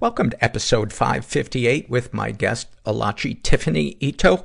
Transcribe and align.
Welcome 0.00 0.30
to 0.30 0.44
episode 0.44 0.92
558 0.92 1.90
with 1.90 2.14
my 2.14 2.30
guest, 2.30 2.68
Alachi 2.84 3.42
Tiffany 3.42 3.96
Ito. 3.98 4.44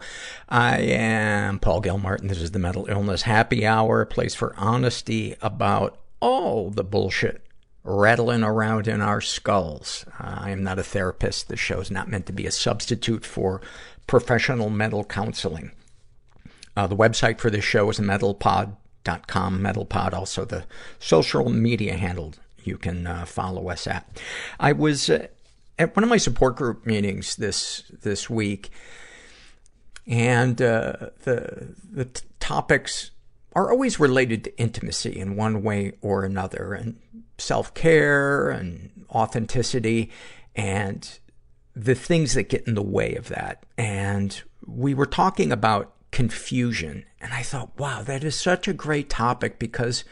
I 0.49 0.79
am 0.79 1.59
Paul 1.59 1.79
Gilmartin. 1.79 2.27
This 2.27 2.41
is 2.41 2.49
the 2.49 2.57
Mental 2.57 2.87
Illness 2.89 3.21
Happy 3.21 3.63
Hour, 3.63 4.01
a 4.01 4.07
place 4.07 4.33
for 4.33 4.55
honesty 4.57 5.35
about 5.43 5.99
all 6.19 6.71
the 6.71 6.83
bullshit 6.83 7.45
rattling 7.83 8.41
around 8.41 8.87
in 8.87 8.99
our 8.99 9.21
skulls. 9.21 10.05
Uh, 10.19 10.39
I 10.39 10.49
am 10.49 10.63
not 10.63 10.79
a 10.79 10.83
therapist. 10.83 11.49
This 11.49 11.59
show 11.59 11.79
is 11.79 11.91
not 11.91 12.09
meant 12.09 12.25
to 12.25 12.33
be 12.33 12.47
a 12.47 12.51
substitute 12.51 13.23
for 13.23 13.61
professional 14.07 14.71
mental 14.71 15.03
counseling. 15.03 15.71
Uh, 16.75 16.87
the 16.87 16.97
website 16.97 17.37
for 17.37 17.51
this 17.51 17.63
show 17.63 17.87
is 17.91 17.99
mentalpod.com. 17.99 19.59
Mentalpod, 19.61 20.13
also 20.13 20.45
the 20.45 20.65
social 20.97 21.47
media 21.51 21.95
handle 21.95 22.33
you 22.65 22.77
can 22.77 23.05
uh, 23.05 23.25
follow 23.25 23.69
us 23.69 23.87
at. 23.87 24.21
I 24.59 24.71
was 24.71 25.09
uh, 25.09 25.27
at 25.77 25.95
one 25.95 26.03
of 26.03 26.09
my 26.09 26.17
support 26.17 26.55
group 26.55 26.85
meetings 26.85 27.35
this 27.35 27.83
this 28.01 28.29
week, 28.29 28.69
and 30.07 30.61
uh, 30.61 31.09
the 31.23 31.75
the 31.91 32.05
t- 32.05 32.25
topics 32.39 33.11
are 33.53 33.71
always 33.71 33.99
related 33.99 34.43
to 34.43 34.57
intimacy 34.59 35.17
in 35.17 35.35
one 35.35 35.63
way 35.63 35.93
or 36.01 36.23
another, 36.23 36.73
and 36.73 36.99
self 37.37 37.73
care 37.73 38.49
and 38.49 39.05
authenticity, 39.11 40.11
and 40.55 41.19
the 41.75 41.95
things 41.95 42.33
that 42.33 42.49
get 42.49 42.67
in 42.67 42.75
the 42.75 42.83
way 42.83 43.15
of 43.15 43.29
that. 43.29 43.63
And 43.77 44.41
we 44.65 44.93
were 44.93 45.05
talking 45.05 45.51
about 45.51 45.93
confusion, 46.11 47.05
and 47.19 47.33
I 47.33 47.41
thought, 47.41 47.77
wow, 47.79 48.03
that 48.03 48.23
is 48.23 48.39
such 48.39 48.67
a 48.67 48.73
great 48.73 49.09
topic 49.09 49.57
because 49.57 50.03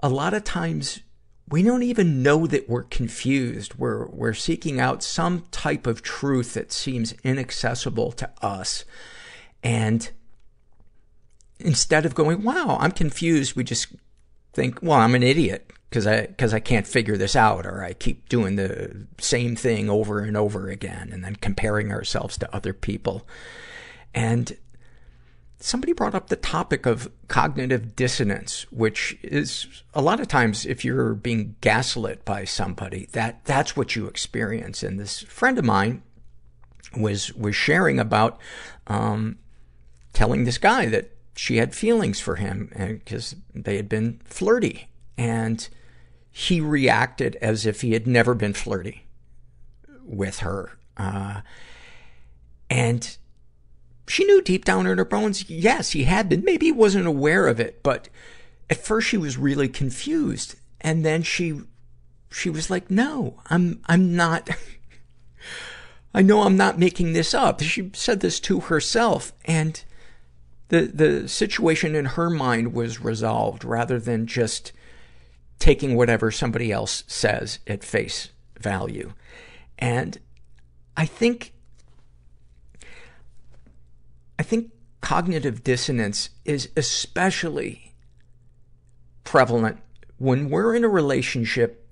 a 0.00 0.08
lot 0.08 0.34
of 0.34 0.44
times 0.44 1.00
we 1.48 1.62
don't 1.62 1.82
even 1.82 2.22
know 2.22 2.46
that 2.46 2.68
we're 2.68 2.82
confused. 2.82 3.74
We're, 3.74 4.06
we're 4.06 4.34
seeking 4.34 4.80
out 4.80 5.02
some 5.02 5.44
type 5.50 5.86
of 5.86 6.02
truth 6.02 6.54
that 6.54 6.72
seems 6.72 7.14
inaccessible 7.22 8.12
to 8.12 8.30
us. 8.42 8.84
And 9.62 10.10
instead 11.60 12.04
of 12.04 12.14
going, 12.14 12.42
wow, 12.42 12.76
I'm 12.80 12.90
confused, 12.90 13.54
we 13.54 13.62
just 13.62 13.88
think, 14.52 14.80
well, 14.82 14.98
I'm 14.98 15.14
an 15.14 15.22
idiot 15.22 15.70
because 15.88 16.06
I, 16.06 16.26
cause 16.26 16.52
I 16.52 16.58
can't 16.58 16.86
figure 16.86 17.16
this 17.16 17.36
out 17.36 17.64
or 17.64 17.84
I 17.84 17.92
keep 17.92 18.28
doing 18.28 18.56
the 18.56 19.06
same 19.18 19.54
thing 19.54 19.88
over 19.88 20.20
and 20.20 20.36
over 20.36 20.68
again 20.68 21.10
and 21.12 21.22
then 21.22 21.36
comparing 21.36 21.92
ourselves 21.92 22.36
to 22.38 22.54
other 22.54 22.72
people. 22.72 23.26
And 24.12 24.56
somebody 25.58 25.92
brought 25.92 26.14
up 26.14 26.28
the 26.28 26.36
topic 26.36 26.86
of 26.86 27.10
cognitive 27.28 27.96
dissonance, 27.96 28.66
which 28.70 29.18
is 29.22 29.82
a 29.94 30.02
lot 30.02 30.20
of 30.20 30.28
times 30.28 30.66
if 30.66 30.84
you're 30.84 31.14
being 31.14 31.56
gaslit 31.60 32.24
by 32.24 32.44
somebody, 32.44 33.08
that, 33.12 33.44
that's 33.44 33.76
what 33.76 33.96
you 33.96 34.06
experience. 34.06 34.82
And 34.82 34.98
this 34.98 35.22
friend 35.22 35.58
of 35.58 35.64
mine 35.64 36.02
was, 36.96 37.32
was 37.34 37.56
sharing 37.56 37.98
about, 37.98 38.38
um, 38.86 39.38
telling 40.12 40.44
this 40.44 40.58
guy 40.58 40.86
that 40.86 41.10
she 41.36 41.56
had 41.56 41.74
feelings 41.74 42.20
for 42.20 42.36
him 42.36 42.70
because 42.76 43.36
they 43.54 43.76
had 43.76 43.88
been 43.88 44.20
flirty. 44.24 44.88
And 45.18 45.66
he 46.30 46.60
reacted 46.60 47.36
as 47.40 47.64
if 47.64 47.80
he 47.80 47.92
had 47.92 48.06
never 48.06 48.34
been 48.34 48.52
flirty 48.52 49.06
with 50.04 50.40
her. 50.40 50.78
Uh, 50.96 51.40
and 52.68 53.16
she 54.08 54.24
knew 54.24 54.40
deep 54.40 54.64
down 54.64 54.86
in 54.86 54.98
her 54.98 55.04
bones, 55.04 55.48
yes, 55.50 55.90
he 55.90 56.04
had 56.04 56.28
been. 56.28 56.44
Maybe 56.44 56.66
he 56.66 56.72
wasn't 56.72 57.06
aware 57.06 57.46
of 57.46 57.58
it, 57.58 57.82
but 57.82 58.08
at 58.70 58.84
first 58.84 59.08
she 59.08 59.16
was 59.16 59.36
really 59.36 59.68
confused. 59.68 60.56
And 60.80 61.04
then 61.04 61.22
she, 61.22 61.60
she 62.30 62.50
was 62.50 62.70
like, 62.70 62.90
no, 62.90 63.40
I'm, 63.50 63.80
I'm 63.86 64.14
not, 64.14 64.48
I 66.14 66.22
know 66.22 66.42
I'm 66.42 66.56
not 66.56 66.78
making 66.78 67.12
this 67.12 67.34
up. 67.34 67.60
She 67.60 67.90
said 67.94 68.20
this 68.20 68.38
to 68.40 68.60
herself 68.60 69.32
and 69.44 69.82
the, 70.68 70.82
the 70.82 71.28
situation 71.28 71.94
in 71.94 72.04
her 72.04 72.30
mind 72.30 72.72
was 72.72 73.00
resolved 73.00 73.64
rather 73.64 73.98
than 74.00 74.26
just 74.26 74.72
taking 75.58 75.96
whatever 75.96 76.30
somebody 76.30 76.72
else 76.72 77.04
says 77.06 77.60
at 77.66 77.84
face 77.84 78.30
value. 78.58 79.12
And 79.78 80.18
I 80.96 81.06
think 81.06 81.52
I 84.38 84.42
think 84.42 84.70
cognitive 85.00 85.62
dissonance 85.62 86.30
is 86.44 86.70
especially 86.76 87.94
prevalent 89.24 89.78
when 90.18 90.50
we're 90.50 90.74
in 90.74 90.84
a 90.84 90.88
relationship 90.88 91.88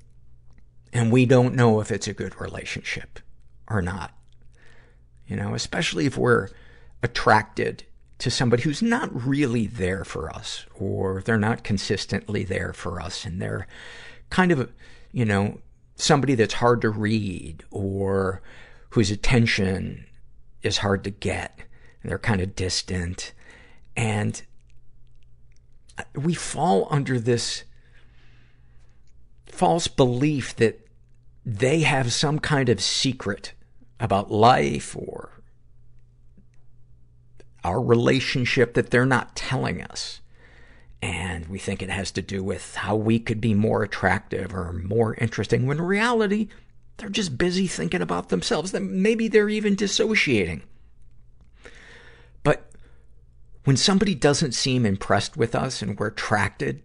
and 0.92 1.10
we 1.10 1.26
don't 1.26 1.54
know 1.54 1.80
if 1.80 1.90
it's 1.90 2.08
a 2.08 2.14
good 2.14 2.40
relationship 2.40 3.18
or 3.68 3.82
not. 3.82 4.12
You 5.26 5.36
know, 5.36 5.54
especially 5.54 6.06
if 6.06 6.16
we're 6.16 6.48
attracted 7.02 7.84
to 8.18 8.30
somebody 8.30 8.62
who's 8.62 8.82
not 8.82 9.26
really 9.26 9.66
there 9.66 10.04
for 10.04 10.30
us 10.34 10.66
or 10.74 11.22
they're 11.22 11.38
not 11.38 11.64
consistently 11.64 12.44
there 12.44 12.72
for 12.72 13.00
us 13.00 13.24
and 13.24 13.42
they're 13.42 13.66
kind 14.30 14.52
of, 14.52 14.72
you 15.12 15.24
know, 15.24 15.60
somebody 15.96 16.34
that's 16.34 16.54
hard 16.54 16.80
to 16.82 16.90
read 16.90 17.64
or 17.70 18.42
whose 18.90 19.10
attention 19.10 20.06
is 20.62 20.78
hard 20.78 21.04
to 21.04 21.10
get 21.10 21.63
they're 22.10 22.18
kind 22.18 22.40
of 22.40 22.54
distant. 22.54 23.32
And 23.96 24.42
we 26.14 26.34
fall 26.34 26.88
under 26.90 27.20
this 27.20 27.64
false 29.46 29.86
belief 29.86 30.56
that 30.56 30.86
they 31.46 31.80
have 31.80 32.12
some 32.12 32.38
kind 32.38 32.68
of 32.68 32.82
secret 32.82 33.52
about 34.00 34.30
life 34.30 34.96
or 34.96 35.30
our 37.62 37.80
relationship 37.80 38.74
that 38.74 38.90
they're 38.90 39.06
not 39.06 39.36
telling 39.36 39.80
us. 39.82 40.20
And 41.00 41.46
we 41.48 41.58
think 41.58 41.82
it 41.82 41.90
has 41.90 42.10
to 42.12 42.22
do 42.22 42.42
with 42.42 42.74
how 42.76 42.96
we 42.96 43.18
could 43.18 43.40
be 43.40 43.54
more 43.54 43.82
attractive 43.82 44.54
or 44.54 44.72
more 44.72 45.14
interesting, 45.16 45.66
when 45.66 45.78
in 45.78 45.84
reality, 45.84 46.48
they're 46.96 47.08
just 47.08 47.36
busy 47.36 47.66
thinking 47.66 48.02
about 48.02 48.30
themselves. 48.30 48.72
Maybe 48.72 49.28
they're 49.28 49.48
even 49.48 49.74
dissociating. 49.74 50.62
When 53.64 53.76
somebody 53.76 54.14
doesn't 54.14 54.52
seem 54.52 54.86
impressed 54.86 55.36
with 55.36 55.54
us 55.54 55.82
and 55.82 55.98
we're 55.98 56.08
attracted 56.08 56.82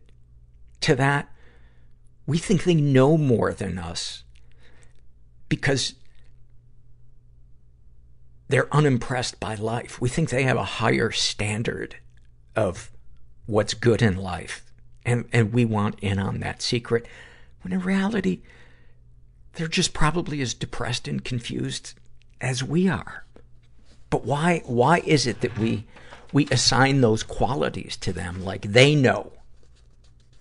to 0.81 0.95
that, 0.95 1.29
We 2.29 2.37
think 2.37 2.63
they 2.63 2.75
know 2.75 3.17
more 3.17 3.53
than 3.53 3.79
us 3.79 4.23
because 5.49 5.95
they're 8.49 8.71
unimpressed 8.71 9.39
by 9.39 9.55
life. 9.55 9.99
We 9.99 10.09
think 10.09 10.29
they 10.29 10.43
have 10.43 10.55
a 10.55 10.63
higher 10.63 11.09
standard 11.09 11.95
of 12.55 12.91
what's 13.47 13.73
good 13.73 14.03
in 14.03 14.15
life. 14.15 14.63
And, 15.03 15.27
and 15.33 15.51
we 15.51 15.65
want 15.65 15.99
in 16.01 16.19
on 16.19 16.39
that 16.41 16.61
secret. 16.61 17.07
When 17.63 17.73
in 17.73 17.79
reality, 17.79 18.41
they're 19.53 19.67
just 19.67 19.95
probably 19.95 20.39
as 20.39 20.53
depressed 20.53 21.07
and 21.07 21.25
confused 21.25 21.95
as 22.39 22.63
we 22.63 22.87
are. 22.87 23.25
But 24.11 24.23
why, 24.23 24.61
why 24.67 24.99
is 24.99 25.25
it 25.25 25.41
that 25.41 25.57
we, 25.57 25.87
we 26.31 26.47
assign 26.51 27.01
those 27.01 27.23
qualities 27.23 27.97
to 27.97 28.13
them 28.13 28.43
like 28.43 28.61
they 28.63 28.95
know? 28.95 29.31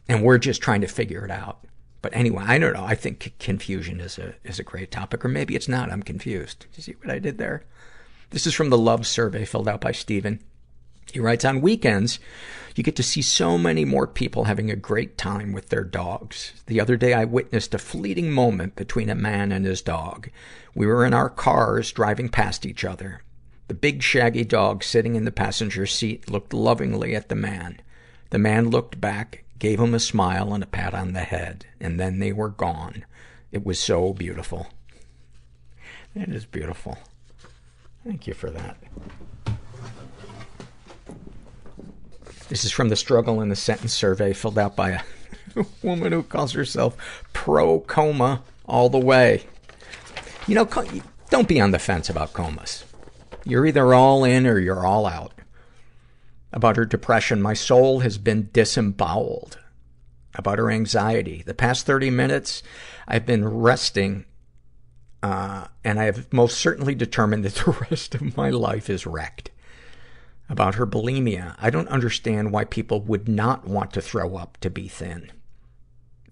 And 0.09 0.23
we're 0.23 0.39
just 0.39 0.63
trying 0.63 0.81
to 0.81 0.87
figure 0.87 1.25
it 1.25 1.31
out. 1.31 1.59
But 2.01 2.15
anyway, 2.15 2.45
I 2.47 2.59
don't 2.59 2.75
know. 2.75 2.85
I 2.85 2.95
think 2.95 3.35
confusion 3.39 4.01
is 4.01 4.19
a, 4.19 4.35
is 4.45 4.59
a 4.59 4.65
great 4.65 4.91
topic. 4.91 5.25
Or 5.25 5.29
maybe 5.29 5.57
it's 5.57 5.69
not. 5.69 5.91
I'm 5.91 6.03
confused. 6.03 6.61
Did 6.61 6.77
you 6.77 6.83
see 6.83 6.97
what 7.01 7.11
I 7.11 7.19
did 7.19 7.39
there? 7.39 7.65
This 8.31 8.47
is 8.47 8.55
from 8.55 8.71
the 8.71 8.79
love 8.79 9.07
survey 9.07 9.45
filled 9.45 9.69
out 9.69 9.81
by 9.81 9.93
Stephen. 9.93 10.41
He 11.13 11.21
writes, 11.21 11.45
on 11.45 11.63
weekends, 11.63 12.19
you 12.75 12.85
get 12.85 12.97
to 12.97 13.03
see 13.03 13.23
so 13.23 13.57
many 13.57 13.85
more 13.85 14.07
people 14.07 14.45
having 14.45 14.71
a 14.71 14.77
great 14.77 15.17
time 15.17 15.53
with 15.53 15.71
their 15.71 15.85
dogs. 15.85 16.53
The 16.67 16.81
other 16.81 16.97
day 16.97 17.15
I 17.15 17.25
witnessed 17.25 17.75
a 17.75 17.79
fleeting 17.79 18.31
moment 18.31 18.77
between 18.77 19.09
a 19.09 19.15
man 19.15 19.51
and 19.51 19.65
his 19.65 19.81
dog. 19.81 20.29
We 20.75 20.87
were 20.87 21.05
in 21.05 21.15
our 21.15 21.31
cars 21.31 21.91
driving 21.91 22.29
past 22.29 22.67
each 22.67 22.85
other. 22.85 23.23
The 23.69 23.75
big 23.75 24.03
shaggy 24.03 24.45
dog 24.45 24.83
sitting 24.83 25.15
in 25.15 25.27
the 25.27 25.31
passenger 25.31 25.85
seat 25.85 26.31
looked 26.31 26.55
lovingly 26.55 27.15
at 27.15 27.29
the 27.29 27.35
man. 27.35 27.81
The 28.31 28.39
man 28.39 28.71
looked 28.71 28.99
back, 28.99 29.45
gave 29.59 29.79
him 29.79 29.93
a 29.93 30.01
smile 30.01 30.55
and 30.55 30.65
a 30.65 30.67
pat 30.67 30.95
on 30.95 31.13
the 31.13 31.21
head, 31.21 31.67
and 31.79 32.01
then 32.01 32.19
they 32.19 32.33
were 32.33 32.49
gone. 32.49 33.05
It 33.53 33.67
was 33.67 33.79
so 33.79 34.15
beautiful. 34.15 34.69
It 36.15 36.31
is 36.31 36.47
beautiful. 36.47 36.99
Thank 38.05 38.27
you 38.27 38.33
for 38.33 38.49
that. 38.51 38.79
This 42.49 42.65
is 42.65 42.73
from 42.73 42.89
the 42.89 42.97
struggle 42.97 43.43
in 43.43 43.51
the 43.51 43.57
sentence 43.57 43.93
survey 43.93 44.33
filled 44.33 44.59
out 44.59 44.77
by 44.77 44.91
a 45.57 45.65
woman 45.83 46.13
who 46.13 46.23
calls 46.23 46.53
herself 46.53 46.97
pro 47.35 47.81
coma 47.81 48.43
all 48.65 48.89
the 48.89 48.99
way. 48.99 49.45
You 50.47 50.55
know, 50.55 50.69
don't 51.29 51.47
be 51.49 51.61
on 51.61 51.73
the 51.73 51.79
fence 51.79 52.09
about 52.09 52.33
comas. 52.33 52.85
You're 53.49 53.67
either 53.67 53.95
all 53.95 54.25
in 54.25 54.47
or 54.47 54.59
you're 54.59 54.87
all 54.87 55.07
out. 55.07 55.33
About 56.53 56.77
her 56.77 56.85
depression, 56.85 57.41
my 57.41 57.55
soul 57.55 58.01
has 58.01 58.19
been 58.19 58.51
disemboweled. 58.53 59.59
About 60.35 60.59
her 60.59 60.71
anxiety, 60.71 61.43
the 61.45 61.55
past 61.55 61.87
30 61.87 62.11
minutes, 62.11 62.63
I've 63.09 63.25
been 63.25 63.49
resting, 63.49 64.27
uh, 65.23 65.67
and 65.83 65.99
I 65.99 66.05
have 66.05 66.33
most 66.33 66.59
certainly 66.59 66.95
determined 66.95 67.45
that 67.45 67.55
the 67.65 67.87
rest 67.91 68.15
of 68.15 68.37
my 68.37 68.51
life 68.51 68.91
is 68.91 69.07
wrecked 69.07 69.51
about 70.49 70.77
her 70.77 70.87
bulimia. 70.87 71.55
I 71.59 71.71
don't 71.71 71.89
understand 71.89 72.53
why 72.53 72.65
people 72.65 73.01
would 73.03 73.29
not 73.29 73.67
want 73.67 73.93
to 73.95 74.03
throw 74.03 74.37
up 74.37 74.59
to 74.61 74.71
be 74.71 74.89
thin. 74.89 75.31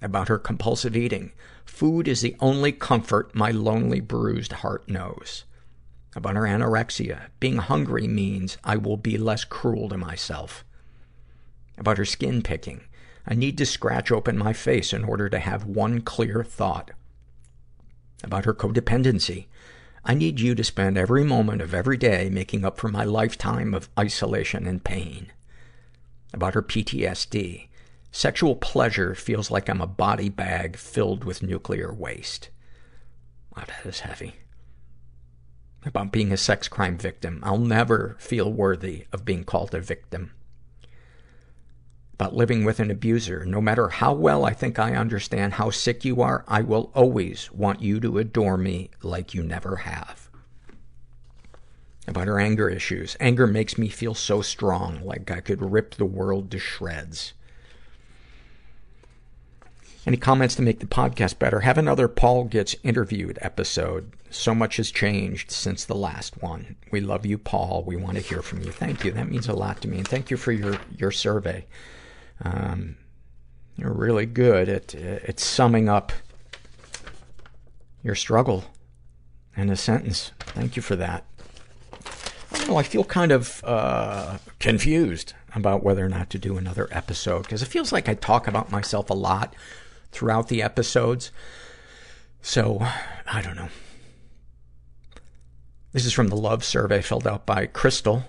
About 0.01 0.29
her 0.29 0.39
compulsive 0.39 0.97
eating. 0.97 1.33
Food 1.65 2.09
is 2.09 2.21
the 2.21 2.37
only 2.41 2.73
comfort 2.73 3.35
my 3.35 3.51
lonely, 3.51 4.01
bruised 4.01 4.53
heart 4.53 4.89
knows. 4.89 5.45
About 6.17 6.35
her 6.35 6.45
anorexia. 6.45 7.27
Being 7.41 7.59
hungry 7.59 8.09
means 8.09 8.57
I 8.65 8.79
will 8.79 8.97
be 8.97 9.19
less 9.19 9.45
cruel 9.45 9.91
to 9.91 9.99
myself. 9.99 10.65
About 11.77 11.99
her 11.99 12.07
skin 12.07 12.41
picking. 12.41 12.85
I 13.27 13.35
need 13.35 13.59
to 13.59 13.67
scratch 13.67 14.11
open 14.11 14.39
my 14.39 14.55
face 14.55 14.95
in 14.95 15.05
order 15.05 15.29
to 15.29 15.39
have 15.39 15.67
one 15.67 16.01
clear 16.01 16.43
thought. 16.43 16.93
About 18.25 18.47
her 18.47 18.55
codependency. 18.55 19.49
I 20.07 20.15
need 20.15 20.41
you 20.41 20.55
to 20.55 20.65
spend 20.65 20.97
every 20.97 21.23
moment 21.23 21.61
of 21.61 21.75
every 21.75 21.99
day 21.99 22.31
making 22.31 22.65
up 22.65 22.79
for 22.79 22.89
my 22.89 23.05
lifetime 23.05 23.75
of 23.75 23.91
isolation 23.99 24.67
and 24.67 24.83
pain. 24.83 25.33
About 26.33 26.55
her 26.55 26.63
PTSD. 26.63 27.69
Sexual 28.11 28.57
pleasure 28.57 29.15
feels 29.15 29.51
like 29.51 29.69
I'm 29.69 29.83
a 29.83 29.87
body 29.87 30.31
bag 30.31 30.79
filled 30.79 31.25
with 31.25 31.43
nuclear 31.43 31.93
waste. 31.93 32.49
Wow, 33.55 33.65
that 33.67 33.85
is 33.85 34.01
heavy. 34.01 34.37
About 35.87 36.13
being 36.13 36.33
a 36.33 36.37
sex 36.37 36.69
crime 36.69 36.99
victim. 36.99 37.41
I'll 37.43 37.57
never 37.57 38.17
feel 38.19 38.53
worthy 38.53 39.07
of 39.13 39.25
being 39.25 39.45
called 39.45 39.75
a 39.75 39.81
victim 39.81 40.33
about 42.17 42.35
living 42.35 42.65
with 42.65 42.81
an 42.81 42.91
abuser. 42.91 43.45
No 43.45 43.61
matter 43.61 43.89
how 43.89 44.15
well 44.15 44.47
I 44.47 44.55
think 44.55 44.79
I 44.79 44.95
understand 44.95 45.53
how 45.53 45.69
sick 45.69 46.03
you 46.03 46.23
are, 46.23 46.47
I 46.49 46.63
will 46.63 46.91
always 46.95 47.53
want 47.53 47.83
you 47.83 48.01
to 48.01 48.17
adore 48.17 48.57
me 48.57 48.89
like 49.03 49.35
you 49.35 49.43
never 49.43 49.77
have. 49.77 50.31
About 52.09 52.27
her 52.27 52.41
anger 52.41 52.71
issues. 52.71 53.19
Anger 53.21 53.47
makes 53.47 53.77
me 53.77 53.89
feel 53.89 54.15
so 54.15 54.41
strong, 54.41 55.03
like 55.05 55.31
I 55.31 55.41
could 55.41 55.61
rip 55.61 55.97
the 55.97 56.07
world 56.07 56.51
to 56.53 56.59
shreds. 56.59 57.35
Any 60.07 60.17
comments 60.17 60.55
to 60.55 60.63
make 60.63 60.79
the 60.79 60.87
podcast 60.87 61.41
better? 61.41 61.61
Have 61.61 61.79
another 61.79 62.07
Paul 62.07 62.45
Gets 62.45 62.77
Interviewed 62.85 63.41
episode. 63.43 64.13
So 64.31 64.55
much 64.55 64.77
has 64.77 64.93
changed 64.93 65.51
since 65.51 65.85
the 65.85 65.97
last 65.97 66.41
one. 66.41 66.77
We 66.93 67.01
love 67.01 67.27
you, 67.27 67.39
Paul. 67.39 67.83
We 67.85 67.97
want 67.97 68.15
to 68.17 68.23
hear 68.23 68.41
from 68.41 68.63
you. 68.63 68.71
Thank 68.71 69.05
you. 69.05 69.11
That 69.11 69.29
means 69.29 69.49
a 69.49 69.53
lot 69.53 69.81
to 69.81 69.89
me. 69.89 69.99
And 69.99 70.07
thank 70.07 70.31
you 70.31 70.37
for 70.37 70.53
your, 70.53 70.79
your 70.97 71.11
survey. 71.11 71.67
Um, 72.45 72.97
you're 73.75 73.93
really 73.93 74.27
good 74.27 74.69
at, 74.69 74.95
at 74.95 75.41
summing 75.41 75.89
up 75.89 76.13
your 78.05 78.15
struggle 78.15 78.63
in 79.57 79.71
a 79.71 79.77
sentence. 79.77 80.31
Thank 80.39 80.77
you 80.77 80.83
for 80.83 80.95
that. 80.95 81.25
I 82.53 82.59
don't 82.59 82.69
know, 82.69 82.77
I 82.77 82.85
feel 82.85 83.03
kind 83.03 83.33
of, 83.33 83.61
uh, 83.65 84.39
confused 84.61 85.33
about 85.55 85.83
whether 85.83 86.07
or 86.07 86.09
not 86.09 86.31
to 86.31 86.39
do 86.39 86.57
another 86.57 86.87
episode, 86.93 87.43
because 87.43 87.63
it 87.63 87.67
feels 87.67 87.91
like 87.93 88.09
I 88.09 88.15
talk 88.15 88.47
about 88.47 88.71
myself 88.71 89.11
a 89.11 89.15
lot 89.15 89.53
throughout 90.13 90.49
the 90.49 90.63
episodes. 90.63 91.31
So, 92.43 92.79
I 93.27 93.43
don't 93.43 93.57
know. 93.57 93.69
This 95.93 96.05
is 96.05 96.13
from 96.13 96.29
the 96.29 96.37
love 96.37 96.63
survey 96.65 97.01
filled 97.01 97.27
out 97.27 97.47
by 97.47 97.67
Crystal. 97.67 98.25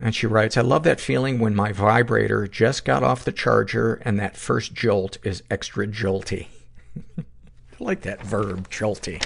And 0.00 0.14
she 0.14 0.26
writes, 0.26 0.56
I 0.56 0.60
love 0.60 0.84
that 0.84 1.00
feeling 1.00 1.40
when 1.40 1.54
my 1.54 1.72
vibrator 1.72 2.46
just 2.46 2.84
got 2.84 3.02
off 3.02 3.24
the 3.24 3.32
charger 3.32 3.94
and 4.04 4.18
that 4.20 4.36
first 4.36 4.72
jolt 4.72 5.18
is 5.24 5.42
extra 5.50 5.86
jolty. 5.86 6.46
I 7.18 7.24
like 7.80 8.02
that 8.02 8.22
verb, 8.22 8.70
jolty. 8.70 9.20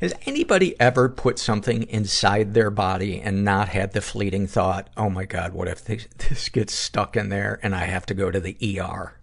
Has 0.00 0.12
anybody 0.26 0.78
ever 0.80 1.08
put 1.08 1.38
something 1.38 1.84
inside 1.84 2.52
their 2.52 2.70
body 2.70 3.20
and 3.20 3.44
not 3.44 3.68
had 3.68 3.92
the 3.92 4.00
fleeting 4.00 4.46
thought, 4.46 4.88
oh 4.96 5.08
my 5.08 5.24
god, 5.24 5.52
what 5.52 5.68
if 5.68 5.84
this, 5.84 6.06
this 6.28 6.48
gets 6.48 6.74
stuck 6.74 7.16
in 7.16 7.28
there 7.28 7.60
and 7.62 7.74
I 7.74 7.84
have 7.84 8.06
to 8.06 8.14
go 8.14 8.30
to 8.30 8.40
the 8.40 8.56
ER? 8.80 9.14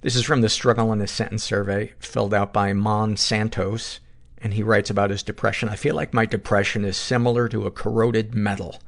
This 0.00 0.16
is 0.16 0.24
from 0.24 0.40
the 0.42 0.48
Struggle 0.48 0.92
in 0.92 1.00
a 1.00 1.06
Sentence 1.06 1.42
survey, 1.42 1.92
filled 1.98 2.34
out 2.34 2.52
by 2.52 2.72
Mon 2.72 3.16
Santos. 3.16 4.00
And 4.38 4.52
he 4.52 4.62
writes 4.62 4.90
about 4.90 5.08
his 5.08 5.22
depression. 5.22 5.70
I 5.70 5.76
feel 5.76 5.94
like 5.94 6.12
my 6.12 6.26
depression 6.26 6.84
is 6.84 6.98
similar 6.98 7.48
to 7.48 7.64
a 7.64 7.70
corroded 7.70 8.34
metal. 8.34 8.80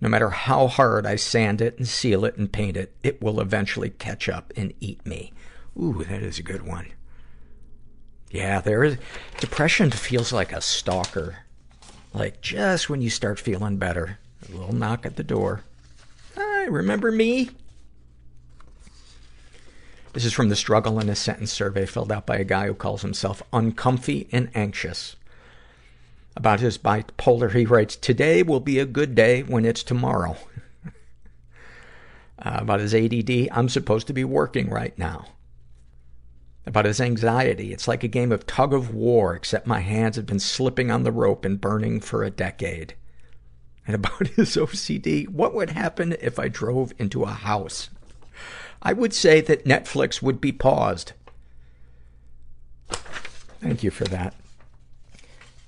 No 0.00 0.08
matter 0.08 0.30
how 0.30 0.68
hard 0.68 1.04
I 1.04 1.16
sand 1.16 1.60
it 1.60 1.76
and 1.78 1.88
seal 1.88 2.24
it 2.24 2.36
and 2.36 2.52
paint 2.52 2.76
it, 2.76 2.94
it 3.02 3.20
will 3.20 3.40
eventually 3.40 3.90
catch 3.90 4.28
up 4.28 4.52
and 4.56 4.72
eat 4.78 5.04
me. 5.04 5.32
Ooh, 5.76 6.04
that 6.08 6.22
is 6.22 6.38
a 6.38 6.44
good 6.44 6.62
one. 6.62 6.92
Yeah, 8.32 8.62
there 8.62 8.82
is, 8.82 8.96
depression 9.38 9.90
feels 9.90 10.32
like 10.32 10.52
a 10.52 10.62
stalker. 10.62 11.40
Like 12.14 12.40
just 12.40 12.88
when 12.88 13.02
you 13.02 13.10
start 13.10 13.38
feeling 13.38 13.76
better, 13.76 14.18
a 14.48 14.56
little 14.56 14.74
knock 14.74 15.04
at 15.04 15.16
the 15.16 15.22
door. 15.22 15.64
Hi, 16.36 16.64
remember 16.64 17.12
me? 17.12 17.50
This 20.14 20.24
is 20.24 20.32
from 20.32 20.48
the 20.48 20.56
Struggle 20.56 20.98
in 20.98 21.10
a 21.10 21.14
Sentence 21.14 21.52
survey 21.52 21.84
filled 21.84 22.10
out 22.10 22.24
by 22.26 22.36
a 22.36 22.44
guy 22.44 22.66
who 22.66 22.74
calls 22.74 23.02
himself 23.02 23.42
uncomfy 23.52 24.28
and 24.32 24.50
anxious. 24.54 25.16
About 26.34 26.60
his 26.60 26.78
bipolar, 26.78 27.52
he 27.52 27.66
writes, 27.66 27.96
Today 27.96 28.42
will 28.42 28.60
be 28.60 28.78
a 28.78 28.86
good 28.86 29.14
day 29.14 29.42
when 29.42 29.66
it's 29.66 29.82
tomorrow. 29.82 30.38
uh, 32.38 32.58
about 32.60 32.80
his 32.80 32.94
ADD, 32.94 33.48
I'm 33.52 33.68
supposed 33.68 34.06
to 34.06 34.14
be 34.14 34.24
working 34.24 34.70
right 34.70 34.98
now. 34.98 35.26
About 36.64 36.84
his 36.84 37.00
anxiety, 37.00 37.72
it's 37.72 37.88
like 37.88 38.04
a 38.04 38.08
game 38.08 38.30
of 38.30 38.46
tug 38.46 38.72
of 38.72 38.94
war, 38.94 39.34
except 39.34 39.66
my 39.66 39.80
hands 39.80 40.16
have 40.16 40.26
been 40.26 40.38
slipping 40.38 40.90
on 40.90 41.02
the 41.02 41.10
rope 41.10 41.44
and 41.44 41.60
burning 41.60 42.00
for 42.00 42.22
a 42.22 42.30
decade. 42.30 42.94
And 43.86 43.96
about 43.96 44.28
his 44.36 44.56
OCD, 44.56 45.28
what 45.28 45.54
would 45.54 45.70
happen 45.70 46.14
if 46.20 46.38
I 46.38 46.48
drove 46.48 46.92
into 46.98 47.24
a 47.24 47.30
house? 47.30 47.90
I 48.80 48.92
would 48.92 49.12
say 49.12 49.40
that 49.40 49.64
Netflix 49.64 50.22
would 50.22 50.40
be 50.40 50.52
paused. 50.52 51.12
Thank 53.60 53.82
you 53.82 53.90
for 53.90 54.04
that. 54.04 54.34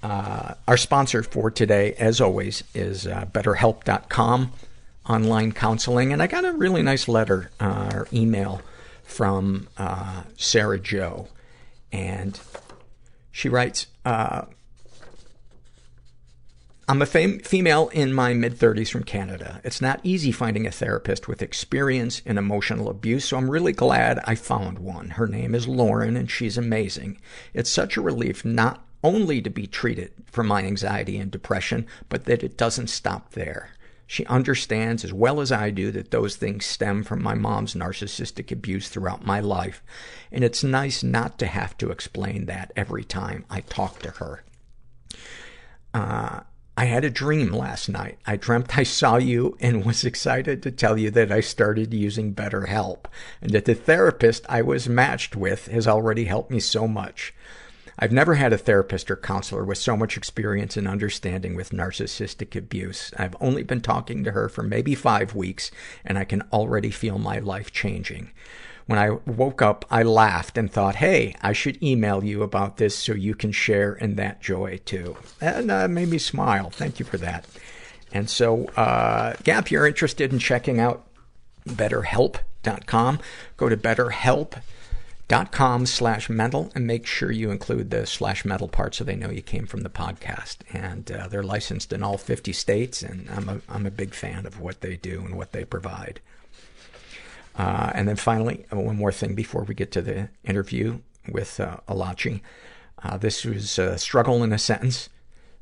Uh, 0.02 0.54
our 0.68 0.76
sponsor 0.76 1.22
for 1.22 1.50
today, 1.50 1.94
as 1.94 2.20
always, 2.20 2.62
is 2.74 3.06
uh, 3.06 3.24
BetterHelp.com. 3.32 4.52
online 5.08 5.52
counseling. 5.52 6.12
And 6.12 6.22
I 6.22 6.26
got 6.26 6.44
a 6.44 6.52
really 6.52 6.82
nice 6.82 7.08
letter 7.08 7.50
uh, 7.60 7.90
or 7.92 8.08
email 8.12 8.60
from 9.04 9.68
uh, 9.78 10.24
Sarah 10.36 10.80
Joe. 10.80 11.28
And 11.92 12.40
she 13.30 13.48
writes, 13.48 13.86
uh, 14.04 14.46
I'm 16.86 17.00
a 17.00 17.06
female 17.06 17.88
in 17.94 18.12
my 18.12 18.34
mid 18.34 18.58
30s 18.58 18.90
from 18.90 19.04
Canada. 19.04 19.60
It's 19.64 19.80
not 19.80 20.00
easy 20.02 20.32
finding 20.32 20.66
a 20.66 20.70
therapist 20.70 21.28
with 21.28 21.40
experience 21.40 22.20
in 22.26 22.36
emotional 22.36 22.90
abuse, 22.90 23.24
so 23.24 23.38
I'm 23.38 23.50
really 23.50 23.72
glad 23.72 24.20
I 24.24 24.34
found 24.34 24.78
one. 24.78 25.10
Her 25.10 25.26
name 25.26 25.54
is 25.54 25.66
Lauren, 25.66 26.14
and 26.14 26.30
she's 26.30 26.58
amazing. 26.58 27.18
It's 27.54 27.70
such 27.70 27.96
a 27.96 28.02
relief 28.02 28.44
not 28.44 28.84
only 29.02 29.40
to 29.40 29.50
be 29.50 29.66
treated 29.66 30.12
for 30.26 30.42
my 30.44 30.62
anxiety 30.62 31.16
and 31.16 31.30
depression, 31.30 31.86
but 32.10 32.26
that 32.26 32.42
it 32.42 32.58
doesn't 32.58 32.88
stop 32.88 33.32
there. 33.32 33.70
She 34.06 34.26
understands 34.26 35.04
as 35.04 35.12
well 35.12 35.40
as 35.40 35.50
I 35.50 35.70
do 35.70 35.90
that 35.92 36.10
those 36.10 36.36
things 36.36 36.66
stem 36.66 37.04
from 37.04 37.22
my 37.22 37.34
mom's 37.34 37.74
narcissistic 37.74 38.52
abuse 38.52 38.88
throughout 38.88 39.26
my 39.26 39.40
life, 39.40 39.82
and 40.30 40.44
it's 40.44 40.62
nice 40.62 41.02
not 41.02 41.38
to 41.38 41.46
have 41.46 41.76
to 41.78 41.90
explain 41.90 42.46
that 42.46 42.72
every 42.76 43.04
time 43.04 43.44
I 43.48 43.60
talk 43.60 44.00
to 44.00 44.10
her. 44.10 44.44
Uh, 45.92 46.40
I 46.76 46.86
had 46.86 47.04
a 47.04 47.10
dream 47.10 47.52
last 47.52 47.88
night. 47.88 48.18
I 48.26 48.36
dreamt 48.36 48.76
I 48.76 48.82
saw 48.82 49.16
you 49.16 49.56
and 49.60 49.84
was 49.84 50.04
excited 50.04 50.60
to 50.62 50.72
tell 50.72 50.98
you 50.98 51.10
that 51.12 51.30
I 51.30 51.40
started 51.40 51.94
using 51.94 52.34
BetterHelp 52.34 53.04
and 53.40 53.52
that 53.52 53.64
the 53.64 53.74
therapist 53.74 54.44
I 54.48 54.62
was 54.62 54.88
matched 54.88 55.36
with 55.36 55.68
has 55.68 55.86
already 55.86 56.24
helped 56.24 56.50
me 56.50 56.58
so 56.58 56.88
much. 56.88 57.32
I've 57.98 58.12
never 58.12 58.34
had 58.34 58.52
a 58.52 58.58
therapist 58.58 59.10
or 59.10 59.16
counselor 59.16 59.64
with 59.64 59.78
so 59.78 59.96
much 59.96 60.16
experience 60.16 60.76
and 60.76 60.88
understanding 60.88 61.54
with 61.54 61.70
narcissistic 61.70 62.56
abuse. 62.56 63.12
I've 63.16 63.36
only 63.40 63.62
been 63.62 63.80
talking 63.80 64.24
to 64.24 64.32
her 64.32 64.48
for 64.48 64.62
maybe 64.62 64.94
five 64.94 65.34
weeks 65.34 65.70
and 66.04 66.18
I 66.18 66.24
can 66.24 66.42
already 66.52 66.90
feel 66.90 67.18
my 67.18 67.38
life 67.38 67.72
changing. 67.72 68.30
When 68.86 68.98
I 68.98 69.10
woke 69.10 69.62
up, 69.62 69.84
I 69.90 70.02
laughed 70.02 70.58
and 70.58 70.70
thought, 70.70 70.96
hey, 70.96 71.34
I 71.40 71.52
should 71.52 71.82
email 71.82 72.22
you 72.22 72.42
about 72.42 72.76
this 72.76 72.98
so 72.98 73.14
you 73.14 73.34
can 73.34 73.50
share 73.50 73.94
in 73.94 74.16
that 74.16 74.42
joy 74.42 74.80
too. 74.84 75.16
And 75.40 75.70
uh, 75.70 75.88
made 75.88 76.08
me 76.08 76.18
smile. 76.18 76.68
Thank 76.68 76.98
you 76.98 77.06
for 77.06 77.16
that. 77.18 77.46
And 78.12 78.28
so, 78.28 78.66
uh, 78.76 79.34
yeah, 79.44 79.58
if 79.58 79.70
you're 79.70 79.86
interested 79.86 80.32
in 80.32 80.38
checking 80.38 80.80
out 80.80 81.06
betterhelp.com, 81.66 83.20
go 83.56 83.68
to 83.68 83.76
betterhelp.com 83.76 84.62
slash 85.86 86.28
mental 86.28 86.70
and 86.74 86.86
make 86.86 87.06
sure 87.06 87.30
you 87.30 87.50
include 87.50 87.90
the 87.90 88.06
slash 88.06 88.44
mental 88.44 88.68
part 88.68 88.94
so 88.94 89.04
they 89.04 89.16
know 89.16 89.30
you 89.30 89.42
came 89.42 89.66
from 89.66 89.80
the 89.80 89.90
podcast. 89.90 90.58
And 90.72 91.10
uh, 91.10 91.28
they're 91.28 91.42
licensed 91.42 91.92
in 91.92 92.02
all 92.02 92.18
50 92.18 92.52
states, 92.52 93.02
and 93.02 93.28
I'm 93.30 93.48
a, 93.48 93.60
I'm 93.68 93.86
a 93.86 93.90
big 93.90 94.14
fan 94.14 94.46
of 94.46 94.60
what 94.60 94.80
they 94.80 94.96
do 94.96 95.20
and 95.20 95.36
what 95.36 95.52
they 95.52 95.64
provide. 95.64 96.20
Uh, 97.56 97.92
and 97.94 98.08
then 98.08 98.16
finally, 98.16 98.66
uh, 98.72 98.78
one 98.78 98.96
more 98.96 99.12
thing 99.12 99.34
before 99.34 99.64
we 99.64 99.74
get 99.74 99.92
to 99.92 100.02
the 100.02 100.28
interview 100.44 100.98
with 101.28 101.60
uh, 101.60 101.78
Alachi. 101.88 102.40
Uh, 103.02 103.16
this 103.16 103.44
was 103.44 103.78
a 103.78 103.98
struggle 103.98 104.42
in 104.42 104.52
a 104.52 104.58
sentence 104.58 105.08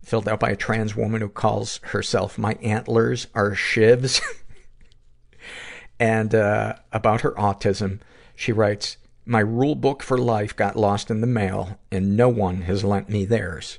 filled 0.03 0.29
out 0.29 0.41
by 0.41 0.51
a 0.51 0.57
trans 0.57 0.97
woman 0.97 1.21
who 1.21 1.29
calls 1.29 1.79
herself 1.85 2.39
My 2.39 2.55
Antlers 2.55 3.27
Are 3.35 3.53
Shivs. 3.53 4.21
and 6.01 6.35
uh, 6.35 6.75
about 6.93 7.21
her 7.21 7.33
autism, 7.33 8.01
she 8.35 8.53
writes, 8.53 8.97
My 9.25 9.41
rule 9.41 9.75
book 9.77 10.03
for 10.03 10.19
life 10.19 10.57
got 10.57 10.77
lost 10.77 11.11
in 11.11 11.21
the 11.21 11.27
mail, 11.27 11.79
and 11.91 12.17
no 12.17 12.29
one 12.29 12.63
has 12.63 12.85
lent 12.85 13.09
me 13.09 13.25
theirs. 13.25 13.79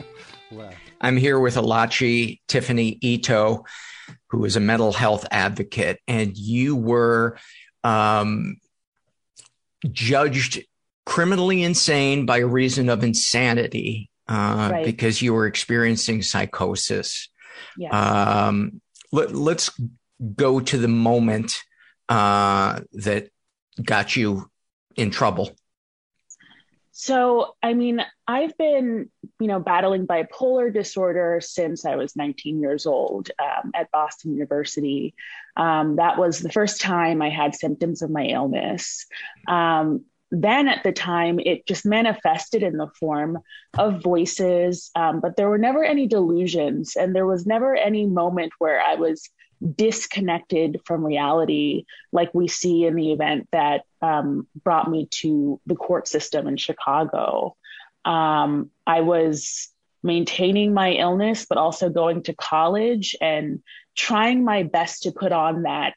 I'm 1.01 1.17
here 1.17 1.39
with 1.39 1.55
Alachi 1.55 2.39
Tiffany 2.47 2.97
Ito, 3.01 3.65
who 4.29 4.45
is 4.45 4.55
a 4.55 4.59
mental 4.59 4.93
health 4.93 5.25
advocate, 5.31 5.99
and 6.07 6.37
you 6.37 6.75
were 6.75 7.37
um, 7.83 8.57
judged 9.89 10.63
criminally 11.05 11.63
insane 11.63 12.25
by 12.25 12.37
reason 12.37 12.89
of 12.89 13.03
insanity 13.03 14.09
uh, 14.27 14.69
right. 14.71 14.85
because 14.85 15.21
you 15.21 15.33
were 15.33 15.47
experiencing 15.47 16.21
psychosis. 16.21 17.29
Yes. 17.75 17.93
Um, 17.93 18.81
let, 19.11 19.31
us 19.31 19.71
go 20.35 20.59
to 20.59 20.77
the 20.77 20.87
moment 20.87 21.53
uh, 22.07 22.81
that 22.93 23.29
got 23.83 24.15
you 24.15 24.49
in 24.95 25.09
trouble. 25.09 25.55
So, 27.01 27.55
I 27.63 27.73
mean, 27.73 27.99
I've 28.27 28.55
been, 28.59 29.09
you 29.39 29.47
know, 29.47 29.59
battling 29.59 30.05
bipolar 30.05 30.71
disorder 30.71 31.39
since 31.41 31.83
I 31.83 31.95
was 31.95 32.15
19 32.15 32.61
years 32.61 32.85
old 32.85 33.31
um, 33.39 33.71
at 33.73 33.89
Boston 33.89 34.35
University. 34.35 35.15
Um, 35.57 35.95
that 35.95 36.19
was 36.19 36.37
the 36.37 36.51
first 36.51 36.79
time 36.79 37.19
I 37.19 37.31
had 37.31 37.55
symptoms 37.55 38.03
of 38.03 38.11
my 38.11 38.25
illness. 38.25 39.07
Um, 39.47 40.05
then 40.29 40.67
at 40.67 40.83
the 40.83 40.91
time, 40.91 41.39
it 41.39 41.65
just 41.65 41.87
manifested 41.87 42.61
in 42.61 42.77
the 42.77 42.91
form 42.99 43.39
of 43.79 44.03
voices, 44.03 44.91
um, 44.93 45.21
but 45.21 45.35
there 45.37 45.49
were 45.49 45.57
never 45.57 45.83
any 45.83 46.05
delusions, 46.05 46.95
and 46.95 47.15
there 47.15 47.25
was 47.25 47.47
never 47.47 47.75
any 47.75 48.05
moment 48.05 48.53
where 48.59 48.79
I 48.79 48.93
was 48.93 49.27
disconnected 49.75 50.81
from 50.85 51.03
reality, 51.03 51.85
like 52.11 52.29
we 52.35 52.47
see 52.47 52.85
in 52.85 52.93
the 52.93 53.11
event 53.11 53.47
that 53.51 53.85
um, 54.01 54.47
brought 54.63 54.89
me 54.89 55.07
to 55.11 55.59
the 55.65 55.75
court 55.75 56.07
system 56.07 56.47
in 56.47 56.57
Chicago. 56.57 57.55
Um, 58.05 58.71
I 58.87 59.01
was 59.01 59.69
maintaining 60.03 60.73
my 60.73 60.93
illness, 60.93 61.45
but 61.47 61.57
also 61.57 61.89
going 61.89 62.23
to 62.23 62.33
college 62.33 63.15
and 63.21 63.61
trying 63.95 64.43
my 64.43 64.63
best 64.63 65.03
to 65.03 65.11
put 65.11 65.31
on 65.31 65.63
that 65.63 65.95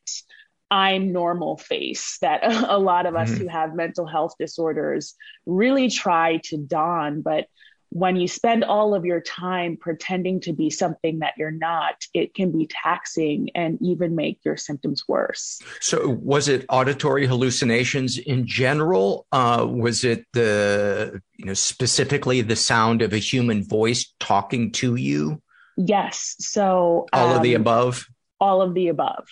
I'm 0.70 1.12
normal 1.12 1.56
face 1.56 2.18
that 2.20 2.40
a 2.68 2.78
lot 2.78 3.06
of 3.06 3.14
us 3.14 3.30
mm-hmm. 3.30 3.42
who 3.42 3.48
have 3.48 3.74
mental 3.74 4.06
health 4.06 4.34
disorders 4.38 5.14
really 5.46 5.88
try 5.88 6.40
to 6.44 6.56
don. 6.56 7.22
But 7.22 7.46
when 7.90 8.16
you 8.16 8.26
spend 8.26 8.64
all 8.64 8.94
of 8.94 9.04
your 9.04 9.20
time 9.20 9.76
pretending 9.76 10.40
to 10.40 10.52
be 10.52 10.68
something 10.70 11.20
that 11.20 11.34
you're 11.38 11.50
not, 11.50 12.04
it 12.12 12.34
can 12.34 12.50
be 12.50 12.66
taxing 12.66 13.50
and 13.54 13.78
even 13.80 14.16
make 14.16 14.40
your 14.44 14.56
symptoms 14.56 15.04
worse. 15.06 15.60
So, 15.80 16.08
was 16.08 16.48
it 16.48 16.64
auditory 16.68 17.26
hallucinations 17.26 18.18
in 18.18 18.46
general? 18.46 19.26
Uh, 19.30 19.66
was 19.68 20.04
it 20.04 20.24
the, 20.32 21.20
you 21.36 21.46
know, 21.46 21.54
specifically 21.54 22.40
the 22.40 22.56
sound 22.56 23.02
of 23.02 23.12
a 23.12 23.18
human 23.18 23.62
voice 23.62 24.12
talking 24.18 24.72
to 24.72 24.96
you? 24.96 25.40
Yes. 25.76 26.36
So, 26.40 27.06
all 27.12 27.30
um, 27.30 27.36
of 27.36 27.42
the 27.42 27.54
um, 27.54 27.62
above? 27.62 28.06
All 28.40 28.60
of 28.60 28.74
the 28.74 28.88
above. 28.88 29.28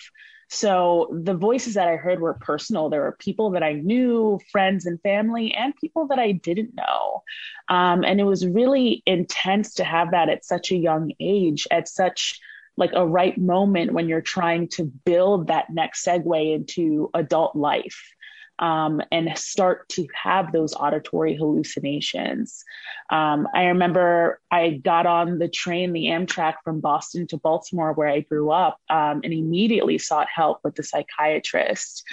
So 0.53 1.09
the 1.11 1.33
voices 1.33 1.73
that 1.73 1.87
I 1.87 1.95
heard 1.95 2.21
were 2.21 2.35
personal. 2.35 2.87
There 2.87 3.01
were 3.01 3.17
people 3.17 3.49
that 3.51 3.63
I 3.63 3.73
knew, 3.73 4.39
friends 4.51 4.85
and 4.85 5.01
family, 5.01 5.51
and 5.51 5.75
people 5.75 6.05
that 6.09 6.19
I 6.19 6.33
didn't 6.33 6.75
know. 6.75 7.23
Um, 7.69 8.03
and 8.03 8.19
it 8.19 8.25
was 8.25 8.45
really 8.45 9.01
intense 9.07 9.73
to 9.75 9.83
have 9.83 10.11
that 10.11 10.29
at 10.29 10.45
such 10.45 10.71
a 10.71 10.77
young 10.77 11.11
age, 11.19 11.65
at 11.71 11.87
such 11.87 12.39
like 12.77 12.91
a 12.93 13.05
right 13.05 13.35
moment 13.35 13.93
when 13.93 14.07
you're 14.07 14.21
trying 14.21 14.67
to 14.67 14.83
build 14.83 15.47
that 15.47 15.71
next 15.71 16.05
segue 16.05 16.55
into 16.55 17.09
adult 17.15 17.55
life. 17.55 18.13
Um, 18.59 19.01
and 19.11 19.37
start 19.37 19.89
to 19.89 20.07
have 20.21 20.51
those 20.51 20.73
auditory 20.75 21.35
hallucinations. 21.35 22.63
Um, 23.09 23.47
I 23.53 23.65
remember 23.65 24.39
I 24.51 24.81
got 24.83 25.05
on 25.05 25.39
the 25.39 25.49
train, 25.49 25.93
the 25.93 26.05
Amtrak 26.05 26.55
from 26.63 26.79
Boston 26.79 27.27
to 27.27 27.37
Baltimore, 27.37 27.93
where 27.93 28.07
I 28.07 28.21
grew 28.21 28.51
up, 28.51 28.79
um, 28.89 29.21
and 29.23 29.33
immediately 29.33 29.97
sought 29.97 30.27
help 30.33 30.59
with 30.63 30.75
the 30.75 30.83
psychiatrist. 30.83 32.03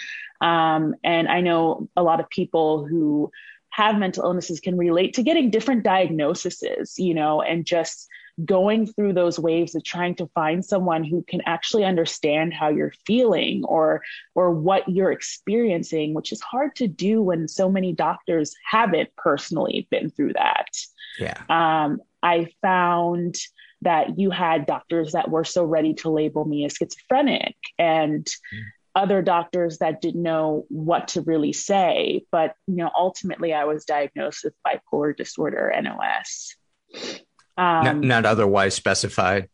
Um, 0.40 0.94
and 1.04 1.28
I 1.28 1.40
know 1.40 1.88
a 1.96 2.02
lot 2.02 2.20
of 2.20 2.30
people 2.30 2.86
who 2.86 3.30
have 3.70 3.98
mental 3.98 4.24
illnesses 4.24 4.60
can 4.60 4.76
relate 4.76 5.14
to 5.14 5.22
getting 5.22 5.50
different 5.50 5.84
diagnoses, 5.84 6.94
you 6.98 7.14
know, 7.14 7.40
and 7.42 7.64
just 7.64 8.08
going 8.44 8.86
through 8.86 9.12
those 9.12 9.38
waves 9.38 9.74
of 9.74 9.84
trying 9.84 10.14
to 10.14 10.26
find 10.34 10.64
someone 10.64 11.04
who 11.04 11.22
can 11.22 11.40
actually 11.46 11.84
understand 11.84 12.54
how 12.54 12.68
you're 12.68 12.94
feeling 13.06 13.64
or 13.64 14.02
or 14.34 14.52
what 14.52 14.88
you're 14.88 15.12
experiencing 15.12 16.14
which 16.14 16.32
is 16.32 16.40
hard 16.40 16.74
to 16.76 16.86
do 16.86 17.22
when 17.22 17.48
so 17.48 17.70
many 17.70 17.92
doctors 17.92 18.54
haven't 18.64 19.08
personally 19.16 19.86
been 19.90 20.10
through 20.10 20.32
that. 20.32 20.68
Yeah. 21.18 21.42
Um, 21.48 22.00
i 22.22 22.48
found 22.62 23.36
that 23.82 24.18
you 24.18 24.30
had 24.30 24.66
doctors 24.66 25.12
that 25.12 25.30
were 25.30 25.44
so 25.44 25.64
ready 25.64 25.94
to 25.94 26.10
label 26.10 26.44
me 26.44 26.64
as 26.66 26.74
schizophrenic 26.74 27.56
and 27.78 28.26
mm. 28.26 28.62
other 28.94 29.22
doctors 29.22 29.78
that 29.78 30.02
didn't 30.02 30.22
know 30.22 30.66
what 30.68 31.08
to 31.08 31.22
really 31.22 31.52
say 31.52 32.24
but 32.30 32.54
you 32.66 32.76
know 32.76 32.90
ultimately 32.94 33.52
i 33.52 33.64
was 33.64 33.84
diagnosed 33.84 34.44
with 34.44 34.54
bipolar 34.66 35.16
disorder 35.16 35.72
nos 35.82 36.54
um, 37.60 37.84
not, 37.84 37.96
not 37.96 38.26
otherwise 38.26 38.74
specified. 38.74 39.48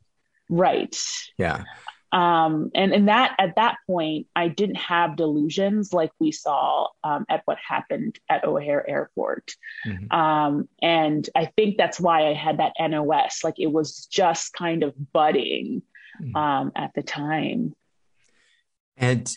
Right. 0.49 0.97
Yeah. 1.37 1.65
Um, 2.13 2.71
and 2.75 2.95
in 2.95 3.07
that 3.07 3.35
at 3.39 3.57
that 3.57 3.79
point, 3.87 4.29
I 4.35 4.49
didn't 4.49 4.77
have 4.77 5.17
delusions 5.17 5.93
like 5.93 6.13
we 6.21 6.31
saw 6.31 6.87
um, 7.03 7.27
at 7.29 7.43
what 7.47 7.59
happened 7.67 8.19
at 8.31 8.45
O'Hare 8.45 8.89
Airport, 8.89 9.51
mm-hmm. 9.85 10.17
um, 10.17 10.69
and 10.81 11.29
I 11.35 11.47
think 11.57 11.77
that's 11.77 11.99
why 11.99 12.29
I 12.29 12.33
had 12.33 12.59
that 12.59 12.73
NOS. 12.81 13.43
Like 13.43 13.57
it 13.59 13.73
was 13.73 14.07
just 14.07 14.53
kind 14.53 14.85
of 14.85 14.95
budding 15.13 15.83
mm-hmm. 16.23 16.37
um, 16.37 16.73
at 16.77 16.93
the 16.95 17.03
time. 17.03 17.75
And 18.97 19.31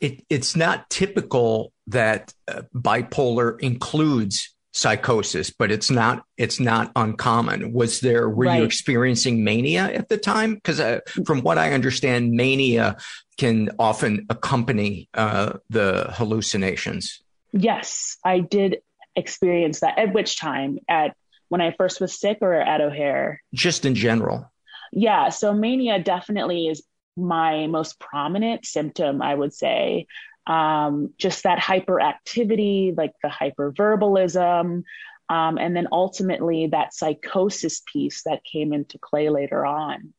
it 0.00 0.24
it's 0.30 0.56
not 0.56 0.88
typical 0.88 1.72
that 1.88 2.32
uh, 2.48 2.62
bipolar 2.74 3.60
includes 3.60 4.54
psychosis, 4.72 5.50
but 5.50 5.70
it's 5.70 5.90
not 5.90 6.24
it's 6.36 6.60
not 6.60 6.92
uncommon. 6.96 7.72
Was 7.72 8.00
there 8.00 8.28
were 8.28 8.46
right. 8.46 8.58
you 8.58 8.64
experiencing 8.64 9.44
mania 9.44 9.92
at 9.92 10.08
the 10.08 10.16
time? 10.16 10.54
Because 10.54 10.80
uh, 10.80 11.00
from 11.24 11.42
what 11.42 11.58
I 11.58 11.72
understand, 11.72 12.32
mania 12.32 12.96
can 13.36 13.70
often 13.78 14.26
accompany 14.30 15.08
uh, 15.14 15.54
the 15.70 16.12
hallucinations. 16.12 17.20
Yes, 17.52 18.16
I 18.24 18.40
did 18.40 18.78
experience 19.16 19.80
that. 19.80 19.98
At 19.98 20.12
which 20.12 20.38
time? 20.38 20.78
At 20.88 21.16
when 21.48 21.60
I 21.60 21.72
first 21.72 22.00
was 22.00 22.18
sick, 22.18 22.38
or 22.40 22.54
at 22.54 22.80
O'Hare? 22.80 23.42
Just 23.52 23.84
in 23.84 23.94
general. 23.94 24.50
Yeah, 24.92 25.30
so 25.30 25.52
mania 25.52 26.00
definitely 26.00 26.68
is 26.68 26.82
my 27.16 27.66
most 27.66 27.98
prominent 27.98 28.64
symptom, 28.64 29.20
I 29.20 29.34
would 29.34 29.52
say 29.52 30.06
um, 30.50 31.14
just 31.16 31.44
that 31.44 31.60
hyperactivity, 31.60 32.96
like 32.96 33.12
the 33.22 33.28
hyperverbalism, 33.28 34.82
um, 35.28 35.58
and 35.58 35.76
then 35.76 35.86
ultimately 35.92 36.66
that 36.66 36.92
psychosis 36.92 37.82
piece 37.90 38.24
that 38.24 38.42
came 38.42 38.72
into 38.72 38.98
play 38.98 39.28
later 39.30 39.64
on. 39.64 40.12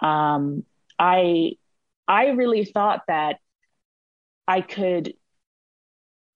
Um, 0.00 0.64
I 0.98 1.52
I 2.06 2.28
really 2.28 2.66
thought 2.66 3.04
that 3.08 3.38
I 4.46 4.60
could 4.60 5.14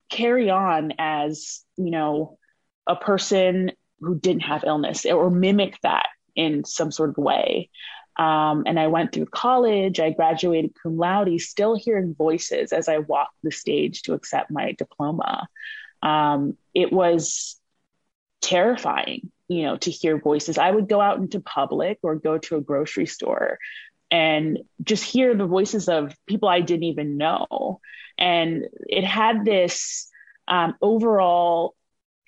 carry 0.09 0.49
on 0.49 0.95
as 0.99 1.63
you 1.77 1.91
know 1.91 2.39
a 2.87 2.97
person 2.97 3.73
who 4.01 4.19
didn't 4.19 4.45
have 4.45 4.65
illness 4.65 5.05
or 5.05 5.31
mimic 5.31 5.79
that 5.83 6.07
in 6.35 6.65
some 6.65 6.91
sort 6.91 7.11
of 7.11 7.19
way. 7.19 7.69
Um, 8.17 8.65
and 8.67 8.79
I 8.79 8.89
went 8.89 9.13
through 9.13 9.27
college. 9.27 10.01
I 10.01 10.11
graduated 10.11 10.75
cum 10.83 10.99
laude, 10.99 11.41
still 11.41 11.75
hearing 11.75 12.15
voices 12.15 12.73
as 12.73 12.89
I 12.89 12.99
walked 12.99 13.37
the 13.43 13.51
stage 13.51 14.03
to 14.03 14.15
accept 14.15 14.51
my 14.51 14.73
diploma. 14.73 15.49
Um, 16.03 16.57
it 16.75 16.93
was 16.93 17.59
terrifying, 18.41 19.31
you 19.49 19.63
know, 19.63 19.77
to 19.79 19.91
hear 19.91 20.19
voices. 20.19 20.59
I 20.59 20.71
would 20.71 20.89
go 20.89 21.01
out 21.01 21.19
into 21.19 21.41
public 21.41 21.99
or 22.03 22.17
go 22.17 22.39
to 22.39 22.57
a 22.57 22.61
grocery 22.61 23.07
store 23.07 23.59
and 24.11 24.59
just 24.83 25.05
hear 25.05 25.35
the 25.35 25.47
voices 25.47 25.89
of 25.89 26.15
people 26.27 26.49
I 26.49 26.61
didn't 26.61 26.85
even 26.85 27.17
know. 27.17 27.81
And 28.19 28.69
it 28.89 29.05
had 29.05 29.45
this 29.45 30.11
um, 30.47 30.75
overall 30.83 31.75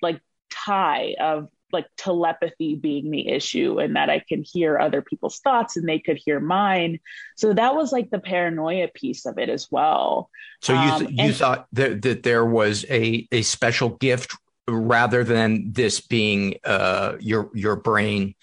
like 0.01 0.19
tie 0.49 1.15
of 1.19 1.49
like 1.75 1.87
telepathy 1.97 2.75
being 2.75 3.11
the 3.11 3.27
issue 3.27 3.79
and 3.79 3.95
that 3.95 4.09
I 4.09 4.19
can 4.19 4.43
hear 4.43 4.79
other 4.79 5.01
people's 5.01 5.39
thoughts 5.39 5.77
and 5.77 5.87
they 5.87 5.99
could 5.99 6.17
hear 6.17 6.39
mine. 6.39 6.99
So 7.35 7.53
that 7.53 7.75
was 7.75 7.91
like 7.91 8.09
the 8.09 8.19
paranoia 8.19 8.87
piece 8.87 9.25
of 9.25 9.37
it 9.37 9.49
as 9.49 9.67
well. 9.69 10.29
So 10.61 10.73
you 10.73 10.89
th- 10.89 11.09
um, 11.09 11.15
you 11.15 11.23
and- 11.25 11.35
thought 11.35 11.67
that, 11.73 12.01
that 12.01 12.23
there 12.23 12.45
was 12.45 12.85
a 12.89 13.27
a 13.31 13.41
special 13.43 13.89
gift 13.89 14.35
rather 14.67 15.23
than 15.23 15.71
this 15.73 15.99
being 16.01 16.55
uh 16.63 17.17
your 17.19 17.51
your 17.53 17.75
brain 17.75 18.33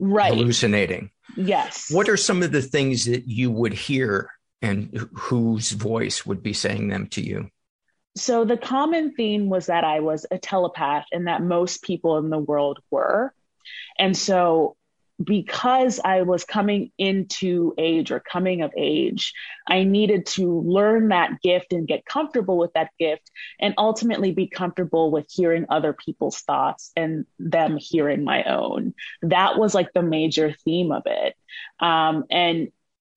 right. 0.00 0.32
hallucinating. 0.32 1.10
Yes. 1.36 1.90
What 1.90 2.08
are 2.08 2.16
some 2.16 2.42
of 2.42 2.50
the 2.52 2.62
things 2.62 3.04
that 3.04 3.28
you 3.28 3.50
would 3.50 3.74
hear 3.74 4.30
and 4.60 5.08
whose 5.12 5.70
voice 5.70 6.26
would 6.26 6.42
be 6.42 6.52
saying 6.52 6.88
them 6.88 7.06
to 7.08 7.20
you? 7.20 7.50
So 8.18 8.44
the 8.44 8.56
common 8.56 9.12
theme 9.14 9.48
was 9.48 9.66
that 9.66 9.84
I 9.84 10.00
was 10.00 10.26
a 10.30 10.38
telepath 10.38 11.06
and 11.12 11.26
that 11.26 11.42
most 11.42 11.82
people 11.82 12.18
in 12.18 12.30
the 12.30 12.38
world 12.38 12.80
were. 12.90 13.32
And 13.98 14.16
so 14.16 14.76
because 15.22 15.98
I 16.04 16.22
was 16.22 16.44
coming 16.44 16.92
into 16.96 17.74
age 17.76 18.12
or 18.12 18.20
coming 18.20 18.62
of 18.62 18.72
age, 18.76 19.32
I 19.66 19.82
needed 19.82 20.26
to 20.26 20.60
learn 20.60 21.08
that 21.08 21.40
gift 21.42 21.72
and 21.72 21.88
get 21.88 22.06
comfortable 22.06 22.56
with 22.56 22.72
that 22.74 22.90
gift 22.98 23.28
and 23.58 23.74
ultimately 23.78 24.30
be 24.32 24.46
comfortable 24.46 25.10
with 25.10 25.26
hearing 25.28 25.66
other 25.68 25.92
people's 25.92 26.40
thoughts 26.40 26.92
and 26.96 27.26
them 27.38 27.78
hearing 27.78 28.22
my 28.22 28.44
own. 28.44 28.94
That 29.22 29.58
was 29.58 29.74
like 29.74 29.92
the 29.92 30.02
major 30.02 30.54
theme 30.64 30.92
of 30.92 31.02
it. 31.06 31.34
Um, 31.80 32.24
and, 32.30 32.68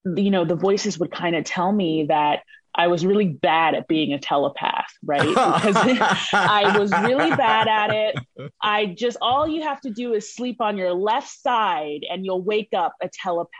you 0.03 0.31
know, 0.31 0.45
the 0.45 0.55
voices 0.55 0.97
would 0.97 1.11
kind 1.11 1.35
of 1.35 1.43
tell 1.43 1.71
me 1.71 2.05
that 2.09 2.41
I 2.73 2.87
was 2.87 3.05
really 3.05 3.27
bad 3.27 3.75
at 3.75 3.87
being 3.87 4.13
a 4.13 4.19
telepath, 4.19 4.93
right? 5.03 5.27
Because 5.27 5.75
I 6.33 6.77
was 6.77 6.91
really 6.91 7.29
bad 7.35 7.67
at 7.67 7.93
it. 7.93 8.51
I 8.61 8.85
just, 8.87 9.17
all 9.21 9.47
you 9.47 9.63
have 9.63 9.81
to 9.81 9.89
do 9.89 10.13
is 10.13 10.33
sleep 10.33 10.61
on 10.61 10.77
your 10.77 10.93
left 10.93 11.29
side 11.29 12.05
and 12.09 12.25
you'll 12.25 12.41
wake 12.43 12.69
up 12.73 12.93
a 13.01 13.09
telepath. 13.09 13.51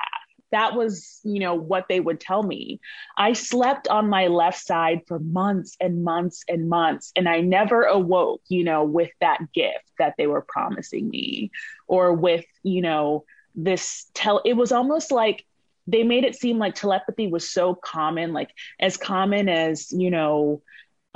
That 0.52 0.76
was, 0.76 1.20
you 1.24 1.40
know, 1.40 1.56
what 1.56 1.86
they 1.88 2.00
would 2.00 2.20
tell 2.20 2.44
me. 2.44 2.80
I 3.18 3.34
slept 3.34 3.88
on 3.88 4.10
my 4.10 4.28
left 4.28 4.60
side 4.66 5.02
for 5.08 5.20
months 5.20 5.78
and 5.80 6.04
months 6.04 6.44
and 6.50 6.68
months, 6.68 7.14
and 7.16 7.28
I 7.28 7.40
never 7.40 7.84
awoke, 7.84 8.42
you 8.50 8.66
know, 8.66 8.84
with 8.84 9.12
that 9.22 9.40
gift 9.54 9.90
that 9.98 10.16
they 10.18 10.28
were 10.28 10.46
promising 10.46 11.10
me 11.10 11.52
or 11.88 12.14
with, 12.14 12.46
you 12.64 12.82
know, 12.82 13.24
this 13.56 14.10
tell. 14.14 14.42
It 14.44 14.54
was 14.54 14.74
almost 14.74 15.12
like 15.12 15.46
they 15.88 16.04
made 16.04 16.24
it 16.24 16.36
seem 16.36 16.58
like 16.58 16.76
telepathy 16.76 17.28
was 17.28 17.50
so 17.50 17.76
common, 17.76 18.34
like 18.34 18.52
as 18.80 18.98
common 18.98 19.50
as, 19.50 19.92
you 19.92 20.12
know, 20.12 20.62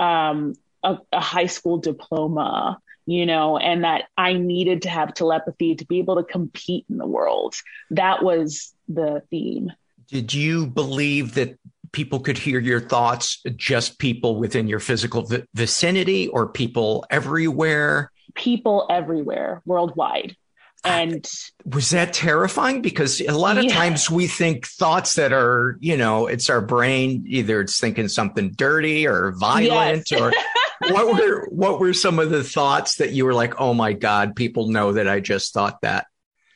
um, 0.00 0.54
a, 0.82 0.98
a 1.12 1.20
high 1.20 1.46
school 1.46 1.78
diploma, 1.78 2.78
you 3.06 3.26
know, 3.26 3.56
and 3.56 3.84
that 3.84 4.04
I 4.16 4.34
needed 4.34 4.82
to 4.82 4.88
have 4.88 5.14
telepathy 5.14 5.74
to 5.76 5.86
be 5.86 5.98
able 5.98 6.16
to 6.16 6.24
compete 6.24 6.84
in 6.90 6.98
the 6.98 7.06
world. 7.06 7.54
That 7.90 8.22
was 8.22 8.74
the 8.88 9.22
theme. 9.30 9.72
Did 10.08 10.34
you 10.34 10.66
believe 10.66 11.34
that 11.34 11.58
people 11.92 12.20
could 12.20 12.38
hear 12.38 12.60
your 12.60 12.80
thoughts, 12.80 13.42
just 13.56 13.98
people 13.98 14.36
within 14.36 14.68
your 14.68 14.80
physical 14.80 15.22
vi- 15.22 15.44
vicinity 15.54 16.28
or 16.28 16.48
people 16.48 17.06
everywhere? 17.10 18.10
People 18.34 18.86
everywhere, 18.90 19.62
worldwide. 19.64 20.36
And 20.84 21.28
was 21.64 21.90
that 21.90 22.12
terrifying? 22.12 22.80
Because 22.80 23.20
a 23.20 23.32
lot 23.32 23.58
of 23.58 23.64
yeah. 23.64 23.74
times 23.74 24.10
we 24.10 24.26
think 24.26 24.66
thoughts 24.66 25.14
that 25.14 25.32
are, 25.32 25.76
you 25.80 25.96
know, 25.96 26.26
it's 26.26 26.48
our 26.48 26.60
brain, 26.60 27.24
either 27.26 27.60
it's 27.60 27.80
thinking 27.80 28.08
something 28.08 28.52
dirty 28.52 29.06
or 29.06 29.32
violent 29.32 30.10
yes. 30.10 30.20
or 30.20 30.32
what 30.92 31.06
were 31.06 31.48
what 31.50 31.80
were 31.80 31.92
some 31.92 32.18
of 32.18 32.30
the 32.30 32.44
thoughts 32.44 32.96
that 32.96 33.12
you 33.12 33.24
were 33.24 33.34
like, 33.34 33.60
oh 33.60 33.74
my 33.74 33.92
God, 33.92 34.36
people 34.36 34.68
know 34.68 34.92
that 34.92 35.08
I 35.08 35.20
just 35.20 35.52
thought 35.52 35.80
that? 35.82 36.06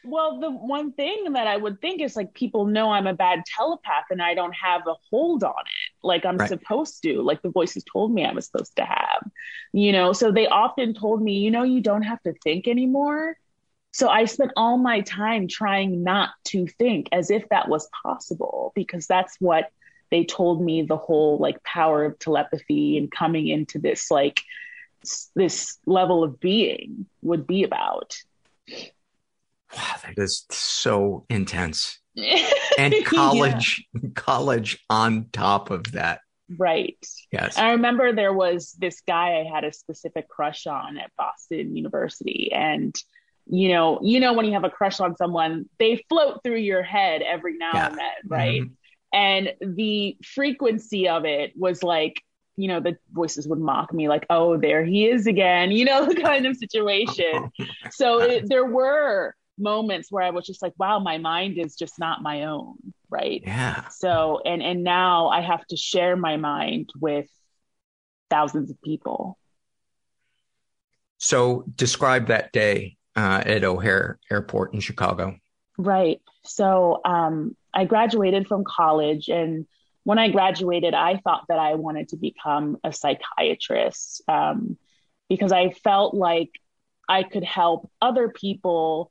Well, 0.02 0.40
the 0.40 0.50
one 0.50 0.92
thing 0.92 1.32
that 1.32 1.46
I 1.46 1.56
would 1.56 1.80
think 1.80 2.00
is 2.00 2.16
like 2.16 2.32
people 2.32 2.64
know 2.64 2.90
I'm 2.90 3.06
a 3.06 3.14
bad 3.14 3.42
telepath 3.44 4.04
and 4.10 4.22
I 4.22 4.34
don't 4.34 4.54
have 4.54 4.86
a 4.86 4.94
hold 5.10 5.44
on 5.44 5.50
it 5.50 6.06
like 6.06 6.24
I'm 6.24 6.38
right. 6.38 6.48
supposed 6.48 7.02
to, 7.02 7.20
like 7.20 7.42
the 7.42 7.50
voices 7.50 7.84
told 7.84 8.12
me 8.12 8.24
I 8.24 8.32
was 8.32 8.46
supposed 8.46 8.76
to 8.76 8.84
have, 8.84 9.30
you 9.72 9.92
know. 9.92 10.12
So 10.12 10.32
they 10.32 10.46
often 10.46 10.94
told 10.94 11.20
me, 11.22 11.38
you 11.38 11.50
know, 11.50 11.64
you 11.64 11.80
don't 11.80 12.02
have 12.02 12.22
to 12.22 12.32
think 12.42 12.66
anymore. 12.66 13.36
So 13.92 14.08
I 14.08 14.24
spent 14.26 14.52
all 14.56 14.78
my 14.78 15.00
time 15.00 15.48
trying 15.48 16.02
not 16.02 16.30
to 16.46 16.66
think 16.66 17.08
as 17.12 17.30
if 17.30 17.48
that 17.48 17.68
was 17.68 17.88
possible 18.02 18.72
because 18.74 19.06
that's 19.06 19.36
what 19.40 19.70
they 20.10 20.24
told 20.24 20.62
me 20.62 20.82
the 20.82 20.96
whole 20.96 21.38
like 21.38 21.62
power 21.64 22.04
of 22.04 22.18
telepathy 22.18 22.98
and 22.98 23.10
coming 23.10 23.48
into 23.48 23.78
this 23.78 24.10
like 24.10 24.42
this 25.34 25.78
level 25.86 26.22
of 26.22 26.40
being 26.40 27.06
would 27.22 27.46
be 27.46 27.64
about. 27.64 28.16
Wow, 28.68 29.94
that 30.02 30.14
is 30.16 30.46
so 30.50 31.24
intense. 31.28 31.98
and 32.78 32.94
college, 33.04 33.86
yeah. 33.94 34.10
college 34.14 34.84
on 34.90 35.28
top 35.32 35.70
of 35.70 35.92
that. 35.92 36.20
Right. 36.58 36.98
Yes. 37.30 37.56
I 37.56 37.70
remember 37.70 38.12
there 38.12 38.32
was 38.32 38.72
this 38.72 39.00
guy 39.06 39.38
I 39.38 39.44
had 39.44 39.62
a 39.64 39.72
specific 39.72 40.28
crush 40.28 40.66
on 40.66 40.98
at 40.98 41.12
Boston 41.16 41.76
University. 41.76 42.50
And, 42.52 42.96
you 43.46 43.68
know, 43.68 43.98
you 44.02 44.20
know, 44.20 44.32
when 44.32 44.46
you 44.46 44.52
have 44.52 44.64
a 44.64 44.70
crush 44.70 45.00
on 45.00 45.16
someone, 45.16 45.68
they 45.78 46.04
float 46.08 46.42
through 46.42 46.58
your 46.58 46.82
head 46.82 47.22
every 47.22 47.56
now 47.56 47.70
yeah. 47.74 47.86
and 47.88 47.98
then, 47.98 48.12
right? 48.26 48.62
Mm-hmm. 48.62 48.72
And 49.12 49.54
the 49.60 50.16
frequency 50.24 51.08
of 51.08 51.24
it 51.24 51.52
was 51.56 51.82
like, 51.82 52.22
you 52.56 52.68
know, 52.68 52.80
the 52.80 52.96
voices 53.10 53.48
would 53.48 53.58
mock 53.58 53.92
me, 53.92 54.08
like, 54.08 54.26
oh, 54.30 54.56
there 54.56 54.84
he 54.84 55.08
is 55.08 55.26
again, 55.26 55.70
you 55.72 55.84
know, 55.84 56.06
the 56.06 56.20
kind 56.20 56.46
of 56.46 56.56
situation. 56.56 57.50
so 57.90 58.20
it, 58.20 58.48
there 58.48 58.66
were 58.66 59.34
moments 59.58 60.10
where 60.10 60.22
I 60.22 60.30
was 60.30 60.46
just 60.46 60.62
like, 60.62 60.74
wow, 60.78 60.98
my 60.98 61.18
mind 61.18 61.58
is 61.58 61.74
just 61.74 61.98
not 61.98 62.22
my 62.22 62.44
own. 62.44 62.76
Right. 63.08 63.42
Yeah. 63.44 63.88
So, 63.88 64.40
and, 64.44 64.62
and 64.62 64.84
now 64.84 65.28
I 65.28 65.40
have 65.40 65.66
to 65.66 65.76
share 65.76 66.16
my 66.16 66.36
mind 66.36 66.90
with 67.00 67.28
thousands 68.30 68.70
of 68.70 68.80
people. 68.80 69.36
So 71.18 71.64
describe 71.74 72.28
that 72.28 72.52
day 72.52 72.96
uh, 73.16 73.42
at 73.44 73.64
O'Hare 73.64 74.18
Airport 74.30 74.74
in 74.74 74.80
Chicago. 74.80 75.36
Right. 75.78 76.20
So 76.44 77.00
um, 77.04 77.56
I 77.72 77.84
graduated 77.84 78.46
from 78.46 78.64
college. 78.64 79.28
And 79.28 79.66
when 80.04 80.18
I 80.18 80.28
graduated, 80.28 80.94
I 80.94 81.20
thought 81.22 81.44
that 81.48 81.58
I 81.58 81.74
wanted 81.74 82.08
to 82.08 82.16
become 82.16 82.78
a 82.84 82.92
psychiatrist 82.92 84.22
um, 84.28 84.76
because 85.28 85.52
I 85.52 85.70
felt 85.70 86.14
like 86.14 86.50
I 87.08 87.22
could 87.22 87.44
help 87.44 87.90
other 88.00 88.28
people 88.28 89.10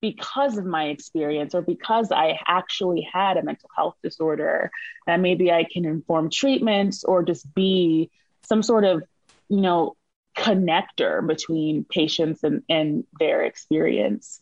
because 0.00 0.56
of 0.56 0.64
my 0.64 0.86
experience 0.86 1.54
or 1.54 1.62
because 1.62 2.10
I 2.10 2.38
actually 2.46 3.06
had 3.12 3.36
a 3.36 3.42
mental 3.42 3.68
health 3.76 3.96
disorder 4.02 4.70
that 5.06 5.20
maybe 5.20 5.52
I 5.52 5.64
can 5.70 5.84
inform 5.84 6.30
treatments 6.30 7.04
or 7.04 7.22
just 7.22 7.52
be 7.54 8.10
some 8.42 8.62
sort 8.62 8.84
of, 8.84 9.02
you 9.48 9.60
know, 9.60 9.96
connector 10.36 11.26
between 11.26 11.84
patients 11.84 12.42
and, 12.44 12.62
and 12.68 13.04
their 13.18 13.42
experience. 13.42 14.40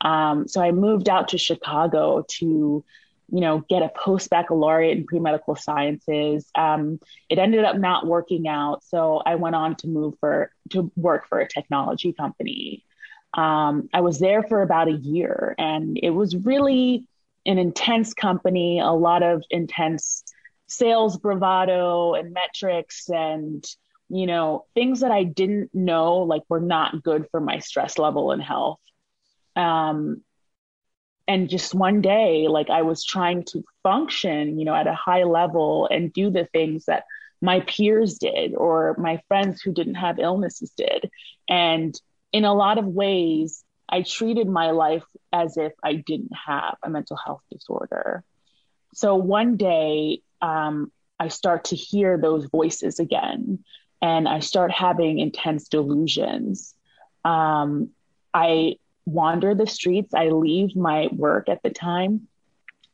Um, 0.00 0.48
so 0.48 0.60
I 0.60 0.72
moved 0.72 1.08
out 1.08 1.28
to 1.28 1.38
Chicago 1.38 2.24
to, 2.38 2.84
you 3.32 3.40
know, 3.40 3.64
get 3.68 3.82
a 3.82 3.90
post 3.90 4.30
baccalaureate 4.30 4.96
in 4.96 5.06
pre 5.06 5.18
medical 5.18 5.56
sciences. 5.56 6.50
Um, 6.54 7.00
it 7.28 7.38
ended 7.38 7.64
up 7.64 7.76
not 7.76 8.06
working 8.06 8.48
out, 8.48 8.82
so 8.84 9.22
I 9.24 9.34
went 9.36 9.54
on 9.54 9.76
to 9.76 9.88
move 9.88 10.14
for 10.20 10.50
to 10.70 10.90
work 10.96 11.28
for 11.28 11.40
a 11.40 11.48
technology 11.48 12.12
company. 12.12 12.84
Um, 13.34 13.88
I 13.92 14.00
was 14.00 14.18
there 14.18 14.42
for 14.42 14.62
about 14.62 14.88
a 14.88 14.92
year 14.92 15.54
and 15.56 15.96
it 16.02 16.10
was 16.10 16.34
really 16.34 17.06
an 17.46 17.58
intense 17.58 18.12
company, 18.12 18.80
a 18.80 18.90
lot 18.90 19.22
of 19.22 19.44
intense 19.50 20.24
sales 20.66 21.16
bravado 21.16 22.14
and 22.14 22.32
metrics 22.32 23.08
and, 23.08 23.64
you 24.10 24.26
know, 24.26 24.66
things 24.74 25.00
that 25.00 25.10
I 25.10 25.24
didn't 25.24 25.74
know 25.74 26.18
like 26.18 26.42
were 26.48 26.60
not 26.60 27.02
good 27.02 27.26
for 27.30 27.40
my 27.40 27.60
stress 27.60 27.98
level 27.98 28.32
and 28.32 28.42
health. 28.42 28.80
Um, 29.56 30.22
and 31.28 31.48
just 31.48 31.74
one 31.74 32.00
day, 32.00 32.48
like 32.48 32.70
I 32.70 32.82
was 32.82 33.04
trying 33.04 33.44
to 33.44 33.62
function, 33.84 34.58
you 34.58 34.64
know, 34.64 34.74
at 34.74 34.88
a 34.88 34.94
high 34.94 35.22
level 35.22 35.86
and 35.90 36.12
do 36.12 36.30
the 36.30 36.46
things 36.52 36.86
that 36.86 37.04
my 37.40 37.60
peers 37.60 38.18
did 38.18 38.54
or 38.54 38.96
my 38.98 39.22
friends 39.28 39.62
who 39.62 39.72
didn't 39.72 39.94
have 39.94 40.18
illnesses 40.18 40.72
did. 40.76 41.08
And 41.48 41.94
in 42.32 42.44
a 42.44 42.54
lot 42.54 42.78
of 42.78 42.86
ways, 42.86 43.64
I 43.88 44.02
treated 44.02 44.48
my 44.48 44.72
life 44.72 45.04
as 45.32 45.56
if 45.56 45.72
I 45.82 45.94
didn't 45.94 46.32
have 46.46 46.76
a 46.82 46.90
mental 46.90 47.16
health 47.16 47.42
disorder. 47.50 48.24
So 48.94 49.14
one 49.14 49.56
day, 49.56 50.22
um, 50.42 50.90
I 51.18 51.28
start 51.28 51.64
to 51.64 51.76
hear 51.76 52.18
those 52.18 52.46
voices 52.46 52.98
again, 52.98 53.62
and 54.02 54.28
I 54.28 54.40
start 54.40 54.72
having 54.72 55.18
intense 55.18 55.68
delusions. 55.68 56.74
Um, 57.24 57.90
I 58.32 58.76
wander 59.04 59.54
the 59.54 59.66
streets. 59.66 60.14
I 60.14 60.28
leave 60.28 60.76
my 60.76 61.08
work 61.12 61.48
at 61.48 61.62
the 61.62 61.70
time 61.70 62.28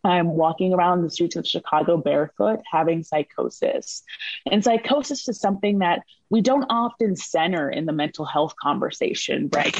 I'm 0.06 0.36
walking 0.36 0.72
around 0.72 1.02
the 1.02 1.10
streets 1.10 1.36
of 1.36 1.46
Chicago 1.46 1.96
barefoot 1.96 2.60
having 2.70 3.02
psychosis. 3.02 4.02
And 4.50 4.62
psychosis 4.62 5.28
is 5.28 5.40
something 5.40 5.80
that 5.80 6.02
we 6.30 6.40
don't 6.40 6.66
often 6.70 7.16
center 7.16 7.70
in 7.70 7.86
the 7.86 7.92
mental 7.92 8.24
health 8.24 8.54
conversation, 8.60 9.48
right? 9.52 9.76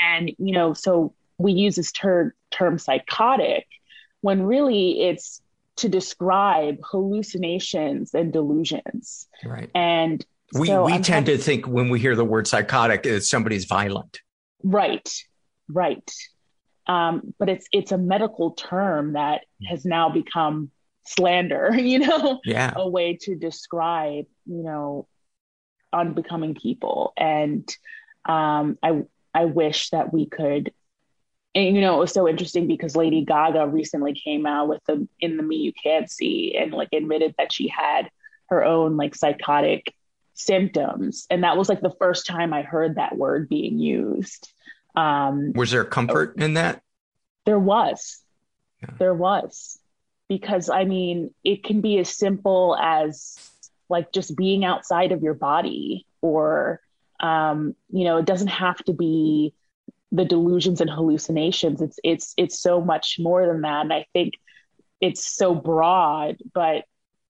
And, 0.00 0.30
you 0.38 0.52
know, 0.52 0.72
so 0.72 1.14
we 1.38 1.52
use 1.52 1.76
this 1.76 1.92
ter- 1.92 2.34
term 2.50 2.78
psychotic 2.78 3.66
when 4.20 4.42
really 4.42 5.02
it's 5.02 5.42
to 5.76 5.88
describe 5.88 6.78
hallucinations 6.82 8.14
and 8.14 8.32
delusions. 8.32 9.26
Right. 9.44 9.70
And 9.74 10.24
we, 10.58 10.68
so 10.68 10.84
we 10.84 10.92
I'm 10.94 11.02
tend 11.02 11.26
to 11.26 11.38
think 11.38 11.66
when 11.66 11.88
we 11.88 12.00
hear 12.00 12.16
the 12.16 12.24
word 12.24 12.46
psychotic, 12.46 13.02
that 13.04 13.24
somebody's 13.24 13.64
violent. 13.64 14.20
Right. 14.62 15.08
Right. 15.68 16.10
Um, 16.86 17.34
but 17.38 17.48
it's 17.48 17.66
it's 17.72 17.90
a 17.92 17.98
medical 17.98 18.52
term 18.52 19.14
that 19.14 19.42
has 19.68 19.84
now 19.84 20.08
become 20.08 20.70
slander, 21.04 21.74
you 21.76 22.00
know, 22.00 22.40
yeah. 22.44 22.72
a 22.76 22.88
way 22.88 23.18
to 23.22 23.34
describe, 23.34 24.26
you 24.46 24.62
know, 24.62 25.08
unbecoming 25.92 26.54
people. 26.54 27.12
And 27.16 27.68
um, 28.24 28.78
I 28.82 29.02
I 29.34 29.46
wish 29.46 29.90
that 29.90 30.12
we 30.12 30.26
could 30.26 30.72
and 31.56 31.74
you 31.74 31.80
know 31.80 31.96
it 31.96 32.00
was 32.00 32.12
so 32.12 32.28
interesting 32.28 32.68
because 32.68 32.94
Lady 32.94 33.24
Gaga 33.24 33.66
recently 33.66 34.12
came 34.12 34.46
out 34.46 34.68
with 34.68 34.82
the 34.86 35.08
in 35.18 35.36
the 35.36 35.42
me 35.42 35.56
you 35.56 35.72
can't 35.72 36.08
see 36.08 36.54
and 36.56 36.72
like 36.72 36.90
admitted 36.92 37.34
that 37.38 37.52
she 37.52 37.66
had 37.66 38.10
her 38.50 38.64
own 38.64 38.96
like 38.96 39.14
psychotic 39.14 39.92
symptoms 40.36 41.26
and 41.30 41.42
that 41.44 41.56
was 41.56 41.68
like 41.68 41.80
the 41.80 41.94
first 41.98 42.26
time 42.26 42.52
I 42.52 42.62
heard 42.62 42.96
that 42.96 43.16
word 43.16 43.48
being 43.48 43.78
used 43.78 44.52
um, 44.96 45.52
was 45.54 45.70
there 45.70 45.84
comfort 45.84 46.36
in 46.38 46.54
that? 46.54 46.82
There 47.44 47.58
was. 47.58 48.18
Yeah. 48.82 48.94
There 48.98 49.14
was. 49.14 49.78
Because 50.28 50.70
I 50.70 50.84
mean, 50.84 51.32
it 51.44 51.62
can 51.62 51.80
be 51.80 51.98
as 51.98 52.08
simple 52.08 52.76
as 52.80 53.38
like 53.88 54.10
just 54.12 54.36
being 54.36 54.64
outside 54.64 55.12
of 55.12 55.22
your 55.22 55.34
body, 55.34 56.06
or, 56.20 56.80
um, 57.20 57.76
you 57.90 58.04
know, 58.04 58.16
it 58.16 58.24
doesn't 58.24 58.48
have 58.48 58.78
to 58.84 58.92
be 58.92 59.54
the 60.10 60.24
delusions 60.24 60.80
and 60.80 60.90
hallucinations. 60.90 61.80
It's, 61.80 62.00
it's, 62.02 62.34
it's 62.36 62.58
so 62.58 62.80
much 62.80 63.18
more 63.20 63.46
than 63.46 63.60
that. 63.60 63.82
And 63.82 63.92
I 63.92 64.06
think 64.12 64.34
it's 65.00 65.24
so 65.24 65.54
broad, 65.54 66.38
but 66.52 66.84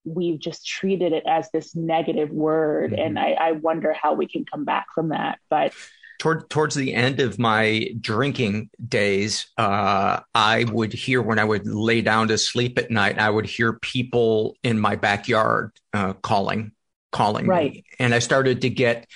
we've 0.07 0.38
just 0.38 0.66
treated 0.66 1.12
it 1.12 1.25
as 1.27 1.51
this 1.51 1.75
negative 1.75 2.31
word. 2.31 2.92
Mm-hmm. 2.92 3.03
And 3.03 3.19
I, 3.19 3.33
I 3.33 3.53
wonder 3.53 3.92
how 3.92 4.14
we 4.14 4.27
can 4.27 4.45
come 4.45 4.64
back 4.64 4.87
from 4.95 5.11
that. 5.11 5.38
But 5.51 5.75
toward 6.19 6.49
towards 6.49 6.75
the 6.75 6.95
end 6.95 7.21
of 7.21 7.38
my 7.38 7.90
drinking 8.01 8.71
days, 8.88 9.47
uh, 9.59 10.21
I 10.35 10.64
would 10.64 10.92
hear 10.92 11.21
when 11.21 11.38
I 11.38 11.45
would 11.45 11.66
lay 11.66 12.01
down 12.01 12.29
to 12.29 12.38
sleep 12.38 12.79
at 12.79 12.90
night, 12.90 13.19
I 13.19 13.29
would 13.29 13.47
hear 13.47 13.75
people 13.75 14.57
in 14.62 14.79
my 14.79 14.97
backyard 14.97 15.73
uh, 15.92 16.14
calling, 16.14 16.73
calling 17.12 17.47
right. 17.47 17.73
me, 17.73 17.85
and 17.99 18.14
I 18.14 18.21
started 18.21 18.62
to 18.62 18.71
get 18.71 19.07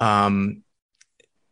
um, 0.00 0.62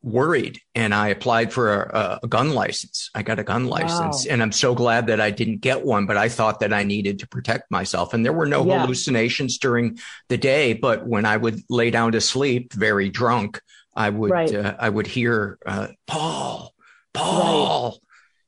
worried, 0.06 0.60
and 0.76 0.94
I 0.94 1.08
applied 1.08 1.52
for 1.52 1.82
a, 1.82 2.20
a, 2.22 2.28
gun 2.28 2.54
license. 2.54 3.10
I 3.14 3.22
got 3.22 3.40
a 3.40 3.44
gun 3.44 3.66
license, 3.66 4.24
wow. 4.24 4.32
and 4.32 4.40
I'm 4.40 4.52
so 4.52 4.74
glad 4.74 5.08
that 5.08 5.20
I 5.20 5.32
didn't 5.32 5.60
get 5.60 5.84
one. 5.84 6.06
But 6.06 6.16
I 6.16 6.28
thought 6.28 6.60
that 6.60 6.72
I 6.72 6.84
needed 6.84 7.18
to 7.18 7.28
protect 7.28 7.70
myself, 7.70 8.14
and 8.14 8.24
there 8.24 8.32
were 8.32 8.46
no 8.46 8.64
yeah. 8.64 8.80
hallucinations 8.80 9.58
during 9.58 9.98
the 10.28 10.38
day. 10.38 10.74
But 10.74 11.06
when 11.06 11.26
I 11.26 11.36
would 11.36 11.60
lay 11.68 11.90
down 11.90 12.12
to 12.12 12.20
sleep, 12.20 12.72
very 12.72 13.10
drunk. 13.10 13.60
I 13.94 14.10
would 14.10 14.30
right. 14.30 14.54
uh, 14.54 14.76
I 14.78 14.88
would 14.88 15.06
hear 15.06 15.58
uh, 15.66 15.88
Paul, 16.06 16.72
Paul, 17.12 17.90
right. 17.90 18.00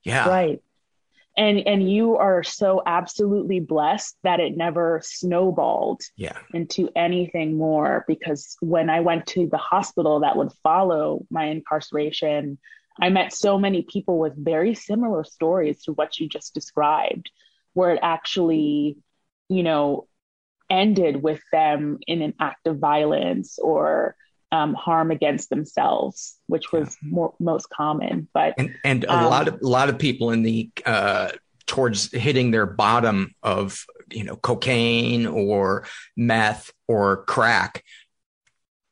yeah, 0.05 0.29
right. 0.29 0.63
And 1.39 1.61
and 1.69 1.89
you 1.89 2.17
are 2.17 2.43
so 2.43 2.83
absolutely 2.85 3.61
blessed 3.61 4.17
that 4.25 4.41
it 4.41 4.57
never 4.57 5.01
snowballed 5.05 6.03
yeah. 6.17 6.37
into 6.53 6.91
anything 6.97 7.57
more. 7.57 8.05
Because 8.09 8.57
when 8.61 8.91
I 8.91 9.01
went 9.01 9.27
to 9.29 9.47
the 9.47 9.57
hospital 9.57 10.21
that 10.21 10.37
would 10.37 10.53
follow 10.65 11.25
my 11.31 11.45
incarceration, 11.45 12.59
I 13.01 13.11
met 13.11 13.33
so 13.33 13.57
many 13.57 13.83
people 13.83 14.19
with 14.19 14.35
very 14.37 14.75
similar 14.75 15.23
stories 15.23 15.85
to 15.85 15.93
what 15.93 16.19
you 16.19 16.29
just 16.29 16.55
described, 16.55 17.31
where 17.73 17.93
it 17.93 18.01
actually, 18.03 18.97
you 19.49 19.63
know, 19.63 20.09
ended 20.69 21.23
with 21.23 21.41
them 21.53 21.99
in 22.09 22.21
an 22.21 22.35
act 22.41 22.67
of 22.67 22.79
violence 22.79 23.61
or 23.61 24.17
um, 24.53 24.75
harm 24.75 25.11
against 25.11 25.51
themselves, 25.51 26.37
which 26.47 26.73
was 26.73 26.97
yeah. 27.03 27.11
more, 27.11 27.35
most 27.39 27.69
common. 27.71 28.29
But 28.33 28.55
and, 28.59 28.75
and 28.85 29.05
a 29.05 29.15
um, 29.15 29.25
lot 29.25 29.49
of 29.49 29.61
a 29.63 29.67
lot 29.67 29.89
of 29.89 29.99
people 29.99 30.31
in 30.31 30.43
the 30.43 30.71
uh, 30.87 31.31
towards 31.67 32.11
hitting 32.13 32.51
their 32.51 32.67
bottom 32.67 33.35
of 33.43 33.85
you 34.13 34.25
know, 34.25 34.37
cocaine 34.37 35.27
or 35.27 35.85
meth 36.17 36.73
or 36.87 37.25
crack, 37.25 37.85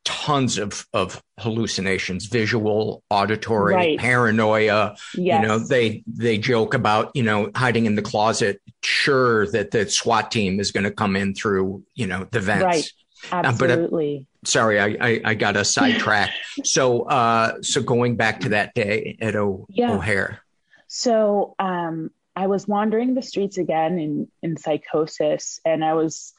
tons 0.05 0.59
of, 0.59 0.87
of 0.93 1.23
hallucinations, 1.39 2.27
visual, 2.27 3.03
auditory, 3.11 3.75
right. 3.75 3.99
paranoia. 3.99 4.95
Yes. 5.15 5.41
You 5.41 5.49
know, 5.49 5.59
they, 5.59 6.05
they 6.07 6.39
joke 6.39 6.75
about, 6.75 7.13
you 7.15 7.23
know, 7.23 7.51
hiding 7.55 7.87
in 7.87 7.95
the 7.95 8.03
closet, 8.03 8.61
sure 8.83 9.51
that 9.53 9.71
the 9.71 9.89
SWAT 9.89 10.31
team 10.31 10.61
is 10.61 10.71
going 10.71 10.85
to 10.85 10.93
come 10.93 11.17
in 11.17 11.35
through, 11.35 11.83
you 11.95 12.07
know, 12.07 12.27
the 12.31 12.41
vents. 12.41 12.65
Right. 12.65 12.93
Absolutely. 13.33 14.19
Uh, 14.19 14.21
but, 14.21 14.21
uh, 14.21 14.25
sorry, 14.47 14.81
I, 14.81 14.97
I, 15.01 15.21
I 15.25 15.35
got 15.35 15.57
a 15.57 15.65
sidetrack. 15.65 16.31
so, 16.65 17.03
uh, 17.03 17.63
so 17.63 17.83
going 17.83 18.17
back 18.17 18.41
to 18.41 18.51
that 18.51 18.75
day 18.75 19.17
at 19.21 19.37
o- 19.37 19.67
yeah. 19.69 19.93
O'Hare. 19.93 20.41
So, 20.89 21.55
um, 21.59 22.11
I 22.35 22.49
was 22.49 22.69
wandering 22.69 23.15
the 23.15 23.23
streets 23.23 23.57
again 23.57 23.99
in, 23.99 24.29
in 24.43 24.57
psychosis 24.59 25.59
and 25.65 25.83
I 25.83 25.95
was 25.95 26.35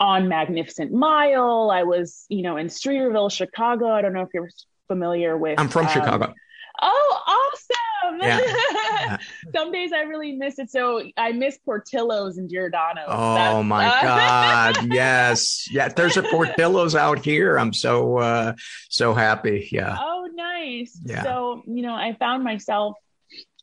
on 0.00 0.28
Magnificent 0.28 0.92
Mile. 0.92 1.70
I 1.70 1.82
was, 1.82 2.24
you 2.28 2.42
know, 2.42 2.56
in 2.56 2.68
Streeterville, 2.68 3.30
Chicago. 3.30 3.88
I 3.88 4.02
don't 4.02 4.14
know 4.14 4.22
if 4.22 4.30
you're 4.32 4.50
familiar 4.88 5.36
with. 5.36 5.58
I'm 5.58 5.68
from 5.68 5.86
um, 5.86 5.92
Chicago. 5.92 6.34
Oh, 6.82 7.22
awesome! 7.26 7.72
Yeah. 8.20 9.16
Some 9.54 9.72
days 9.72 9.92
I 9.92 10.02
really 10.02 10.32
miss 10.32 10.60
it. 10.60 10.70
So 10.70 11.02
I 11.16 11.32
miss 11.32 11.58
Portillo's 11.58 12.38
and 12.38 12.48
Giordano's. 12.48 13.06
Oh 13.08 13.34
That's, 13.34 13.66
my 13.66 13.86
uh, 13.86 14.02
God! 14.74 14.92
yes, 14.92 15.68
yeah. 15.72 15.88
There's 15.88 16.16
a 16.16 16.22
Portillo's 16.22 16.94
out 16.94 17.24
here. 17.24 17.58
I'm 17.58 17.72
so 17.72 18.18
uh, 18.18 18.52
so 18.88 19.12
happy. 19.12 19.68
Yeah. 19.72 19.96
Oh, 19.98 20.28
nice. 20.32 21.00
Yeah. 21.04 21.24
So 21.24 21.62
you 21.66 21.82
know, 21.82 21.94
I 21.94 22.16
found 22.18 22.44
myself 22.44 22.96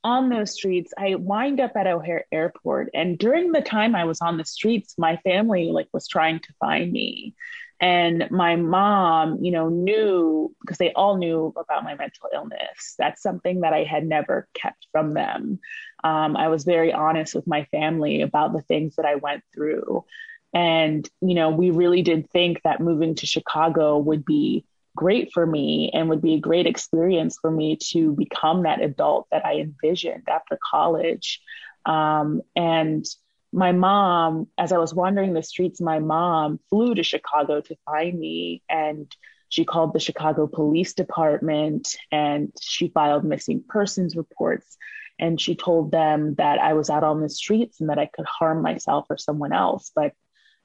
on 0.03 0.29
those 0.29 0.51
streets, 0.51 0.93
I 0.97 1.15
wind 1.15 1.59
up 1.59 1.75
at 1.75 1.87
O'Hare 1.87 2.25
Airport. 2.31 2.89
And 2.93 3.17
during 3.17 3.51
the 3.51 3.61
time 3.61 3.95
I 3.95 4.03
was 4.03 4.19
on 4.21 4.37
the 4.37 4.45
streets, 4.45 4.95
my 4.97 5.17
family 5.17 5.69
like 5.71 5.87
was 5.93 6.07
trying 6.07 6.39
to 6.39 6.53
find 6.59 6.91
me. 6.91 7.35
And 7.83 8.31
my 8.31 8.55
mom, 8.55 9.43
you 9.43 9.51
know, 9.51 9.67
knew 9.67 10.55
because 10.61 10.77
they 10.77 10.93
all 10.93 11.17
knew 11.17 11.53
about 11.57 11.83
my 11.83 11.95
mental 11.95 12.29
illness. 12.33 12.95
That's 12.97 13.21
something 13.21 13.59
that 13.59 13.73
I 13.73 13.83
had 13.83 14.07
never 14.07 14.47
kept 14.53 14.87
from 14.93 15.13
them. 15.13 15.59
Um, 16.01 16.37
I 16.37 16.47
was 16.47 16.63
very 16.63 16.93
honest 16.93 17.35
with 17.35 17.45
my 17.45 17.65
family 17.65 18.21
about 18.21 18.53
the 18.53 18.61
things 18.61 18.95
that 18.95 19.05
I 19.05 19.15
went 19.15 19.43
through. 19.53 20.05
And, 20.53 21.05
you 21.19 21.35
know, 21.35 21.49
we 21.49 21.71
really 21.71 22.03
did 22.03 22.29
think 22.29 22.61
that 22.63 22.79
moving 22.79 23.15
to 23.15 23.25
Chicago 23.25 23.97
would 23.97 24.23
be 24.23 24.63
great 24.95 25.33
for 25.33 25.45
me 25.45 25.91
and 25.93 26.07
would 26.07 26.21
be 26.21 26.35
a 26.35 26.39
great 26.39 26.67
experience 26.67 27.37
for 27.41 27.51
me 27.51 27.75
to 27.91 28.13
become 28.13 28.63
that 28.63 28.81
adult 28.81 29.27
that 29.29 29.45
I 29.45 29.55
envisioned 29.55 30.29
after 30.29 30.57
college. 30.71 31.41
Um, 31.85 32.43
and 32.55 33.05
my 33.53 33.71
mom, 33.71 34.47
as 34.57 34.71
I 34.71 34.77
was 34.79 34.93
wandering 34.93 35.33
the 35.33 35.43
streets, 35.43 35.79
my 35.79 35.99
mom 35.99 36.59
flew 36.69 36.95
to 36.95 37.03
Chicago 37.03 37.61
to 37.61 37.75
find 37.85 38.19
me 38.19 38.63
and 38.67 39.15
she 39.49 39.63
called 39.63 39.93
the 39.93 39.99
Chicago 39.99 40.47
Police 40.47 40.93
Department 40.95 41.95
and 42.11 42.51
she 42.59 42.87
filed 42.87 43.23
missing 43.23 43.63
persons 43.67 44.15
reports. 44.15 44.77
And 45.19 45.39
she 45.39 45.55
told 45.55 45.91
them 45.91 46.33
that 46.35 46.57
I 46.57 46.73
was 46.73 46.89
out 46.89 47.03
on 47.03 47.21
the 47.21 47.29
streets 47.29 47.79
and 47.79 47.91
that 47.91 47.99
I 47.99 48.07
could 48.07 48.25
harm 48.25 48.63
myself 48.63 49.05
or 49.11 49.17
someone 49.19 49.53
else. 49.53 49.91
But 49.95 50.13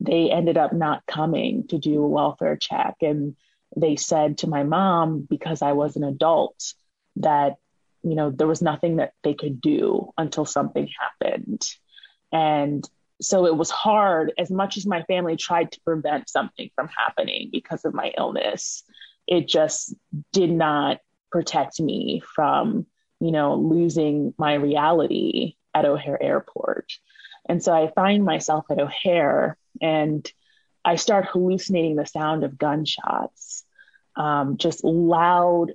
they 0.01 0.31
ended 0.31 0.57
up 0.57 0.73
not 0.73 1.05
coming 1.07 1.67
to 1.69 1.79
do 1.79 2.03
a 2.03 2.09
welfare 2.09 2.57
check. 2.57 2.95
And 3.03 3.37
they 3.77 3.97
said 3.97 4.39
to 4.39 4.47
my 4.47 4.63
mom, 4.63 5.27
because 5.29 5.61
I 5.61 5.73
was 5.73 5.97
an 5.97 6.05
adult, 6.05 6.73
that, 7.17 7.57
you 8.03 8.15
know, 8.15 8.31
there 8.31 8.47
was 8.47 8.63
nothing 8.63 8.97
that 8.97 9.13
they 9.23 9.35
could 9.35 9.61
do 9.61 10.13
until 10.17 10.47
something 10.47 10.89
happened. 11.21 11.69
And 12.33 12.89
so 13.21 13.47
it 13.47 13.57
was 13.57 13.71
hard 13.71 14.33
as 14.39 14.51
much 14.51 14.77
as 14.77 14.87
my 14.87 15.03
family 15.03 15.37
tried 15.37 15.73
to 15.73 15.81
prevent 15.81 16.29
something 16.29 16.71
from 16.75 16.89
happening 16.89 17.49
because 17.51 17.85
of 17.85 17.95
my 17.95 18.13
illness. 18.17 18.85
It 19.27 19.49
just 19.49 19.95
did 20.33 20.51
not 20.51 20.99
protect 21.31 21.81
me 21.81 22.23
from, 22.35 22.87
you 23.21 23.33
know, 23.33 23.57
losing 23.57 24.35
my 24.39 24.55
reality 24.55 25.57
at 25.75 25.85
O'Hare 25.85 26.23
Airport. 26.23 26.93
And 27.49 27.63
so 27.63 27.73
I 27.73 27.91
find 27.93 28.25
myself 28.25 28.67
at 28.71 28.81
O'Hare 28.81 29.57
and 29.81 30.31
I 30.85 30.97
start 30.97 31.27
hallucinating 31.27 31.97
the 31.97 32.07
sound 32.07 32.45
of 32.45 32.57
gunshots, 32.57 33.65
um, 34.17 34.57
just 34.57 34.85
loud, 34.85 35.73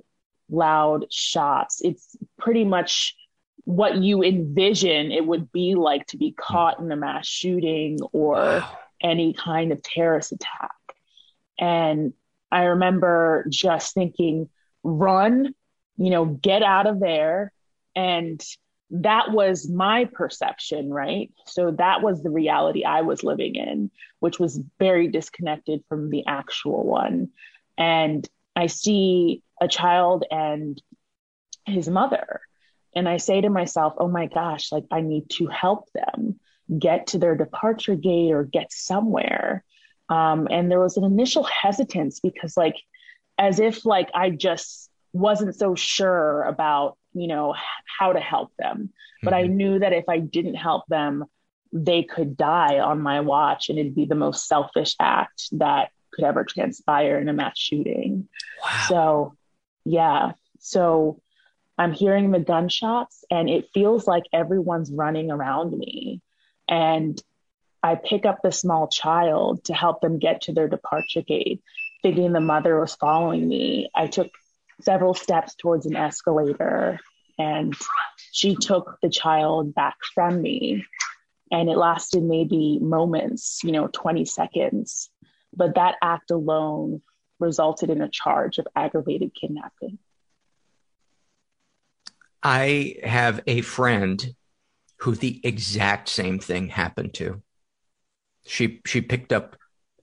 loud 0.48 1.06
shots. 1.10 1.80
It's 1.82 2.16
pretty 2.38 2.64
much 2.64 3.14
what 3.64 3.96
you 3.96 4.22
envision 4.22 5.10
it 5.10 5.26
would 5.26 5.50
be 5.50 5.74
like 5.74 6.06
to 6.06 6.16
be 6.16 6.30
hmm. 6.30 6.42
caught 6.42 6.78
in 6.78 6.90
a 6.92 6.96
mass 6.96 7.26
shooting 7.26 7.98
or 8.12 8.34
wow. 8.34 8.78
any 9.02 9.32
kind 9.32 9.72
of 9.72 9.82
terrorist 9.82 10.32
attack. 10.32 10.72
And 11.58 12.12
I 12.50 12.64
remember 12.64 13.46
just 13.48 13.94
thinking, 13.94 14.48
run, 14.82 15.54
you 15.96 16.10
know, 16.10 16.24
get 16.24 16.62
out 16.62 16.86
of 16.86 17.00
there. 17.00 17.52
And 17.96 18.44
that 18.90 19.32
was 19.32 19.68
my 19.68 20.04
perception, 20.04 20.92
right? 20.92 21.32
So 21.46 21.72
that 21.72 22.02
was 22.02 22.22
the 22.22 22.30
reality 22.30 22.84
I 22.84 23.00
was 23.00 23.24
living 23.24 23.56
in, 23.56 23.90
which 24.20 24.38
was 24.38 24.60
very 24.78 25.08
disconnected 25.08 25.82
from 25.88 26.10
the 26.10 26.24
actual 26.26 26.84
one. 26.84 27.30
And 27.78 28.28
I 28.54 28.66
see 28.66 29.42
a 29.60 29.68
child 29.68 30.24
and 30.30 30.80
his 31.66 31.88
mother, 31.88 32.40
and 32.96 33.08
I 33.08 33.16
say 33.16 33.40
to 33.40 33.50
myself, 33.50 33.94
oh 33.98 34.08
my 34.08 34.26
gosh, 34.26 34.72
like 34.72 34.84
I 34.90 35.00
need 35.00 35.28
to 35.30 35.46
help 35.46 35.90
them 35.92 36.38
get 36.78 37.08
to 37.08 37.18
their 37.18 37.34
departure 37.34 37.96
gate 37.96 38.32
or 38.32 38.44
get 38.44 38.72
somewhere. 38.72 39.64
Um, 40.08 40.48
and 40.50 40.70
there 40.70 40.80
was 40.80 40.96
an 40.96 41.04
initial 41.04 41.44
hesitance 41.44 42.20
because, 42.20 42.56
like, 42.56 42.76
as 43.38 43.58
if 43.58 43.84
like 43.84 44.10
I 44.14 44.30
just 44.30 44.90
wasn't 45.12 45.54
so 45.54 45.74
sure 45.74 46.42
about 46.42 46.98
you 47.14 47.28
know 47.28 47.54
how 47.98 48.12
to 48.12 48.20
help 48.20 48.52
them 48.58 48.90
but 49.22 49.32
mm-hmm. 49.32 49.44
i 49.44 49.46
knew 49.46 49.78
that 49.78 49.92
if 49.92 50.04
i 50.08 50.18
didn't 50.18 50.56
help 50.56 50.84
them 50.88 51.24
they 51.72 52.02
could 52.02 52.36
die 52.36 52.80
on 52.80 53.00
my 53.00 53.20
watch 53.20 53.68
and 53.68 53.78
it'd 53.78 53.94
be 53.94 54.04
the 54.04 54.14
most 54.14 54.46
selfish 54.46 54.94
act 55.00 55.48
that 55.52 55.90
could 56.12 56.24
ever 56.24 56.44
transpire 56.44 57.18
in 57.18 57.28
a 57.28 57.32
mass 57.32 57.58
shooting 57.58 58.28
wow. 58.62 58.84
so 58.88 59.34
yeah 59.84 60.32
so 60.58 61.20
i'm 61.78 61.92
hearing 61.92 62.30
the 62.30 62.40
gunshots 62.40 63.24
and 63.30 63.48
it 63.48 63.70
feels 63.74 64.06
like 64.06 64.24
everyone's 64.32 64.92
running 64.92 65.30
around 65.30 65.76
me. 65.76 66.20
And 66.68 67.20
i 67.82 67.94
pick 67.96 68.24
up 68.24 68.38
the 68.42 68.52
small 68.52 68.88
child 68.88 69.64
to 69.64 69.74
help 69.74 70.00
them 70.00 70.18
get 70.18 70.42
to 70.42 70.52
their 70.52 70.68
departure 70.68 71.22
gate 71.22 71.62
thinking 72.02 72.32
the 72.32 72.40
mother 72.40 72.78
was 72.78 72.94
following 72.94 73.48
me. 73.48 73.88
I 73.94 74.08
took 74.08 74.28
several 74.82 75.14
steps 75.14 75.54
towards 75.54 75.86
an 75.86 75.96
escalator 75.96 77.00
and 77.38 77.74
she 78.30 78.56
took 78.56 78.98
the 79.02 79.08
child 79.08 79.74
back 79.74 79.96
from 80.14 80.40
me. 80.40 80.84
And 81.50 81.70
it 81.70 81.78
lasted 81.78 82.22
maybe 82.22 82.78
moments 82.80 83.60
you 83.64 83.72
know 83.72 83.88
20 83.88 84.24
seconds. 84.26 85.10
But 85.56 85.76
that 85.76 85.96
act 86.02 86.30
alone 86.30 87.00
resulted 87.40 87.90
in 87.90 88.00
a 88.00 88.08
charge 88.08 88.58
of 88.58 88.68
aggravated 88.76 89.32
kidnapping 89.38 89.98
i 92.44 92.96
have 93.02 93.40
a 93.46 93.62
friend 93.62 94.34
who 94.98 95.14
the 95.14 95.40
exact 95.44 96.08
same 96.08 96.38
thing 96.38 96.68
happened 96.68 97.12
to 97.14 97.42
she 98.46 98.80
she 98.84 99.00
picked 99.00 99.32
up 99.32 99.56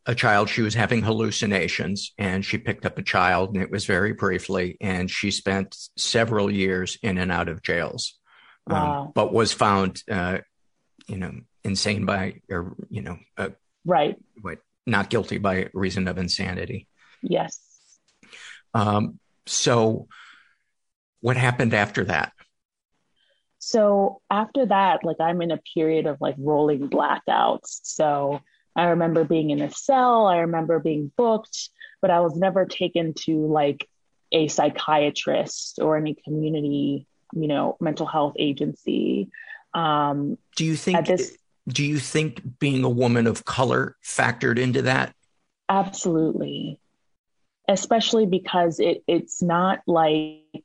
a 0.06 0.15
child. 0.15 0.49
She 0.49 0.62
was 0.62 0.73
having 0.73 1.01
hallucinations 1.01 2.13
and 2.17 2.43
she 2.43 2.58
picked 2.58 2.86
up 2.86 2.97
a 2.97 3.04
child 3.04 3.54
and 3.54 3.63
it 3.63 3.71
was 3.71 3.86
very 3.86 4.13
briefly. 4.13 4.77
And 4.82 5.10
she 5.10 5.32
spent 5.32 5.77
several 5.97 6.49
years 6.51 6.97
in 7.01 7.17
and 7.17 7.32
out 7.32 7.49
of 7.49 7.62
jails, 7.62 8.19
um, 8.67 8.75
wow. 8.75 9.01
um, 9.04 9.12
but 9.13 9.34
was 9.34 9.54
found, 9.54 10.01
uh, 10.10 10.39
you 11.08 11.17
know, 11.17 11.32
insane 11.63 12.06
by, 12.06 12.41
or, 12.49 12.75
you 12.89 13.01
know, 13.01 13.19
uh, 13.38 13.49
right. 13.86 14.17
What, 14.41 14.60
not 14.88 15.10
guilty 15.10 15.38
by 15.38 15.69
reason 15.73 16.08
of 16.08 16.17
insanity. 16.17 16.88
Yes. 17.21 17.60
Um, 18.73 19.19
so 19.45 20.08
what 21.21 21.38
happened 21.38 21.73
after 21.73 22.03
that? 22.05 22.34
So 23.60 24.21
after 24.29 24.65
that, 24.65 25.03
like 25.03 25.19
I'm 25.19 25.41
in 25.41 25.51
a 25.51 25.60
period 25.75 26.07
of 26.07 26.17
like 26.19 26.36
rolling 26.38 26.89
blackouts. 26.89 27.79
So 27.84 28.41
I 28.75 28.86
remember 28.86 29.23
being 29.23 29.51
in 29.51 29.62
a 29.62 29.71
cell. 29.71 30.25
I 30.25 30.38
remember 30.39 30.79
being 30.79 31.12
booked, 31.15 31.69
but 32.01 32.10
I 32.10 32.21
was 32.21 32.36
never 32.36 32.65
taken 32.65 33.13
to 33.25 33.45
like 33.47 33.88
a 34.31 34.47
psychiatrist 34.47 35.79
or 35.81 35.97
any 35.97 36.15
community, 36.15 37.05
you 37.34 37.47
know, 37.47 37.77
mental 37.79 38.07
health 38.07 38.34
agency. 38.39 39.29
Um, 39.73 40.38
do 40.55 40.65
you 40.65 40.75
think? 40.75 41.05
This, 41.05 41.38
do 41.67 41.86
you 41.86 41.99
think 41.99 42.41
being 42.60 42.84
a 42.84 42.89
woman 42.89 43.27
of 43.27 43.45
color 43.45 43.95
factored 44.03 44.57
into 44.57 44.84
that? 44.84 45.13
Absolutely, 45.69 46.79
especially 47.67 48.25
because 48.25 48.79
it 48.79 49.03
it's 49.07 49.41
not 49.41 49.79
like 49.86 50.63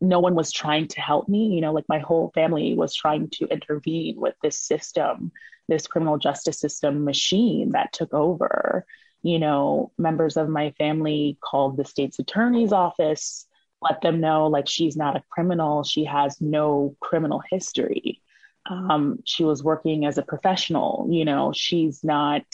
no 0.00 0.20
one 0.20 0.34
was 0.34 0.52
trying 0.52 0.88
to 0.88 1.00
help 1.00 1.28
me. 1.28 1.46
You 1.48 1.60
know, 1.60 1.72
like 1.72 1.88
my 1.88 1.98
whole 1.98 2.30
family 2.34 2.74
was 2.74 2.94
trying 2.94 3.28
to 3.30 3.46
intervene 3.46 4.20
with 4.20 4.34
this 4.42 4.58
system 4.58 5.32
this 5.68 5.86
criminal 5.86 6.18
justice 6.18 6.58
system 6.58 7.04
machine 7.04 7.70
that 7.72 7.92
took 7.92 8.12
over. 8.14 8.86
You 9.22 9.38
know, 9.38 9.92
members 9.98 10.36
of 10.36 10.48
my 10.48 10.70
family 10.72 11.38
called 11.42 11.76
the 11.76 11.84
state's 11.84 12.18
attorney's 12.18 12.72
office, 12.72 13.46
let 13.82 14.00
them 14.00 14.20
know 14.20 14.46
like 14.46 14.68
she's 14.68 14.96
not 14.96 15.16
a 15.16 15.24
criminal, 15.30 15.82
she 15.82 16.04
has 16.04 16.40
no 16.40 16.96
criminal 17.00 17.42
history. 17.50 18.22
Um, 18.70 19.20
she 19.24 19.44
was 19.44 19.62
working 19.62 20.06
as 20.06 20.18
a 20.18 20.22
professional, 20.22 21.06
you 21.10 21.24
know, 21.24 21.52
she's 21.54 22.02
not 22.04 22.44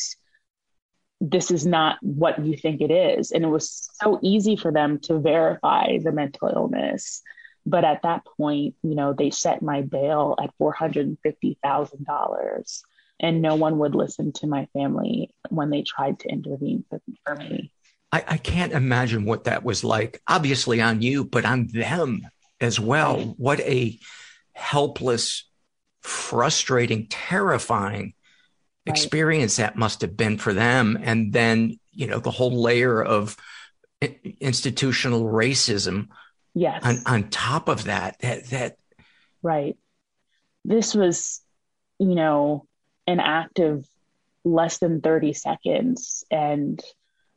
this 1.23 1.51
is 1.53 1.65
not 1.65 1.97
what 2.03 2.45
you 2.45 2.57
think 2.57 2.81
it 2.81 2.91
is. 2.91 3.31
And 3.31 3.45
it 3.45 3.49
was 3.49 3.89
so 4.03 4.19
easy 4.23 4.57
for 4.57 4.73
them 4.73 4.99
to 5.05 5.21
verify 5.21 5.99
the 5.99 6.11
mental 6.11 6.51
illness. 6.53 7.23
But 7.65 7.85
at 7.85 8.03
that 8.03 8.27
point, 8.37 8.75
you 8.83 8.97
know, 8.97 9.13
they 9.13 9.31
set 9.31 9.63
my 9.63 9.83
bail 9.83 10.35
at 10.43 10.51
$450,000 10.61 12.83
and 13.21 13.41
no 13.41 13.55
one 13.55 13.79
would 13.79 13.95
listen 13.95 14.33
to 14.33 14.49
my 14.49 14.67
family 14.73 15.33
when 15.49 15.71
they 15.71 15.83
tried 15.83 16.19
to 16.21 16.29
intervene 16.29 16.85
for, 16.91 17.01
for 17.25 17.37
me. 17.37 17.71
I, 18.11 18.25
I, 18.27 18.37
can't 18.37 18.73
imagine 18.73 19.25
what 19.25 19.45
that 19.45 19.63
was 19.63 19.85
like, 19.85 20.21
obviously 20.27 20.81
on 20.81 21.03
you, 21.03 21.25
but 21.25 21.45
on 21.45 21.69
them 21.69 22.23
as 22.61 22.81
well. 22.81 23.37
What 23.39 23.61
a 23.61 23.97
helpless, 24.55 25.49
frustrating, 26.01 27.07
terrifying 27.07 28.15
right. 28.87 28.97
experience 28.97 29.57
that 29.57 29.77
must 29.77 30.01
have 30.01 30.17
been 30.17 30.39
for 30.39 30.53
them. 30.53 30.99
And 31.03 31.33
then, 31.33 31.79
you 31.93 32.07
know, 32.07 32.19
the 32.19 32.31
whole 32.31 32.63
layer 32.63 33.03
of 33.03 33.37
institutional 34.41 35.25
racism. 35.25 36.09
Yes. 36.55 36.83
On, 36.85 36.99
on 37.07 37.31
top 37.31 37.69
of 37.69 37.85
that, 37.85 38.19
that, 38.21 38.47
that. 38.51 38.77
Right. 39.43 39.77
This 40.65 40.95
was, 40.95 41.41
you 41.99 42.15
know, 42.15 42.67
an 43.07 43.21
act 43.21 43.59
of 43.59 43.87
less 44.45 44.79
than 44.79 45.01
30 45.01 45.33
seconds. 45.33 46.25
And, 46.31 46.83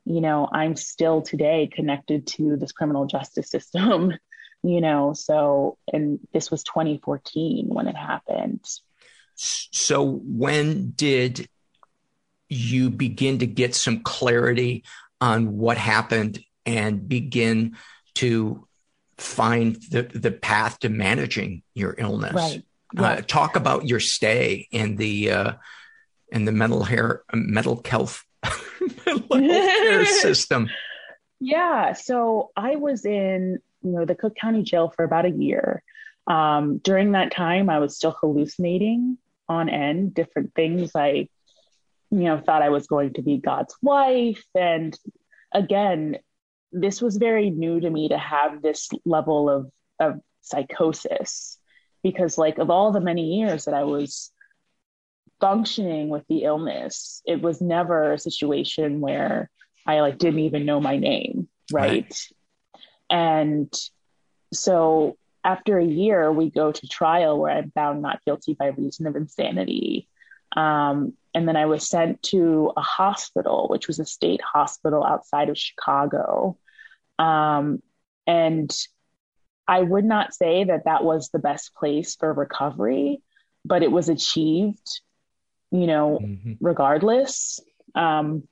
you 0.05 0.21
know, 0.21 0.47
I'm 0.51 0.75
still 0.75 1.21
today 1.21 1.69
connected 1.71 2.27
to 2.27 2.58
this 2.58 2.71
criminal 2.71 3.05
justice 3.05 3.49
system, 3.49 4.13
you 4.63 4.81
know, 4.81 5.13
so, 5.13 5.77
and 5.91 6.19
this 6.34 6.51
was 6.51 6.63
2014 6.63 7.67
when 7.67 7.88
it 7.88 7.95
happened. 7.95 8.65
So 9.36 10.04
when 10.04 10.91
did 10.91 11.50
you 12.50 12.89
begin 12.89 13.39
to 13.39 13.48
get 13.48 13.76
some 13.76 14.02
clarity 14.02 14.84
on 15.19 15.58
what 15.58 15.78
happened 15.78 16.43
and 16.65 17.08
begin 17.08 17.76
to 18.15 18.67
find 19.17 19.76
the, 19.89 20.04
the 20.04 20.32
path 20.32 20.80
to 20.80 20.89
managing 20.89 21.63
your 21.74 21.95
illness? 21.98 22.34
Right. 22.34 22.63
Uh, 22.98 23.21
talk 23.21 23.58
about 23.58 23.88
your 23.88 24.00
stay 24.00 24.67
in 24.71 24.95
the 24.95 25.32
uh, 25.32 25.54
in 26.30 26.45
the 26.45 26.54
mental 26.54 26.84
hair 26.84 27.24
mental 27.34 27.82
health 27.84 28.24
mental 29.06 29.39
care 29.39 30.06
system. 30.21 30.69
Yeah, 31.41 31.93
so 31.93 32.52
I 32.56 32.78
was 32.78 33.06
in 33.06 33.60
you 33.82 33.91
know 33.91 34.06
the 34.06 34.15
Cook 34.15 34.36
County 34.36 34.63
Jail 34.63 34.93
for 34.95 35.04
about 35.04 35.26
a 35.26 35.30
year. 35.30 35.84
Um, 36.28 36.78
during 36.78 37.12
that 37.12 37.32
time, 37.32 37.69
I 37.69 37.80
was 37.80 37.98
still 37.98 38.15
hallucinating 38.19 39.17
on 39.47 39.69
end, 39.69 40.13
different 40.13 40.53
things. 40.55 40.91
I, 40.95 41.29
you 42.12 42.19
know, 42.23 42.39
thought 42.39 42.62
I 42.62 42.69
was 42.69 42.88
going 42.88 43.13
to 43.13 43.21
be 43.21 43.38
God's 43.38 43.75
wife. 43.81 44.43
And 44.53 44.97
again, 45.53 46.17
this 46.71 47.01
was 47.01 47.17
very 47.17 47.49
new 47.49 47.79
to 47.79 47.89
me 47.89 48.10
to 48.10 48.17
have 48.17 48.62
this 48.62 48.89
level 49.05 49.49
of, 49.49 49.71
of 49.99 50.19
psychosis 50.41 51.58
because, 52.03 52.38
like, 52.38 52.58
of 52.58 52.69
all 52.69 52.91
the 52.91 52.99
many 52.99 53.39
years 53.39 53.65
that 53.65 53.73
I 53.73 53.84
was 53.84 54.31
functioning 55.39 56.10
with 56.10 56.23
the 56.27 56.43
illness, 56.43 57.21
it 57.25 57.41
was 57.41 57.62
never 57.62 58.13
a 58.13 58.19
situation 58.19 59.01
where 59.01 59.49
I 59.86 60.01
like 60.01 60.17
didn't 60.17 60.39
even 60.39 60.65
know 60.65 60.79
my 60.79 60.97
name. 60.97 61.47
Right. 61.71 61.91
right. 61.91 62.81
And 63.10 63.73
so 64.53 65.17
after 65.45 65.77
a 65.77 65.86
year, 65.86 66.31
we 66.31 66.49
go 66.49 66.71
to 66.71 66.88
trial 66.88 67.39
where 67.39 67.55
I'm 67.55 67.71
found 67.71 68.01
not 68.01 68.25
guilty 68.25 68.55
by 68.55 68.67
reason 68.67 69.05
of 69.05 69.15
insanity. 69.15 70.10
Um, 70.58 71.13
and 71.36 71.47
then 71.47 71.55
I 71.55 71.67
was 71.67 71.88
sent 71.88 72.23
to 72.23 72.71
a 72.75 72.81
hospital, 72.81 73.67
which 73.69 73.88
was 73.88 73.99
a 73.99 74.05
state 74.05 74.41
hospital 74.41 75.05
outside 75.05 75.49
of 75.49 75.58
Chicago. 75.58 76.58
Um, 77.19 77.84
and 78.25 78.75
I 79.67 79.81
would 79.81 80.05
not 80.05 80.34
say 80.34 80.63
that 80.63 80.86
that 80.86 81.03
was 81.03 81.29
the 81.29 81.39
best 81.39 81.75
place 81.75 82.15
for 82.15 82.34
recovery, 82.34 83.21
but 83.63 83.84
it 83.84 83.91
was 83.91 84.10
achieved, 84.10 85.01
you 85.71 85.86
know, 85.86 86.19
mm-hmm. 86.21 86.53
regardless. 86.60 87.60
Um, 87.93 88.47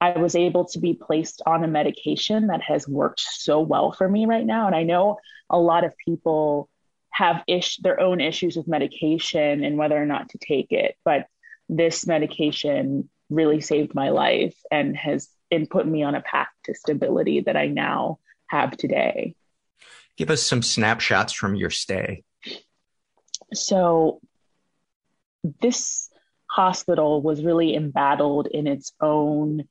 I 0.00 0.18
was 0.18 0.34
able 0.34 0.64
to 0.66 0.78
be 0.78 0.94
placed 0.94 1.42
on 1.44 1.62
a 1.62 1.68
medication 1.68 2.46
that 2.46 2.62
has 2.62 2.88
worked 2.88 3.20
so 3.20 3.60
well 3.60 3.92
for 3.92 4.08
me 4.08 4.26
right 4.26 4.46
now. 4.46 4.66
And 4.66 4.74
I 4.74 4.82
know 4.82 5.18
a 5.50 5.58
lot 5.58 5.84
of 5.84 5.96
people 5.98 6.70
have 7.10 7.42
ish 7.46 7.76
their 7.78 8.00
own 8.00 8.20
issues 8.20 8.56
with 8.56 8.68
medication 8.68 9.62
and 9.62 9.76
whether 9.76 10.00
or 10.00 10.06
not 10.06 10.30
to 10.30 10.38
take 10.38 10.72
it, 10.72 10.96
but 11.04 11.26
this 11.68 12.06
medication 12.06 13.10
really 13.28 13.60
saved 13.60 13.94
my 13.94 14.08
life 14.10 14.56
and 14.70 14.96
has 14.96 15.28
been 15.50 15.66
put 15.66 15.86
me 15.86 16.02
on 16.02 16.14
a 16.14 16.22
path 16.22 16.48
to 16.64 16.74
stability 16.74 17.40
that 17.40 17.56
I 17.56 17.66
now 17.66 18.18
have 18.46 18.76
today. 18.76 19.34
Give 20.16 20.30
us 20.30 20.42
some 20.42 20.62
snapshots 20.62 21.32
from 21.32 21.54
your 21.54 21.70
stay. 21.70 22.24
So, 23.52 24.20
this 25.60 26.08
hospital 26.46 27.22
was 27.22 27.44
really 27.44 27.74
embattled 27.74 28.46
in 28.46 28.66
its 28.66 28.92
own 29.00 29.68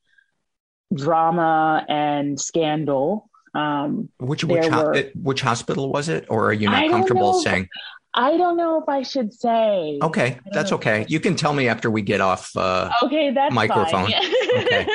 drama 0.94 1.84
and 1.88 2.40
scandal. 2.40 3.28
Um, 3.52 4.08
which 4.18 4.44
which, 4.44 4.66
ho- 4.66 4.84
were, 4.86 5.04
which 5.14 5.40
hospital 5.40 5.90
was 5.90 6.08
it, 6.08 6.26
or 6.28 6.46
are 6.46 6.52
you 6.52 6.70
not 6.70 6.88
comfortable 6.90 7.40
saying? 7.40 7.68
I 8.12 8.36
don't 8.36 8.56
know 8.56 8.80
if 8.80 8.88
I 8.88 9.02
should 9.02 9.32
say. 9.32 9.98
Okay, 10.02 10.38
that's 10.52 10.72
okay. 10.72 11.04
You 11.08 11.20
can 11.20 11.36
tell 11.36 11.52
me 11.52 11.68
after 11.68 11.90
we 11.90 12.02
get 12.02 12.20
off. 12.20 12.56
Uh, 12.56 12.90
okay, 13.04 13.32
that's 13.32 13.54
microphone. 13.54 14.12
okay. 14.56 14.86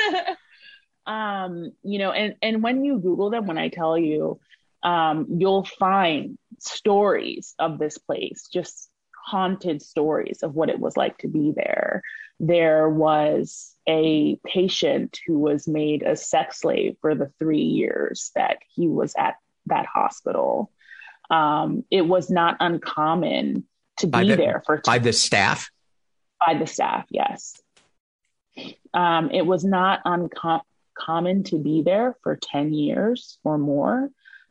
um, 1.06 1.72
you 1.82 1.98
know, 1.98 2.12
and 2.12 2.34
and 2.42 2.62
when 2.62 2.84
you 2.84 2.98
Google 2.98 3.30
them, 3.30 3.46
when 3.46 3.58
I 3.58 3.68
tell 3.68 3.96
you, 3.96 4.38
um, 4.82 5.26
you'll 5.38 5.64
find 5.64 6.38
stories 6.58 7.54
of 7.58 7.78
this 7.78 7.98
place, 7.98 8.48
just 8.52 8.88
haunted 9.24 9.82
stories 9.82 10.42
of 10.42 10.54
what 10.54 10.68
it 10.68 10.78
was 10.78 10.96
like 10.96 11.18
to 11.18 11.28
be 11.28 11.52
there. 11.54 12.02
There 12.38 12.88
was 12.88 13.74
a 13.88 14.36
patient 14.44 15.20
who 15.26 15.38
was 15.38 15.66
made 15.66 16.02
a 16.02 16.16
sex 16.16 16.60
slave 16.60 16.96
for 17.00 17.14
the 17.14 17.32
three 17.38 17.62
years 17.62 18.30
that 18.34 18.58
he 18.74 18.88
was 18.88 19.14
at 19.16 19.36
that 19.66 19.86
hospital. 19.86 20.70
Um, 21.30 21.84
it 21.90 22.02
was 22.02 22.30
not 22.30 22.56
uncommon 22.60 23.64
to 23.98 24.06
be 24.06 24.28
the, 24.28 24.36
there 24.36 24.62
for 24.66 24.80
by 24.84 24.98
the 24.98 25.12
staff. 25.12 25.70
By 26.44 26.54
the 26.54 26.66
staff, 26.66 27.06
yes. 27.10 27.60
Um, 28.92 29.30
it 29.30 29.44
was 29.44 29.64
not 29.64 30.00
uncommon 30.04 31.44
to 31.44 31.58
be 31.58 31.82
there 31.82 32.16
for 32.22 32.36
10 32.36 32.72
years 32.72 33.38
or 33.44 33.58
more. 33.58 34.10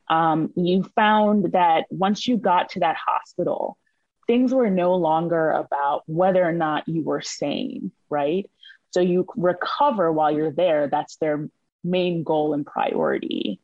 Um, 0.10 0.52
you 0.56 0.84
found 0.96 1.54
that 1.54 1.86
once 1.90 2.28
you 2.28 2.38
got 2.38 2.70
to 2.70 2.82
that 2.82 2.98
hospital, 2.98 3.78
things 4.28 4.54
were 4.54 4.70
no 4.70 4.96
longer 4.96 5.52
about 5.52 6.04
whether 6.08 6.44
or 6.44 6.52
not 6.52 6.88
you 6.88 7.04
were 7.04 7.22
sane, 7.22 7.92
right? 8.10 8.50
So 8.92 9.02
you 9.02 9.28
recover 9.36 10.12
while 10.12 10.32
you're 10.32 10.52
there. 10.52 10.88
That's 10.88 11.18
their 11.18 11.50
main 11.84 12.24
goal 12.24 12.54
and 12.54 12.66
priority. 12.66 13.60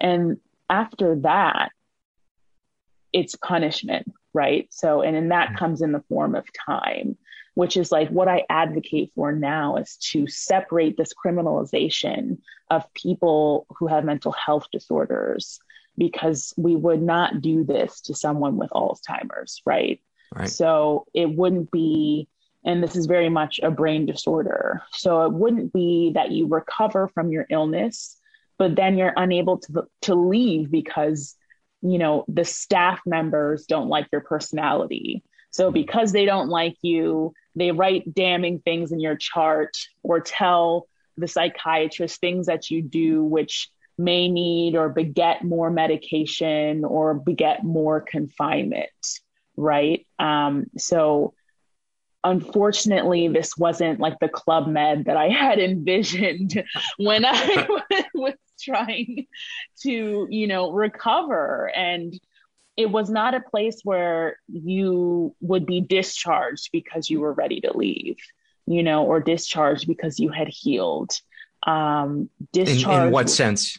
And 0.00 0.38
after 0.70 1.16
that, 1.20 1.70
it's 3.12 3.36
punishment, 3.36 4.12
right? 4.32 4.68
So, 4.70 5.02
and 5.02 5.16
then 5.16 5.28
that 5.28 5.48
mm-hmm. 5.48 5.56
comes 5.56 5.82
in 5.82 5.92
the 5.92 6.04
form 6.08 6.34
of 6.34 6.46
time, 6.66 7.16
which 7.54 7.76
is 7.76 7.90
like 7.90 8.08
what 8.10 8.28
I 8.28 8.44
advocate 8.50 9.12
for 9.14 9.32
now 9.32 9.76
is 9.76 9.96
to 10.12 10.26
separate 10.26 10.96
this 10.96 11.12
criminalization 11.14 12.38
of 12.70 12.92
people 12.94 13.66
who 13.78 13.86
have 13.86 14.04
mental 14.04 14.32
health 14.32 14.66
disorders 14.72 15.58
because 15.96 16.52
we 16.56 16.76
would 16.76 17.02
not 17.02 17.40
do 17.40 17.64
this 17.64 18.00
to 18.02 18.14
someone 18.14 18.56
with 18.56 18.70
Alzheimer's, 18.70 19.62
right? 19.64 20.00
right. 20.34 20.48
So 20.48 21.06
it 21.14 21.34
wouldn't 21.34 21.70
be 21.70 22.28
and 22.66 22.82
this 22.82 22.96
is 22.96 23.06
very 23.06 23.28
much 23.28 23.60
a 23.62 23.70
brain 23.70 24.06
disorder. 24.06 24.82
So 24.90 25.24
it 25.24 25.32
wouldn't 25.32 25.72
be 25.72 26.10
that 26.14 26.32
you 26.32 26.48
recover 26.48 27.06
from 27.06 27.30
your 27.30 27.46
illness, 27.48 28.18
but 28.58 28.74
then 28.74 28.98
you're 28.98 29.12
unable 29.16 29.58
to, 29.58 29.84
to 30.02 30.14
leave 30.16 30.68
because, 30.70 31.36
you 31.80 31.98
know, 31.98 32.24
the 32.26 32.44
staff 32.44 33.00
members 33.06 33.66
don't 33.66 33.88
like 33.88 34.08
your 34.10 34.20
personality. 34.20 35.22
So 35.50 35.70
because 35.70 36.10
they 36.10 36.24
don't 36.24 36.48
like 36.48 36.76
you, 36.82 37.32
they 37.54 37.70
write 37.70 38.12
damning 38.12 38.58
things 38.58 38.90
in 38.90 38.98
your 38.98 39.16
chart 39.16 39.76
or 40.02 40.20
tell 40.20 40.88
the 41.16 41.28
psychiatrist 41.28 42.20
things 42.20 42.46
that 42.46 42.68
you 42.68 42.82
do, 42.82 43.22
which 43.22 43.70
may 43.98 44.28
need 44.28 44.76
or 44.76 44.88
beget 44.88 45.42
more 45.42 45.70
medication 45.70 46.84
or 46.84 47.14
beget 47.14 47.64
more 47.64 48.00
confinement. 48.00 48.90
Right. 49.56 50.06
Um, 50.18 50.66
so 50.76 51.34
unfortunately, 52.26 53.28
this 53.28 53.56
wasn't 53.56 54.00
like 54.00 54.18
the 54.18 54.28
club 54.28 54.66
med 54.66 55.06
that 55.06 55.16
I 55.16 55.28
had 55.44 55.58
envisioned 55.58 56.62
when 56.98 57.24
I 57.24 57.66
was 58.14 58.34
trying 58.60 59.26
to, 59.82 60.26
you 60.28 60.46
know, 60.46 60.72
recover. 60.72 61.70
And 61.74 62.18
it 62.76 62.90
was 62.90 63.08
not 63.08 63.34
a 63.34 63.40
place 63.40 63.80
where 63.84 64.38
you 64.48 65.34
would 65.40 65.64
be 65.64 65.80
discharged 65.80 66.70
because 66.72 67.08
you 67.08 67.20
were 67.20 67.32
ready 67.32 67.60
to 67.62 67.76
leave, 67.76 68.16
you 68.66 68.82
know, 68.82 69.04
or 69.04 69.20
discharged 69.20 69.86
because 69.86 70.18
you 70.18 70.30
had 70.30 70.48
healed. 70.48 71.12
Um, 71.66 72.28
discharge. 72.52 73.00
In, 73.00 73.06
in 73.06 73.12
what 73.12 73.30
sense? 73.30 73.78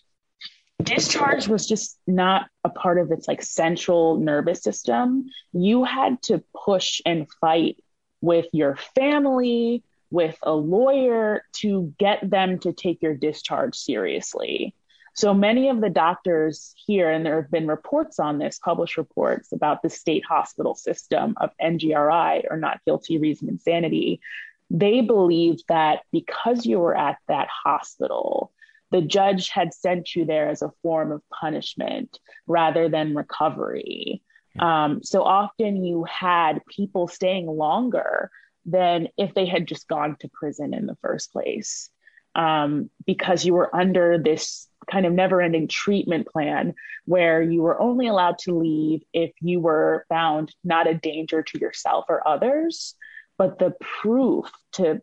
Discharge 0.81 1.47
was 1.47 1.67
just 1.67 1.99
not 2.05 2.49
a 2.63 2.69
part 2.69 2.99
of 2.99 3.11
its 3.11 3.27
like 3.27 3.41
central 3.41 4.17
nervous 4.17 4.61
system. 4.61 5.25
You 5.51 5.83
had 5.83 6.21
to 6.23 6.43
push 6.55 7.01
and 7.05 7.27
fight 7.41 7.77
with 8.21 8.45
your 8.53 8.75
family, 8.95 9.83
with 10.11 10.37
a 10.43 10.53
lawyer 10.53 11.43
to 11.53 11.93
get 11.97 12.29
them 12.29 12.59
to 12.59 12.73
take 12.73 13.01
your 13.01 13.15
discharge 13.15 13.75
seriously. 13.75 14.73
So 15.13 15.33
many 15.33 15.69
of 15.69 15.81
the 15.81 15.89
doctors 15.89 16.75
here, 16.85 17.09
and 17.09 17.25
there 17.25 17.41
have 17.41 17.49
been 17.49 17.67
reports 17.67 18.19
on 18.19 18.37
this, 18.37 18.59
published 18.59 18.97
reports 18.97 19.51
about 19.51 19.81
the 19.81 19.89
state 19.89 20.23
hospital 20.23 20.75
system 20.75 21.33
of 21.37 21.49
NGRI 21.59 22.43
or 22.51 22.57
not 22.57 22.81
guilty, 22.85 23.17
reason, 23.17 23.49
insanity. 23.49 24.21
They 24.69 25.01
believed 25.01 25.63
that 25.69 26.01
because 26.11 26.67
you 26.67 26.77
were 26.77 26.95
at 26.95 27.17
that 27.27 27.47
hospital, 27.47 28.51
the 28.91 29.01
judge 29.01 29.49
had 29.49 29.73
sent 29.73 30.15
you 30.15 30.25
there 30.25 30.49
as 30.49 30.61
a 30.61 30.71
form 30.81 31.11
of 31.11 31.21
punishment 31.29 32.19
rather 32.45 32.89
than 32.89 33.15
recovery. 33.15 34.21
Um, 34.59 35.03
so 35.03 35.23
often 35.23 35.83
you 35.83 36.05
had 36.05 36.65
people 36.67 37.07
staying 37.07 37.47
longer 37.47 38.31
than 38.65 39.07
if 39.17 39.33
they 39.33 39.45
had 39.45 39.67
just 39.67 39.87
gone 39.87 40.15
to 40.19 40.29
prison 40.29 40.73
in 40.73 40.87
the 40.87 40.97
first 41.01 41.31
place 41.31 41.89
um, 42.35 42.89
because 43.05 43.45
you 43.45 43.53
were 43.53 43.75
under 43.75 44.17
this 44.17 44.67
kind 44.89 45.05
of 45.05 45.11
never 45.11 45.41
ending 45.41 45.67
treatment 45.67 46.27
plan 46.27 46.73
where 47.05 47.41
you 47.41 47.61
were 47.61 47.79
only 47.81 48.07
allowed 48.07 48.37
to 48.37 48.57
leave 48.57 49.01
if 49.11 49.31
you 49.41 49.59
were 49.59 50.05
found 50.07 50.53
not 50.63 50.87
a 50.87 50.93
danger 50.93 51.41
to 51.41 51.59
yourself 51.59 52.05
or 52.07 52.25
others. 52.27 52.95
But 53.37 53.59
the 53.59 53.75
proof 54.01 54.49
to 54.73 55.01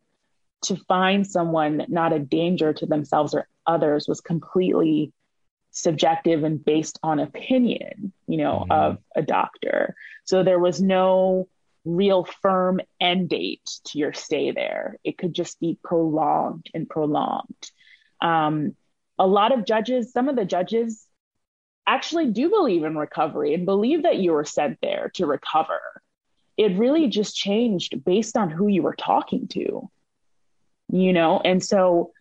to 0.62 0.76
find 0.89 1.26
someone 1.26 1.85
not 1.89 2.14
a 2.14 2.18
danger 2.18 2.72
to 2.72 2.87
themselves 2.87 3.35
or 3.35 3.47
others 3.66 4.06
was 4.08 4.20
completely 4.20 5.12
subjective 5.70 6.44
and 6.44 6.64
based 6.64 6.98
on 7.02 7.18
opinion, 7.18 8.12
you 8.28 8.38
know, 8.38 8.60
mm-hmm. 8.60 8.72
of 8.72 8.98
a 9.16 9.22
doctor. 9.22 9.96
So 10.24 10.42
there 10.42 10.60
was 10.60 10.80
no 10.80 11.48
real 11.84 12.24
firm 12.24 12.80
end 13.00 13.28
date 13.28 13.68
to 13.84 13.98
your 13.98 14.12
stay 14.12 14.52
there. 14.52 14.98
It 15.04 15.18
could 15.18 15.34
just 15.34 15.60
be 15.60 15.78
prolonged 15.82 16.70
and 16.72 16.88
prolonged. 16.88 17.70
Um, 18.20 18.74
a 19.18 19.26
lot 19.26 19.52
of 19.52 19.66
judges, 19.66 20.12
some 20.12 20.28
of 20.28 20.36
the 20.36 20.44
judges 20.44 21.06
actually 21.86 22.30
do 22.30 22.48
believe 22.48 22.84
in 22.84 22.96
recovery 22.96 23.52
and 23.52 23.66
believe 23.66 24.04
that 24.04 24.16
you 24.16 24.32
were 24.32 24.44
sent 24.44 24.78
there 24.80 25.10
to 25.14 25.26
recover. 25.26 25.80
It 26.56 26.78
really 26.78 27.08
just 27.08 27.36
changed 27.36 28.02
based 28.04 28.36
on 28.36 28.48
who 28.48 28.68
you 28.68 28.82
were 28.82 28.94
talking 28.94 29.48
to, 29.48 29.90
you 30.90 31.12
know? 31.12 31.40
And 31.44 31.62
so 31.62 32.12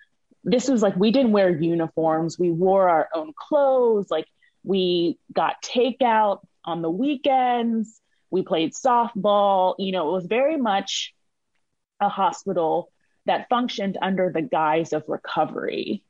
this 0.44 0.68
was 0.68 0.82
like 0.82 0.96
we 0.96 1.12
didn't 1.12 1.32
wear 1.32 1.50
uniforms. 1.50 2.38
We 2.38 2.52
wore 2.52 2.90
our 2.90 3.10
own 3.14 3.34
clothes. 3.36 4.10
Like 4.10 4.28
we 4.64 5.18
got 5.32 5.62
takeout 5.64 6.40
on 6.66 6.82
the 6.82 6.90
weekends. 6.90 8.00
We 8.30 8.42
played 8.42 8.74
softball. 8.74 9.76
You 9.78 9.92
know 9.92 10.10
it 10.10 10.14
was 10.14 10.26
very 10.26 10.58
much 10.58 11.14
a 12.00 12.10
hospital 12.10 12.92
that 13.26 13.48
functioned 13.50 13.98
under 14.02 14.32
the 14.34 14.42
guise 14.42 14.92
of 14.92 15.04
recovery 15.08 16.04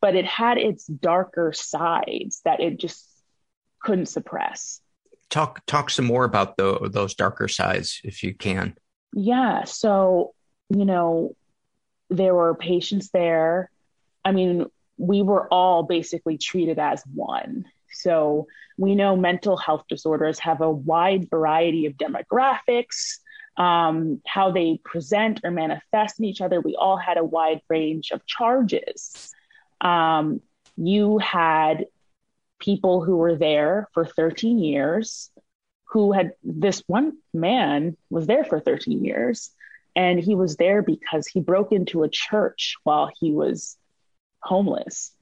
but 0.00 0.14
it 0.14 0.24
had 0.24 0.58
its 0.58 0.86
darker 0.86 1.52
sides 1.52 2.40
that 2.44 2.60
it 2.60 2.78
just 2.78 3.06
couldn't 3.80 4.06
suppress. 4.06 4.80
Talk 5.30 5.64
talk 5.66 5.90
some 5.90 6.06
more 6.06 6.24
about 6.24 6.56
the, 6.56 6.88
those 6.90 7.14
darker 7.14 7.48
sides 7.48 8.00
if 8.04 8.22
you 8.22 8.34
can. 8.34 8.76
Yeah. 9.12 9.64
So 9.64 10.34
you 10.70 10.84
know 10.84 11.36
there 12.10 12.34
were 12.34 12.54
patients 12.54 13.10
there 13.10 13.70
I 14.28 14.32
mean, 14.32 14.66
we 14.98 15.22
were 15.22 15.48
all 15.48 15.84
basically 15.84 16.36
treated 16.36 16.78
as 16.78 17.02
one. 17.14 17.64
So 17.90 18.46
we 18.76 18.94
know 18.94 19.16
mental 19.16 19.56
health 19.56 19.84
disorders 19.88 20.38
have 20.40 20.60
a 20.60 20.70
wide 20.70 21.30
variety 21.30 21.86
of 21.86 21.94
demographics, 21.94 23.20
um, 23.56 24.20
how 24.26 24.50
they 24.50 24.80
present 24.84 25.40
or 25.44 25.50
manifest 25.50 26.18
in 26.18 26.26
each 26.26 26.42
other. 26.42 26.60
We 26.60 26.76
all 26.76 26.98
had 26.98 27.16
a 27.16 27.24
wide 27.24 27.62
range 27.70 28.10
of 28.10 28.26
charges. 28.26 29.32
Um, 29.80 30.42
you 30.76 31.16
had 31.16 31.86
people 32.58 33.02
who 33.02 33.16
were 33.16 33.34
there 33.34 33.88
for 33.94 34.04
13 34.04 34.58
years 34.58 35.30
who 35.84 36.12
had 36.12 36.32
this 36.44 36.82
one 36.86 37.16
man 37.32 37.96
was 38.10 38.26
there 38.26 38.44
for 38.44 38.60
13 38.60 39.06
years 39.06 39.52
and 39.96 40.20
he 40.20 40.34
was 40.34 40.56
there 40.56 40.82
because 40.82 41.26
he 41.26 41.40
broke 41.40 41.72
into 41.72 42.02
a 42.02 42.10
church 42.10 42.76
while 42.84 43.10
he 43.18 43.32
was 43.32 43.78
homeless. 44.48 45.12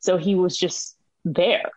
So 0.00 0.16
he 0.16 0.34
was 0.34 0.56
just 0.56 0.96
there. 1.24 1.70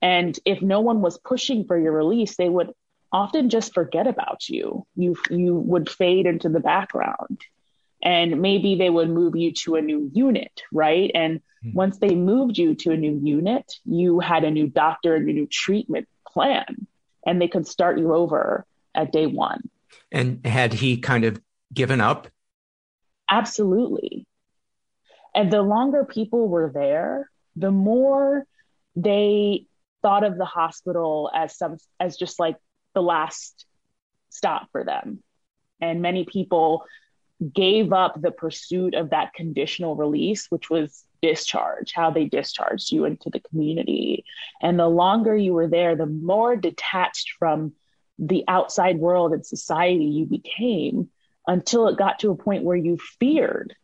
And 0.00 0.38
if 0.44 0.60
no 0.62 0.80
one 0.80 1.00
was 1.00 1.18
pushing 1.18 1.64
for 1.64 1.78
your 1.78 1.92
release, 1.92 2.36
they 2.36 2.48
would 2.48 2.72
often 3.12 3.50
just 3.50 3.74
forget 3.74 4.06
about 4.06 4.48
you. 4.48 4.86
You 4.96 5.16
you 5.30 5.54
would 5.54 5.88
fade 5.88 6.26
into 6.26 6.48
the 6.48 6.60
background. 6.60 7.40
And 8.02 8.42
maybe 8.42 8.74
they 8.74 8.90
would 8.90 9.10
move 9.10 9.36
you 9.36 9.52
to 9.62 9.76
a 9.76 9.80
new 9.80 10.10
unit, 10.12 10.62
right? 10.72 11.08
And 11.14 11.38
mm-hmm. 11.38 11.72
once 11.74 11.98
they 11.98 12.16
moved 12.16 12.58
you 12.58 12.74
to 12.74 12.90
a 12.90 12.96
new 12.96 13.20
unit, 13.22 13.72
you 13.84 14.18
had 14.18 14.42
a 14.42 14.50
new 14.50 14.66
doctor 14.66 15.14
and 15.14 15.28
a 15.28 15.32
new 15.32 15.46
treatment 15.46 16.08
plan, 16.26 16.88
and 17.24 17.40
they 17.40 17.46
could 17.46 17.68
start 17.68 17.98
you 17.98 18.12
over 18.12 18.66
at 18.92 19.12
day 19.12 19.26
one. 19.26 19.70
And 20.10 20.44
had 20.44 20.72
he 20.72 20.96
kind 20.96 21.24
of 21.24 21.40
given 21.72 22.00
up? 22.00 22.26
Absolutely. 23.30 24.26
And 25.34 25.50
the 25.52 25.62
longer 25.62 26.04
people 26.04 26.48
were 26.48 26.70
there, 26.72 27.30
the 27.56 27.70
more 27.70 28.46
they 28.96 29.66
thought 30.02 30.24
of 30.24 30.36
the 30.36 30.44
hospital 30.44 31.30
as 31.34 31.56
some 31.56 31.78
as 32.00 32.16
just 32.16 32.38
like 32.38 32.56
the 32.94 33.02
last 33.02 33.66
stop 34.28 34.68
for 34.72 34.84
them. 34.84 35.22
And 35.80 36.02
many 36.02 36.24
people 36.24 36.84
gave 37.52 37.92
up 37.92 38.20
the 38.20 38.30
pursuit 38.30 38.94
of 38.94 39.10
that 39.10 39.34
conditional 39.34 39.96
release, 39.96 40.46
which 40.48 40.70
was 40.70 41.04
discharge, 41.22 41.92
how 41.92 42.10
they 42.10 42.26
discharged 42.26 42.92
you 42.92 43.04
into 43.04 43.30
the 43.30 43.40
community. 43.40 44.24
And 44.60 44.78
the 44.78 44.88
longer 44.88 45.36
you 45.36 45.54
were 45.54 45.68
there, 45.68 45.96
the 45.96 46.06
more 46.06 46.56
detached 46.56 47.32
from 47.38 47.72
the 48.18 48.44
outside 48.46 48.98
world 48.98 49.32
and 49.32 49.44
society 49.44 50.04
you 50.04 50.26
became 50.26 51.08
until 51.46 51.88
it 51.88 51.98
got 51.98 52.20
to 52.20 52.30
a 52.30 52.36
point 52.36 52.64
where 52.64 52.76
you 52.76 52.98
feared 53.18 53.74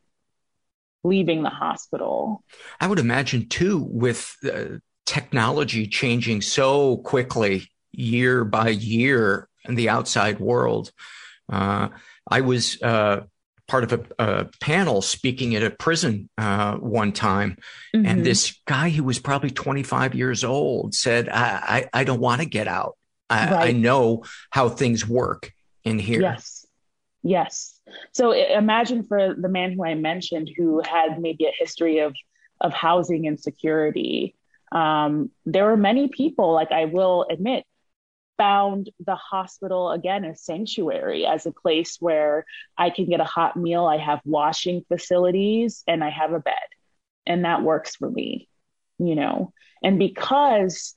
leaving 1.05 1.43
the 1.43 1.51
hospital. 1.51 2.45
I 2.81 2.87
would 2.87 2.99
imagine 2.99 3.49
too, 3.49 3.79
with 3.79 4.37
uh, 4.45 4.79
technology 5.07 5.87
changing 5.87 6.43
so 6.43 6.99
quickly 6.99 7.71
year 7.93 8.45
by 8.45 8.69
year 8.69 9.49
in 9.65 9.75
the 9.75 9.89
outside 9.89 10.39
world. 10.41 10.93
Uh, 11.51 11.89
I 12.31 12.43
was 12.43 12.81
uh, 12.83 13.23
part 13.67 13.85
of 13.85 13.93
a, 13.93 14.25
a, 14.25 14.45
panel 14.61 15.01
speaking 15.01 15.55
at 15.55 15.63
a 15.63 15.71
prison 15.71 16.29
uh, 16.37 16.77
one 16.77 17.13
time, 17.13 17.57
mm-hmm. 17.95 18.05
and 18.05 18.25
this 18.25 18.61
guy 18.67 18.91
who 18.91 19.03
was 19.05 19.19
probably 19.19 19.51
25 19.51 20.15
years 20.15 20.45
old 20.45 20.95
said, 20.95 21.29
"I, 21.29 21.87
I, 21.95 22.01
I 22.01 22.05
don't 22.05 22.21
want 22.21 22.43
to 22.43 22.47
get 22.47 22.69
out. 22.69 22.99
I, 23.31 23.51
right. 23.51 23.69
I 23.69 23.73
know 23.73 24.25
how 24.51 24.69
things 24.69 25.09
work 25.09 25.53
in 25.85 25.99
here." 25.99 26.21
Yes, 26.21 26.67
yes 27.23 27.78
so 28.13 28.33
imagine 28.33 29.03
for 29.03 29.35
the 29.35 29.49
man 29.49 29.73
who 29.73 29.85
I 29.85 29.95
mentioned 29.95 30.51
who 30.57 30.83
had 30.83 31.21
maybe 31.21 31.47
a 31.47 31.53
history 31.59 31.99
of 31.99 32.15
of 32.61 32.73
housing 32.73 33.25
insecurity. 33.25 34.35
Um, 34.73 35.31
there 35.47 35.65
were 35.65 35.77
many 35.77 36.09
people, 36.09 36.53
like 36.53 36.73
I 36.73 36.87
will 36.87 37.27
admit, 37.31 37.65
found 38.37 38.91
the 39.05 39.17
hospital 39.17 39.91
again 39.91 40.25
a 40.25 40.35
sanctuary 40.37 41.27
as 41.27 41.47
a 41.47 41.53
place 41.53 41.97
where 42.01 42.47
I 42.77 42.91
can 42.91 43.07
get 43.07 43.21
a 43.21 43.25
hot 43.25 43.57
meal, 43.57 43.85
I 43.85 43.99
have 43.99 44.21
washing 44.25 44.85
facilities, 44.89 45.83
and 45.87 46.03
I 46.03 46.11
have 46.11 46.33
a 46.33 46.41
bed. 46.41 46.55
And 47.27 47.45
that 47.45 47.63
works 47.63 47.97
for 47.97 48.11
me, 48.11 48.49
you 48.99 49.15
know. 49.15 49.53
And 49.83 49.99
because 49.99 50.95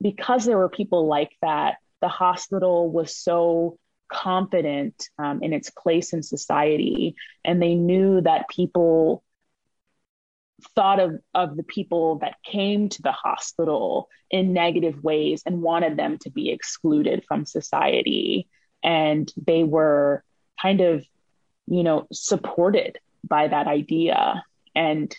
because 0.00 0.44
there 0.44 0.58
were 0.58 0.68
people 0.68 1.06
like 1.06 1.30
that, 1.40 1.76
the 2.00 2.08
hospital 2.08 2.90
was 2.90 3.16
so 3.16 3.78
confident 4.08 5.08
um, 5.18 5.42
in 5.42 5.52
its 5.52 5.70
place 5.70 6.12
in 6.12 6.22
society 6.22 7.16
and 7.44 7.60
they 7.60 7.74
knew 7.74 8.20
that 8.20 8.48
people 8.48 9.22
thought 10.74 11.00
of, 11.00 11.18
of 11.34 11.56
the 11.56 11.62
people 11.62 12.18
that 12.18 12.36
came 12.44 12.88
to 12.88 13.02
the 13.02 13.12
hospital 13.12 14.08
in 14.30 14.52
negative 14.52 15.02
ways 15.02 15.42
and 15.44 15.62
wanted 15.62 15.96
them 15.96 16.18
to 16.18 16.30
be 16.30 16.50
excluded 16.50 17.24
from 17.26 17.44
society 17.44 18.48
and 18.82 19.32
they 19.46 19.64
were 19.64 20.22
kind 20.60 20.80
of, 20.80 21.04
you 21.66 21.82
know, 21.82 22.06
supported 22.12 22.98
by 23.26 23.48
that 23.48 23.66
idea. 23.66 24.44
And 24.74 25.14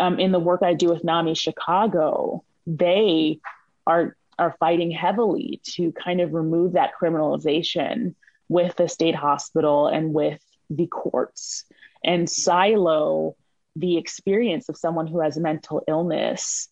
um, 0.00 0.18
in 0.18 0.32
the 0.32 0.38
work 0.38 0.62
I 0.62 0.74
do 0.74 0.88
with 0.88 1.04
NAMI 1.04 1.34
Chicago, 1.34 2.42
they 2.66 3.40
are 3.86 4.16
are 4.38 4.56
fighting 4.58 4.90
heavily 4.90 5.60
to 5.64 5.92
kind 5.92 6.20
of 6.20 6.34
remove 6.34 6.72
that 6.72 6.92
criminalization 7.00 8.14
with 8.48 8.76
the 8.76 8.88
state 8.88 9.14
hospital 9.14 9.88
and 9.88 10.12
with 10.12 10.40
the 10.70 10.86
courts 10.86 11.64
and 12.04 12.28
silo 12.28 13.36
the 13.76 13.96
experience 13.96 14.68
of 14.68 14.76
someone 14.76 15.06
who 15.06 15.20
has 15.20 15.36
mental 15.36 15.82
illness 15.88 16.68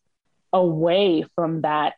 away 0.53 1.25
from 1.35 1.63
that 1.63 1.95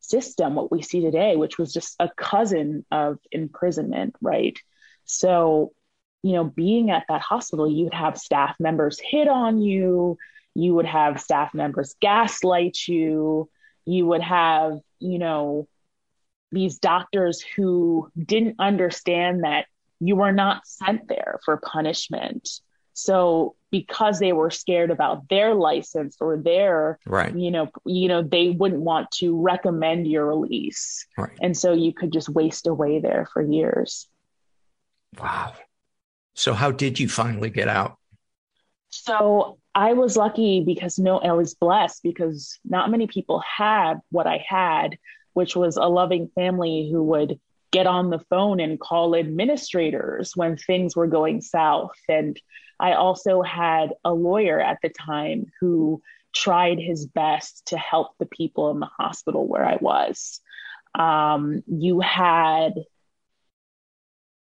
system 0.00 0.54
what 0.54 0.70
we 0.70 0.82
see 0.82 1.00
today 1.00 1.36
which 1.36 1.58
was 1.58 1.72
just 1.72 1.94
a 2.00 2.10
cousin 2.16 2.84
of 2.90 3.18
imprisonment 3.30 4.14
right? 4.20 4.58
So 5.04 5.72
you 6.22 6.32
know 6.32 6.44
being 6.44 6.90
at 6.90 7.04
that 7.08 7.20
hospital 7.20 7.70
you'd 7.70 7.94
have 7.94 8.18
staff 8.18 8.56
members 8.60 9.00
hit 9.00 9.28
on 9.28 9.60
you 9.60 10.18
you 10.54 10.74
would 10.74 10.86
have 10.86 11.20
staff 11.20 11.54
members 11.54 11.96
gaslight 12.00 12.76
you 12.86 13.48
you 13.84 14.06
would 14.06 14.22
have 14.22 14.78
you 15.02 15.18
know 15.18 15.68
these 16.52 16.78
doctors 16.78 17.40
who 17.40 18.10
didn't 18.16 18.56
understand 18.58 19.44
that 19.44 19.66
you 20.00 20.16
were 20.16 20.32
not 20.32 20.66
sent 20.66 21.08
there 21.08 21.40
for 21.44 21.56
punishment. 21.56 22.60
So 22.92 23.56
because 23.70 24.18
they 24.18 24.34
were 24.34 24.50
scared 24.50 24.90
about 24.90 25.28
their 25.30 25.54
license 25.54 26.18
or 26.20 26.36
their 26.36 26.98
right. 27.06 27.34
you 27.34 27.50
know 27.50 27.70
you 27.86 28.06
know 28.08 28.22
they 28.22 28.50
wouldn't 28.50 28.82
want 28.82 29.10
to 29.12 29.40
recommend 29.40 30.06
your 30.06 30.26
release. 30.26 31.06
Right. 31.16 31.36
and 31.40 31.56
so 31.56 31.72
you 31.72 31.94
could 31.94 32.12
just 32.12 32.28
waste 32.28 32.66
away 32.66 33.00
there 33.00 33.26
for 33.32 33.42
years. 33.42 34.08
Wow. 35.18 35.54
So 36.34 36.54
how 36.54 36.70
did 36.70 36.98
you 36.98 37.08
finally 37.08 37.50
get 37.50 37.68
out? 37.68 37.96
So 38.90 39.58
I 39.74 39.94
was 39.94 40.16
lucky 40.16 40.62
because 40.64 40.98
no, 40.98 41.18
I 41.18 41.32
was 41.32 41.54
blessed 41.54 42.02
because 42.02 42.58
not 42.64 42.90
many 42.90 43.06
people 43.06 43.40
had 43.40 44.00
what 44.10 44.26
I 44.26 44.44
had, 44.46 44.98
which 45.32 45.56
was 45.56 45.76
a 45.76 45.84
loving 45.86 46.28
family 46.34 46.90
who 46.90 47.02
would 47.04 47.40
get 47.70 47.86
on 47.86 48.10
the 48.10 48.18
phone 48.18 48.60
and 48.60 48.78
call 48.78 49.16
administrators 49.16 50.36
when 50.36 50.56
things 50.56 50.94
were 50.94 51.06
going 51.06 51.40
south. 51.40 51.96
And 52.06 52.38
I 52.78 52.92
also 52.92 53.40
had 53.40 53.94
a 54.04 54.12
lawyer 54.12 54.60
at 54.60 54.78
the 54.82 54.90
time 54.90 55.46
who 55.60 56.02
tried 56.34 56.78
his 56.78 57.06
best 57.06 57.66
to 57.66 57.78
help 57.78 58.08
the 58.18 58.26
people 58.26 58.70
in 58.70 58.80
the 58.80 58.90
hospital 58.98 59.46
where 59.46 59.64
I 59.64 59.76
was. 59.80 60.40
Um, 60.94 61.62
you 61.66 62.00
had 62.00 62.74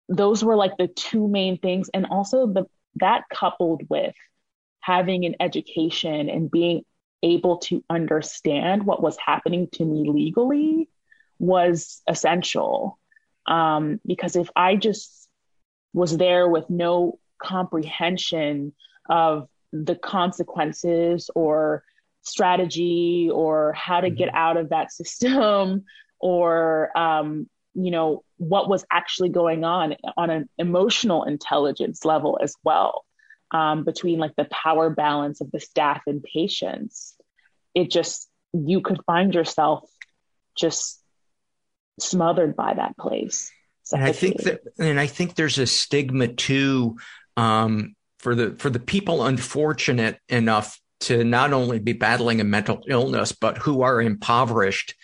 those 0.09 0.43
were 0.43 0.55
like 0.55 0.75
the 0.77 0.87
two 0.87 1.27
main 1.27 1.57
things, 1.59 1.89
and 1.93 2.07
also 2.07 2.47
the 2.47 2.65
that 2.95 3.23
coupled 3.29 3.83
with 3.89 4.15
having 4.83 5.23
an 5.25 5.33
education 5.39 6.29
and 6.29 6.51
being 6.51 6.83
able 7.23 7.57
to 7.57 7.81
understand 7.89 8.85
what 8.85 9.01
was 9.01 9.15
happening 9.17 9.69
to 9.71 9.85
me 9.85 10.09
legally 10.09 10.89
was 11.39 12.01
essential. 12.05 12.99
Um, 13.47 14.01
because 14.05 14.35
if 14.35 14.49
I 14.57 14.75
just 14.75 15.29
was 15.93 16.17
there 16.17 16.49
with 16.49 16.69
no 16.69 17.17
comprehension 17.41 18.73
of 19.09 19.47
the 19.71 19.95
consequences 19.95 21.29
or 21.33 21.85
strategy 22.21 23.29
or 23.33 23.71
how 23.71 24.01
to 24.01 24.09
get 24.09 24.33
out 24.33 24.57
of 24.57 24.69
that 24.69 24.91
system 24.99 25.85
or 26.19 26.95
um, 26.97 27.49
you 27.73 27.89
know 27.89 28.23
what 28.35 28.69
was 28.69 28.85
actually 28.91 29.29
going 29.29 29.63
on 29.63 29.95
on 30.17 30.29
an 30.29 30.49
emotional 30.57 31.23
intelligence 31.23 32.03
level 32.03 32.37
as 32.41 32.53
well 32.65 33.05
um, 33.53 33.83
between 33.83 34.19
like 34.19 34.35
the 34.35 34.45
power 34.45 34.89
balance 34.89 35.39
of 35.39 35.51
the 35.51 35.59
staff 35.59 36.01
and 36.07 36.23
patients, 36.23 37.15
it 37.73 37.89
just, 37.91 38.27
you 38.53 38.81
could 38.81 38.99
find 39.05 39.33
yourself 39.33 39.89
just 40.57 40.99
smothered 41.99 42.55
by 42.55 42.73
that 42.73 42.97
place. 42.97 43.51
And 43.91 44.03
I 44.03 44.11
think 44.11 44.41
that, 44.43 44.61
and 44.79 44.99
I 44.99 45.07
think 45.07 45.35
there's 45.35 45.59
a 45.59 45.67
stigma 45.67 46.27
too, 46.27 46.97
um, 47.37 47.95
for 48.19 48.33
the, 48.33 48.55
for 48.55 48.69
the 48.69 48.79
people 48.79 49.25
unfortunate 49.25 50.17
enough 50.29 50.79
to 51.01 51.23
not 51.23 51.51
only 51.51 51.79
be 51.79 51.93
battling 51.93 52.39
a 52.39 52.45
mental 52.45 52.81
illness, 52.87 53.33
but 53.33 53.57
who 53.57 53.81
are 53.81 54.01
impoverished. 54.01 54.95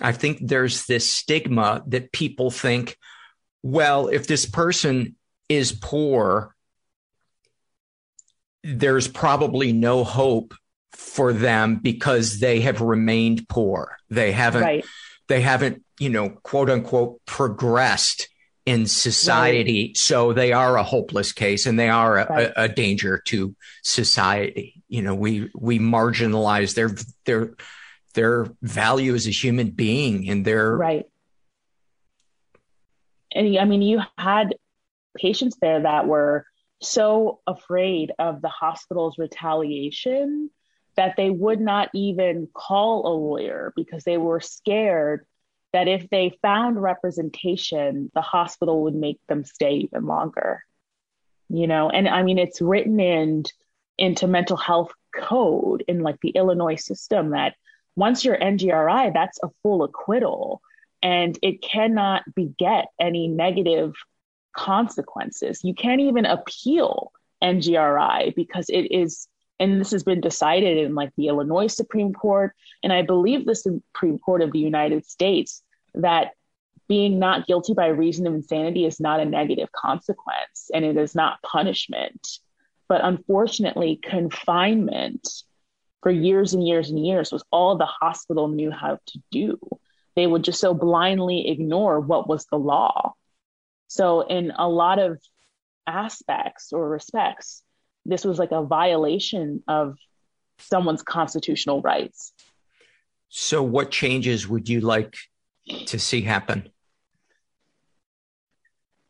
I 0.00 0.12
think 0.12 0.38
there's 0.40 0.86
this 0.86 1.08
stigma 1.08 1.82
that 1.88 2.12
people 2.12 2.50
think, 2.50 2.96
well, 3.62 4.08
if 4.08 4.26
this 4.26 4.46
person 4.46 5.16
is 5.48 5.72
poor, 5.72 6.56
there's 8.62 9.08
probably 9.08 9.72
no 9.72 10.04
hope 10.04 10.54
for 10.92 11.32
them 11.32 11.76
because 11.76 12.40
they 12.40 12.60
have 12.60 12.80
remained 12.80 13.48
poor. 13.48 13.96
They 14.10 14.32
haven't, 14.32 14.62
right. 14.62 14.84
they 15.28 15.40
haven't, 15.40 15.84
you 15.98 16.10
know, 16.10 16.30
quote 16.30 16.70
unquote, 16.70 17.20
progressed 17.26 18.28
in 18.64 18.86
society. 18.86 19.88
Right. 19.88 19.96
So 19.96 20.32
they 20.32 20.52
are 20.52 20.76
a 20.76 20.82
hopeless 20.82 21.32
case 21.32 21.66
and 21.66 21.78
they 21.78 21.88
are 21.88 22.18
a, 22.18 22.26
right. 22.28 22.52
a, 22.56 22.62
a, 22.64 22.68
danger 22.68 23.20
to 23.26 23.56
society. 23.82 24.82
You 24.88 25.02
know, 25.02 25.14
we, 25.14 25.50
we 25.54 25.78
marginalize 25.78 26.74
their, 26.74 26.90
their, 27.24 27.54
their 28.14 28.46
value 28.62 29.14
as 29.14 29.26
a 29.26 29.30
human 29.30 29.70
being 29.70 30.28
and 30.28 30.44
their. 30.44 30.76
Right. 30.76 31.06
And 33.34 33.58
I 33.58 33.64
mean, 33.64 33.82
you 33.82 34.00
had 34.18 34.54
patients 35.16 35.56
there 35.60 35.80
that 35.80 36.06
were 36.06 36.46
so 36.82 37.40
afraid 37.46 38.12
of 38.18 38.42
the 38.42 38.48
hospital's 38.48 39.18
retaliation 39.18 40.50
that 40.96 41.16
they 41.16 41.30
would 41.30 41.60
not 41.60 41.88
even 41.94 42.48
call 42.52 43.06
a 43.06 43.14
lawyer 43.14 43.72
because 43.76 44.04
they 44.04 44.18
were 44.18 44.40
scared 44.40 45.24
that 45.72 45.88
if 45.88 46.08
they 46.10 46.38
found 46.42 46.80
representation, 46.80 48.10
the 48.14 48.20
hospital 48.20 48.82
would 48.82 48.94
make 48.94 49.18
them 49.26 49.44
stay 49.44 49.76
even 49.76 50.06
longer. 50.06 50.62
You 51.48 51.66
know, 51.66 51.88
and 51.88 52.08
I 52.08 52.22
mean, 52.22 52.38
it's 52.38 52.60
written 52.60 53.00
in 53.00 53.44
into 53.98 54.26
mental 54.26 54.56
health 54.56 54.92
code 55.14 55.84
in 55.86 56.00
like 56.00 56.18
the 56.20 56.30
Illinois 56.30 56.76
system 56.76 57.30
that 57.30 57.54
once 57.94 58.24
you're 58.24 58.38
NGRI, 58.38 59.12
that's 59.12 59.38
a 59.42 59.50
full 59.62 59.82
acquittal 59.82 60.62
and 61.02 61.38
it 61.42 61.60
cannot 61.60 62.22
beget 62.34 62.86
any 63.00 63.28
negative 63.28 63.94
consequences. 64.52 65.60
You 65.62 65.74
can't 65.74 66.00
even 66.00 66.26
appeal 66.26 67.12
NGRI 67.42 68.34
because 68.34 68.68
it 68.68 68.92
is, 68.92 69.28
and 69.58 69.80
this 69.80 69.90
has 69.90 70.02
been 70.02 70.20
decided 70.20 70.78
in 70.78 70.94
like 70.94 71.10
the 71.16 71.28
Illinois 71.28 71.66
Supreme 71.66 72.12
Court, 72.12 72.54
and 72.82 72.92
I 72.92 73.02
believe 73.02 73.44
the 73.44 73.54
Supreme 73.54 74.18
Court 74.18 74.42
of 74.42 74.52
the 74.52 74.58
United 74.58 75.06
States, 75.06 75.62
that 75.94 76.32
being 76.88 77.18
not 77.18 77.46
guilty 77.46 77.74
by 77.74 77.86
reason 77.86 78.26
of 78.26 78.34
insanity 78.34 78.84
is 78.84 79.00
not 79.00 79.20
a 79.20 79.24
negative 79.24 79.70
consequence 79.72 80.70
and 80.74 80.84
it 80.84 80.96
is 80.96 81.14
not 81.14 81.40
punishment. 81.42 82.38
But 82.88 83.02
unfortunately, 83.02 83.98
confinement 84.02 85.26
for 86.02 86.10
years 86.10 86.52
and 86.52 86.66
years 86.66 86.90
and 86.90 87.04
years 87.04 87.32
was 87.32 87.44
all 87.50 87.78
the 87.78 87.86
hospital 87.86 88.48
knew 88.48 88.70
how 88.70 88.98
to 89.06 89.18
do. 89.30 89.58
They 90.16 90.26
would 90.26 90.44
just 90.44 90.60
so 90.60 90.74
blindly 90.74 91.48
ignore 91.48 92.00
what 92.00 92.28
was 92.28 92.44
the 92.46 92.58
law. 92.58 93.14
So, 93.92 94.22
in 94.22 94.52
a 94.56 94.66
lot 94.66 94.98
of 94.98 95.20
aspects 95.86 96.72
or 96.72 96.88
respects, 96.88 97.62
this 98.06 98.24
was 98.24 98.38
like 98.38 98.50
a 98.50 98.62
violation 98.62 99.62
of 99.68 99.98
someone's 100.56 101.02
constitutional 101.02 101.82
rights. 101.82 102.32
So, 103.28 103.62
what 103.62 103.90
changes 103.90 104.48
would 104.48 104.66
you 104.66 104.80
like 104.80 105.14
to 105.84 105.98
see 105.98 106.22
happen? 106.22 106.70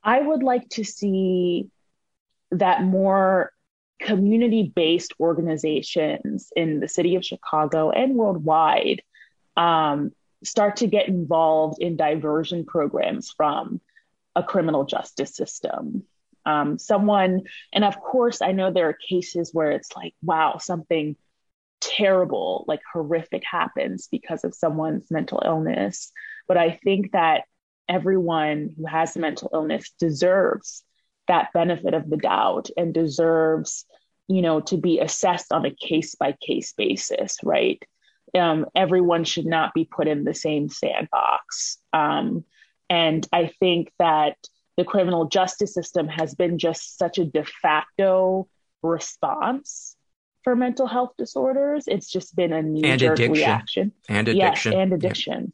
I 0.03 0.20
would 0.20 0.43
like 0.43 0.68
to 0.70 0.83
see 0.83 1.70
that 2.51 2.83
more 2.83 3.53
community 4.01 4.64
based 4.74 5.12
organizations 5.20 6.51
in 6.57 6.80
the 6.80 6.89
city 6.89 7.14
of 7.14 7.24
Chicago 7.24 7.91
and 7.91 8.16
worldwide 8.16 9.03
um, 9.57 10.11
start 10.43 10.74
to 10.78 10.89
get 10.89 11.07
involved 11.07 11.80
in 11.80 11.95
diversion 11.95 12.64
programs 12.64 13.30
from 13.30 13.80
a 14.35 14.43
criminal 14.43 14.85
justice 14.85 15.35
system. 15.35 16.05
Um, 16.45 16.78
someone, 16.78 17.43
and 17.72 17.85
of 17.85 18.01
course, 18.01 18.43
I 18.43 18.53
know 18.53 18.72
there 18.72 18.89
are 18.89 18.99
cases 19.09 19.51
where 19.53 19.70
it's 19.70 19.95
like, 19.95 20.14
wow, 20.22 20.59
something 20.59 21.16
terrible, 21.80 22.64
like 22.66 22.80
horrific 22.93 23.43
happens 23.45 24.09
because 24.11 24.45
of 24.45 24.55
someone's 24.55 25.11
mental 25.11 25.43
illness. 25.45 26.12
But 26.49 26.57
I 26.57 26.78
think 26.83 27.12
that 27.12 27.45
everyone 27.89 28.74
who 28.76 28.87
has 28.87 29.16
mental 29.16 29.51
illness 29.53 29.93
deserves 29.99 30.85
that 31.28 31.53
benefit 31.53 31.95
of 31.95 32.09
the 32.09 32.16
doubt 32.16 32.70
and 32.76 32.93
deserves, 32.95 33.85
you 34.28 34.43
know, 34.43 34.61
to 34.61 34.76
be 34.76 34.99
assessed 34.99 35.53
on 35.53 35.64
a 35.64 35.74
case 35.74 36.14
by 36.14 36.35
case 36.41 36.72
basis, 36.72 37.37
right? 37.45 37.83
Um, 38.35 38.66
everyone 38.74 39.24
should 39.24 39.47
not 39.47 39.74
be 39.74 39.85
put 39.85 40.09
in 40.09 40.24
the 40.24 40.35
same 40.35 40.68
sandbox. 40.68 41.78
Um, 41.93 42.45
And 42.93 43.26
I 43.32 43.51
think 43.59 43.90
that 43.99 44.36
the 44.76 44.84
criminal 44.84 45.24
justice 45.26 45.72
system 45.72 46.09
has 46.09 46.34
been 46.34 46.59
just 46.59 46.99
such 46.99 47.16
a 47.16 47.24
de 47.24 47.43
facto 47.43 48.49
response 48.82 49.97
for 50.45 50.55
mental 50.55 50.86
health 50.86 51.14
disorders. 51.16 51.84
It's 51.86 52.11
just 52.11 52.36
been 52.36 52.53
a 52.53 52.61
knee 52.61 52.99
jerk 52.99 53.18
reaction. 53.18 53.93
And 54.11 54.28
addiction. 54.28 54.72
Yes, 54.72 54.82
and 54.82 54.93
addiction. 54.93 55.53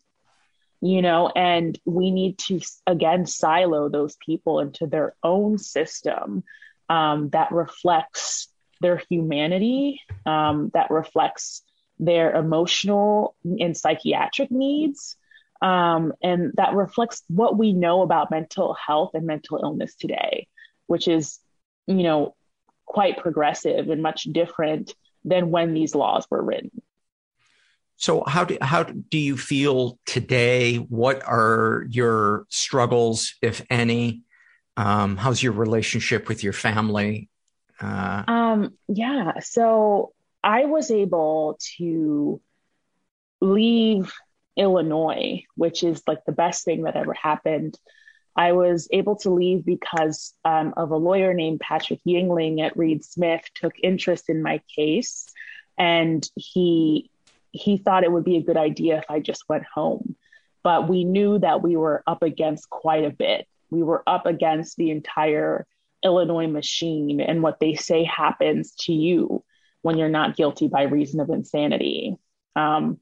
Yeah. 0.81 0.91
You 0.91 1.03
know, 1.03 1.29
and 1.29 1.79
we 1.85 2.11
need 2.11 2.39
to 2.49 2.61
again 2.89 3.25
silo 3.25 3.89
those 3.89 4.17
people 4.17 4.59
into 4.59 4.89
their 4.89 5.15
own 5.23 5.59
system 5.59 6.43
um, 6.89 7.29
that 7.31 7.53
reflects 7.53 8.49
their 8.81 9.01
humanity, 9.09 10.01
um, 10.27 10.73
that 10.75 10.91
reflects 10.91 11.63
their 12.01 12.35
emotional 12.35 13.37
and 13.45 13.77
psychiatric 13.77 14.51
needs. 14.51 15.17
Um, 15.61 16.13
and 16.23 16.53
that 16.55 16.75
reflects 16.75 17.23
what 17.29 17.59
we 17.59 17.73
know 17.73 18.03
about 18.03 18.31
mental 18.31 18.75
health 18.75 19.11
and 19.15 19.27
mental 19.27 19.61
illness 19.63 19.95
today, 19.95 20.47
which 20.87 21.09
is, 21.09 21.39
you 21.87 22.03
know, 22.03 22.37
quite 22.87 23.19
progressive 23.19 23.91
and 23.91 24.03
much 24.03 24.25
different 24.25 24.95
than 25.25 25.51
when 25.51 25.75
these 25.75 25.95
laws 25.95 26.27
were 26.31 26.43
written. 26.43 26.71
So 27.97 28.23
how 28.25 28.45
do 28.45 28.57
how 28.63 28.85
do 28.85 29.19
you 29.19 29.37
feel 29.37 29.99
today? 30.07 30.77
What 30.77 31.23
are 31.27 31.85
your 31.91 32.47
struggles, 32.49 33.35
if 33.43 33.65
any? 33.69 34.23
Um, 34.77 35.17
how's 35.17 35.43
your 35.43 35.53
relationship 35.53 36.29
with 36.29 36.45
your 36.45 36.53
family? 36.53 37.29
Uh, 37.81 38.23
um, 38.29 38.79
yeah, 38.87 39.41
so 39.41 40.13
I 40.45 40.67
was 40.67 40.93
able 40.93 41.59
to 41.77 42.41
leave 43.41 44.13
Illinois, 44.59 45.45
which 45.55 45.83
is 45.83 46.03
like 46.07 46.25
the 46.25 46.33
best 46.33 46.65
thing 46.65 46.83
that 46.83 46.97
ever 46.97 47.15
happened. 47.15 47.79
I 48.37 48.53
was 48.53 48.89
able 48.93 49.17
to 49.17 49.31
leave 49.31 49.65
because 49.65 50.35
um, 50.45 50.75
of 50.77 50.91
a 50.91 50.97
lawyer 50.97 51.35
named 51.35 51.61
Patrick 51.61 52.01
Yingling 52.07 52.61
at 52.65 52.77
Reed 52.77 53.05
Smith 53.05 53.43
took 53.55 53.73
interest 53.83 54.29
in 54.29 54.43
my 54.43 54.61
case, 54.77 55.27
and 55.79 56.29
he 56.37 57.11
he 57.51 57.79
thought 57.79 58.05
it 58.05 58.13
would 58.13 58.25
be 58.25 58.37
a 58.37 58.43
good 58.43 58.57
idea 58.57 58.99
if 58.99 59.05
I 59.09 59.21
just 59.21 59.49
went 59.49 59.65
home. 59.65 60.17
But 60.63 60.89
we 60.89 61.05
knew 61.05 61.39
that 61.39 61.63
we 61.63 61.77
were 61.77 62.03
up 62.07 62.23
against 62.23 62.69
quite 62.69 63.05
a 63.05 63.11
bit. 63.11 63.47
We 63.71 63.83
were 63.83 64.03
up 64.07 64.27
against 64.27 64.77
the 64.77 64.91
entire 64.91 65.67
Illinois 66.05 66.47
machine 66.47 67.21
and 67.21 67.43
what 67.43 67.59
they 67.59 67.75
say 67.75 68.05
happens 68.05 68.75
to 68.81 68.93
you 68.93 69.45
when 69.83 69.97
you're 69.97 70.09
not 70.09 70.37
guilty 70.37 70.69
by 70.69 70.83
reason 70.83 71.21
of 71.21 71.31
insanity. 71.31 72.17
Um, 72.55 72.99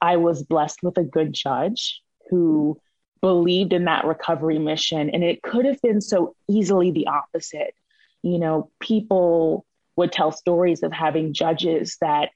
I 0.00 0.16
was 0.16 0.42
blessed 0.42 0.82
with 0.82 0.98
a 0.98 1.04
good 1.04 1.32
judge 1.32 2.02
who 2.30 2.80
believed 3.20 3.72
in 3.72 3.84
that 3.84 4.04
recovery 4.04 4.58
mission, 4.58 5.10
and 5.10 5.24
it 5.24 5.42
could 5.42 5.64
have 5.64 5.80
been 5.82 6.00
so 6.00 6.34
easily 6.48 6.90
the 6.90 7.06
opposite. 7.08 7.74
You 8.22 8.38
know, 8.38 8.70
people 8.80 9.64
would 9.96 10.12
tell 10.12 10.32
stories 10.32 10.82
of 10.82 10.92
having 10.92 11.32
judges 11.32 11.96
that 12.00 12.30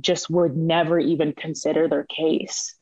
just 0.00 0.30
would 0.30 0.56
never 0.56 0.98
even 0.98 1.32
consider 1.32 1.88
their 1.88 2.04
case 2.04 2.76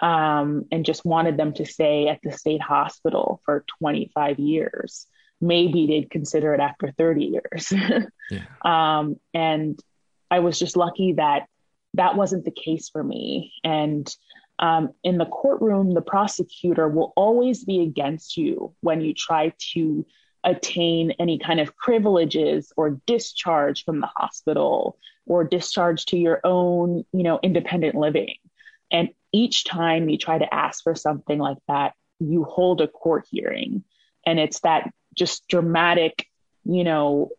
um, 0.00 0.64
and 0.72 0.84
just 0.84 1.04
wanted 1.04 1.36
them 1.36 1.52
to 1.54 1.66
stay 1.66 2.08
at 2.08 2.20
the 2.22 2.32
state 2.32 2.62
hospital 2.62 3.42
for 3.44 3.64
25 3.80 4.38
years 4.38 5.06
maybe 5.40 5.86
they'd 5.86 6.10
consider 6.10 6.54
it 6.54 6.60
after 6.60 6.92
30 6.92 7.24
years. 7.24 7.72
yeah. 8.30 8.44
um, 8.64 9.18
and 9.32 9.78
I 10.30 10.40
was 10.40 10.58
just 10.58 10.76
lucky 10.76 11.14
that 11.14 11.46
that 11.94 12.16
wasn't 12.16 12.44
the 12.44 12.50
case 12.50 12.88
for 12.88 13.02
me. 13.02 13.52
And 13.64 14.08
um, 14.58 14.90
in 15.04 15.18
the 15.18 15.26
courtroom, 15.26 15.92
the 15.92 16.02
prosecutor 16.02 16.88
will 16.88 17.12
always 17.16 17.64
be 17.64 17.80
against 17.80 18.36
you 18.36 18.74
when 18.80 19.00
you 19.00 19.14
try 19.14 19.52
to 19.72 20.06
attain 20.44 21.12
any 21.18 21.38
kind 21.38 21.60
of 21.60 21.76
privileges 21.76 22.72
or 22.76 23.00
discharge 23.06 23.84
from 23.84 24.00
the 24.00 24.08
hospital 24.16 24.98
or 25.26 25.44
discharge 25.44 26.06
to 26.06 26.16
your 26.16 26.40
own, 26.44 27.04
you 27.12 27.22
know, 27.22 27.38
independent 27.42 27.94
living. 27.94 28.34
And 28.90 29.10
each 29.32 29.64
time 29.64 30.08
you 30.08 30.16
try 30.16 30.38
to 30.38 30.54
ask 30.54 30.82
for 30.82 30.94
something 30.94 31.38
like 31.38 31.58
that, 31.68 31.92
you 32.18 32.44
hold 32.44 32.80
a 32.80 32.88
court 32.88 33.26
hearing. 33.30 33.84
And 34.26 34.38
it's 34.38 34.60
that 34.60 34.90
just 35.14 35.46
dramatic, 35.48 36.26
you 36.64 36.84
know, 36.84 37.30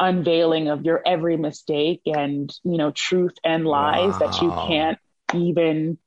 unveiling 0.00 0.68
of 0.68 0.84
your 0.84 1.02
every 1.04 1.36
mistake 1.36 2.02
and, 2.06 2.54
you 2.64 2.78
know, 2.78 2.90
truth 2.90 3.34
and 3.44 3.66
lies 3.66 4.12
wow. 4.12 4.18
that 4.18 4.40
you 4.40 4.50
can't 4.50 4.98
even 5.34 5.98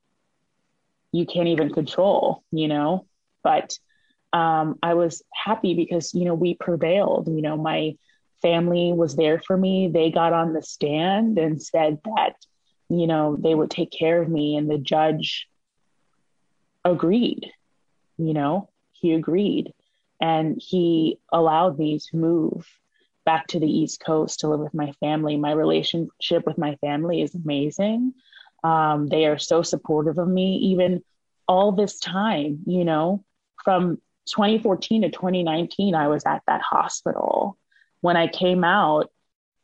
you 1.12 1.26
can't 1.26 1.48
even 1.48 1.72
control, 1.72 2.42
you 2.50 2.68
know. 2.68 3.06
But 3.44 3.78
um, 4.32 4.78
I 4.82 4.94
was 4.94 5.22
happy 5.32 5.74
because, 5.74 6.14
you 6.14 6.24
know, 6.24 6.34
we 6.34 6.54
prevailed. 6.54 7.28
You 7.28 7.42
know, 7.42 7.56
my 7.56 7.96
family 8.40 8.92
was 8.92 9.14
there 9.14 9.38
for 9.38 9.56
me. 9.56 9.88
They 9.88 10.10
got 10.10 10.32
on 10.32 10.54
the 10.54 10.62
stand 10.62 11.38
and 11.38 11.62
said 11.62 11.98
that, 12.04 12.36
you 12.88 13.06
know, 13.06 13.36
they 13.36 13.54
would 13.54 13.70
take 13.70 13.90
care 13.90 14.22
of 14.22 14.28
me. 14.28 14.56
And 14.56 14.70
the 14.70 14.78
judge 14.78 15.48
agreed, 16.84 17.50
you 18.16 18.32
know, 18.32 18.70
he 18.92 19.12
agreed 19.12 19.74
and 20.20 20.60
he 20.64 21.18
allowed 21.32 21.78
me 21.78 21.98
to 21.98 22.16
move 22.16 22.66
back 23.24 23.46
to 23.48 23.60
the 23.60 23.70
East 23.70 24.02
Coast 24.04 24.40
to 24.40 24.48
live 24.48 24.60
with 24.60 24.74
my 24.74 24.92
family. 25.00 25.36
My 25.36 25.52
relationship 25.52 26.46
with 26.46 26.58
my 26.58 26.76
family 26.76 27.22
is 27.22 27.34
amazing. 27.34 28.14
Um, 28.64 29.08
they 29.08 29.26
are 29.26 29.38
so 29.38 29.62
supportive 29.62 30.18
of 30.18 30.28
me, 30.28 30.56
even 30.56 31.02
all 31.48 31.72
this 31.72 31.98
time, 31.98 32.60
you 32.66 32.84
know, 32.84 33.24
from 33.64 34.00
2014 34.26 35.02
to 35.02 35.10
2019, 35.10 35.94
I 35.94 36.08
was 36.08 36.24
at 36.24 36.42
that 36.46 36.62
hospital. 36.62 37.58
When 38.00 38.16
I 38.16 38.28
came 38.28 38.64
out, 38.64 39.10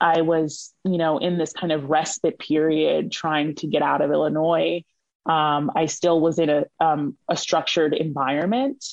I 0.00 0.22
was, 0.22 0.72
you 0.84 0.98
know, 0.98 1.18
in 1.18 1.38
this 1.38 1.52
kind 1.52 1.72
of 1.72 1.84
respite 1.90 2.38
period 2.38 3.11
trying 3.11 3.56
to 3.56 3.66
get 3.66 3.82
out 3.82 4.00
of 4.00 4.11
Illinois. 4.11 4.84
Um, 5.26 5.70
I 5.74 5.86
still 5.86 6.20
was 6.20 6.38
in 6.38 6.48
a, 6.48 6.64
um, 6.80 7.16
a 7.28 7.36
structured 7.36 7.94
environment. 7.94 8.84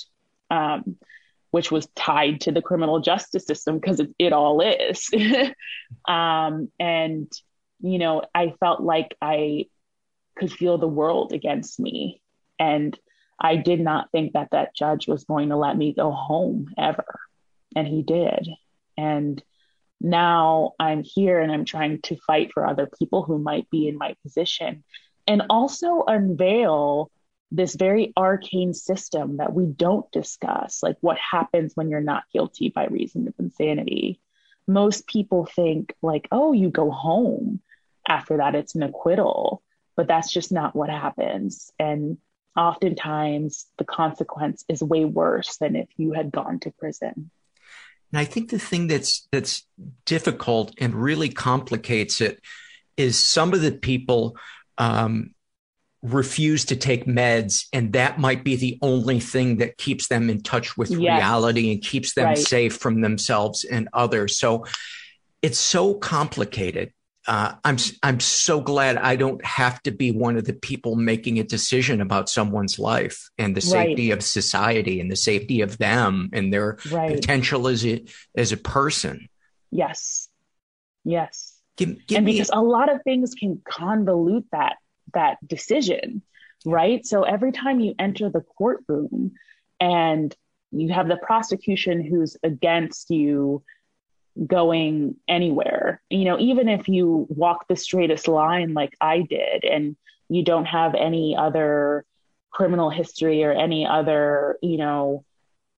Um, 0.50 0.98
which 1.56 1.72
was 1.72 1.88
tied 1.96 2.42
to 2.42 2.52
the 2.52 2.62
criminal 2.62 3.00
justice 3.00 3.46
system 3.46 3.80
because 3.80 4.02
it, 4.02 4.10
it, 4.20 4.34
all 4.34 4.60
is. 4.60 5.10
um, 6.06 6.70
and, 6.78 7.32
you 7.80 7.98
know, 7.98 8.24
I 8.36 8.54
felt 8.60 8.82
like 8.82 9.16
I 9.22 9.68
could 10.38 10.52
feel 10.52 10.78
the 10.78 10.86
world 10.90 11.32
against 11.32 11.80
me. 11.80 12.22
And 12.60 13.00
I 13.40 13.56
did 13.56 13.80
not 13.80 14.12
think 14.12 14.34
that 14.34 14.50
that 14.52 14.76
judge 14.76 15.08
was 15.08 15.24
going 15.24 15.48
to 15.48 15.56
let 15.56 15.78
me 15.78 15.94
go 15.94 16.12
home 16.12 16.74
ever. 16.78 17.06
And 17.74 17.88
he 17.88 18.04
did. 18.04 18.50
And 18.98 19.42
now 20.02 20.74
I'm 20.78 21.04
here 21.04 21.40
and 21.40 21.54
I'm 21.54 21.64
trying 21.64 22.02
to 22.02 22.18
fight 22.28 22.52
for 22.54 22.68
other 22.68 22.90
people 23.00 23.24
who 23.24 23.40
might 23.40 23.70
be 23.70 23.88
in 23.88 23.98
my 23.98 24.18
position 24.24 24.84
and 25.26 25.44
also 25.50 26.04
unveil 26.06 27.10
this 27.56 27.76
very 27.76 28.12
arcane 28.18 28.74
system 28.74 29.38
that 29.38 29.54
we 29.54 29.66
don't 29.66 30.12
discuss, 30.12 30.84
like 30.84 30.98
what 31.02 31.18
happens 31.18 31.72
when 31.76 31.90
you're 31.90 32.02
not 32.02 32.24
guilty 32.34 32.70
by 32.70 32.86
reason 32.88 33.28
of 33.28 33.34
insanity. 33.40 34.20
Most 34.68 35.08
people 35.08 35.46
think, 35.46 35.94
like, 36.02 36.28
oh, 36.32 36.52
you 36.54 36.70
go 36.70 36.92
home. 36.92 37.62
After 38.08 38.38
that, 38.38 38.56
it's 38.56 38.76
an 38.76 38.84
acquittal. 38.84 39.62
But 39.96 40.08
that's 40.08 40.32
just 40.32 40.52
not 40.52 40.76
what 40.76 40.90
happens. 40.90 41.72
And 41.80 42.18
oftentimes, 42.58 43.68
the 43.78 43.86
consequence 43.86 44.66
is 44.68 44.84
way 44.84 45.06
worse 45.06 45.58
than 45.58 45.76
if 45.76 45.88
you 45.98 46.12
had 46.12 46.32
gone 46.32 46.60
to 46.62 46.72
prison. 46.72 47.32
And 48.12 48.20
I 48.20 48.26
think 48.26 48.50
the 48.50 48.60
thing 48.60 48.88
that's 48.88 49.28
that's 49.32 49.66
difficult 50.06 50.74
and 50.78 50.94
really 50.94 51.30
complicates 51.30 52.20
it 52.22 52.42
is 52.98 53.18
some 53.18 53.54
of 53.54 53.62
the 53.62 53.72
people 53.72 54.36
um, 54.78 55.35
refuse 56.06 56.66
to 56.66 56.76
take 56.76 57.06
meds 57.06 57.66
and 57.74 57.94
that 57.94 58.20
might 58.20 58.44
be 58.44 58.56
the 58.56 58.78
only 58.82 59.20
thing 59.20 59.58
that 59.58 59.78
keeps 59.78 60.08
them 60.08 60.30
in 60.30 60.42
touch 60.42 60.78
with 60.78 60.92
yes. 60.92 61.00
reality 61.00 61.72
and 61.72 61.82
keeps 61.82 62.14
them 62.14 62.26
right. 62.26 62.38
safe 62.38 62.78
from 62.78 63.02
themselves 63.02 63.64
and 63.64 63.90
others 63.92 64.38
so 64.38 64.66
it's 65.42 65.60
so 65.60 65.94
complicated 65.96 66.92
uh, 67.28 67.54
I'm 67.64 67.78
I'm 68.04 68.20
so 68.20 68.62
glad 68.62 68.98
I 68.98 69.16
don't 69.16 69.44
have 69.44 69.82
to 69.84 69.92
be 69.92 70.12
one 70.12 70.38
of 70.38 70.46
the 70.46 70.54
people 70.54 70.96
making 70.96 71.40
a 71.40 71.44
decision 71.44 72.00
about 72.00 72.30
someone's 72.30 72.78
life 72.78 73.32
and 73.40 73.56
the 73.56 73.62
safety 73.62 74.10
right. 74.10 74.18
of 74.18 74.24
society 74.24 75.00
and 75.00 75.12
the 75.12 75.16
safety 75.16 75.62
of 75.62 75.80
them 75.80 76.30
and 76.34 76.54
their 76.54 76.78
right. 76.92 77.16
potential 77.16 77.68
as 77.68 77.84
a 77.84 78.06
as 78.38 78.52
a 78.52 78.58
person. 78.58 79.28
Yes, 79.72 80.30
yes, 81.04 81.60
give, 81.78 82.06
give 82.06 82.18
and 82.18 82.28
because 82.28 82.52
a 82.54 82.62
lot 82.62 82.94
of 82.94 83.02
things 83.02 83.34
can 83.34 83.60
convolute 83.68 84.46
that 84.52 84.76
that 85.16 85.46
decision, 85.46 86.22
right? 86.66 87.06
So 87.06 87.24
every 87.24 87.52
time 87.52 87.80
you 87.80 87.96
enter 87.98 88.30
the 88.30 88.42
courtroom 88.42 89.34
and 89.80 90.36
you 90.72 90.94
have 90.94 91.08
the 91.08 91.18
prosecution 91.18 92.04
who's 92.04 92.38
against 92.44 93.10
you 93.10 93.64
going 94.46 95.16
anywhere, 95.28 96.02
you 96.10 96.26
know, 96.26 96.40
even 96.40 96.70
if 96.70 96.88
you 96.88 97.26
walk 97.30 97.68
the 97.68 97.76
straightest 97.76 98.28
line 98.28 98.74
like 98.74 98.96
I 99.00 99.22
did 99.22 99.64
and 99.64 99.96
you 100.30 100.44
don't 100.44 100.66
have 100.66 100.96
any 100.96 101.36
other 101.38 102.06
criminal 102.52 102.90
history 102.90 103.44
or 103.44 103.52
any 103.52 103.86
other, 103.86 104.58
you 104.62 104.78
know, 104.78 105.24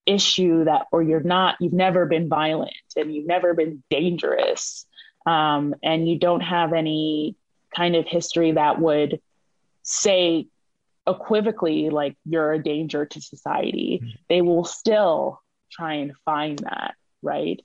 issue 0.06 0.64
that, 0.64 0.86
or 0.90 1.02
you're 1.02 1.20
not, 1.20 1.56
you've 1.60 1.72
never 1.72 2.06
been 2.06 2.28
violent 2.28 2.72
and 2.96 3.14
you've 3.14 3.26
never 3.26 3.52
been 3.52 3.82
dangerous, 3.90 4.86
um, 5.26 5.74
and 5.82 6.08
you 6.08 6.18
don't 6.18 6.40
have 6.40 6.72
any 6.72 7.36
kind 7.76 7.94
of 7.94 8.06
history 8.06 8.52
that 8.52 8.80
would 8.80 9.20
say 9.88 10.46
equivocally 11.08 11.88
like 11.88 12.16
you're 12.26 12.52
a 12.52 12.62
danger 12.62 13.06
to 13.06 13.20
society, 13.20 14.00
mm-hmm. 14.02 14.10
they 14.28 14.42
will 14.42 14.64
still 14.64 15.40
try 15.70 15.94
and 15.94 16.12
find 16.24 16.58
that, 16.60 16.94
right? 17.22 17.60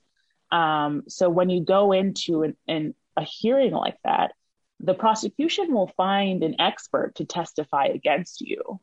Um, 0.50 1.02
so 1.08 1.28
when 1.28 1.50
you 1.50 1.62
go 1.62 1.92
into 1.92 2.42
an, 2.42 2.56
an, 2.66 2.94
a 3.16 3.22
hearing 3.22 3.72
like 3.72 3.98
that, 4.04 4.32
the 4.80 4.94
prosecution 4.94 5.72
will 5.72 5.92
find 5.96 6.42
an 6.42 6.60
expert 6.60 7.14
to 7.16 7.24
testify 7.24 7.86
against 7.86 8.40
you. 8.40 8.80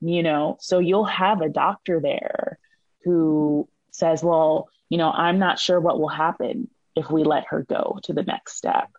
You 0.00 0.22
know, 0.22 0.56
so 0.60 0.80
you'll 0.80 1.04
have 1.06 1.40
a 1.40 1.48
doctor 1.48 2.00
there 2.00 2.58
who 3.04 3.68
says, 3.90 4.22
well, 4.22 4.68
you 4.90 4.98
know, 4.98 5.10
I'm 5.10 5.38
not 5.38 5.58
sure 5.58 5.80
what 5.80 5.98
will 5.98 6.08
happen 6.08 6.68
if 6.94 7.10
we 7.10 7.24
let 7.24 7.44
her 7.48 7.62
go 7.62 7.98
to 8.02 8.12
the 8.12 8.22
next 8.22 8.56
step. 8.56 8.90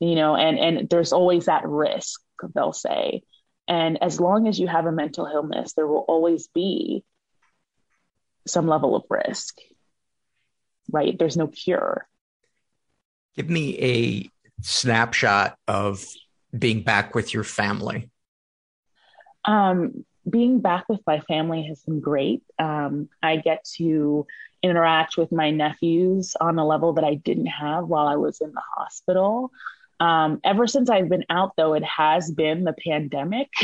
You 0.00 0.14
know, 0.14 0.36
and 0.36 0.58
and 0.58 0.88
there's 0.88 1.12
always 1.12 1.46
that 1.46 1.66
risk, 1.66 2.20
they'll 2.54 2.72
say. 2.72 3.22
And 3.66 4.02
as 4.02 4.20
long 4.20 4.48
as 4.48 4.58
you 4.58 4.66
have 4.66 4.86
a 4.86 4.92
mental 4.92 5.26
illness, 5.26 5.74
there 5.74 5.86
will 5.86 6.04
always 6.08 6.48
be 6.48 7.04
some 8.46 8.66
level 8.66 8.96
of 8.96 9.04
risk. 9.10 9.58
Right? 10.90 11.18
There's 11.18 11.36
no 11.36 11.48
cure. 11.48 12.08
Give 13.36 13.50
me 13.50 13.78
a 13.78 14.30
snapshot 14.62 15.56
of 15.68 16.04
being 16.56 16.82
back 16.82 17.14
with 17.14 17.34
your 17.34 17.44
family? 17.44 18.10
Um, 19.44 20.04
being 20.28 20.60
back 20.60 20.88
with 20.88 21.00
my 21.06 21.20
family 21.20 21.64
has 21.64 21.82
been 21.82 22.00
great. 22.00 22.42
Um, 22.58 23.08
I 23.22 23.36
get 23.36 23.64
to 23.76 24.26
interact 24.62 25.16
with 25.16 25.30
my 25.32 25.50
nephews 25.50 26.34
on 26.40 26.58
a 26.58 26.66
level 26.66 26.94
that 26.94 27.04
I 27.04 27.14
didn't 27.14 27.46
have 27.46 27.86
while 27.86 28.06
I 28.06 28.16
was 28.16 28.40
in 28.40 28.52
the 28.52 28.62
hospital. 28.76 29.52
Um, 30.00 30.40
ever 30.44 30.66
since 30.66 30.90
I've 30.90 31.08
been 31.08 31.24
out, 31.28 31.52
though, 31.56 31.74
it 31.74 31.84
has 31.84 32.30
been 32.30 32.64
the 32.64 32.74
pandemic. 32.74 33.48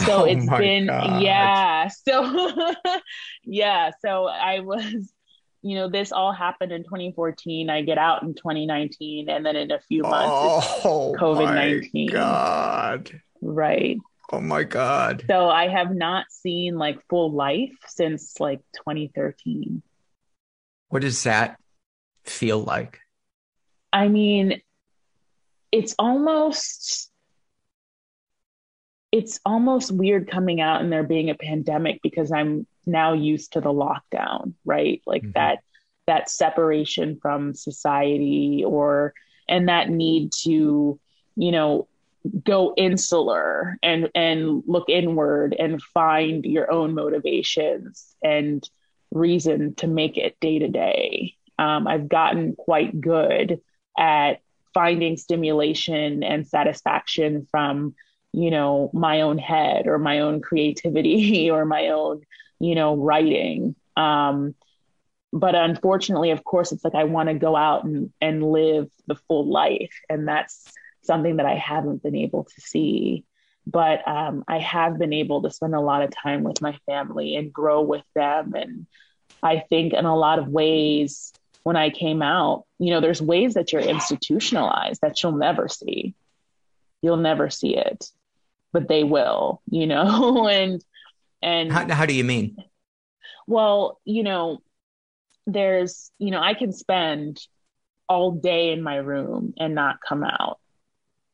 so 0.00 0.22
oh 0.22 0.24
it's 0.24 0.48
been, 0.48 0.86
God. 0.86 1.22
yeah. 1.22 1.88
So, 1.88 2.74
yeah. 3.44 3.90
So 4.02 4.26
I 4.26 4.60
was 4.60 5.12
you 5.62 5.76
know, 5.76 5.90
this 5.90 6.10
all 6.12 6.32
happened 6.32 6.72
in 6.72 6.84
2014. 6.84 7.68
I 7.68 7.82
get 7.82 7.98
out 7.98 8.22
in 8.22 8.34
2019, 8.34 9.28
and 9.28 9.44
then 9.44 9.56
in 9.56 9.70
a 9.70 9.80
few 9.80 10.02
months, 10.02 10.80
oh, 10.84 11.14
COVID 11.18 11.54
19. 11.54 12.08
God. 12.08 13.20
Right. 13.42 13.98
Oh 14.32 14.40
my 14.40 14.62
God. 14.62 15.24
So 15.28 15.48
I 15.48 15.68
have 15.68 15.94
not 15.94 16.26
seen 16.30 16.76
like 16.76 17.00
full 17.08 17.32
life 17.32 17.76
since 17.88 18.38
like 18.38 18.60
2013. 18.76 19.82
What 20.88 21.02
does 21.02 21.24
that 21.24 21.58
feel 22.24 22.60
like? 22.60 23.00
I 23.92 24.08
mean, 24.08 24.62
it's 25.72 25.94
almost 25.98 27.10
it's 29.12 29.40
almost 29.44 29.90
weird 29.90 30.30
coming 30.30 30.60
out 30.60 30.80
and 30.80 30.92
there 30.92 31.02
being 31.02 31.30
a 31.30 31.34
pandemic 31.34 32.00
because 32.02 32.30
I'm 32.30 32.66
now 32.86 33.12
used 33.12 33.54
to 33.54 33.60
the 33.60 33.72
lockdown, 33.72 34.54
right? 34.64 35.02
Like 35.04 35.22
mm-hmm. 35.22 35.32
that 35.32 35.58
that 36.06 36.30
separation 36.30 37.18
from 37.20 37.54
society 37.54 38.64
or 38.66 39.14
and 39.48 39.68
that 39.68 39.90
need 39.90 40.32
to, 40.42 40.98
you 41.36 41.52
know, 41.52 41.88
go 42.44 42.74
insular 42.76 43.78
and 43.82 44.10
and 44.14 44.62
look 44.66 44.88
inward 44.88 45.56
and 45.58 45.82
find 45.82 46.44
your 46.44 46.70
own 46.70 46.94
motivations 46.94 48.14
and 48.22 48.68
reason 49.10 49.74
to 49.76 49.86
make 49.86 50.16
it 50.16 50.38
day 50.40 50.58
to 50.58 50.68
day. 50.68 51.34
Um, 51.58 51.86
I've 51.86 52.08
gotten 52.08 52.54
quite 52.56 53.00
good 53.00 53.60
at 53.98 54.40
finding 54.74 55.16
stimulation 55.16 56.22
and 56.22 56.46
satisfaction 56.46 57.46
from 57.50 57.94
you 58.32 58.50
know 58.50 58.90
my 58.94 59.22
own 59.22 59.38
head 59.38 59.86
or 59.86 59.98
my 59.98 60.20
own 60.20 60.40
creativity 60.40 61.50
or 61.50 61.64
my 61.64 61.88
own 61.88 62.22
you 62.60 62.74
know, 62.74 62.94
writing. 62.94 63.74
Um, 63.96 64.54
but 65.32 65.54
unfortunately, 65.54 66.30
of 66.30 66.44
course, 66.44 66.70
it's 66.70 66.84
like 66.84 66.94
I 66.94 67.04
want 67.04 67.28
to 67.28 67.34
go 67.34 67.56
out 67.56 67.84
and, 67.84 68.12
and 68.20 68.44
live 68.44 68.88
the 69.06 69.16
full 69.16 69.50
life. 69.50 69.92
And 70.08 70.28
that's 70.28 70.70
something 71.02 71.36
that 71.36 71.46
I 71.46 71.54
haven't 71.54 72.02
been 72.02 72.16
able 72.16 72.44
to 72.44 72.60
see. 72.60 73.24
But 73.66 74.06
um, 74.06 74.44
I 74.46 74.58
have 74.58 74.98
been 74.98 75.12
able 75.12 75.42
to 75.42 75.50
spend 75.50 75.74
a 75.74 75.80
lot 75.80 76.02
of 76.02 76.10
time 76.10 76.42
with 76.42 76.60
my 76.60 76.78
family 76.86 77.36
and 77.36 77.52
grow 77.52 77.82
with 77.82 78.04
them. 78.14 78.54
And 78.54 78.86
I 79.42 79.60
think 79.68 79.92
in 79.92 80.04
a 80.04 80.16
lot 80.16 80.38
of 80.38 80.48
ways, 80.48 81.32
when 81.62 81.76
I 81.76 81.90
came 81.90 82.22
out, 82.22 82.64
you 82.78 82.90
know, 82.90 83.00
there's 83.00 83.22
ways 83.22 83.54
that 83.54 83.72
you're 83.72 83.82
institutionalized 83.82 85.00
that 85.02 85.22
you'll 85.22 85.32
never 85.32 85.68
see. 85.68 86.14
You'll 87.02 87.16
never 87.16 87.50
see 87.50 87.76
it, 87.76 88.10
but 88.72 88.88
they 88.88 89.04
will, 89.04 89.62
you 89.70 89.86
know, 89.86 90.48
and 90.48 90.84
and 91.42 91.72
how, 91.72 91.88
how 91.92 92.06
do 92.06 92.14
you 92.14 92.24
mean? 92.24 92.56
Well, 93.46 94.00
you 94.04 94.22
know, 94.22 94.58
there's, 95.46 96.10
you 96.18 96.30
know, 96.30 96.40
I 96.40 96.54
can 96.54 96.72
spend 96.72 97.40
all 98.08 98.32
day 98.32 98.72
in 98.72 98.82
my 98.82 98.96
room 98.96 99.54
and 99.58 99.74
not 99.74 100.00
come 100.06 100.24
out. 100.24 100.58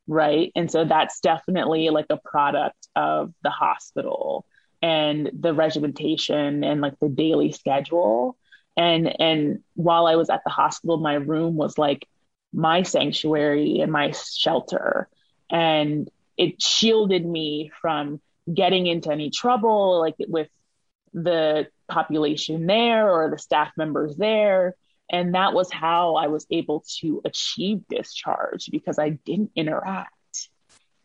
Right. 0.06 0.52
And 0.54 0.70
so 0.70 0.84
that's 0.84 1.20
definitely 1.20 1.90
like 1.90 2.06
a 2.10 2.16
product 2.16 2.86
of 2.94 3.32
the 3.42 3.50
hospital 3.50 4.46
and 4.80 5.30
the 5.32 5.52
regimentation 5.52 6.62
and 6.62 6.80
like 6.80 6.98
the 7.00 7.08
daily 7.08 7.50
schedule. 7.50 8.36
And 8.76 9.20
and 9.20 9.62
while 9.74 10.06
I 10.06 10.16
was 10.16 10.30
at 10.30 10.42
the 10.44 10.50
hospital, 10.50 10.98
my 10.98 11.14
room 11.14 11.56
was 11.56 11.78
like 11.78 12.06
my 12.52 12.82
sanctuary 12.82 13.80
and 13.80 13.90
my 13.90 14.12
shelter. 14.12 15.08
And 15.50 16.10
it 16.36 16.60
shielded 16.60 17.24
me 17.24 17.70
from 17.80 18.20
getting 18.52 18.86
into 18.86 19.10
any 19.10 19.30
trouble, 19.30 20.00
like 20.00 20.14
with 20.18 20.48
the 21.14 21.68
population 21.88 22.66
there 22.66 23.10
or 23.10 23.30
the 23.30 23.38
staff 23.38 23.72
members 23.76 24.16
there. 24.16 24.74
And 25.10 25.34
that 25.34 25.54
was 25.54 25.70
how 25.70 26.16
I 26.16 26.26
was 26.26 26.46
able 26.50 26.84
to 26.98 27.22
achieve 27.24 27.86
discharge 27.88 28.70
because 28.70 28.98
I 28.98 29.10
didn't 29.10 29.52
interact. 29.54 30.12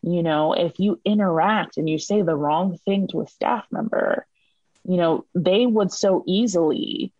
You 0.02 0.22
know, 0.24 0.52
if 0.54 0.80
you 0.80 1.00
interact 1.04 1.76
and 1.76 1.88
you 1.88 1.98
say 1.98 2.22
the 2.22 2.34
wrong 2.34 2.76
thing 2.78 3.06
to 3.08 3.20
a 3.20 3.28
staff 3.28 3.64
member, 3.70 4.26
you 4.84 4.96
know, 4.96 5.24
they 5.34 5.64
would 5.64 5.92
so 5.92 6.24
easily 6.26 7.12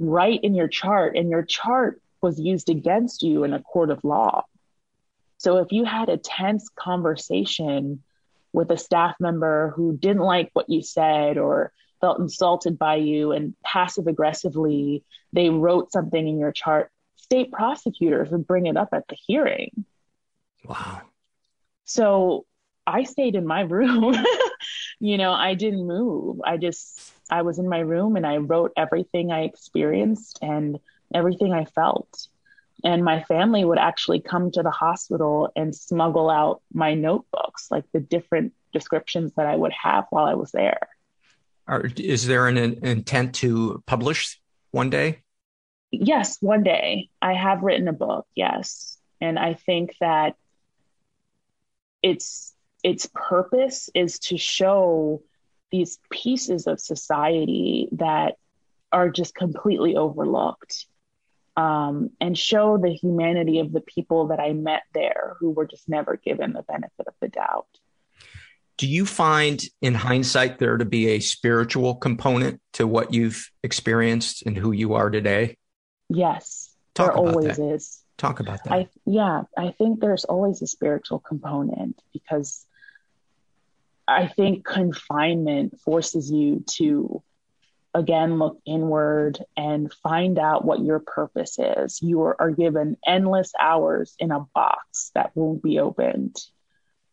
write 0.00 0.40
in 0.42 0.54
your 0.54 0.68
chart, 0.68 1.16
and 1.16 1.30
your 1.30 1.44
chart 1.44 2.00
was 2.20 2.40
used 2.40 2.68
against 2.68 3.22
you 3.22 3.44
in 3.44 3.52
a 3.52 3.62
court 3.62 3.90
of 3.90 4.02
law. 4.02 4.44
So 5.38 5.58
if 5.58 5.72
you 5.72 5.84
had 5.84 6.08
a 6.08 6.16
tense 6.16 6.68
conversation 6.74 8.02
with 8.52 8.70
a 8.70 8.76
staff 8.76 9.14
member 9.20 9.72
who 9.76 9.96
didn't 9.96 10.22
like 10.22 10.50
what 10.52 10.68
you 10.68 10.82
said 10.82 11.38
or 11.38 11.72
felt 12.00 12.18
insulted 12.18 12.78
by 12.78 12.96
you 12.96 13.32
and 13.32 13.54
passive 13.64 14.06
aggressively 14.06 15.04
they 15.32 15.50
wrote 15.50 15.92
something 15.92 16.26
in 16.26 16.38
your 16.38 16.50
chart 16.50 16.90
state 17.16 17.52
prosecutors 17.52 18.30
would 18.30 18.46
bring 18.46 18.66
it 18.66 18.76
up 18.76 18.88
at 18.92 19.06
the 19.08 19.16
hearing. 19.26 19.84
Wow. 20.64 21.02
So 21.84 22.46
i 22.86 23.04
stayed 23.04 23.34
in 23.34 23.46
my 23.46 23.60
room. 23.60 24.16
You 25.02 25.16
know 25.16 25.32
i 25.32 25.54
didn't 25.54 25.86
move. 25.86 26.42
I 26.44 26.58
just 26.58 27.00
i 27.30 27.42
was 27.42 27.58
in 27.58 27.68
my 27.68 27.80
room 27.80 28.16
and 28.16 28.26
i 28.26 28.36
wrote 28.36 28.72
everything 28.76 29.32
i 29.32 29.42
experienced 29.42 30.38
and 30.42 30.78
everything 31.14 31.52
i 31.52 31.64
felt 31.64 32.28
and 32.84 33.04
my 33.04 33.22
family 33.24 33.64
would 33.64 33.78
actually 33.78 34.20
come 34.20 34.50
to 34.52 34.62
the 34.62 34.70
hospital 34.70 35.50
and 35.56 35.74
smuggle 35.74 36.30
out 36.30 36.62
my 36.72 36.94
notebooks, 36.94 37.70
like 37.70 37.84
the 37.92 38.00
different 38.00 38.52
descriptions 38.72 39.32
that 39.34 39.46
I 39.46 39.56
would 39.56 39.72
have 39.72 40.06
while 40.10 40.24
I 40.24 40.34
was 40.34 40.52
there. 40.52 40.88
Are, 41.66 41.84
is 41.96 42.26
there 42.26 42.48
an, 42.48 42.56
an 42.56 42.84
intent 42.84 43.34
to 43.36 43.82
publish 43.86 44.40
one 44.70 44.90
day? 44.90 45.22
Yes, 45.90 46.38
one 46.40 46.62
day. 46.62 47.10
I 47.20 47.34
have 47.34 47.62
written 47.62 47.88
a 47.88 47.92
book, 47.92 48.26
yes. 48.34 48.98
And 49.20 49.38
I 49.38 49.54
think 49.54 49.94
that 50.00 50.36
its 52.02 52.54
its 52.82 53.10
purpose 53.12 53.90
is 53.94 54.18
to 54.20 54.38
show 54.38 55.22
these 55.70 55.98
pieces 56.10 56.66
of 56.66 56.80
society 56.80 57.88
that 57.92 58.36
are 58.92 59.08
just 59.08 59.34
completely 59.34 59.96
overlooked 59.96 60.86
um, 61.56 62.10
and 62.20 62.36
show 62.36 62.78
the 62.78 62.90
humanity 62.90 63.58
of 63.60 63.72
the 63.72 63.80
people 63.80 64.28
that 64.28 64.40
I 64.40 64.52
met 64.52 64.82
there 64.94 65.36
who 65.38 65.50
were 65.50 65.66
just 65.66 65.88
never 65.88 66.16
given 66.16 66.52
the 66.52 66.62
benefit 66.62 67.06
of 67.06 67.14
the 67.20 67.28
doubt. 67.28 67.66
Do 68.78 68.88
you 68.88 69.04
find 69.04 69.62
in 69.82 69.94
hindsight 69.94 70.58
there 70.58 70.78
to 70.78 70.86
be 70.86 71.08
a 71.08 71.20
spiritual 71.20 71.96
component 71.96 72.62
to 72.74 72.86
what 72.86 73.12
you've 73.12 73.50
experienced 73.62 74.42
and 74.46 74.56
who 74.56 74.72
you 74.72 74.94
are 74.94 75.10
today? 75.10 75.58
Yes, 76.08 76.74
Talk 76.94 77.14
there 77.14 77.16
always 77.16 77.56
that. 77.58 77.74
is. 77.74 78.02
Talk 78.16 78.40
about 78.40 78.64
that. 78.64 78.72
I, 78.72 78.88
yeah, 79.04 79.42
I 79.56 79.72
think 79.76 80.00
there's 80.00 80.24
always 80.24 80.62
a 80.62 80.66
spiritual 80.66 81.18
component 81.18 82.00
because 82.12 82.66
I 84.10 84.26
think 84.26 84.64
confinement 84.64 85.80
forces 85.82 86.32
you 86.32 86.64
to 86.72 87.22
again 87.94 88.40
look 88.40 88.58
inward 88.66 89.38
and 89.56 89.92
find 90.02 90.36
out 90.36 90.64
what 90.64 90.80
your 90.80 90.98
purpose 90.98 91.60
is. 91.60 92.02
You 92.02 92.22
are, 92.22 92.40
are 92.40 92.50
given 92.50 92.96
endless 93.06 93.52
hours 93.58 94.16
in 94.18 94.32
a 94.32 94.46
box 94.52 95.12
that 95.14 95.30
won't 95.36 95.62
be 95.62 95.78
opened. 95.78 96.36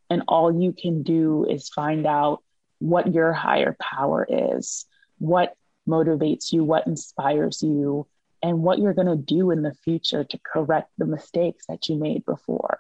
And 0.10 0.24
all 0.28 0.60
you 0.60 0.74
can 0.74 1.04
do 1.04 1.46
is 1.48 1.70
find 1.70 2.08
out 2.08 2.42
what 2.80 3.14
your 3.14 3.32
higher 3.32 3.78
power 3.80 4.26
is, 4.28 4.88
what 5.20 5.56
motivates 5.88 6.52
you, 6.52 6.64
what 6.64 6.88
inspires 6.88 7.62
you, 7.62 8.08
and 8.42 8.64
what 8.64 8.80
you're 8.80 8.96
going 8.96 9.06
to 9.06 9.16
do 9.16 9.52
in 9.52 9.62
the 9.62 9.76
future 9.84 10.24
to 10.24 10.40
correct 10.44 10.90
the 10.98 11.06
mistakes 11.06 11.66
that 11.68 11.90
you 11.90 11.96
made 11.96 12.26
before. 12.26 12.80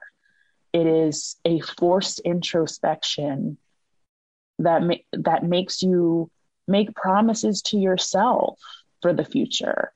It 0.73 0.87
is 0.87 1.35
a 1.45 1.59
forced 1.59 2.19
introspection 2.21 3.59
that 4.59 4.83
ma- 4.83 4.95
that 5.13 5.43
makes 5.43 5.81
you 5.81 6.29
make 6.67 6.93
promises 6.95 7.61
to 7.61 7.77
yourself 7.77 8.59
for 9.01 9.13
the 9.13 9.25
future. 9.25 9.91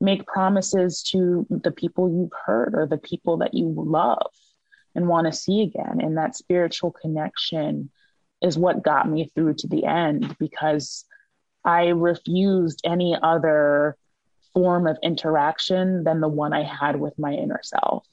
Make 0.00 0.26
promises 0.26 1.02
to 1.10 1.46
the 1.50 1.70
people 1.70 2.08
you've 2.08 2.32
hurt 2.46 2.74
or 2.74 2.86
the 2.86 2.98
people 2.98 3.38
that 3.38 3.54
you 3.54 3.72
love 3.76 4.30
and 4.94 5.08
want 5.08 5.26
to 5.26 5.32
see 5.32 5.62
again. 5.62 6.00
And 6.00 6.16
that 6.16 6.36
spiritual 6.36 6.92
connection 6.92 7.90
is 8.40 8.58
what 8.58 8.84
got 8.84 9.08
me 9.08 9.30
through 9.34 9.54
to 9.54 9.68
the 9.68 9.84
end 9.84 10.36
because 10.38 11.04
I 11.64 11.88
refused 11.88 12.80
any 12.84 13.16
other 13.20 13.96
form 14.54 14.86
of 14.86 14.98
interaction 15.02 16.04
than 16.04 16.20
the 16.20 16.28
one 16.28 16.52
I 16.52 16.62
had 16.62 16.96
with 16.96 17.18
my 17.18 17.32
inner 17.32 17.60
self. 17.62 18.06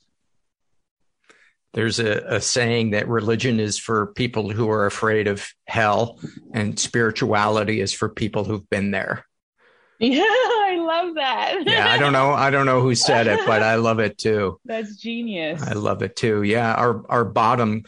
There's 1.76 2.00
a, 2.00 2.36
a, 2.36 2.42
saying 2.42 2.92
that 2.92 3.10
religion 3.10 3.60
is 3.60 3.78
for 3.78 4.08
people 4.08 4.50
who 4.50 4.70
are 4.70 4.86
afraid 4.86 5.28
of 5.28 5.46
hell, 5.68 6.18
and 6.54 6.80
spirituality 6.80 7.82
is 7.82 7.94
for 7.94 8.08
people 8.08 8.46
who've 8.46 8.68
been 8.70 8.92
there. 8.92 9.26
Yeah, 10.00 10.22
I 10.24 10.78
love 10.80 11.16
that. 11.16 11.66
yeah, 11.66 11.92
I 11.92 11.98
don't 11.98 12.14
know. 12.14 12.32
I 12.32 12.50
don't 12.50 12.66
know 12.66 12.80
who 12.80 12.96
said 12.96 13.28
it, 13.28 13.42
but 13.46 13.62
I 13.62 13.76
love 13.76 14.00
it 14.00 14.18
too. 14.18 14.58
That's 14.66 14.96
genius. 14.96 15.62
I 15.62 15.74
love 15.74 16.02
it 16.02 16.16
too. 16.16 16.44
Yeah, 16.44 16.74
our 16.74 17.06
our 17.10 17.26
bottom 17.26 17.84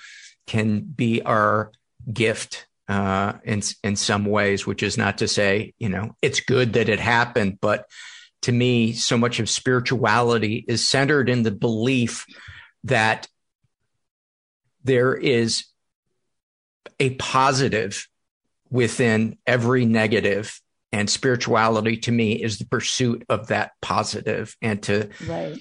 can 0.48 0.82
be 0.82 1.22
our 1.22 1.72
gift 2.12 2.68
uh, 2.90 3.34
in 3.46 3.62
in 3.86 3.96
some 3.96 4.26
ways, 4.26 4.68
which 4.68 4.84
is 4.84 4.98
not 4.98 5.20
to 5.20 5.30
say 5.30 5.74
you 5.80 5.88
know 5.88 6.14
it's 6.22 6.42
good 6.42 6.74
that 6.74 6.90
it 6.90 7.00
happened, 7.00 7.60
but 7.62 7.86
to 8.42 8.52
me, 8.52 8.92
so 8.92 9.18
much 9.18 9.40
of 9.40 9.50
spirituality 9.50 10.66
is 10.68 10.86
centered 10.86 11.30
in 11.30 11.44
the 11.44 11.52
belief 11.52 12.26
that 12.84 13.28
there 14.84 15.16
is 15.16 15.66
a 17.00 17.12
positive 17.16 18.08
within 18.70 19.38
every 19.46 19.86
negative 19.86 20.60
and 20.92 21.10
spirituality 21.10 21.98
to 21.98 22.12
me 22.12 22.34
is 22.34 22.58
the 22.58 22.66
pursuit 22.66 23.24
of 23.30 23.48
that 23.48 23.72
positive. 23.82 24.56
And 24.62 24.82
to 24.84 25.10
right. 25.28 25.58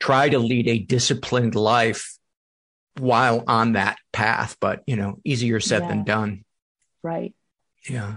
try 0.00 0.28
to 0.28 0.38
lead 0.38 0.68
a 0.68 0.78
disciplined 0.78 1.54
life 1.54 2.18
while 2.98 3.44
on 3.46 3.74
that 3.74 3.96
path 4.12 4.56
but 4.60 4.82
you 4.84 4.96
know 4.96 5.20
easier 5.24 5.60
said 5.60 5.82
yeah. 5.82 5.88
than 5.88 6.04
done. 6.04 6.44
Right. 7.02 7.34
Yeah. 7.88 8.16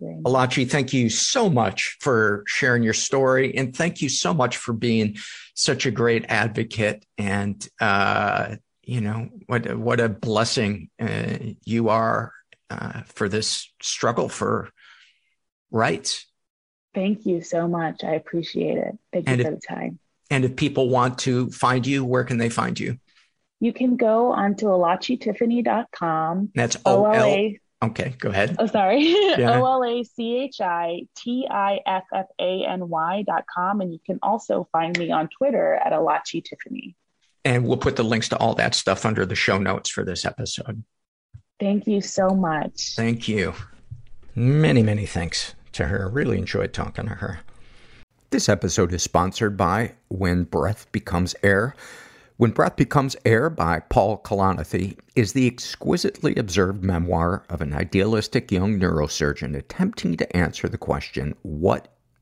Olachi, 0.00 0.68
thank 0.68 0.92
you 0.92 1.08
so 1.08 1.48
much 1.48 1.96
for 2.00 2.42
sharing 2.46 2.82
your 2.82 2.94
story 2.94 3.56
and 3.56 3.74
thank 3.76 4.02
you 4.02 4.08
so 4.08 4.34
much 4.34 4.56
for 4.56 4.72
being 4.72 5.16
such 5.54 5.86
a 5.86 5.92
great 5.92 6.24
advocate 6.28 7.06
and 7.18 7.68
uh, 7.80 8.56
you 8.84 9.00
know 9.00 9.28
what 9.46 9.74
what 9.76 10.00
a 10.00 10.08
blessing 10.08 10.90
uh, 11.00 11.38
you 11.64 11.88
are 11.88 12.32
uh, 12.70 13.02
for 13.06 13.28
this 13.28 13.72
struggle 13.80 14.28
for 14.28 14.70
rights. 15.70 16.26
Thank 16.94 17.24
you 17.24 17.40
so 17.40 17.68
much. 17.68 18.04
I 18.04 18.14
appreciate 18.14 18.78
it. 18.78 18.98
Thank 19.12 19.28
you 19.28 19.32
and 19.32 19.42
for 19.42 19.48
if, 19.48 19.60
the 19.60 19.66
time. 19.66 19.98
And 20.30 20.44
if 20.44 20.56
people 20.56 20.88
want 20.88 21.18
to 21.20 21.50
find 21.50 21.86
you, 21.86 22.04
where 22.04 22.24
can 22.24 22.38
they 22.38 22.48
find 22.48 22.78
you? 22.78 22.98
You 23.60 23.72
can 23.72 23.96
go 23.96 24.32
onto 24.32 24.66
olachitiffany.com. 24.66 26.50
That's 26.54 26.76
O 26.84 27.06
L. 27.06 27.52
Okay, 27.82 28.14
go 28.18 28.28
ahead. 28.28 28.56
Oh, 28.58 28.66
sorry. 28.66 29.12
O 29.38 29.40
L 29.40 29.84
A 29.84 30.04
C 30.04 30.38
H 30.38 30.60
I 30.60 31.02
T 31.16 31.46
I 31.50 31.80
F 31.86 32.04
F 32.14 32.26
A 32.40 32.64
N 32.64 32.88
Y 32.88 33.24
dot 33.26 33.44
com. 33.52 33.80
And 33.80 33.92
you 33.92 34.00
can 34.04 34.18
also 34.22 34.68
find 34.72 34.96
me 34.98 35.10
on 35.10 35.28
Twitter 35.28 35.74
at 35.74 35.92
Olachi 35.92 36.44
Tiffany. 36.44 36.96
And 37.44 37.66
we'll 37.66 37.76
put 37.76 37.96
the 37.96 38.04
links 38.04 38.28
to 38.30 38.36
all 38.38 38.54
that 38.54 38.74
stuff 38.74 39.04
under 39.04 39.26
the 39.26 39.34
show 39.34 39.58
notes 39.58 39.90
for 39.90 40.04
this 40.04 40.24
episode. 40.24 40.84
Thank 41.58 41.86
you 41.86 42.00
so 42.00 42.30
much. 42.30 42.94
Thank 42.96 43.28
you. 43.28 43.54
Many, 44.34 44.82
many 44.82 45.06
thanks 45.06 45.54
to 45.72 45.86
her. 45.86 46.08
Really 46.08 46.38
enjoyed 46.38 46.72
talking 46.72 47.06
to 47.06 47.14
her. 47.14 47.40
This 48.30 48.48
episode 48.48 48.92
is 48.94 49.02
sponsored 49.02 49.56
by 49.56 49.92
When 50.08 50.44
Breath 50.44 50.90
Becomes 50.90 51.34
Air. 51.42 51.76
When 52.38 52.50
Breath 52.50 52.76
Becomes 52.76 53.14
Air 53.24 53.50
by 53.50 53.80
Paul 53.80 54.18
Kalanithi 54.18 54.96
is 55.14 55.34
the 55.34 55.46
exquisitely 55.46 56.34
observed 56.36 56.82
memoir 56.82 57.44
of 57.50 57.60
an 57.60 57.74
idealistic 57.74 58.50
young 58.50 58.80
neurosurgeon 58.80 59.54
attempting 59.54 60.16
to 60.16 60.36
answer 60.36 60.68
the 60.68 60.78
question, 60.78 61.34
what 61.42 61.91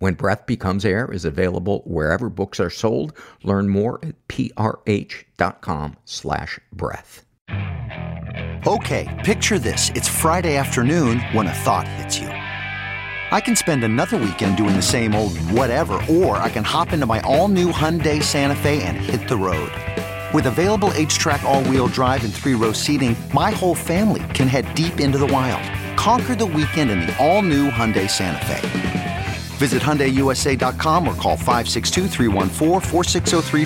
When 0.00 0.14
Breath 0.14 0.46
Becomes 0.46 0.86
Air 0.86 1.12
is 1.12 1.26
available 1.26 1.82
wherever 1.84 2.30
books 2.30 2.58
are 2.58 2.70
sold. 2.70 3.12
Learn 3.42 3.68
more 3.68 4.00
at 4.02 4.14
prh.com 4.28 5.96
slash 6.06 6.58
breath. 6.72 7.26
Okay, 8.66 9.22
picture 9.26 9.58
this. 9.58 9.90
It's 9.90 10.08
Friday 10.08 10.56
afternoon 10.56 11.20
when 11.32 11.46
a 11.46 11.52
thought 11.52 11.86
hits 11.86 12.18
you. 12.18 12.28
I 12.28 13.42
can 13.42 13.54
spend 13.54 13.84
another 13.84 14.16
weekend 14.16 14.56
doing 14.56 14.74
the 14.74 14.80
same 14.80 15.14
old 15.14 15.36
whatever, 15.50 16.02
or 16.10 16.38
I 16.38 16.48
can 16.48 16.64
hop 16.64 16.94
into 16.94 17.04
my 17.04 17.20
all-new 17.20 17.70
Hyundai 17.70 18.22
Santa 18.22 18.56
Fe 18.56 18.82
and 18.82 18.96
hit 18.96 19.28
the 19.28 19.36
road. 19.36 19.70
With 20.32 20.46
available 20.46 20.90
HTRAC 20.90 21.42
all-wheel 21.42 21.88
drive 21.88 22.24
and 22.24 22.32
three-row 22.32 22.72
seating, 22.72 23.14
my 23.34 23.50
whole 23.50 23.74
family 23.74 24.22
can 24.32 24.48
head 24.48 24.74
deep 24.74 24.98
into 24.98 25.18
the 25.18 25.26
wild. 25.26 25.62
Conquer 25.98 26.34
the 26.34 26.46
weekend 26.46 26.90
in 26.90 27.00
the 27.00 27.14
all-new 27.22 27.68
Hyundai 27.68 28.08
Santa 28.08 28.46
Fe. 28.46 28.99
Visit 29.60 29.82
HyundaiUSA.com 29.82 31.06
or 31.06 31.14
call 31.16 31.36
562 31.36 32.08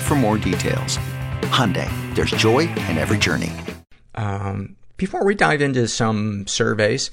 for 0.01 0.15
more 0.15 0.37
details. 0.37 0.97
Hyundai, 1.43 1.89
there's 2.15 2.31
joy 2.31 2.67
in 2.89 2.97
every 2.97 3.17
journey. 3.17 3.49
Um, 4.13 4.75
before 4.97 5.23
we 5.23 5.35
dive 5.35 5.61
into 5.61 5.87
some 5.87 6.47
surveys, 6.47 7.11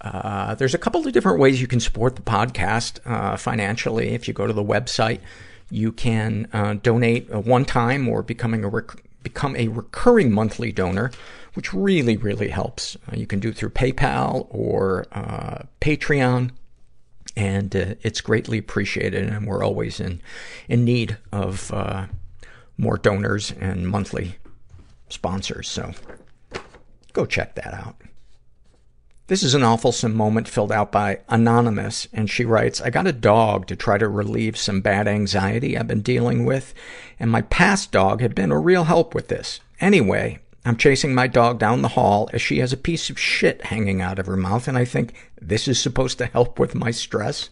uh, 0.00 0.56
there's 0.56 0.74
a 0.74 0.78
couple 0.78 1.06
of 1.06 1.12
different 1.12 1.38
ways 1.38 1.60
you 1.60 1.68
can 1.68 1.78
support 1.78 2.16
the 2.16 2.22
podcast 2.22 2.98
uh, 3.06 3.36
financially. 3.36 4.08
If 4.08 4.26
you 4.26 4.34
go 4.34 4.48
to 4.48 4.52
the 4.52 4.64
website, 4.64 5.20
you 5.70 5.92
can 5.92 6.48
uh, 6.52 6.74
donate 6.82 7.30
one 7.30 7.64
time 7.64 8.08
or 8.08 8.24
becoming 8.24 8.64
a 8.64 8.68
rec- 8.68 9.04
become 9.22 9.54
a 9.54 9.68
recurring 9.68 10.32
monthly 10.32 10.72
donor, 10.72 11.12
which 11.54 11.72
really, 11.72 12.16
really 12.16 12.48
helps. 12.48 12.96
Uh, 13.06 13.14
you 13.14 13.28
can 13.28 13.38
do 13.38 13.52
through 13.52 13.70
PayPal 13.70 14.48
or 14.50 15.06
uh, 15.12 15.62
Patreon 15.80 16.50
and 17.36 17.74
uh, 17.76 17.94
it's 18.02 18.20
greatly 18.20 18.58
appreciated. 18.58 19.28
And 19.28 19.46
we're 19.46 19.64
always 19.64 20.00
in 20.00 20.20
in 20.68 20.84
need 20.84 21.18
of 21.32 21.72
uh, 21.72 22.06
more 22.78 22.96
donors 22.96 23.52
and 23.52 23.88
monthly 23.88 24.36
sponsors. 25.08 25.68
So 25.68 25.92
go 27.12 27.26
check 27.26 27.54
that 27.54 27.74
out. 27.74 27.96
This 29.28 29.42
is 29.42 29.54
an 29.54 29.64
awful 29.64 29.92
moment 30.08 30.46
filled 30.46 30.70
out 30.70 30.92
by 30.92 31.18
Anonymous, 31.28 32.06
and 32.12 32.30
she 32.30 32.44
writes, 32.44 32.80
I 32.80 32.90
got 32.90 33.08
a 33.08 33.12
dog 33.12 33.66
to 33.66 33.74
try 33.74 33.98
to 33.98 34.06
relieve 34.06 34.56
some 34.56 34.80
bad 34.80 35.08
anxiety 35.08 35.76
I've 35.76 35.88
been 35.88 36.00
dealing 36.00 36.44
with, 36.44 36.72
and 37.18 37.28
my 37.28 37.42
past 37.42 37.90
dog 37.90 38.20
had 38.20 38.36
been 38.36 38.52
a 38.52 38.60
real 38.60 38.84
help 38.84 39.16
with 39.16 39.26
this. 39.26 39.58
Anyway, 39.80 40.38
I'm 40.66 40.76
chasing 40.76 41.14
my 41.14 41.28
dog 41.28 41.60
down 41.60 41.82
the 41.82 41.88
hall 41.88 42.28
as 42.32 42.42
she 42.42 42.58
has 42.58 42.72
a 42.72 42.76
piece 42.76 43.08
of 43.08 43.20
shit 43.20 43.66
hanging 43.66 44.02
out 44.02 44.18
of 44.18 44.26
her 44.26 44.36
mouth, 44.36 44.66
and 44.66 44.76
I 44.76 44.84
think 44.84 45.14
this 45.40 45.68
is 45.68 45.80
supposed 45.80 46.18
to 46.18 46.26
help 46.26 46.58
with 46.58 46.74
my 46.74 46.90
stress. 46.90 47.50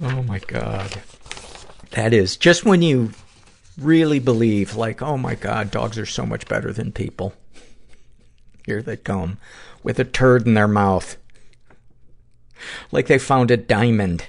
Oh 0.00 0.22
my 0.22 0.38
god. 0.38 1.02
That 1.90 2.12
is, 2.12 2.36
just 2.36 2.64
when 2.64 2.82
you 2.82 3.10
really 3.76 4.20
believe, 4.20 4.76
like, 4.76 5.02
oh 5.02 5.18
my 5.18 5.34
god, 5.34 5.72
dogs 5.72 5.98
are 5.98 6.06
so 6.06 6.24
much 6.24 6.46
better 6.46 6.72
than 6.72 6.92
people. 6.92 7.34
Here 8.64 8.80
they 8.80 8.98
come, 8.98 9.38
with 9.82 9.98
a 9.98 10.04
turd 10.04 10.46
in 10.46 10.54
their 10.54 10.68
mouth. 10.68 11.16
Like 12.92 13.08
they 13.08 13.18
found 13.18 13.50
a 13.50 13.56
diamond. 13.56 14.28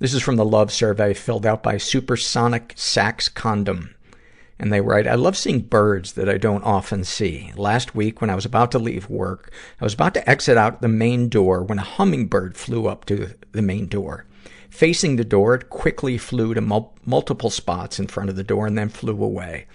This 0.00 0.12
is 0.12 0.22
from 0.22 0.36
the 0.36 0.44
love 0.44 0.70
survey 0.70 1.14
filled 1.14 1.46
out 1.46 1.62
by 1.62 1.78
Supersonic 1.78 2.74
Sax 2.76 3.30
Condom. 3.30 3.94
And 4.58 4.72
they 4.72 4.80
write, 4.80 5.06
I 5.06 5.14
love 5.14 5.36
seeing 5.36 5.60
birds 5.60 6.12
that 6.12 6.28
I 6.28 6.38
don't 6.38 6.62
often 6.62 7.04
see. 7.04 7.52
Last 7.56 7.94
week, 7.94 8.20
when 8.20 8.30
I 8.30 8.34
was 8.34 8.44
about 8.44 8.70
to 8.72 8.78
leave 8.78 9.10
work, 9.10 9.52
I 9.80 9.84
was 9.84 9.94
about 9.94 10.14
to 10.14 10.30
exit 10.30 10.56
out 10.56 10.80
the 10.80 10.88
main 10.88 11.28
door 11.28 11.62
when 11.62 11.78
a 11.78 11.82
hummingbird 11.82 12.56
flew 12.56 12.86
up 12.86 13.04
to 13.06 13.34
the 13.52 13.62
main 13.62 13.86
door. 13.86 14.26
Facing 14.70 15.16
the 15.16 15.24
door, 15.24 15.54
it 15.54 15.70
quickly 15.70 16.18
flew 16.18 16.54
to 16.54 16.60
mul- 16.60 16.94
multiple 17.04 17.50
spots 17.50 17.98
in 17.98 18.06
front 18.06 18.30
of 18.30 18.36
the 18.36 18.44
door 18.44 18.66
and 18.66 18.78
then 18.78 18.88
flew 18.88 19.22
away. 19.22 19.66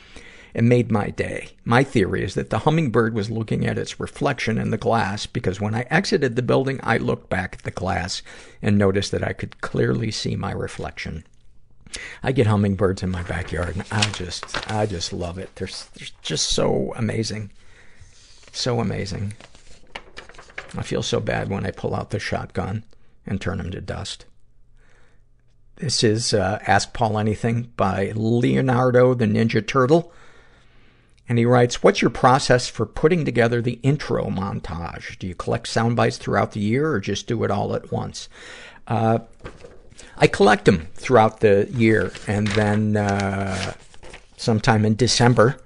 It 0.53 0.63
made 0.63 0.91
my 0.91 1.09
day. 1.09 1.49
My 1.63 1.84
theory 1.84 2.23
is 2.23 2.34
that 2.34 2.49
the 2.49 2.59
hummingbird 2.59 3.13
was 3.13 3.30
looking 3.30 3.65
at 3.65 3.77
its 3.77 3.99
reflection 3.99 4.57
in 4.57 4.71
the 4.71 4.77
glass 4.77 5.25
because 5.25 5.61
when 5.61 5.75
I 5.75 5.86
exited 5.89 6.36
the 6.36 6.41
building, 6.41 6.80
I 6.84 6.97
looked 6.97 7.30
back 7.30 7.55
at 7.55 7.63
the 7.63 7.71
glass 7.71 8.23
and 8.61 8.77
noticed 8.77 9.11
that 9.11 9.23
I 9.23 9.34
could 9.34 9.61
clearly 9.61 10.11
see 10.11 10.36
my 10.36 10.51
reflection. 10.51 11.23
I 12.23 12.31
get 12.31 12.47
hummingbirds 12.47 13.03
in 13.03 13.09
my 13.09 13.23
backyard 13.23 13.75
and 13.75 13.85
I 13.91 14.03
just, 14.11 14.71
I 14.71 14.85
just 14.85 15.13
love 15.13 15.37
it. 15.37 15.55
They're, 15.55 15.67
they're 15.95 16.07
just 16.21 16.49
so 16.49 16.93
amazing. 16.95 17.51
So 18.51 18.79
amazing. 18.79 19.33
I 20.77 20.83
feel 20.83 21.01
so 21.01 21.19
bad 21.19 21.49
when 21.49 21.65
I 21.65 21.71
pull 21.71 21.95
out 21.95 22.11
the 22.11 22.19
shotgun 22.19 22.83
and 23.25 23.41
turn 23.41 23.57
them 23.57 23.71
to 23.71 23.81
dust. 23.81 24.25
This 25.77 26.03
is 26.03 26.33
uh, 26.33 26.59
Ask 26.67 26.93
Paul 26.93 27.17
Anything 27.17 27.71
by 27.77 28.11
Leonardo 28.15 29.13
the 29.13 29.25
Ninja 29.25 29.65
Turtle. 29.65 30.11
And 31.27 31.37
he 31.37 31.45
writes, 31.45 31.81
what's 31.81 32.01
your 32.01 32.09
process 32.09 32.67
for 32.67 32.85
putting 32.85 33.23
together 33.23 33.61
the 33.61 33.79
intro 33.83 34.25
montage? 34.25 35.17
Do 35.19 35.27
you 35.27 35.35
collect 35.35 35.67
sound 35.67 35.95
bites 35.95 36.17
throughout 36.17 36.51
the 36.51 36.59
year 36.59 36.91
or 36.91 36.99
just 36.99 37.27
do 37.27 37.43
it 37.43 37.51
all 37.51 37.75
at 37.75 37.91
once? 37.91 38.29
Uh, 38.87 39.19
I 40.20 40.28
collect 40.28 40.65
them 40.65 40.88
throughout 40.95 41.39
the 41.39 41.67
year 41.72 42.11
and 42.28 42.47
then, 42.49 42.97
uh, 42.97 43.74
sometime 44.36 44.86
in 44.86 44.95
December, 44.95 45.57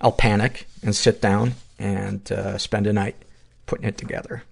I'll 0.00 0.12
panic 0.12 0.66
and 0.82 0.94
sit 0.94 1.22
down 1.22 1.54
and, 1.78 2.30
uh, 2.30 2.58
spend 2.58 2.86
a 2.86 2.92
night 2.92 3.16
putting 3.64 3.88
it 3.88 3.96
together. 3.96 4.42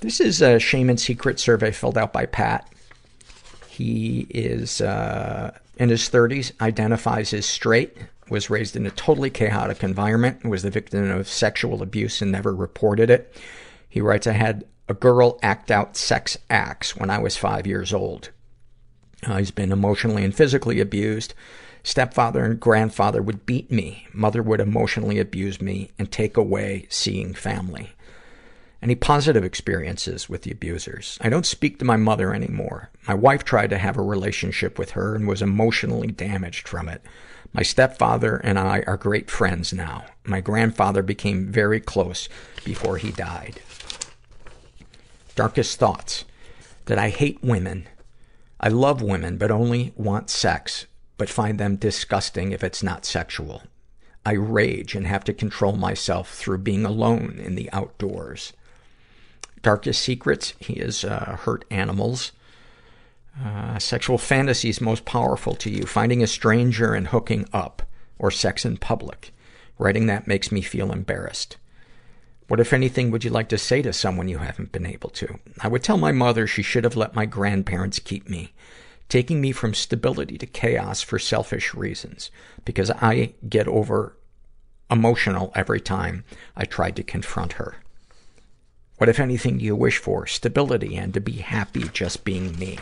This 0.00 0.20
is 0.20 0.42
a 0.42 0.58
shame 0.58 0.90
and 0.90 1.00
secret 1.00 1.38
survey 1.38 1.70
filled 1.70 1.96
out 1.96 2.12
by 2.12 2.26
Pat. 2.26 2.68
He 3.68 4.26
is, 4.30 4.80
uh, 4.80 5.56
in 5.76 5.90
his 5.90 6.08
30s, 6.08 6.52
identifies 6.60 7.32
as 7.32 7.46
straight, 7.46 7.96
was 8.28 8.50
raised 8.50 8.74
in 8.74 8.84
a 8.84 8.90
totally 8.90 9.30
chaotic 9.30 9.84
environment, 9.84 10.44
was 10.44 10.64
the 10.64 10.70
victim 10.70 11.08
of 11.10 11.28
sexual 11.28 11.82
abuse 11.82 12.20
and 12.20 12.32
never 12.32 12.54
reported 12.54 13.10
it. 13.10 13.32
He 13.88 14.00
writes, 14.00 14.26
I 14.26 14.32
had 14.32 14.64
a 14.88 14.94
girl 14.94 15.38
act 15.42 15.70
out 15.70 15.96
sex 15.96 16.38
acts 16.48 16.96
when 16.96 17.10
I 17.10 17.18
was 17.18 17.36
five 17.36 17.66
years 17.66 17.92
old. 17.92 18.30
Uh, 19.26 19.38
he's 19.38 19.50
been 19.50 19.72
emotionally 19.72 20.24
and 20.24 20.34
physically 20.34 20.80
abused. 20.80 21.34
Stepfather 21.82 22.44
and 22.44 22.60
grandfather 22.60 23.22
would 23.22 23.46
beat 23.46 23.70
me. 23.70 24.06
Mother 24.12 24.42
would 24.42 24.60
emotionally 24.60 25.18
abuse 25.18 25.60
me 25.60 25.90
and 25.98 26.10
take 26.10 26.36
away 26.36 26.86
seeing 26.88 27.34
family. 27.34 27.90
Any 28.82 28.94
positive 28.94 29.42
experiences 29.42 30.28
with 30.28 30.42
the 30.42 30.52
abusers? 30.52 31.18
I 31.20 31.28
don't 31.28 31.46
speak 31.46 31.78
to 31.78 31.84
my 31.84 31.96
mother 31.96 32.34
anymore. 32.34 32.90
My 33.08 33.14
wife 33.14 33.42
tried 33.42 33.70
to 33.70 33.78
have 33.78 33.96
a 33.96 34.02
relationship 34.02 34.78
with 34.78 34.90
her 34.90 35.14
and 35.14 35.26
was 35.26 35.42
emotionally 35.42 36.08
damaged 36.08 36.68
from 36.68 36.88
it. 36.88 37.02
My 37.52 37.62
stepfather 37.62 38.36
and 38.36 38.58
I 38.58 38.84
are 38.86 38.96
great 38.96 39.30
friends 39.30 39.72
now. 39.72 40.04
My 40.24 40.40
grandfather 40.40 41.02
became 41.02 41.46
very 41.46 41.80
close 41.80 42.28
before 42.64 42.98
he 42.98 43.12
died. 43.12 43.60
Darkest 45.36 45.78
thoughts. 45.78 46.24
That 46.86 46.98
I 46.98 47.10
hate 47.10 47.42
women. 47.42 47.88
I 48.58 48.68
love 48.68 49.02
women, 49.02 49.36
but 49.36 49.50
only 49.50 49.92
want 49.94 50.30
sex, 50.30 50.86
but 51.18 51.28
find 51.28 51.60
them 51.60 51.76
disgusting 51.76 52.52
if 52.52 52.64
it's 52.64 52.82
not 52.82 53.04
sexual. 53.04 53.62
I 54.24 54.32
rage 54.32 54.94
and 54.94 55.06
have 55.06 55.24
to 55.24 55.34
control 55.34 55.76
myself 55.76 56.34
through 56.34 56.58
being 56.58 56.86
alone 56.86 57.38
in 57.38 57.54
the 57.54 57.70
outdoors. 57.72 58.54
Darkest 59.62 60.00
secrets. 60.00 60.54
He 60.58 60.80
has 60.80 61.04
uh, 61.04 61.36
hurt 61.40 61.66
animals. 61.70 62.32
Uh, 63.38 63.78
sexual 63.78 64.16
fantasies 64.16 64.80
most 64.80 65.04
powerful 65.04 65.54
to 65.56 65.70
you. 65.70 65.84
Finding 65.84 66.22
a 66.22 66.26
stranger 66.26 66.94
and 66.94 67.08
hooking 67.08 67.46
up. 67.52 67.82
Or 68.18 68.30
sex 68.30 68.64
in 68.64 68.78
public. 68.78 69.34
Writing 69.78 70.06
that 70.06 70.26
makes 70.26 70.50
me 70.50 70.62
feel 70.62 70.90
embarrassed. 70.90 71.58
What, 72.48 72.60
if 72.60 72.72
anything, 72.72 73.10
would 73.10 73.24
you 73.24 73.30
like 73.30 73.48
to 73.48 73.58
say 73.58 73.82
to 73.82 73.92
someone 73.92 74.28
you 74.28 74.38
haven't 74.38 74.70
been 74.72 74.86
able 74.86 75.10
to? 75.10 75.38
I 75.60 75.68
would 75.68 75.82
tell 75.82 75.98
my 75.98 76.12
mother 76.12 76.46
she 76.46 76.62
should 76.62 76.84
have 76.84 76.96
let 76.96 77.14
my 77.14 77.26
grandparents 77.26 77.98
keep 77.98 78.28
me, 78.28 78.52
taking 79.08 79.40
me 79.40 79.50
from 79.50 79.74
stability 79.74 80.38
to 80.38 80.46
chaos 80.46 81.02
for 81.02 81.18
selfish 81.18 81.74
reasons, 81.74 82.30
because 82.64 82.90
I 82.90 83.34
get 83.48 83.66
over 83.66 84.16
emotional 84.88 85.50
every 85.56 85.80
time 85.80 86.24
I 86.56 86.64
tried 86.64 86.94
to 86.96 87.02
confront 87.02 87.54
her. 87.54 87.76
What, 88.98 89.08
if 89.08 89.18
anything, 89.20 89.58
do 89.58 89.64
you 89.64 89.74
wish 89.74 89.98
for? 89.98 90.26
Stability 90.26 90.96
and 90.96 91.12
to 91.14 91.20
be 91.20 91.38
happy 91.38 91.84
just 91.92 92.24
being 92.24 92.56
me. 92.58 92.78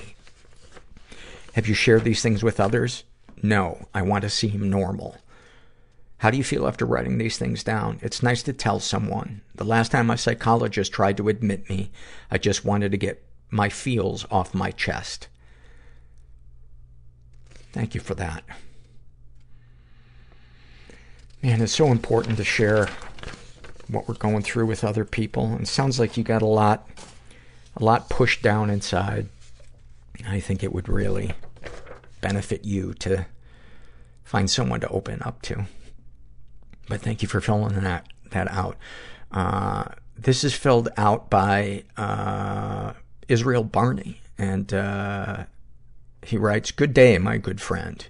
Have 1.54 1.66
you 1.66 1.74
shared 1.74 2.04
these 2.04 2.22
things 2.22 2.42
with 2.42 2.60
others? 2.60 3.04
No. 3.42 3.88
I 3.94 4.02
want 4.02 4.22
to 4.22 4.30
seem 4.30 4.68
normal. 4.68 5.16
How 6.24 6.30
do 6.30 6.38
you 6.38 6.42
feel 6.42 6.66
after 6.66 6.86
writing 6.86 7.18
these 7.18 7.36
things 7.36 7.62
down? 7.62 7.98
It's 8.00 8.22
nice 8.22 8.42
to 8.44 8.54
tell 8.54 8.80
someone. 8.80 9.42
The 9.56 9.62
last 9.62 9.92
time 9.92 10.06
my 10.06 10.16
psychologist 10.16 10.90
tried 10.90 11.18
to 11.18 11.28
admit 11.28 11.68
me, 11.68 11.90
I 12.30 12.38
just 12.38 12.64
wanted 12.64 12.92
to 12.92 12.96
get 12.96 13.22
my 13.50 13.68
feels 13.68 14.24
off 14.30 14.54
my 14.54 14.70
chest. 14.70 15.28
Thank 17.74 17.94
you 17.94 18.00
for 18.00 18.14
that. 18.14 18.42
Man, 21.42 21.60
it's 21.60 21.74
so 21.74 21.88
important 21.88 22.38
to 22.38 22.44
share 22.44 22.88
what 23.88 24.08
we're 24.08 24.14
going 24.14 24.40
through 24.40 24.64
with 24.64 24.82
other 24.82 25.04
people. 25.04 25.48
And 25.48 25.60
it 25.60 25.68
sounds 25.68 26.00
like 26.00 26.16
you 26.16 26.24
got 26.24 26.40
a 26.40 26.46
lot, 26.46 26.88
a 27.76 27.84
lot 27.84 28.08
pushed 28.08 28.40
down 28.40 28.70
inside. 28.70 29.28
I 30.26 30.40
think 30.40 30.64
it 30.64 30.72
would 30.72 30.88
really 30.88 31.34
benefit 32.22 32.64
you 32.64 32.94
to 33.00 33.26
find 34.24 34.48
someone 34.48 34.80
to 34.80 34.88
open 34.88 35.20
up 35.22 35.42
to. 35.42 35.66
But 36.88 37.00
thank 37.00 37.22
you 37.22 37.28
for 37.28 37.40
filling 37.40 37.80
that, 37.80 38.06
that 38.30 38.50
out. 38.50 38.76
Uh, 39.30 39.84
this 40.16 40.44
is 40.44 40.54
filled 40.54 40.88
out 40.96 41.30
by, 41.30 41.84
uh, 41.96 42.92
Israel 43.28 43.64
Barney. 43.64 44.20
And, 44.38 44.72
uh, 44.72 45.44
he 46.22 46.36
writes, 46.36 46.70
Good 46.70 46.94
day, 46.94 47.18
my 47.18 47.38
good 47.38 47.60
friend. 47.60 48.06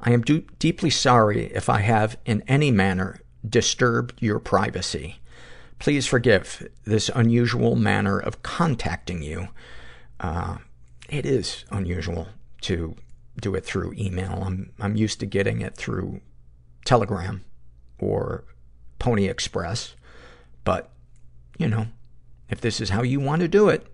I 0.00 0.12
am 0.12 0.22
do- 0.22 0.44
deeply 0.58 0.90
sorry 0.90 1.46
if 1.54 1.68
I 1.68 1.80
have 1.80 2.18
in 2.24 2.42
any 2.48 2.70
manner 2.70 3.20
disturbed 3.48 4.20
your 4.20 4.38
privacy. 4.38 5.20
Please 5.78 6.06
forgive 6.06 6.68
this 6.84 7.10
unusual 7.14 7.76
manner 7.76 8.18
of 8.18 8.42
contacting 8.42 9.22
you. 9.22 9.48
Uh, 10.20 10.58
it 11.08 11.26
is 11.26 11.64
unusual 11.70 12.28
to 12.62 12.96
do 13.40 13.54
it 13.54 13.64
through 13.64 13.94
email. 13.94 14.42
I'm, 14.44 14.72
I'm 14.80 14.96
used 14.96 15.20
to 15.20 15.26
getting 15.26 15.60
it 15.60 15.76
through 15.76 16.20
Telegram 16.84 17.44
or 18.02 18.44
Pony 18.98 19.26
Express. 19.26 19.94
But, 20.64 20.90
you 21.58 21.68
know, 21.68 21.86
if 22.50 22.60
this 22.60 22.80
is 22.80 22.90
how 22.90 23.02
you 23.02 23.20
want 23.20 23.40
to 23.40 23.48
do 23.48 23.68
it, 23.68 23.86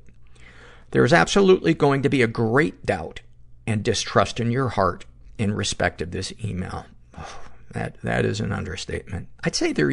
there 0.91 1.05
is 1.05 1.13
absolutely 1.13 1.75
going 1.75 2.03
to 2.03 2.09
be 2.09 2.23
a 2.23 2.27
great 2.27 2.85
doubt 2.87 3.21
and 3.67 3.85
distrust 3.85 4.41
in 4.41 4.51
your 4.51 4.71
heart 4.71 5.05
in 5.37 5.53
respect 5.53 6.01
of 6.01 6.11
this 6.11 6.33
email. 6.43 6.87
Oh, 7.17 7.41
that, 7.73 8.01
that 8.03 8.25
is 8.25 8.41
an 8.41 8.51
understatement. 8.51 9.29
I'd 9.45 9.55
say 9.55 9.73
there, 9.73 9.93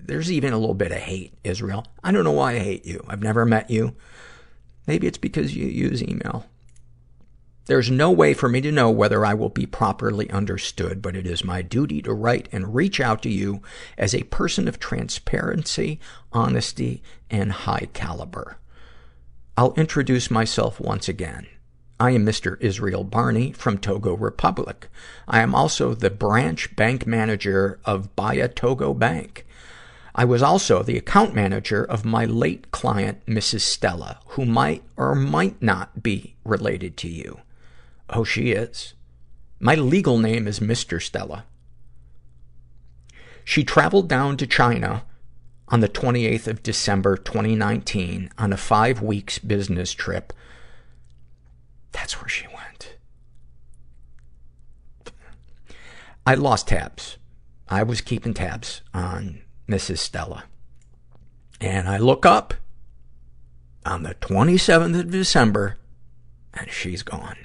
there's 0.00 0.30
even 0.30 0.52
a 0.52 0.58
little 0.58 0.74
bit 0.74 0.92
of 0.92 0.98
hate, 0.98 1.34
Israel. 1.42 1.84
I 2.04 2.12
don't 2.12 2.24
know 2.24 2.30
why 2.30 2.52
I 2.52 2.60
hate 2.60 2.86
you. 2.86 3.04
I've 3.08 3.22
never 3.22 3.44
met 3.44 3.70
you. 3.70 3.96
Maybe 4.86 5.06
it's 5.06 5.18
because 5.18 5.56
you 5.56 5.66
use 5.66 6.02
email. 6.02 6.46
There's 7.66 7.90
no 7.90 8.10
way 8.10 8.34
for 8.34 8.48
me 8.48 8.60
to 8.60 8.72
know 8.72 8.90
whether 8.90 9.24
I 9.24 9.34
will 9.34 9.48
be 9.48 9.66
properly 9.66 10.28
understood, 10.30 11.00
but 11.00 11.14
it 11.14 11.28
is 11.28 11.44
my 11.44 11.62
duty 11.62 12.02
to 12.02 12.12
write 12.12 12.48
and 12.50 12.74
reach 12.74 12.98
out 12.98 13.22
to 13.22 13.30
you 13.30 13.62
as 13.96 14.14
a 14.14 14.24
person 14.24 14.66
of 14.66 14.80
transparency, 14.80 16.00
honesty, 16.32 17.02
and 17.30 17.52
high 17.52 17.88
caliber. 17.92 18.56
I'll 19.56 19.74
introduce 19.74 20.28
myself 20.28 20.80
once 20.80 21.08
again. 21.08 21.46
I 22.00 22.10
am 22.10 22.26
Mr. 22.26 22.60
Israel 22.60 23.04
Barney 23.04 23.52
from 23.52 23.78
Togo 23.78 24.14
Republic. 24.14 24.88
I 25.28 25.40
am 25.40 25.54
also 25.54 25.94
the 25.94 26.10
branch 26.10 26.74
bank 26.74 27.06
manager 27.06 27.78
of 27.84 28.16
Baya 28.16 28.48
Togo 28.48 28.92
Bank. 28.92 29.46
I 30.16 30.24
was 30.24 30.42
also 30.42 30.82
the 30.82 30.98
account 30.98 31.32
manager 31.32 31.84
of 31.84 32.04
my 32.04 32.24
late 32.24 32.72
client, 32.72 33.24
Mrs. 33.26 33.60
Stella, 33.60 34.18
who 34.30 34.44
might 34.44 34.82
or 34.96 35.14
might 35.14 35.62
not 35.62 36.02
be 36.02 36.34
related 36.44 36.96
to 36.98 37.08
you. 37.08 37.38
Oh, 38.12 38.24
she 38.24 38.52
is. 38.52 38.94
My 39.58 39.74
legal 39.74 40.18
name 40.18 40.46
is 40.46 40.60
Mr. 40.60 41.00
Stella. 41.00 41.46
She 43.44 43.64
traveled 43.64 44.08
down 44.08 44.36
to 44.36 44.46
China 44.46 45.04
on 45.68 45.80
the 45.80 45.88
28th 45.88 46.46
of 46.46 46.62
December 46.62 47.16
2019 47.16 48.30
on 48.36 48.52
a 48.52 48.56
five 48.56 49.00
weeks 49.00 49.38
business 49.38 49.92
trip. 49.92 50.32
That's 51.92 52.20
where 52.20 52.28
she 52.28 52.46
went. 52.48 52.96
I 56.26 56.34
lost 56.34 56.68
tabs. 56.68 57.16
I 57.68 57.82
was 57.82 58.02
keeping 58.02 58.34
tabs 58.34 58.82
on 58.92 59.40
Mrs. 59.68 59.98
Stella. 59.98 60.44
And 61.60 61.88
I 61.88 61.96
look 61.96 62.26
up 62.26 62.54
on 63.86 64.02
the 64.02 64.14
27th 64.16 64.98
of 65.00 65.10
December 65.10 65.78
and 66.52 66.70
she's 66.70 67.02
gone. 67.02 67.36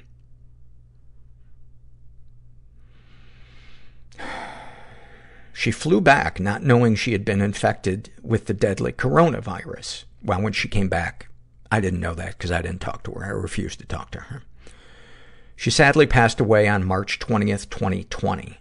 She 5.58 5.72
flew 5.72 6.00
back 6.00 6.38
not 6.38 6.62
knowing 6.62 6.94
she 6.94 7.10
had 7.10 7.24
been 7.24 7.40
infected 7.40 8.10
with 8.22 8.46
the 8.46 8.54
deadly 8.54 8.92
coronavirus. 8.92 10.04
Well, 10.22 10.40
when 10.40 10.52
she 10.52 10.68
came 10.68 10.88
back, 10.88 11.30
I 11.68 11.80
didn't 11.80 11.98
know 11.98 12.14
that 12.14 12.38
because 12.38 12.52
I 12.52 12.62
didn't 12.62 12.80
talk 12.80 13.02
to 13.02 13.10
her. 13.10 13.24
I 13.24 13.30
refused 13.30 13.80
to 13.80 13.84
talk 13.84 14.12
to 14.12 14.20
her. 14.20 14.44
She 15.56 15.72
sadly 15.72 16.06
passed 16.06 16.38
away 16.38 16.68
on 16.68 16.86
March 16.86 17.18
20th, 17.18 17.70
2020. 17.70 18.56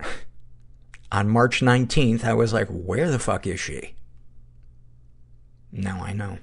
on 1.12 1.28
March 1.28 1.60
19th, 1.60 2.24
I 2.24 2.32
was 2.32 2.54
like, 2.54 2.68
where 2.68 3.10
the 3.10 3.18
fuck 3.18 3.46
is 3.46 3.60
she? 3.60 3.96
Now 5.70 6.02
I 6.02 6.14
know. 6.14 6.38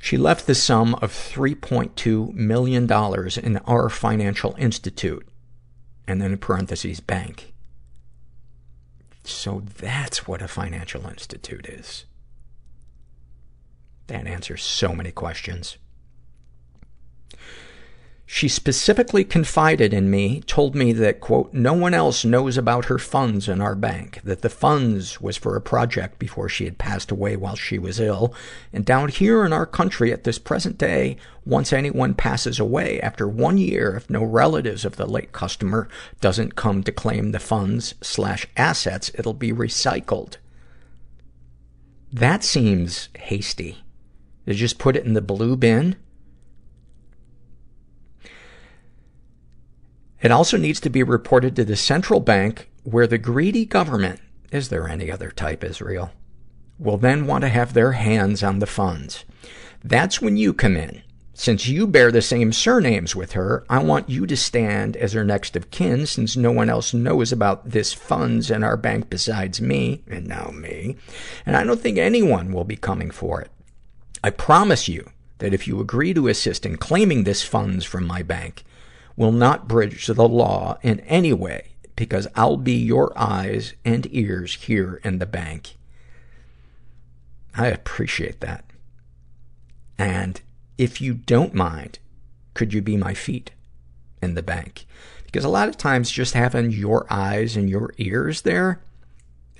She 0.00 0.16
left 0.16 0.46
the 0.46 0.54
sum 0.54 0.94
of 1.02 1.12
$3.2 1.12 2.32
million 2.32 2.84
in 2.90 3.56
our 3.66 3.90
financial 3.90 4.54
institute 4.56 5.28
and 6.06 6.20
then 6.20 6.32
in 6.32 6.38
parentheses, 6.38 7.00
bank. 7.00 7.52
So 9.24 9.62
that's 9.78 10.28
what 10.28 10.42
a 10.42 10.48
financial 10.48 11.06
institute 11.06 11.66
is. 11.66 12.04
That 14.06 14.26
answers 14.26 14.62
so 14.62 14.92
many 14.92 15.10
questions. 15.10 15.78
She 18.28 18.48
specifically 18.48 19.22
confided 19.22 19.94
in 19.94 20.10
me, 20.10 20.40
told 20.40 20.74
me 20.74 20.92
that, 20.92 21.20
quote, 21.20 21.54
no 21.54 21.72
one 21.72 21.94
else 21.94 22.24
knows 22.24 22.58
about 22.58 22.86
her 22.86 22.98
funds 22.98 23.48
in 23.48 23.60
our 23.60 23.76
bank, 23.76 24.20
that 24.24 24.42
the 24.42 24.50
funds 24.50 25.20
was 25.20 25.36
for 25.36 25.54
a 25.54 25.60
project 25.60 26.18
before 26.18 26.48
she 26.48 26.64
had 26.64 26.76
passed 26.76 27.12
away 27.12 27.36
while 27.36 27.54
she 27.54 27.78
was 27.78 28.00
ill. 28.00 28.34
And 28.72 28.84
down 28.84 29.10
here 29.10 29.44
in 29.44 29.52
our 29.52 29.64
country 29.64 30.12
at 30.12 30.24
this 30.24 30.40
present 30.40 30.76
day, 30.76 31.16
once 31.44 31.72
anyone 31.72 32.14
passes 32.14 32.58
away 32.58 33.00
after 33.00 33.28
one 33.28 33.58
year, 33.58 33.94
if 33.94 34.10
no 34.10 34.24
relatives 34.24 34.84
of 34.84 34.96
the 34.96 35.06
late 35.06 35.30
customer 35.30 35.88
doesn't 36.20 36.56
come 36.56 36.82
to 36.82 36.90
claim 36.90 37.30
the 37.30 37.38
funds 37.38 37.94
slash 38.02 38.48
assets, 38.56 39.08
it'll 39.14 39.34
be 39.34 39.52
recycled. 39.52 40.36
That 42.12 42.42
seems 42.42 43.08
hasty. 43.16 43.84
They 44.46 44.54
just 44.54 44.80
put 44.80 44.96
it 44.96 45.04
in 45.06 45.12
the 45.12 45.22
blue 45.22 45.56
bin 45.56 45.94
It 50.22 50.30
also 50.30 50.56
needs 50.56 50.80
to 50.80 50.90
be 50.90 51.02
reported 51.02 51.56
to 51.56 51.64
the 51.64 51.76
central 51.76 52.20
bank 52.20 52.70
where 52.84 53.06
the 53.06 53.18
greedy 53.18 53.66
government, 53.66 54.20
is 54.50 54.68
there 54.68 54.88
any 54.88 55.10
other 55.10 55.30
type, 55.30 55.62
Israel, 55.62 56.10
will 56.78 56.98
then 56.98 57.26
want 57.26 57.42
to 57.42 57.48
have 57.48 57.72
their 57.72 57.92
hands 57.92 58.42
on 58.42 58.58
the 58.58 58.66
funds. 58.66 59.24
That's 59.84 60.20
when 60.20 60.36
you 60.36 60.52
come 60.52 60.76
in. 60.76 61.02
Since 61.38 61.68
you 61.68 61.86
bear 61.86 62.10
the 62.10 62.22
same 62.22 62.50
surnames 62.50 63.14
with 63.14 63.32
her, 63.32 63.66
I 63.68 63.82
want 63.82 64.08
you 64.08 64.26
to 64.26 64.36
stand 64.38 64.96
as 64.96 65.12
her 65.12 65.22
next 65.22 65.54
of 65.54 65.70
kin 65.70 66.06
since 66.06 66.34
no 66.34 66.50
one 66.50 66.70
else 66.70 66.94
knows 66.94 67.30
about 67.30 67.70
this 67.70 67.92
funds 67.92 68.50
in 68.50 68.64
our 68.64 68.78
bank 68.78 69.10
besides 69.10 69.60
me, 69.60 70.02
and 70.08 70.26
now 70.26 70.50
me. 70.54 70.96
And 71.44 71.54
I 71.54 71.62
don't 71.62 71.78
think 71.78 71.98
anyone 71.98 72.54
will 72.54 72.64
be 72.64 72.76
coming 72.76 73.10
for 73.10 73.42
it. 73.42 73.50
I 74.24 74.30
promise 74.30 74.88
you 74.88 75.10
that 75.38 75.52
if 75.52 75.68
you 75.68 75.78
agree 75.78 76.14
to 76.14 76.28
assist 76.28 76.64
in 76.64 76.78
claiming 76.78 77.24
this 77.24 77.42
funds 77.42 77.84
from 77.84 78.06
my 78.06 78.22
bank, 78.22 78.64
will 79.16 79.32
not 79.32 79.68
bridge 79.68 80.06
the 80.06 80.28
law 80.28 80.78
in 80.82 81.00
any 81.00 81.32
way 81.32 81.68
because 81.96 82.28
I'll 82.34 82.58
be 82.58 82.76
your 82.76 83.12
eyes 83.18 83.74
and 83.84 84.06
ears 84.14 84.54
here 84.54 85.00
in 85.02 85.18
the 85.18 85.26
bank. 85.26 85.76
I 87.54 87.68
appreciate 87.68 88.40
that. 88.40 88.64
And 89.98 90.40
if 90.76 91.00
you 91.00 91.14
don't 91.14 91.54
mind, 91.54 91.98
could 92.52 92.74
you 92.74 92.82
be 92.82 92.98
my 92.98 93.14
feet 93.14 93.50
in 94.20 94.34
the 94.34 94.42
bank? 94.42 94.86
Because 95.24 95.44
a 95.44 95.48
lot 95.48 95.68
of 95.68 95.78
times 95.78 96.10
just 96.10 96.34
having 96.34 96.70
your 96.70 97.06
eyes 97.10 97.56
and 97.56 97.68
your 97.70 97.94
ears 97.96 98.42
there, 98.42 98.82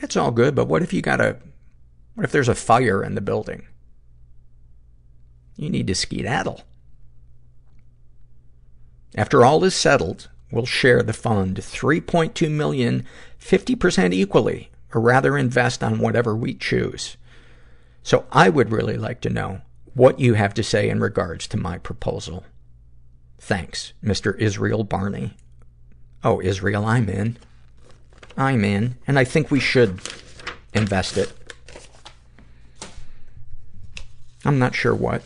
that's 0.01 0.17
all 0.17 0.31
good, 0.31 0.55
but 0.55 0.69
what 0.69 0.83
if 0.83 0.93
you 0.93 1.01
got 1.01 1.21
a, 1.23 1.39
what 2.15 2.25
if 2.25 2.33
there's 2.33 2.49
a 2.51 2.55
fire 2.55 3.03
in 3.03 3.15
the 3.15 3.23
building? 3.23 3.67
You 5.57 5.71
need 5.71 5.87
to 5.87 5.95
skedaddle. 5.95 6.63
After 9.17 9.45
all 9.45 9.65
is 9.65 9.75
settled, 9.75 10.29
we'll 10.51 10.67
share 10.67 11.03
the 11.03 11.13
fund 11.13 11.57
3.2 11.57 12.51
million 12.51 13.05
50% 13.41 14.13
equally, 14.13 14.71
or 14.95 15.01
rather 15.01 15.39
invest 15.39 15.83
on 15.83 15.99
whatever 15.99 16.37
we 16.37 16.55
choose. 16.55 17.17
So 18.03 18.27
I 18.31 18.51
would 18.51 18.71
really 18.71 18.97
like 18.97 19.21
to 19.23 19.31
know 19.31 19.63
what 19.95 20.21
you 20.21 20.35
have 20.35 20.53
to 20.55 20.63
say 20.63 20.91
in 20.91 21.01
regards 21.01 21.49
to 21.49 21.57
my 21.57 21.79
proposal. 21.79 22.45
Thanks, 23.39 23.95
Mr. 24.05 24.39
Israel 24.39 24.85
Barney. 24.85 25.35
Oh, 26.23 26.41
Israel, 26.43 26.85
I'm 26.85 27.09
in. 27.09 27.39
I'm 28.37 28.65
in, 28.65 28.97
and 29.07 29.19
I 29.19 29.25
think 29.25 29.51
we 29.51 29.61
should 29.61 30.01
invest 30.75 31.17
it. 31.17 31.33
I'm 34.45 34.59
not 34.59 34.75
sure 34.75 34.95
what. 34.95 35.23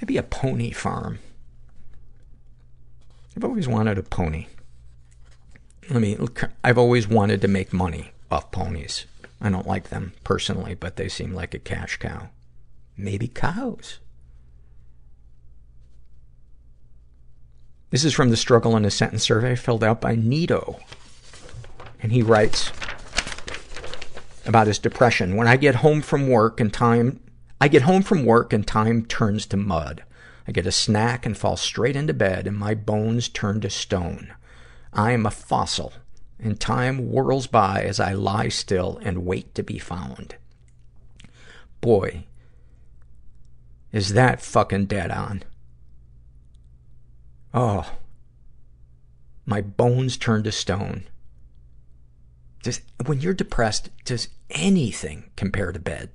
Maybe 0.00 0.16
a 0.16 0.22
pony 0.22 0.70
farm. 0.70 1.18
I've 3.36 3.44
always 3.44 3.68
wanted 3.68 3.98
a 3.98 4.02
pony. 4.02 4.46
I 5.90 5.98
mean, 5.98 6.28
I've 6.62 6.78
always 6.78 7.08
wanted 7.08 7.40
to 7.42 7.48
make 7.48 7.72
money 7.72 8.12
off 8.30 8.50
ponies. 8.50 9.06
I 9.40 9.50
don't 9.50 9.66
like 9.66 9.90
them 9.90 10.12
personally, 10.22 10.74
but 10.74 10.96
they 10.96 11.08
seem 11.08 11.34
like 11.34 11.52
a 11.52 11.58
cash 11.58 11.98
cow. 11.98 12.28
Maybe 12.96 13.28
cows. 13.28 13.98
This 17.90 18.04
is 18.04 18.14
from 18.14 18.30
the 18.30 18.36
Struggle 18.36 18.76
in 18.76 18.84
a 18.84 18.90
Sentence 18.90 19.22
survey 19.22 19.54
filled 19.56 19.84
out 19.84 20.00
by 20.00 20.14
Nito. 20.14 20.80
And 22.02 22.12
he 22.12 22.22
writes 22.22 22.72
about 24.46 24.66
his 24.66 24.78
depression. 24.78 25.36
When 25.36 25.46
I 25.46 25.56
get 25.56 25.76
home 25.76 26.00
from 26.00 26.28
work 26.28 26.60
and 26.60 26.72
time, 26.72 27.20
I 27.60 27.68
get 27.68 27.82
home 27.82 28.02
from 28.02 28.24
work 28.24 28.52
and 28.52 28.66
time 28.66 29.04
turns 29.04 29.46
to 29.46 29.56
mud. 29.56 30.02
I 30.46 30.52
get 30.52 30.66
a 30.66 30.72
snack 30.72 31.24
and 31.24 31.36
fall 31.36 31.56
straight 31.56 31.96
into 31.96 32.12
bed, 32.14 32.46
and 32.46 32.56
my 32.56 32.74
bones 32.74 33.28
turn 33.28 33.60
to 33.62 33.70
stone. 33.70 34.34
I 34.92 35.12
am 35.12 35.26
a 35.26 35.30
fossil, 35.30 35.92
and 36.38 36.60
time 36.60 36.98
whirls 37.10 37.46
by 37.46 37.82
as 37.82 37.98
I 37.98 38.12
lie 38.12 38.48
still 38.48 39.00
and 39.02 39.24
wait 39.24 39.54
to 39.54 39.62
be 39.62 39.78
found. 39.78 40.36
Boy, 41.80 42.24
is 43.92 44.12
that 44.14 44.40
fucking 44.42 44.86
dead 44.86 45.10
on. 45.10 45.44
Oh. 47.54 47.92
My 49.46 49.60
bones 49.60 50.16
turn 50.16 50.42
to 50.42 50.52
stone. 50.52 51.04
Does, 52.62 52.80
when 53.06 53.20
you're 53.20 53.34
depressed, 53.34 53.90
does 54.04 54.28
anything 54.50 55.30
compare 55.36 55.70
to 55.70 55.78
bed? 55.78 56.10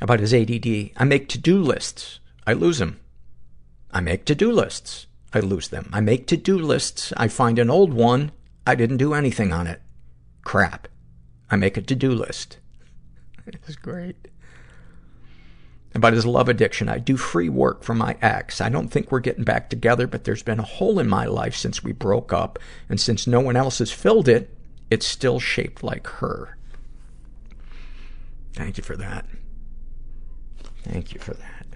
About 0.00 0.20
his 0.20 0.34
ADD. 0.34 0.90
I 0.96 1.04
make 1.04 1.28
to-do 1.28 1.60
lists. 1.62 2.20
I 2.46 2.52
lose 2.54 2.78
them. 2.78 2.98
I 3.90 4.00
make 4.00 4.24
to-do 4.24 4.50
lists. 4.50 5.06
I 5.32 5.40
lose 5.40 5.68
them. 5.68 5.88
I 5.92 6.00
make 6.00 6.26
to-do 6.26 6.58
lists. 6.58 7.12
I 7.16 7.28
find 7.28 7.58
an 7.58 7.70
old 7.70 7.92
one. 7.92 8.32
I 8.66 8.74
didn't 8.74 8.96
do 8.98 9.14
anything 9.14 9.52
on 9.52 9.66
it. 9.66 9.80
Crap. 10.44 10.88
I 11.50 11.56
make 11.56 11.76
a 11.76 11.82
to-do 11.82 12.10
list. 12.12 12.58
It's 13.46 13.74
great. 13.76 14.28
about 15.94 16.12
his 16.12 16.24
love 16.24 16.48
addiction. 16.48 16.88
I 16.88 16.98
do 16.98 17.16
free 17.16 17.48
work 17.48 17.82
for 17.82 17.92
my 17.94 18.16
ex. 18.22 18.60
I 18.60 18.68
don't 18.68 18.88
think 18.88 19.10
we're 19.10 19.20
getting 19.20 19.44
back 19.44 19.68
together, 19.68 20.06
but 20.06 20.24
there's 20.24 20.44
been 20.44 20.60
a 20.60 20.64
hole 20.64 20.98
in 21.00 21.08
my 21.08 21.24
life 21.26 21.56
since 21.56 21.82
we 21.82 21.92
broke 21.92 22.32
up, 22.32 22.58
and 22.88 23.00
since 23.00 23.26
no 23.26 23.40
one 23.40 23.56
else 23.56 23.78
has 23.80 23.90
filled 23.90 24.28
it, 24.28 24.56
it's 24.90 25.06
still 25.06 25.40
shaped 25.40 25.82
like 25.82 26.06
her. 26.06 26.56
Thank 28.54 28.78
you 28.78 28.84
for 28.84 28.96
that. 28.96 29.26
Thank 30.82 31.14
you 31.14 31.20
for 31.20 31.34
that. 31.34 31.66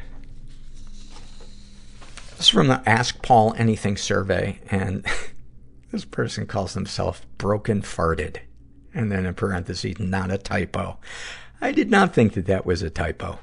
This 2.37 2.41
is 2.41 2.49
from 2.49 2.69
the 2.69 2.83
Ask 2.87 3.23
Paul 3.23 3.55
Anything 3.57 3.97
survey, 3.97 4.61
and 4.71 5.07
this 5.91 6.05
person 6.05 6.47
calls 6.47 6.75
himself 6.75 7.25
Broken 7.39 7.83
Farted. 7.83 8.39
And 8.93 9.13
then 9.13 9.27
in 9.27 9.35
parentheses, 9.35 9.99
not 9.99 10.31
a 10.31 10.39
typo. 10.39 10.99
I 11.61 11.73
did 11.73 11.91
not 11.91 12.15
think 12.15 12.35
that 12.35 12.47
that 12.47 12.67
was 12.67 12.83
a 12.83 12.91
typo. 12.91 13.39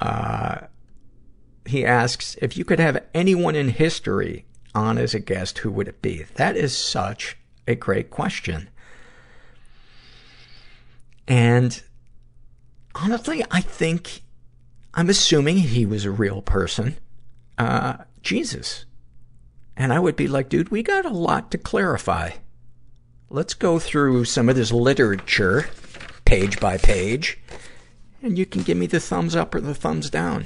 Uh, 0.00 0.62
he 1.66 1.84
asks, 1.84 2.36
if 2.42 2.56
you 2.56 2.64
could 2.64 2.80
have 2.80 3.04
anyone 3.14 3.54
in 3.54 3.68
history 3.68 4.46
on 4.74 4.98
as 4.98 5.14
a 5.14 5.20
guest, 5.20 5.58
who 5.58 5.70
would 5.70 5.88
it 5.88 6.02
be? 6.02 6.24
That 6.34 6.56
is 6.56 6.76
such 6.76 7.36
a 7.66 7.74
great 7.74 8.10
question. 8.10 8.68
And 11.28 11.82
honestly, 12.94 13.44
I 13.50 13.60
think, 13.60 14.22
I'm 14.94 15.08
assuming 15.08 15.58
he 15.58 15.86
was 15.86 16.04
a 16.04 16.10
real 16.10 16.42
person, 16.42 16.98
uh, 17.56 17.98
Jesus. 18.22 18.84
And 19.76 19.92
I 19.92 19.98
would 19.98 20.16
be 20.16 20.28
like, 20.28 20.50
dude, 20.50 20.70
we 20.70 20.82
got 20.82 21.06
a 21.06 21.10
lot 21.10 21.50
to 21.50 21.58
clarify. 21.58 22.32
Let's 23.30 23.54
go 23.54 23.78
through 23.78 24.26
some 24.26 24.50
of 24.50 24.56
this 24.56 24.70
literature, 24.70 25.66
page 26.26 26.60
by 26.60 26.76
page, 26.76 27.38
and 28.22 28.38
you 28.38 28.44
can 28.44 28.62
give 28.62 28.76
me 28.76 28.86
the 28.86 29.00
thumbs 29.00 29.34
up 29.34 29.54
or 29.54 29.60
the 29.60 29.74
thumbs 29.74 30.10
down. 30.10 30.44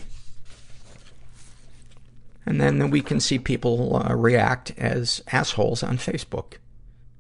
And 2.47 2.61
then 2.61 2.91
we 2.91 3.01
can 3.01 3.19
see 3.19 3.41
people 3.41 3.97
uh, 3.97 4.15
react 4.15 4.73
as 4.79 5.21
assholes 5.33 5.83
on 5.83 5.99
Facebook, 5.99 6.59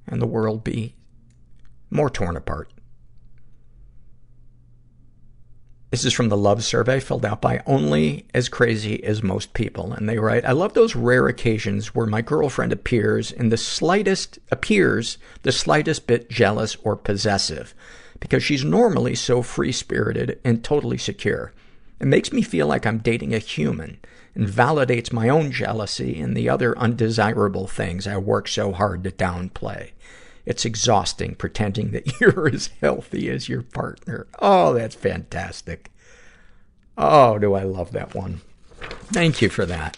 and 0.06 0.22
the 0.22 0.26
world 0.26 0.62
be 0.62 0.94
more 1.90 2.08
torn 2.08 2.36
apart. 2.36 2.70
This 5.90 6.04
is 6.04 6.12
from 6.12 6.28
the 6.28 6.36
love 6.36 6.64
survey 6.64 6.98
filled 6.98 7.24
out 7.24 7.40
by 7.40 7.62
only 7.64 8.26
as 8.34 8.48
crazy 8.48 9.02
as 9.04 9.22
most 9.22 9.54
people. 9.54 9.92
And 9.92 10.08
they 10.08 10.18
write, 10.18 10.44
I 10.44 10.50
love 10.50 10.74
those 10.74 10.96
rare 10.96 11.28
occasions 11.28 11.94
where 11.94 12.06
my 12.06 12.22
girlfriend 12.22 12.72
appears 12.72 13.30
in 13.30 13.50
the 13.50 13.56
slightest, 13.56 14.40
appears 14.50 15.16
the 15.42 15.52
slightest 15.52 16.08
bit 16.08 16.28
jealous 16.28 16.76
or 16.82 16.96
possessive 16.96 17.72
because 18.18 18.42
she's 18.42 18.64
normally 18.64 19.14
so 19.14 19.42
free-spirited 19.42 20.40
and 20.44 20.64
totally 20.64 20.98
secure. 20.98 21.52
It 22.00 22.06
makes 22.06 22.32
me 22.32 22.42
feel 22.42 22.66
like 22.66 22.84
I'm 22.84 22.98
dating 22.98 23.32
a 23.32 23.38
human 23.38 23.98
and 24.34 24.48
validates 24.48 25.12
my 25.12 25.28
own 25.28 25.52
jealousy 25.52 26.20
and 26.20 26.36
the 26.36 26.48
other 26.48 26.76
undesirable 26.76 27.68
things 27.68 28.06
I 28.06 28.16
work 28.16 28.48
so 28.48 28.72
hard 28.72 29.04
to 29.04 29.10
downplay. 29.12 29.92
It's 30.46 30.64
exhausting 30.64 31.34
pretending 31.34 31.90
that 31.90 32.20
you're 32.20 32.48
as 32.48 32.70
healthy 32.80 33.28
as 33.28 33.48
your 33.48 33.62
partner. 33.62 34.28
Oh, 34.38 34.72
that's 34.72 34.94
fantastic. 34.94 35.90
Oh, 36.96 37.38
do 37.38 37.54
I 37.54 37.64
love 37.64 37.92
that 37.92 38.14
one. 38.14 38.40
Thank 39.12 39.42
you 39.42 39.48
for 39.50 39.66
that. 39.66 39.96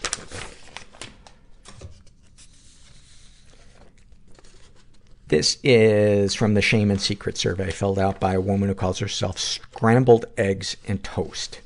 This 5.27 5.59
is 5.63 6.33
from 6.33 6.55
the 6.55 6.61
Shame 6.61 6.89
and 6.89 6.99
Secret 6.99 7.37
survey 7.37 7.69
filled 7.69 7.99
out 7.99 8.19
by 8.19 8.33
a 8.33 8.41
woman 8.41 8.67
who 8.67 8.73
calls 8.73 8.97
herself 8.97 9.37
Scrambled 9.37 10.25
Eggs 10.37 10.75
and 10.87 11.03
Toast. 11.03 11.61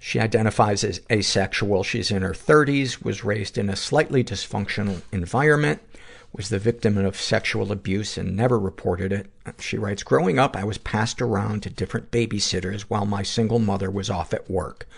She 0.00 0.18
identifies 0.18 0.82
as 0.82 1.00
asexual. 1.12 1.84
She's 1.84 2.10
in 2.10 2.22
her 2.22 2.32
30s, 2.32 3.04
was 3.04 3.22
raised 3.22 3.56
in 3.56 3.70
a 3.70 3.76
slightly 3.76 4.24
dysfunctional 4.24 5.02
environment, 5.12 5.80
was 6.32 6.48
the 6.48 6.58
victim 6.58 6.96
of 6.96 7.20
sexual 7.20 7.70
abuse 7.70 8.16
and 8.16 8.36
never 8.36 8.58
reported 8.58 9.12
it. 9.12 9.30
She 9.58 9.76
writes, 9.76 10.02
Growing 10.02 10.38
up, 10.38 10.56
I 10.56 10.64
was 10.64 10.78
passed 10.78 11.20
around 11.20 11.62
to 11.62 11.70
different 11.70 12.10
babysitters 12.10 12.82
while 12.82 13.04
my 13.04 13.22
single 13.22 13.58
mother 13.58 13.90
was 13.90 14.08
off 14.08 14.32
at 14.32 14.50
work. 14.50 14.88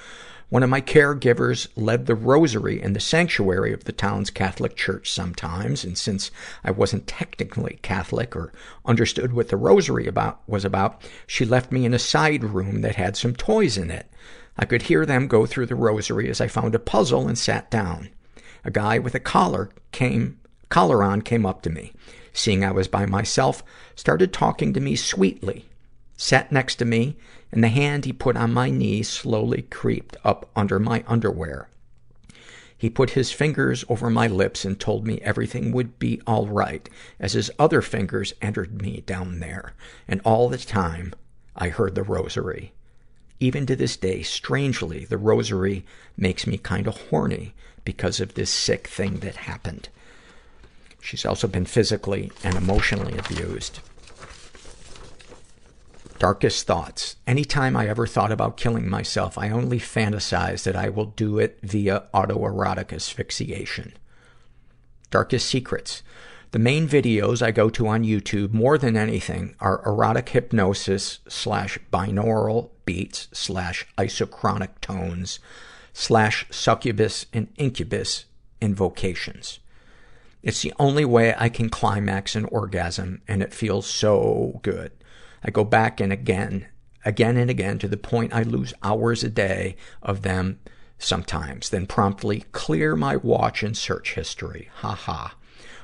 One 0.51 0.63
of 0.63 0.71
my 0.71 0.81
caregivers 0.81 1.67
led 1.75 2.07
the 2.07 2.15
rosary 2.15 2.81
in 2.81 2.93
the 2.93 3.01
sanctuary 3.01 3.73
of 3.73 3.85
the 3.85 3.93
town's 3.93 4.31
Catholic 4.31 4.77
church 4.77 5.11
sometimes, 5.11 5.83
and 5.83 5.99
since 5.99 6.31
I 6.63 6.71
wasn't 6.71 7.09
technically 7.09 7.81
Catholic 7.83 8.37
or 8.37 8.53
understood 8.85 9.33
what 9.33 9.49
the 9.49 9.57
rosary 9.57 10.07
about, 10.07 10.41
was 10.47 10.65
about, 10.65 11.03
she 11.27 11.45
left 11.45 11.73
me 11.73 11.85
in 11.85 11.95
a 11.95 11.99
side 11.99 12.45
room 12.45 12.83
that 12.83 12.95
had 12.95 13.17
some 13.17 13.35
toys 13.35 13.77
in 13.77 13.91
it. 13.91 14.09
I 14.57 14.67
could 14.67 14.83
hear 14.83 15.05
them 15.05 15.27
go 15.27 15.47
through 15.47 15.67
the 15.67 15.75
rosary 15.75 16.31
as 16.31 16.41
I 16.41 16.47
found 16.47 16.77
a 16.77 16.79
puzzle 16.79 17.27
and 17.27 17.37
sat 17.37 17.71
down. 17.71 18.11
A 18.65 18.71
guy 18.71 19.01
with 19.01 19.17
a 19.17 19.21
collar 19.21 19.71
came, 19.91 20.39
collar 20.75 21.05
on 21.05 21.23
came 21.23 21.47
up 21.47 21.63
to 21.63 21.71
me. 21.71 21.93
Seeing 22.33 22.65
I 22.65 22.73
was 22.73 22.89
by 22.89 23.07
myself, 23.07 23.63
started 23.95 24.33
talking 24.33 24.73
to 24.73 24.81
me 24.81 24.97
sweetly, 24.97 25.67
sat 26.17 26.51
next 26.51 26.75
to 26.81 26.85
me, 26.85 27.17
and 27.53 27.63
the 27.63 27.69
hand 27.69 28.05
he 28.05 28.13
put 28.13 28.37
on 28.37 28.53
my 28.53 28.71
knee 28.71 29.05
slowly 29.05 29.63
creeped 29.63 30.17
up 30.25 30.51
under 30.57 30.81
my 30.81 31.05
underwear. 31.07 31.69
He 32.77 32.91
put 32.91 33.11
his 33.11 33.31
fingers 33.31 33.85
over 33.89 34.11
my 34.11 34.27
lips 34.27 34.65
and 34.65 34.81
told 34.81 35.07
me 35.07 35.21
everything 35.21 35.71
would 35.71 35.97
be 36.01 36.21
all 36.27 36.49
right 36.49 36.91
as 37.21 37.35
his 37.35 37.53
other 37.57 37.81
fingers 37.81 38.35
entered 38.43 38.83
me 38.83 39.05
down 39.07 39.39
there. 39.39 39.75
And 40.09 40.21
all 40.25 40.49
the 40.49 40.59
time, 40.59 41.15
I 41.55 41.69
heard 41.69 41.95
the 41.95 42.03
rosary. 42.03 42.73
Even 43.39 43.65
to 43.67 43.77
this 43.77 43.97
day, 43.97 44.23
strangely, 44.23 45.05
the 45.05 45.19
rosary 45.19 45.85
makes 46.17 46.49
me 46.49 46.59
kind 46.59 46.89
of 46.89 47.01
horny 47.11 47.55
because 47.85 48.19
of 48.19 48.35
this 48.35 48.51
sick 48.51 48.89
thing 48.89 49.21
that 49.21 49.37
happened. 49.37 49.89
She's 51.05 51.27
also 51.27 51.47
been 51.47 51.67
physically 51.67 52.33
and 52.43 52.57
emotionally 52.57 53.19
abused. 53.19 53.81
Darkest 56.19 56.67
thoughts. 56.67 57.17
Anytime 57.27 57.77
I 57.77 57.89
ever 57.89 58.07
thought 58.07 58.33
about 58.33 58.57
killing 58.57 58.89
myself, 58.89 59.37
I 59.37 59.51
only 59.51 59.79
fantasize 59.79 60.63
that 60.63 60.75
I 60.75 60.89
will 60.89 61.05
do 61.05 61.39
it 61.39 61.59
via 61.63 62.05
autoerotic 62.15 62.91
asphyxiation. 62.91 63.93
Darkest 65.11 65.47
secrets. 65.47 66.03
The 66.53 66.59
main 66.59 66.89
videos 66.89 67.43
I 67.43 67.51
go 67.51 67.69
to 67.69 67.87
on 67.87 68.05
YouTube 68.05 68.55
more 68.55 68.79
than 68.79 68.97
anything 68.97 69.57
are 69.61 69.83
erotic 69.85 70.31
hypnosis 70.31 71.19
slash 71.29 71.79
binaural 71.93 72.71
beats 72.87 73.29
slash 73.31 73.87
isochronic 73.99 74.81
tones 74.81 75.39
slash 75.93 76.47
succubus 76.51 77.27
and 77.35 77.49
incubus 77.59 78.25
invocations. 78.63 79.59
It's 80.45 80.61
the 80.61 80.75
only 80.79 81.07
way 81.07 81.35
I 81.39 81.49
can 81.49 81.71
climax 81.71 82.37
an 82.37 82.45
orgasm 82.45 83.23
and 83.27 83.43
it 83.43 83.55
feels 83.55 83.87
so 83.87 84.61
good. 84.63 84.93
I 85.43 85.51
go 85.51 85.65
back 85.65 86.01
and 86.01 86.13
again, 86.13 86.67
again 87.03 87.39
and 87.39 87.49
again 87.49 87.79
to 87.79 87.89
the 87.89 87.97
point 87.97 88.35
I 88.35 88.43
lose 88.43 88.75
hours 88.83 89.25
a 89.25 89.31
day 89.31 89.77
of 90.03 90.21
them 90.21 90.61
sometimes, 90.99 91.71
then 91.71 91.87
promptly 91.87 92.45
clear 92.53 92.95
my 92.95 93.17
watch 93.17 93.63
and 93.63 93.75
search 93.75 94.17
history. 94.17 94.69
Ha 94.81 94.95
ha. 94.95 95.35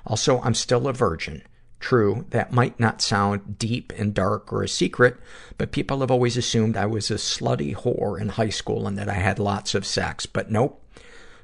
Also, 0.07 0.43
I'm 0.43 0.55
still 0.55 0.87
a 0.87 0.93
virgin. 0.93 1.43
True, 1.79 2.27
that 2.29 2.53
might 2.53 2.79
not 2.79 3.01
sound 3.01 3.57
deep 3.59 3.95
and 3.97 4.13
dark 4.13 4.53
or 4.53 4.63
a 4.63 4.69
secret, 4.69 5.17
but 5.57 5.73
people 5.73 6.01
have 6.01 6.11
always 6.11 6.37
assumed 6.37 6.77
I 6.77 6.85
was 6.85 7.11
a 7.11 7.15
slutty 7.15 7.75
whore 7.75 8.21
in 8.21 8.29
high 8.29 8.51
school 8.51 8.87
and 8.87 8.99
that 8.99 9.09
I 9.09 9.15
had 9.15 9.39
lots 9.39 9.75
of 9.75 9.87
sex. 9.87 10.27
But 10.27 10.51
nope. 10.51 10.85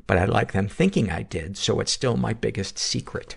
But 0.07 0.19
I 0.19 0.25
like 0.25 0.53
them 0.53 0.69
thinking 0.69 1.11
I 1.11 1.23
did, 1.23 1.57
so 1.57 1.81
it's 1.81 1.93
still 1.93 2.17
my 2.17 2.33
biggest 2.33 2.79
secret. 2.79 3.37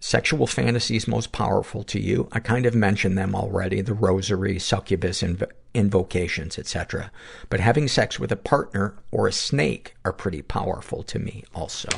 Sexual 0.00 0.48
fantasies 0.48 1.06
most 1.06 1.30
powerful 1.30 1.84
to 1.84 2.00
you. 2.00 2.28
I 2.32 2.40
kind 2.40 2.66
of 2.66 2.74
mentioned 2.74 3.16
them 3.16 3.36
already. 3.36 3.82
The 3.82 3.94
rosary, 3.94 4.58
succubus, 4.58 5.22
inv- 5.22 5.48
invocations, 5.74 6.58
etc. 6.58 7.12
But 7.48 7.60
having 7.60 7.86
sex 7.86 8.18
with 8.18 8.32
a 8.32 8.36
partner 8.36 8.96
or 9.12 9.28
a 9.28 9.32
snake 9.32 9.94
are 10.04 10.12
pretty 10.12 10.42
powerful 10.42 11.04
to 11.04 11.20
me 11.20 11.44
also. 11.54 11.88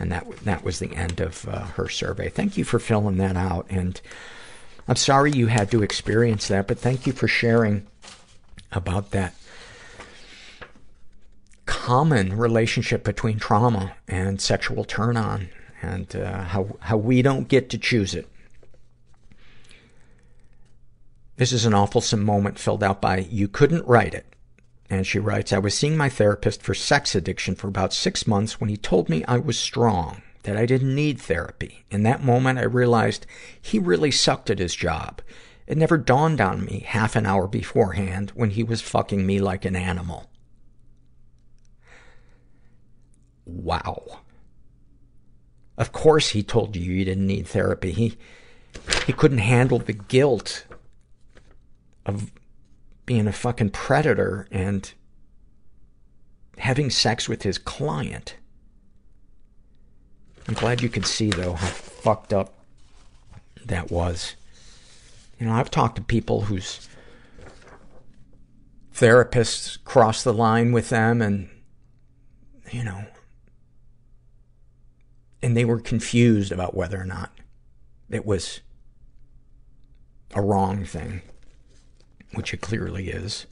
And 0.00 0.10
that, 0.10 0.28
that 0.38 0.64
was 0.64 0.80
the 0.80 0.96
end 0.96 1.20
of 1.20 1.46
uh, 1.48 1.60
her 1.66 1.88
survey. 1.88 2.28
Thank 2.28 2.56
you 2.56 2.64
for 2.64 2.80
filling 2.80 3.18
that 3.18 3.36
out. 3.36 3.66
And 3.70 4.00
I'm 4.88 4.96
sorry 4.96 5.30
you 5.30 5.46
had 5.46 5.70
to 5.70 5.82
experience 5.84 6.48
that, 6.48 6.66
but 6.66 6.80
thank 6.80 7.06
you 7.06 7.12
for 7.12 7.28
sharing 7.28 7.86
about 8.72 9.12
that 9.12 9.34
common 11.66 12.36
relationship 12.36 13.04
between 13.04 13.38
trauma 13.38 13.94
and 14.08 14.40
sexual 14.40 14.84
turn 14.84 15.16
on 15.16 15.48
and 15.80 16.14
uh, 16.16 16.42
how, 16.44 16.76
how 16.80 16.96
we 16.96 17.22
don't 17.22 17.48
get 17.48 17.70
to 17.70 17.78
choose 17.78 18.14
it. 18.14 18.28
This 21.36 21.52
is 21.52 21.64
an 21.64 21.74
awful 21.74 22.02
moment 22.18 22.58
filled 22.58 22.84
out 22.84 23.00
by 23.00 23.18
You 23.18 23.48
Couldn't 23.48 23.86
Write 23.86 24.14
It. 24.14 24.26
And 24.90 25.06
she 25.06 25.18
writes, 25.18 25.52
I 25.52 25.58
was 25.58 25.76
seeing 25.76 25.96
my 25.96 26.08
therapist 26.08 26.62
for 26.62 26.74
sex 26.74 27.14
addiction 27.14 27.54
for 27.54 27.66
about 27.66 27.94
six 27.94 28.26
months 28.26 28.60
when 28.60 28.68
he 28.68 28.76
told 28.76 29.08
me 29.08 29.24
I 29.24 29.38
was 29.38 29.58
strong, 29.58 30.22
that 30.42 30.56
I 30.56 30.66
didn't 30.66 30.94
need 30.94 31.20
therapy. 31.20 31.84
In 31.90 32.02
that 32.02 32.22
moment, 32.22 32.58
I 32.58 32.64
realized 32.64 33.26
he 33.60 33.78
really 33.78 34.10
sucked 34.10 34.50
at 34.50 34.58
his 34.58 34.74
job. 34.74 35.22
It 35.66 35.78
never 35.78 35.96
dawned 35.96 36.40
on 36.40 36.64
me 36.64 36.84
half 36.86 37.16
an 37.16 37.24
hour 37.24 37.48
beforehand 37.48 38.32
when 38.34 38.50
he 38.50 38.62
was 38.62 38.82
fucking 38.82 39.24
me 39.24 39.40
like 39.40 39.64
an 39.64 39.76
animal. 39.76 40.28
Wow. 43.62 44.20
Of 45.78 45.92
course 45.92 46.30
he 46.30 46.42
told 46.42 46.76
you 46.76 46.92
you 46.92 47.04
didn't 47.04 47.26
need 47.26 47.46
therapy. 47.46 47.92
He, 47.92 48.16
he 49.06 49.12
couldn't 49.12 49.38
handle 49.38 49.78
the 49.78 49.92
guilt 49.92 50.66
of 52.04 52.32
being 53.06 53.26
a 53.28 53.32
fucking 53.32 53.70
predator 53.70 54.48
and 54.50 54.92
having 56.58 56.90
sex 56.90 57.28
with 57.28 57.42
his 57.42 57.56
client. 57.56 58.36
I'm 60.48 60.54
glad 60.54 60.82
you 60.82 60.88
could 60.88 61.06
see, 61.06 61.30
though, 61.30 61.54
how 61.54 61.68
fucked 61.68 62.32
up 62.32 62.54
that 63.64 63.90
was. 63.90 64.34
You 65.38 65.46
know, 65.46 65.52
I've 65.52 65.70
talked 65.70 65.96
to 65.96 66.02
people 66.02 66.42
whose 66.42 66.88
therapists 68.94 69.82
crossed 69.84 70.24
the 70.24 70.34
line 70.34 70.72
with 70.72 70.88
them 70.88 71.22
and, 71.22 71.48
you 72.70 72.82
know, 72.84 73.04
and 75.42 75.56
they 75.56 75.64
were 75.64 75.80
confused 75.80 76.52
about 76.52 76.74
whether 76.74 77.00
or 77.00 77.04
not 77.04 77.32
it 78.10 78.24
was 78.24 78.60
a 80.34 80.40
wrong 80.40 80.84
thing, 80.84 81.22
which 82.34 82.54
it 82.54 82.60
clearly 82.60 83.08
is. 83.08 83.46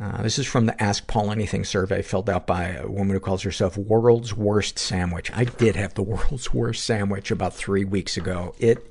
Uh, 0.00 0.20
this 0.22 0.38
is 0.38 0.46
from 0.46 0.66
the 0.66 0.82
Ask 0.82 1.06
Paul 1.06 1.30
Anything 1.30 1.64
survey 1.64 2.02
filled 2.02 2.28
out 2.28 2.46
by 2.46 2.70
a 2.70 2.88
woman 2.88 3.14
who 3.14 3.20
calls 3.20 3.42
herself 3.42 3.76
World's 3.76 4.34
Worst 4.34 4.78
Sandwich. 4.78 5.30
I 5.32 5.44
did 5.44 5.76
have 5.76 5.94
the 5.94 6.02
world's 6.02 6.52
worst 6.52 6.84
sandwich 6.84 7.30
about 7.30 7.54
three 7.54 7.84
weeks 7.84 8.16
ago. 8.16 8.54
It, 8.58 8.90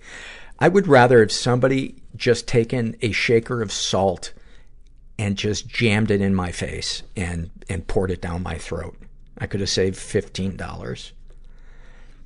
I 0.58 0.70
would 0.70 0.88
rather 0.88 1.22
if 1.22 1.32
somebody 1.32 2.02
just 2.16 2.48
taken 2.48 2.96
a 3.02 3.12
shaker 3.12 3.62
of 3.62 3.72
salt 3.72 4.32
and 5.20 5.36
just 5.36 5.68
jammed 5.68 6.12
it 6.12 6.22
in 6.22 6.34
my 6.34 6.52
face 6.52 7.04
and, 7.16 7.50
and 7.68 7.88
poured 7.88 8.12
it 8.12 8.22
down 8.22 8.44
my 8.44 8.58
throat. 8.58 8.96
I 9.38 9.48
could 9.48 9.60
have 9.60 9.70
saved 9.70 9.98
$15. 9.98 11.12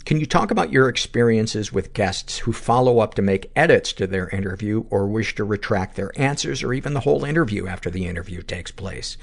Can 0.06 0.20
you 0.20 0.28
talk 0.28 0.52
about 0.52 0.72
your 0.72 0.88
experiences 0.88 1.74
with 1.74 1.94
guests 1.94 2.38
who 2.38 2.54
follow 2.54 3.00
up 3.00 3.16
to 3.16 3.24
make 3.24 3.52
edits 3.56 3.92
to 3.94 4.06
their 4.06 4.30
interview 4.30 4.86
or 4.92 5.08
wish 5.08 5.34
to 5.34 5.44
retract 5.44 5.96
their 5.96 6.12
answers 6.16 6.62
or 6.62 6.74
even 6.74 6.94
the 6.94 7.00
whole 7.00 7.26
interview 7.26 7.66
after 7.66 7.90
the 7.90 8.06
interview 8.06 8.44
takes 8.44 8.70
place? 8.70 9.18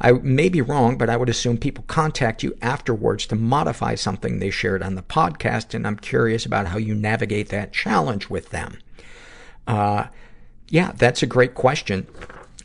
I 0.00 0.10
may 0.10 0.48
be 0.48 0.60
wrong, 0.60 0.98
but 0.98 1.08
I 1.08 1.16
would 1.16 1.28
assume 1.28 1.58
people 1.58 1.84
contact 1.86 2.42
you 2.42 2.58
afterwards 2.60 3.24
to 3.26 3.36
modify 3.36 3.94
something 3.94 4.40
they 4.40 4.50
shared 4.50 4.82
on 4.82 4.96
the 4.96 5.02
podcast, 5.02 5.74
and 5.74 5.86
I'm 5.86 5.96
curious 5.96 6.44
about 6.44 6.66
how 6.66 6.78
you 6.78 6.96
navigate 6.96 7.50
that 7.50 7.72
challenge 7.72 8.28
with 8.28 8.50
them. 8.50 8.78
Uh, 9.64 10.06
yeah, 10.68 10.90
that's 10.96 11.22
a 11.22 11.26
great 11.26 11.54
question. 11.54 12.08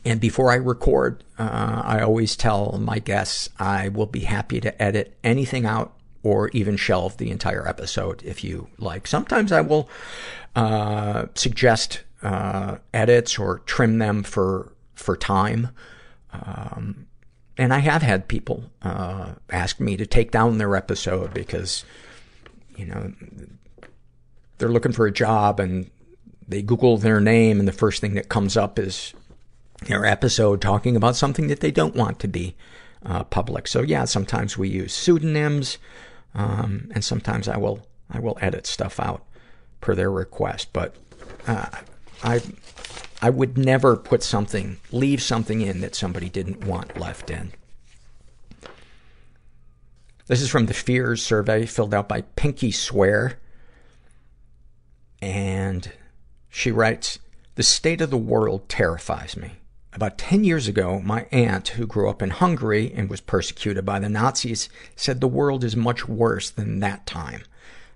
And 0.04 0.20
before 0.20 0.50
I 0.50 0.56
record, 0.56 1.22
uh, 1.38 1.82
I 1.84 2.00
always 2.00 2.34
tell 2.34 2.76
my 2.80 2.98
guests 2.98 3.50
I 3.60 3.88
will 3.88 4.06
be 4.06 4.24
happy 4.24 4.60
to 4.60 4.82
edit 4.82 5.16
anything 5.22 5.64
out 5.64 5.94
or 6.22 6.48
even 6.50 6.76
shelve 6.76 7.16
the 7.16 7.30
entire 7.30 7.66
episode 7.66 8.22
if 8.22 8.44
you 8.44 8.68
like. 8.78 9.06
Sometimes 9.06 9.52
I 9.52 9.60
will 9.60 9.88
uh, 10.54 11.26
suggest 11.34 12.02
uh, 12.22 12.78
edits 12.94 13.38
or 13.38 13.60
trim 13.60 13.98
them 13.98 14.22
for 14.22 14.72
for 14.94 15.16
time. 15.16 15.68
Um, 16.32 17.06
and 17.58 17.74
I 17.74 17.78
have 17.78 18.02
had 18.02 18.28
people 18.28 18.64
uh, 18.82 19.32
ask 19.50 19.78
me 19.80 19.96
to 19.96 20.06
take 20.06 20.30
down 20.30 20.58
their 20.58 20.74
episode 20.74 21.34
because, 21.34 21.84
you 22.76 22.86
know, 22.86 23.12
they're 24.58 24.70
looking 24.70 24.92
for 24.92 25.06
a 25.06 25.12
job 25.12 25.60
and 25.60 25.90
they 26.48 26.62
Google 26.62 26.96
their 26.96 27.20
name 27.20 27.58
and 27.58 27.68
the 27.68 27.72
first 27.72 28.00
thing 28.00 28.14
that 28.14 28.28
comes 28.28 28.56
up 28.56 28.78
is 28.78 29.12
their 29.86 30.04
episode 30.04 30.60
talking 30.60 30.96
about 30.96 31.16
something 31.16 31.48
that 31.48 31.60
they 31.60 31.70
don't 31.70 31.96
want 31.96 32.18
to 32.20 32.28
be 32.28 32.54
uh, 33.04 33.24
public. 33.24 33.66
So 33.66 33.82
yeah, 33.82 34.04
sometimes 34.04 34.56
we 34.56 34.68
use 34.68 34.94
pseudonyms. 34.94 35.78
Um, 36.34 36.90
and 36.94 37.04
sometimes 37.04 37.48
I 37.48 37.56
will, 37.56 37.86
I 38.10 38.18
will 38.18 38.38
edit 38.40 38.66
stuff 38.66 38.98
out 38.98 39.24
per 39.80 39.94
their 39.94 40.10
request. 40.10 40.68
But, 40.72 40.96
uh, 41.46 41.68
I, 42.22 42.40
I 43.20 43.30
would 43.30 43.58
never 43.58 43.96
put 43.96 44.22
something, 44.22 44.78
leave 44.90 45.22
something 45.22 45.60
in 45.60 45.80
that 45.80 45.94
somebody 45.94 46.28
didn't 46.28 46.64
want 46.64 46.98
left 46.98 47.30
in. 47.30 47.52
This 50.26 50.40
is 50.40 50.48
from 50.48 50.66
the 50.66 50.74
Fears 50.74 51.22
survey 51.22 51.66
filled 51.66 51.94
out 51.94 52.08
by 52.08 52.22
Pinky 52.22 52.70
Swear. 52.70 53.38
And 55.20 55.92
she 56.48 56.70
writes, 56.70 57.18
The 57.54 57.62
state 57.62 58.00
of 58.00 58.10
the 58.10 58.16
world 58.16 58.68
terrifies 58.68 59.36
me. 59.36 59.52
About 59.94 60.16
10 60.16 60.42
years 60.42 60.68
ago, 60.68 61.00
my 61.04 61.26
aunt, 61.30 61.68
who 61.68 61.86
grew 61.86 62.08
up 62.08 62.22
in 62.22 62.30
Hungary 62.30 62.90
and 62.94 63.10
was 63.10 63.20
persecuted 63.20 63.84
by 63.84 63.98
the 63.98 64.08
Nazis, 64.08 64.70
said 64.96 65.20
the 65.20 65.28
world 65.28 65.62
is 65.62 65.76
much 65.76 66.08
worse 66.08 66.48
than 66.48 66.80
that 66.80 67.04
time. 67.04 67.42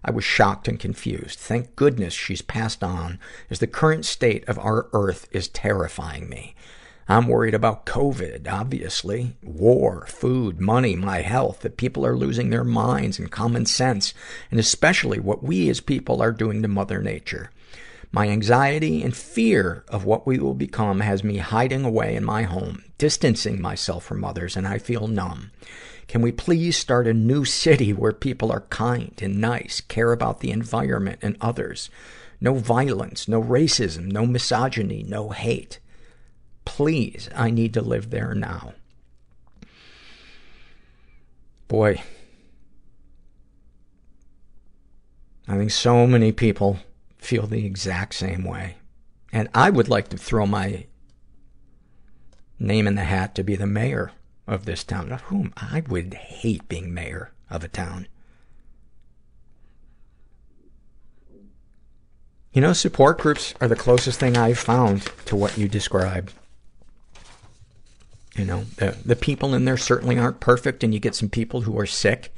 I 0.04 0.10
was 0.10 0.22
shocked 0.22 0.68
and 0.68 0.78
confused. 0.78 1.38
Thank 1.38 1.74
goodness 1.74 2.12
she's 2.12 2.42
passed 2.42 2.84
on, 2.84 3.18
as 3.48 3.60
the 3.60 3.66
current 3.66 4.04
state 4.04 4.46
of 4.46 4.58
our 4.58 4.88
earth 4.92 5.26
is 5.30 5.48
terrifying 5.48 6.28
me. 6.28 6.54
I'm 7.08 7.28
worried 7.28 7.54
about 7.54 7.86
COVID, 7.86 8.46
obviously. 8.46 9.36
War, 9.42 10.04
food, 10.06 10.60
money, 10.60 10.96
my 10.96 11.22
health, 11.22 11.60
that 11.60 11.78
people 11.78 12.04
are 12.04 12.16
losing 12.16 12.50
their 12.50 12.64
minds 12.64 13.18
and 13.18 13.30
common 13.30 13.64
sense, 13.64 14.12
and 14.50 14.60
especially 14.60 15.18
what 15.18 15.42
we 15.42 15.70
as 15.70 15.80
people 15.80 16.20
are 16.20 16.32
doing 16.32 16.60
to 16.60 16.68
Mother 16.68 17.00
Nature. 17.00 17.50
My 18.12 18.28
anxiety 18.28 19.02
and 19.02 19.16
fear 19.16 19.84
of 19.88 20.04
what 20.04 20.26
we 20.26 20.38
will 20.38 20.54
become 20.54 21.00
has 21.00 21.24
me 21.24 21.38
hiding 21.38 21.84
away 21.84 22.14
in 22.14 22.24
my 22.24 22.44
home, 22.44 22.84
distancing 22.98 23.60
myself 23.60 24.04
from 24.04 24.24
others, 24.24 24.56
and 24.56 24.66
I 24.66 24.78
feel 24.78 25.08
numb. 25.08 25.50
Can 26.08 26.22
we 26.22 26.32
please 26.32 26.76
start 26.76 27.08
a 27.08 27.12
new 27.12 27.44
city 27.44 27.92
where 27.92 28.12
people 28.12 28.52
are 28.52 28.62
kind 28.62 29.12
and 29.20 29.40
nice, 29.40 29.80
care 29.80 30.12
about 30.12 30.40
the 30.40 30.50
environment 30.50 31.18
and 31.20 31.36
others? 31.40 31.90
No 32.40 32.54
violence, 32.54 33.26
no 33.26 33.42
racism, 33.42 34.12
no 34.12 34.24
misogyny, 34.24 35.02
no 35.02 35.30
hate. 35.30 35.80
Please, 36.64 37.28
I 37.34 37.50
need 37.50 37.74
to 37.74 37.80
live 37.80 38.10
there 38.10 38.34
now. 38.34 38.74
Boy. 41.68 42.02
I 45.48 45.56
think 45.56 45.70
so 45.70 46.06
many 46.06 46.32
people 46.32 46.78
feel 47.26 47.46
the 47.46 47.66
exact 47.66 48.14
same 48.14 48.44
way. 48.44 48.76
And 49.32 49.48
I 49.52 49.68
would 49.68 49.88
like 49.88 50.08
to 50.10 50.16
throw 50.16 50.46
my 50.46 50.86
name 52.58 52.86
in 52.86 52.94
the 52.94 53.04
hat 53.04 53.34
to 53.34 53.42
be 53.42 53.56
the 53.56 53.66
mayor 53.66 54.12
of 54.46 54.64
this 54.64 54.84
town. 54.84 55.10
Of 55.10 55.22
whom 55.22 55.52
I 55.56 55.82
would 55.88 56.14
hate 56.14 56.68
being 56.68 56.94
mayor 56.94 57.32
of 57.50 57.64
a 57.64 57.68
town. 57.68 58.06
You 62.52 62.62
know, 62.62 62.72
support 62.72 63.18
groups 63.18 63.54
are 63.60 63.68
the 63.68 63.76
closest 63.76 64.20
thing 64.20 64.36
I've 64.36 64.58
found 64.58 65.10
to 65.26 65.36
what 65.36 65.58
you 65.58 65.68
described. 65.68 66.32
You 68.36 68.44
know, 68.44 68.64
the, 68.76 68.96
the 69.04 69.16
people 69.16 69.52
in 69.52 69.64
there 69.64 69.76
certainly 69.76 70.16
aren't 70.16 70.40
perfect, 70.40 70.84
and 70.84 70.94
you 70.94 71.00
get 71.00 71.14
some 71.14 71.28
people 71.28 71.62
who 71.62 71.78
are 71.78 71.86
sick 71.86 72.34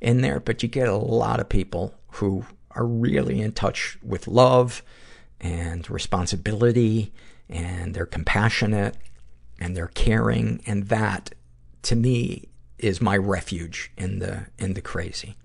in 0.00 0.22
there, 0.22 0.40
but 0.40 0.62
you 0.62 0.68
get 0.68 0.88
a 0.88 0.96
lot 0.96 1.38
of 1.38 1.48
people 1.48 1.94
who 2.12 2.46
are 2.74 2.86
really 2.86 3.40
in 3.40 3.52
touch 3.52 3.98
with 4.02 4.28
love 4.28 4.82
and 5.40 5.88
responsibility, 5.90 7.12
and 7.48 7.94
they're 7.94 8.06
compassionate, 8.06 8.96
and 9.58 9.76
they're 9.76 9.88
caring, 9.88 10.62
and 10.66 10.88
that, 10.88 11.34
to 11.82 11.96
me, 11.96 12.48
is 12.78 13.00
my 13.00 13.16
refuge 13.16 13.92
in 13.96 14.18
the, 14.18 14.46
in 14.58 14.74
the 14.74 14.80
crazy. 14.80 15.36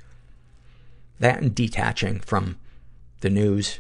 That 1.20 1.42
and 1.42 1.54
detaching 1.54 2.20
from 2.20 2.58
the 3.22 3.30
news 3.30 3.80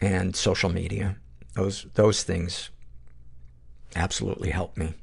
and 0.00 0.34
social 0.34 0.70
media. 0.70 1.16
Those, 1.54 1.86
those 1.94 2.22
things 2.22 2.70
absolutely 3.94 4.50
help 4.50 4.76
me. 4.76 4.94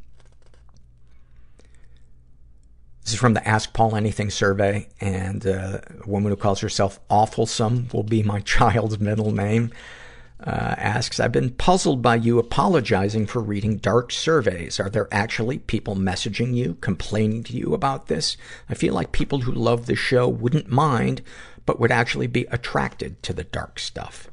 This 3.07 3.13
is 3.13 3.21
from 3.21 3.35
the 3.35 3.47
Ask 3.47 3.71
Paul 3.71 3.95
Anything 3.95 4.29
survey, 4.29 4.89
and 4.99 5.47
uh, 5.47 5.79
a 6.03 6.09
woman 6.09 6.29
who 6.29 6.35
calls 6.35 6.59
herself 6.59 6.99
Awfulsome 7.07 7.93
will 7.93 8.03
be 8.03 8.21
my 8.21 8.39
child's 8.57 8.99
middle 8.99 9.31
name. 9.31 9.71
Uh, 10.45 10.75
asks, 10.77 11.17
I've 11.17 11.31
been 11.31 11.51
puzzled 11.51 12.01
by 12.01 12.17
you 12.17 12.37
apologizing 12.37 13.25
for 13.25 13.41
reading 13.41 13.77
dark 13.77 14.11
surveys. 14.11 14.77
Are 14.77 14.89
there 14.89 15.07
actually 15.09 15.59
people 15.59 15.95
messaging 15.95 16.53
you, 16.53 16.73
complaining 16.81 17.45
to 17.45 17.53
you 17.53 17.73
about 17.73 18.07
this? 18.07 18.35
I 18.69 18.73
feel 18.73 18.93
like 18.93 19.13
people 19.13 19.39
who 19.39 19.53
love 19.53 19.85
the 19.85 19.95
show 19.95 20.27
wouldn't 20.27 20.67
mind, 20.69 21.21
but 21.65 21.79
would 21.79 21.91
actually 21.91 22.27
be 22.27 22.43
attracted 22.51 23.23
to 23.23 23.31
the 23.31 23.45
dark 23.45 23.79
stuff. 23.79 24.29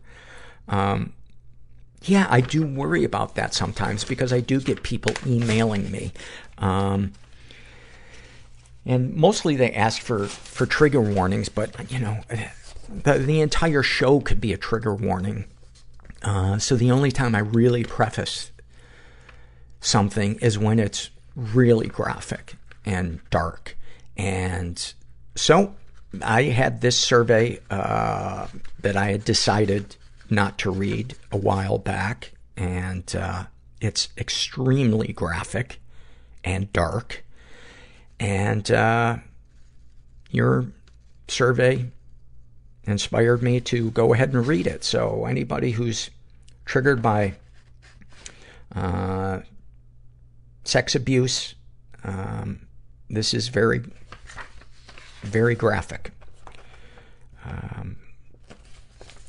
Um, 0.66 1.12
yeah, 2.02 2.26
I 2.28 2.40
do 2.40 2.66
worry 2.66 3.04
about 3.04 3.36
that 3.36 3.54
sometimes 3.54 4.02
because 4.02 4.32
I 4.32 4.40
do 4.40 4.60
get 4.60 4.82
people 4.82 5.14
emailing 5.24 5.92
me. 5.92 6.12
Um, 6.58 7.12
and 8.86 9.14
mostly 9.14 9.56
they 9.56 9.72
ask 9.72 10.02
for, 10.02 10.26
for 10.26 10.66
trigger 10.66 11.00
warnings, 11.00 11.48
but, 11.48 11.90
you 11.90 11.98
know, 11.98 12.20
the, 12.88 13.14
the 13.14 13.40
entire 13.40 13.82
show 13.82 14.20
could 14.20 14.40
be 14.40 14.52
a 14.52 14.58
trigger 14.58 14.94
warning. 14.94 15.46
Uh, 16.22 16.58
so 16.58 16.76
the 16.76 16.90
only 16.90 17.10
time 17.10 17.34
I 17.34 17.40
really 17.40 17.84
preface 17.84 18.50
something 19.80 20.36
is 20.36 20.58
when 20.58 20.78
it's 20.78 21.10
really 21.36 21.88
graphic 21.88 22.56
and 22.84 23.20
dark. 23.30 23.76
And 24.16 24.94
so 25.34 25.74
I 26.22 26.42
had 26.44 26.80
this 26.80 26.98
survey 26.98 27.60
uh, 27.70 28.46
that 28.80 28.96
I 28.96 29.10
had 29.10 29.24
decided 29.24 29.96
not 30.30 30.58
to 30.58 30.70
read 30.70 31.16
a 31.32 31.36
while 31.36 31.78
back, 31.78 32.32
and 32.56 33.14
uh, 33.16 33.44
it's 33.80 34.08
extremely 34.16 35.12
graphic 35.12 35.80
and 36.44 36.72
dark. 36.72 37.23
And 38.20 38.70
uh, 38.70 39.16
your 40.30 40.66
survey 41.28 41.86
inspired 42.84 43.42
me 43.42 43.60
to 43.60 43.90
go 43.90 44.12
ahead 44.12 44.32
and 44.32 44.46
read 44.46 44.66
it. 44.66 44.84
So 44.84 45.24
anybody 45.24 45.72
who's 45.72 46.10
triggered 46.64 47.02
by 47.02 47.34
uh, 48.74 49.40
sex 50.64 50.94
abuse, 50.94 51.54
um, 52.02 52.66
this 53.08 53.34
is 53.34 53.48
very, 53.48 53.82
very 55.22 55.54
graphic. 55.54 56.10
Um, 57.44 57.96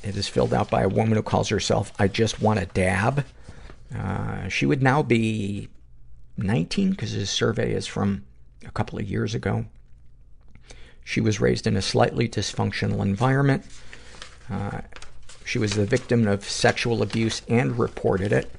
it 0.04 0.16
is 0.16 0.28
filled 0.28 0.54
out 0.54 0.70
by 0.70 0.84
a 0.84 0.90
woman 0.90 1.16
who 1.16 1.24
calls 1.24 1.50
herself 1.50 1.92
I 2.00 2.08
Just 2.08 2.42
Want 2.42 2.60
a 2.60 2.66
Dab. 2.68 3.26
Uh, 3.96 4.48
she 4.50 4.66
would 4.66 4.82
now 4.82 5.02
be 5.02 5.70
19 6.38 6.92
because 6.92 7.14
this 7.14 7.30
survey 7.30 7.74
is 7.74 7.88
from 7.88 8.24
a 8.66 8.72
couple 8.72 9.00
of 9.00 9.10
years 9.10 9.36
ago. 9.36 9.66
She 11.04 11.22
was 11.22 11.40
raised 11.40 11.68
in 11.68 11.78
a 11.78 11.82
slightly 11.82 12.28
dysfunctional 12.28 13.02
environment. 13.02 13.66
Uh, 14.50 14.82
she 15.46 15.60
was 15.60 15.74
the 15.74 15.86
victim 15.86 16.28
of 16.28 16.44
sexual 16.44 17.04
abuse 17.04 17.44
and 17.48 17.78
reported 17.78 18.34
it. 18.34 18.52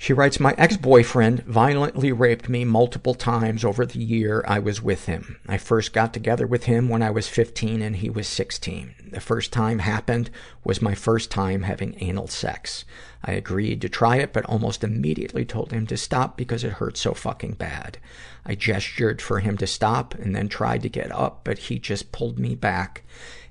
She 0.00 0.12
writes, 0.12 0.38
My 0.38 0.54
ex-boyfriend 0.56 1.42
violently 1.42 2.12
raped 2.12 2.48
me 2.48 2.64
multiple 2.64 3.14
times 3.14 3.64
over 3.64 3.84
the 3.84 3.98
year 3.98 4.44
I 4.46 4.60
was 4.60 4.80
with 4.80 5.06
him. 5.06 5.40
I 5.48 5.58
first 5.58 5.92
got 5.92 6.14
together 6.14 6.46
with 6.46 6.64
him 6.64 6.88
when 6.88 7.02
I 7.02 7.10
was 7.10 7.26
15 7.26 7.82
and 7.82 7.96
he 7.96 8.08
was 8.08 8.28
16. 8.28 8.94
The 9.10 9.20
first 9.20 9.52
time 9.52 9.80
happened 9.80 10.30
was 10.62 10.80
my 10.80 10.94
first 10.94 11.32
time 11.32 11.62
having 11.62 11.96
anal 11.98 12.28
sex. 12.28 12.84
I 13.24 13.32
agreed 13.32 13.80
to 13.80 13.88
try 13.88 14.18
it, 14.18 14.32
but 14.32 14.44
almost 14.44 14.84
immediately 14.84 15.44
told 15.44 15.72
him 15.72 15.84
to 15.88 15.96
stop 15.96 16.36
because 16.36 16.62
it 16.62 16.74
hurt 16.74 16.96
so 16.96 17.12
fucking 17.12 17.54
bad. 17.54 17.98
I 18.46 18.54
gestured 18.54 19.20
for 19.20 19.40
him 19.40 19.58
to 19.58 19.66
stop 19.66 20.14
and 20.14 20.34
then 20.34 20.48
tried 20.48 20.82
to 20.82 20.88
get 20.88 21.10
up, 21.10 21.40
but 21.42 21.58
he 21.58 21.80
just 21.80 22.12
pulled 22.12 22.38
me 22.38 22.54
back 22.54 23.02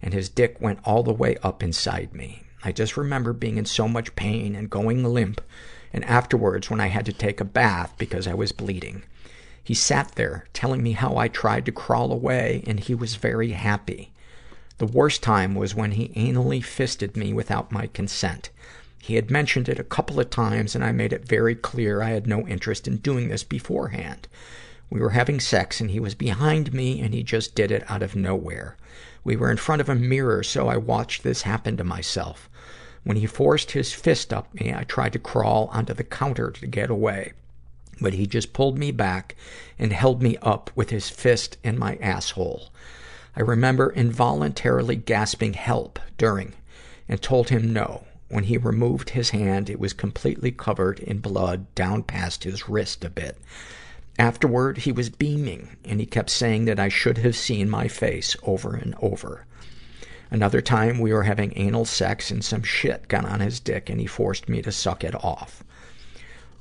and 0.01 0.13
his 0.13 0.29
dick 0.29 0.61
went 0.61 0.79
all 0.85 1.03
the 1.03 1.13
way 1.13 1.35
up 1.43 1.61
inside 1.61 2.13
me. 2.13 2.43
I 2.63 2.71
just 2.71 2.95
remember 2.95 3.33
being 3.33 3.57
in 3.57 3.65
so 3.65 3.89
much 3.89 4.15
pain 4.15 4.55
and 4.55 4.69
going 4.69 5.03
limp 5.03 5.41
and 5.93 6.03
afterwards 6.05 6.69
when 6.69 6.79
I 6.79 6.87
had 6.87 7.05
to 7.05 7.13
take 7.13 7.39
a 7.39 7.45
bath 7.45 7.93
because 7.97 8.27
I 8.27 8.33
was 8.33 8.51
bleeding. 8.51 9.03
He 9.63 9.73
sat 9.73 10.13
there 10.15 10.45
telling 10.53 10.81
me 10.81 10.93
how 10.93 11.17
I 11.17 11.27
tried 11.27 11.65
to 11.65 11.71
crawl 11.71 12.11
away 12.11 12.63
and 12.65 12.79
he 12.79 12.95
was 12.95 13.15
very 13.15 13.51
happy. 13.51 14.11
The 14.77 14.85
worst 14.85 15.23
time 15.23 15.55
was 15.55 15.75
when 15.75 15.91
he 15.91 16.09
anally 16.09 16.63
fisted 16.63 17.17
me 17.17 17.33
without 17.33 17.71
my 17.71 17.87
consent. 17.87 18.49
He 18.99 19.15
had 19.15 19.31
mentioned 19.31 19.67
it 19.67 19.79
a 19.79 19.83
couple 19.83 20.19
of 20.19 20.29
times 20.29 20.75
and 20.75 20.83
I 20.83 20.91
made 20.91 21.11
it 21.11 21.27
very 21.27 21.55
clear 21.55 22.01
I 22.01 22.11
had 22.11 22.27
no 22.27 22.47
interest 22.47 22.87
in 22.87 22.97
doing 22.97 23.27
this 23.27 23.43
beforehand. 23.43 24.27
We 24.89 25.01
were 25.01 25.09
having 25.09 25.39
sex 25.39 25.81
and 25.81 25.91
he 25.91 25.99
was 25.99 26.15
behind 26.15 26.73
me 26.73 27.01
and 27.01 27.13
he 27.13 27.23
just 27.23 27.55
did 27.55 27.71
it 27.71 27.89
out 27.89 28.03
of 28.03 28.15
nowhere. 28.15 28.77
We 29.23 29.35
were 29.35 29.51
in 29.51 29.57
front 29.57 29.81
of 29.81 29.89
a 29.89 29.95
mirror 29.95 30.43
so 30.43 30.67
I 30.67 30.77
watched 30.77 31.23
this 31.23 31.41
happen 31.41 31.75
to 31.77 31.83
myself. 31.83 32.49
When 33.07 33.15
he 33.15 33.25
forced 33.25 33.71
his 33.71 33.93
fist 33.93 34.33
up 34.33 34.53
me, 34.53 34.73
I 34.73 34.83
tried 34.83 35.13
to 35.13 35.19
crawl 35.19 35.69
onto 35.71 35.93
the 35.93 36.03
counter 36.03 36.51
to 36.51 36.67
get 36.67 36.89
away. 36.89 37.31
But 38.01 38.15
he 38.15 38.27
just 38.27 38.51
pulled 38.51 38.77
me 38.77 38.91
back 38.91 39.37
and 39.79 39.93
held 39.93 40.21
me 40.21 40.35
up 40.41 40.71
with 40.75 40.89
his 40.89 41.09
fist 41.09 41.55
in 41.63 41.79
my 41.79 41.95
asshole. 42.01 42.67
I 43.33 43.43
remember 43.43 43.93
involuntarily 43.93 44.97
gasping 44.97 45.53
help 45.53 45.99
during 46.17 46.51
and 47.07 47.21
told 47.21 47.47
him 47.47 47.71
no. 47.71 48.03
When 48.27 48.43
he 48.43 48.57
removed 48.57 49.11
his 49.11 49.29
hand, 49.29 49.69
it 49.69 49.79
was 49.79 49.93
completely 49.93 50.51
covered 50.51 50.99
in 50.99 51.19
blood 51.19 51.73
down 51.75 52.03
past 52.03 52.43
his 52.43 52.67
wrist 52.67 53.05
a 53.05 53.09
bit. 53.09 53.37
Afterward, 54.19 54.79
he 54.79 54.91
was 54.91 55.09
beaming, 55.09 55.77
and 55.85 56.01
he 56.01 56.05
kept 56.05 56.29
saying 56.29 56.65
that 56.65 56.77
I 56.77 56.89
should 56.89 57.19
have 57.19 57.37
seen 57.37 57.69
my 57.69 57.87
face 57.87 58.35
over 58.43 58.75
and 58.75 58.95
over. 59.01 59.45
Another 60.29 60.61
time, 60.61 60.99
we 60.99 61.13
were 61.13 61.23
having 61.23 61.53
anal 61.55 61.85
sex 61.85 62.31
and 62.31 62.43
some 62.43 62.63
shit 62.63 63.07
got 63.07 63.25
on 63.25 63.39
his 63.39 63.59
dick 63.59 63.89
and 63.89 63.99
he 63.99 64.05
forced 64.05 64.49
me 64.49 64.61
to 64.61 64.71
suck 64.71 65.03
it 65.03 65.15
off. 65.23 65.63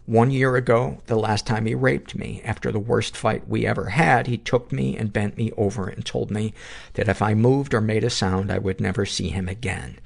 One 0.07 0.31
year 0.31 0.55
ago, 0.55 0.99
the 1.07 1.17
last 1.17 1.49
time 1.49 1.67
he 1.67 1.75
raped 1.75 2.15
me, 2.15 2.41
after 2.45 2.71
the 2.71 2.79
worst 2.79 3.17
fight 3.17 3.49
we 3.49 3.67
ever 3.67 3.87
had, 3.87 4.29
he 4.29 4.39
took 4.39 4.71
me 4.71 4.97
and 4.97 5.13
bent 5.13 5.37
me 5.37 5.51
over 5.57 5.89
and 5.89 6.07
told 6.07 6.31
me 6.31 6.55
that 6.95 7.09
if 7.09 7.21
I 7.21 7.35
moved 7.35 7.75
or 7.75 7.81
made 7.81 8.05
a 8.05 8.11
sound, 8.11 8.53
I 8.53 8.59
would 8.59 8.81
never 8.81 9.05
see 9.05 9.31
him 9.31 9.49
again. 9.49 9.99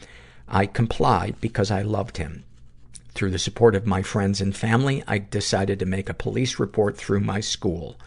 I 0.49 0.65
complied 0.65 1.37
because 1.43 1.71
I 1.71 1.83
loved 1.83 2.17
him. 2.17 2.45
Through 3.13 3.33
the 3.33 3.39
support 3.39 3.75
of 3.75 3.87
my 3.87 4.01
friends 4.01 4.41
and 4.41 4.57
family, 4.57 5.05
I 5.07 5.19
decided 5.19 5.79
to 5.81 5.87
make 5.87 6.09
a 6.09 6.15
police 6.15 6.59
report 6.59 6.97
through 6.97 7.21
my 7.21 7.41
school. 7.41 7.99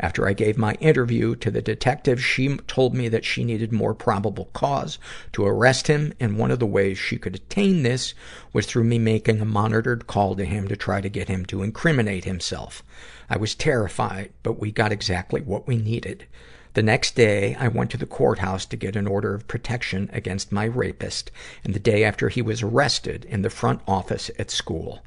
After 0.00 0.28
I 0.28 0.32
gave 0.32 0.56
my 0.56 0.74
interview 0.74 1.34
to 1.36 1.50
the 1.50 1.60
detective, 1.60 2.24
she 2.24 2.56
told 2.68 2.94
me 2.94 3.08
that 3.08 3.24
she 3.24 3.42
needed 3.42 3.72
more 3.72 3.94
probable 3.94 4.48
cause 4.52 4.98
to 5.32 5.44
arrest 5.44 5.88
him, 5.88 6.12
and 6.20 6.38
one 6.38 6.52
of 6.52 6.60
the 6.60 6.66
ways 6.66 6.98
she 6.98 7.18
could 7.18 7.34
attain 7.34 7.82
this 7.82 8.14
was 8.52 8.64
through 8.66 8.84
me 8.84 9.00
making 9.00 9.40
a 9.40 9.44
monitored 9.44 10.06
call 10.06 10.36
to 10.36 10.44
him 10.44 10.68
to 10.68 10.76
try 10.76 11.00
to 11.00 11.08
get 11.08 11.28
him 11.28 11.44
to 11.46 11.64
incriminate 11.64 12.24
himself. 12.24 12.84
I 13.28 13.38
was 13.38 13.56
terrified, 13.56 14.30
but 14.44 14.60
we 14.60 14.70
got 14.70 14.92
exactly 14.92 15.40
what 15.40 15.66
we 15.66 15.76
needed. 15.76 16.26
The 16.74 16.82
next 16.84 17.16
day, 17.16 17.56
I 17.56 17.66
went 17.66 17.90
to 17.90 17.96
the 17.96 18.06
courthouse 18.06 18.66
to 18.66 18.76
get 18.76 18.94
an 18.94 19.08
order 19.08 19.34
of 19.34 19.48
protection 19.48 20.08
against 20.12 20.52
my 20.52 20.64
rapist, 20.64 21.32
and 21.64 21.74
the 21.74 21.80
day 21.80 22.04
after 22.04 22.28
he 22.28 22.40
was 22.40 22.62
arrested 22.62 23.24
in 23.24 23.42
the 23.42 23.50
front 23.50 23.80
office 23.88 24.30
at 24.38 24.52
school. 24.52 25.02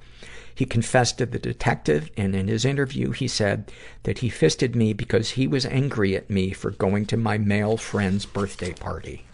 He 0.54 0.66
confessed 0.66 1.18
to 1.18 1.26
the 1.26 1.40
detective, 1.40 2.10
and 2.18 2.36
in 2.36 2.48
his 2.48 2.66
interview, 2.66 3.12
he 3.12 3.28
said 3.28 3.72
that 4.04 4.20
he 4.20 4.30
fisted 4.30 4.76
me 4.76 4.94
because 4.94 5.32
he 5.32 5.48
was 5.48 5.66
angry 5.66 6.16
at 6.16 6.30
me 6.30 6.52
for 6.52 6.72
going 6.72 7.06
to 7.08 7.18
my 7.18 7.38
male 7.38 7.78
friend's 7.78 8.26
birthday 8.26 8.74
party. 8.74 9.26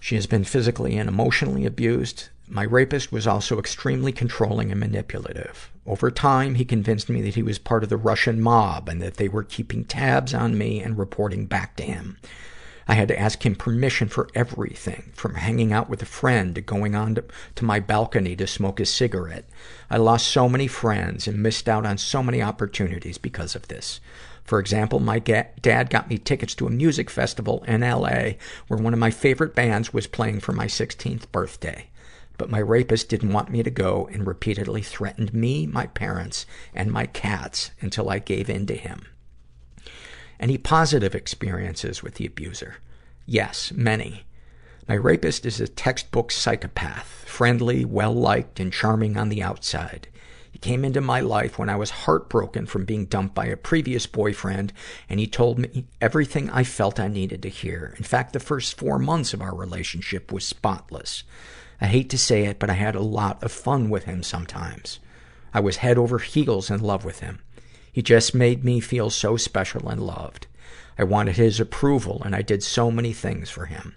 She 0.00 0.14
has 0.14 0.26
been 0.26 0.44
physically 0.44 0.96
and 0.96 1.08
emotionally 1.08 1.66
abused. 1.66 2.28
My 2.48 2.62
rapist 2.62 3.12
was 3.12 3.26
also 3.26 3.58
extremely 3.58 4.10
controlling 4.10 4.70
and 4.70 4.80
manipulative. 4.80 5.70
Over 5.86 6.10
time, 6.10 6.54
he 6.54 6.64
convinced 6.64 7.10
me 7.10 7.20
that 7.22 7.34
he 7.34 7.42
was 7.42 7.58
part 7.58 7.82
of 7.82 7.90
the 7.90 7.96
Russian 7.98 8.40
mob 8.40 8.88
and 8.88 9.02
that 9.02 9.14
they 9.14 9.28
were 9.28 9.42
keeping 9.42 9.84
tabs 9.84 10.32
on 10.32 10.56
me 10.56 10.80
and 10.80 10.96
reporting 10.98 11.44
back 11.44 11.76
to 11.76 11.82
him. 11.82 12.16
I 12.90 12.94
had 12.94 13.08
to 13.08 13.20
ask 13.20 13.44
him 13.44 13.54
permission 13.54 14.08
for 14.08 14.30
everything, 14.34 15.12
from 15.14 15.34
hanging 15.34 15.74
out 15.74 15.90
with 15.90 16.00
a 16.00 16.06
friend 16.06 16.54
to 16.54 16.62
going 16.62 16.94
on 16.94 17.16
to, 17.16 17.24
to 17.56 17.64
my 17.66 17.80
balcony 17.80 18.34
to 18.36 18.46
smoke 18.46 18.80
a 18.80 18.86
cigarette. 18.86 19.44
I 19.90 19.98
lost 19.98 20.26
so 20.26 20.48
many 20.48 20.66
friends 20.66 21.28
and 21.28 21.42
missed 21.42 21.68
out 21.68 21.84
on 21.84 21.98
so 21.98 22.22
many 22.22 22.40
opportunities 22.40 23.18
because 23.18 23.54
of 23.54 23.68
this. 23.68 24.00
For 24.42 24.58
example, 24.58 25.00
my 25.00 25.18
ga- 25.18 25.50
dad 25.60 25.90
got 25.90 26.08
me 26.08 26.16
tickets 26.16 26.54
to 26.54 26.66
a 26.66 26.70
music 26.70 27.10
festival 27.10 27.62
in 27.68 27.82
LA 27.82 28.32
where 28.68 28.80
one 28.80 28.94
of 28.94 28.98
my 28.98 29.10
favorite 29.10 29.54
bands 29.54 29.92
was 29.92 30.06
playing 30.06 30.40
for 30.40 30.52
my 30.52 30.64
16th 30.64 31.30
birthday. 31.30 31.90
But 32.38 32.48
my 32.48 32.60
rapist 32.60 33.10
didn't 33.10 33.34
want 33.34 33.50
me 33.50 33.62
to 33.62 33.70
go 33.70 34.08
and 34.10 34.26
repeatedly 34.26 34.80
threatened 34.80 35.34
me, 35.34 35.66
my 35.66 35.88
parents, 35.88 36.46
and 36.74 36.90
my 36.90 37.04
cats 37.04 37.72
until 37.82 38.08
I 38.08 38.18
gave 38.20 38.48
in 38.48 38.64
to 38.66 38.76
him. 38.76 39.08
Any 40.40 40.56
positive 40.56 41.14
experiences 41.14 42.02
with 42.02 42.14
the 42.14 42.26
abuser? 42.26 42.76
Yes, 43.26 43.72
many. 43.74 44.24
My 44.88 44.94
rapist 44.94 45.44
is 45.44 45.60
a 45.60 45.68
textbook 45.68 46.30
psychopath, 46.30 47.24
friendly, 47.26 47.84
well-liked, 47.84 48.58
and 48.60 48.72
charming 48.72 49.16
on 49.16 49.28
the 49.28 49.42
outside. 49.42 50.08
He 50.50 50.58
came 50.58 50.84
into 50.84 51.00
my 51.00 51.20
life 51.20 51.58
when 51.58 51.68
I 51.68 51.76
was 51.76 51.90
heartbroken 51.90 52.66
from 52.66 52.84
being 52.84 53.04
dumped 53.04 53.34
by 53.34 53.46
a 53.46 53.56
previous 53.56 54.06
boyfriend, 54.06 54.72
and 55.08 55.20
he 55.20 55.26
told 55.26 55.58
me 55.58 55.86
everything 56.00 56.48
I 56.50 56.64
felt 56.64 56.98
I 56.98 57.08
needed 57.08 57.42
to 57.42 57.48
hear. 57.48 57.94
In 57.98 58.04
fact, 58.04 58.32
the 58.32 58.40
first 58.40 58.78
four 58.78 58.98
months 58.98 59.34
of 59.34 59.42
our 59.42 59.54
relationship 59.54 60.32
was 60.32 60.46
spotless. 60.46 61.24
I 61.80 61.86
hate 61.86 62.10
to 62.10 62.18
say 62.18 62.44
it, 62.44 62.58
but 62.58 62.70
I 62.70 62.74
had 62.74 62.94
a 62.94 63.00
lot 63.02 63.42
of 63.42 63.52
fun 63.52 63.90
with 63.90 64.04
him 64.04 64.22
sometimes. 64.22 65.00
I 65.52 65.60
was 65.60 65.78
head 65.78 65.98
over 65.98 66.18
heels 66.18 66.70
in 66.70 66.80
love 66.80 67.04
with 67.04 67.20
him. 67.20 67.40
He 67.98 68.02
just 68.02 68.32
made 68.32 68.62
me 68.62 68.78
feel 68.78 69.10
so 69.10 69.36
special 69.36 69.88
and 69.88 70.00
loved. 70.00 70.46
I 70.96 71.02
wanted 71.02 71.34
his 71.34 71.58
approval, 71.58 72.22
and 72.24 72.32
I 72.32 72.42
did 72.42 72.62
so 72.62 72.92
many 72.92 73.12
things 73.12 73.50
for 73.50 73.66
him. 73.66 73.96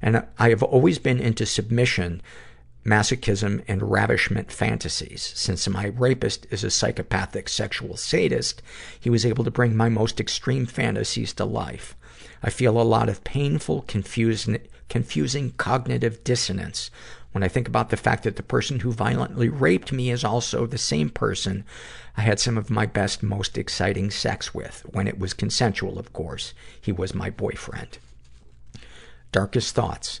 And 0.00 0.24
I 0.38 0.48
have 0.48 0.62
always 0.62 0.98
been 0.98 1.20
into 1.20 1.44
submission, 1.44 2.22
masochism, 2.86 3.62
and 3.68 3.90
ravishment 3.90 4.50
fantasies. 4.50 5.30
Since 5.34 5.68
my 5.68 5.88
rapist 5.88 6.46
is 6.50 6.64
a 6.64 6.70
psychopathic 6.70 7.50
sexual 7.50 7.98
sadist, 7.98 8.62
he 8.98 9.10
was 9.10 9.26
able 9.26 9.44
to 9.44 9.50
bring 9.50 9.76
my 9.76 9.90
most 9.90 10.20
extreme 10.20 10.64
fantasies 10.64 11.34
to 11.34 11.44
life. 11.44 11.94
I 12.42 12.48
feel 12.48 12.80
a 12.80 12.82
lot 12.82 13.10
of 13.10 13.24
painful, 13.24 13.82
confused, 13.82 14.48
confusing 14.88 15.52
cognitive 15.58 16.24
dissonance 16.24 16.90
when 17.34 17.42
I 17.42 17.48
think 17.48 17.66
about 17.66 17.90
the 17.90 17.96
fact 17.96 18.22
that 18.22 18.36
the 18.36 18.44
person 18.44 18.78
who 18.78 18.92
violently 18.92 19.48
raped 19.48 19.90
me 19.90 20.10
is 20.10 20.22
also 20.22 20.66
the 20.66 20.78
same 20.78 21.10
person 21.10 21.64
I 22.16 22.20
had 22.20 22.38
some 22.38 22.56
of 22.56 22.70
my 22.70 22.86
best, 22.86 23.24
most 23.24 23.58
exciting 23.58 24.12
sex 24.12 24.54
with, 24.54 24.86
when 24.92 25.08
it 25.08 25.18
was 25.18 25.34
consensual, 25.34 25.98
of 25.98 26.12
course. 26.12 26.54
He 26.80 26.92
was 26.92 27.12
my 27.12 27.30
boyfriend. 27.30 27.98
Darkest 29.32 29.74
thoughts. 29.74 30.20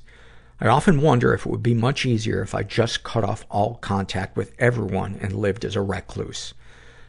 I 0.60 0.66
often 0.66 1.00
wonder 1.00 1.32
if 1.32 1.46
it 1.46 1.50
would 1.50 1.62
be 1.62 1.72
much 1.72 2.04
easier 2.04 2.42
if 2.42 2.52
I 2.52 2.64
just 2.64 3.04
cut 3.04 3.22
off 3.22 3.46
all 3.48 3.76
contact 3.76 4.36
with 4.36 4.52
everyone 4.58 5.16
and 5.20 5.34
lived 5.36 5.64
as 5.64 5.76
a 5.76 5.82
recluse. 5.82 6.52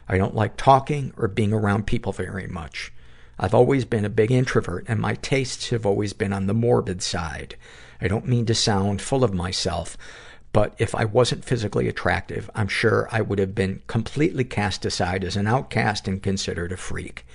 I 0.08 0.18
don't 0.18 0.36
like 0.36 0.56
talking 0.56 1.14
or 1.16 1.26
being 1.26 1.52
around 1.52 1.88
people 1.88 2.12
very 2.12 2.46
much. 2.46 2.92
I've 3.40 3.54
always 3.54 3.84
been 3.84 4.04
a 4.04 4.08
big 4.08 4.30
introvert, 4.30 4.84
and 4.86 5.00
my 5.00 5.14
tastes 5.16 5.70
have 5.70 5.84
always 5.84 6.12
been 6.12 6.32
on 6.32 6.46
the 6.46 6.54
morbid 6.54 7.02
side. 7.02 7.56
I 8.00 8.08
don't 8.08 8.28
mean 8.28 8.46
to 8.46 8.54
sound 8.54 9.00
full 9.00 9.24
of 9.24 9.34
myself, 9.34 9.96
but 10.52 10.74
if 10.78 10.94
I 10.94 11.04
wasn't 11.04 11.44
physically 11.44 11.88
attractive, 11.88 12.50
I'm 12.54 12.68
sure 12.68 13.08
I 13.12 13.20
would 13.20 13.38
have 13.38 13.54
been 13.54 13.82
completely 13.86 14.44
cast 14.44 14.84
aside 14.84 15.22
as 15.24 15.36
an 15.36 15.46
outcast 15.46 16.08
and 16.08 16.22
considered 16.22 16.72
a 16.72 16.76
freak. 16.76 17.26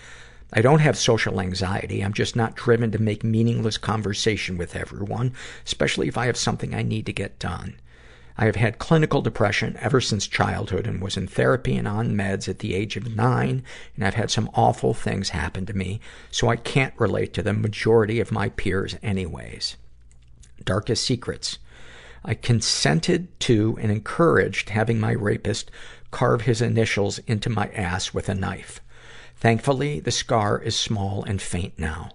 I 0.53 0.61
don't 0.61 0.79
have 0.79 0.97
social 0.97 1.39
anxiety. 1.39 2.01
I'm 2.01 2.13
just 2.13 2.35
not 2.35 2.55
driven 2.55 2.91
to 2.91 3.01
make 3.01 3.23
meaningless 3.23 3.77
conversation 3.77 4.57
with 4.57 4.75
everyone, 4.75 5.33
especially 5.65 6.07
if 6.07 6.17
I 6.17 6.25
have 6.25 6.35
something 6.35 6.73
I 6.73 6.81
need 6.81 7.05
to 7.05 7.13
get 7.13 7.39
done. 7.39 7.79
I 8.37 8.45
have 8.45 8.55
had 8.55 8.79
clinical 8.79 9.21
depression 9.21 9.77
ever 9.79 10.01
since 10.01 10.25
childhood 10.25 10.87
and 10.87 11.01
was 11.01 11.15
in 11.15 11.27
therapy 11.27 11.77
and 11.77 11.87
on 11.87 12.15
meds 12.15 12.49
at 12.49 12.59
the 12.59 12.73
age 12.73 12.97
of 12.97 13.15
nine, 13.15 13.63
and 13.95 14.03
I've 14.03 14.15
had 14.15 14.31
some 14.31 14.49
awful 14.55 14.93
things 14.93 15.29
happen 15.29 15.65
to 15.67 15.77
me, 15.77 15.99
so 16.31 16.49
I 16.49 16.55
can't 16.55 16.99
relate 16.99 17.33
to 17.35 17.43
the 17.43 17.53
majority 17.53 18.19
of 18.19 18.31
my 18.31 18.49
peers 18.49 18.95
anyways. 19.03 19.77
Darkest 20.65 21.03
secrets. 21.03 21.59
I 22.23 22.33
consented 22.35 23.39
to 23.41 23.77
and 23.81 23.91
encouraged 23.91 24.69
having 24.69 24.99
my 24.99 25.11
rapist 25.11 25.71
carve 26.11 26.41
his 26.41 26.61
initials 26.61 27.19
into 27.19 27.49
my 27.49 27.69
ass 27.69 28.13
with 28.13 28.29
a 28.29 28.35
knife. 28.35 28.79
Thankfully, 29.35 29.99
the 29.99 30.11
scar 30.11 30.61
is 30.61 30.75
small 30.75 31.23
and 31.23 31.41
faint 31.41 31.79
now. 31.79 32.11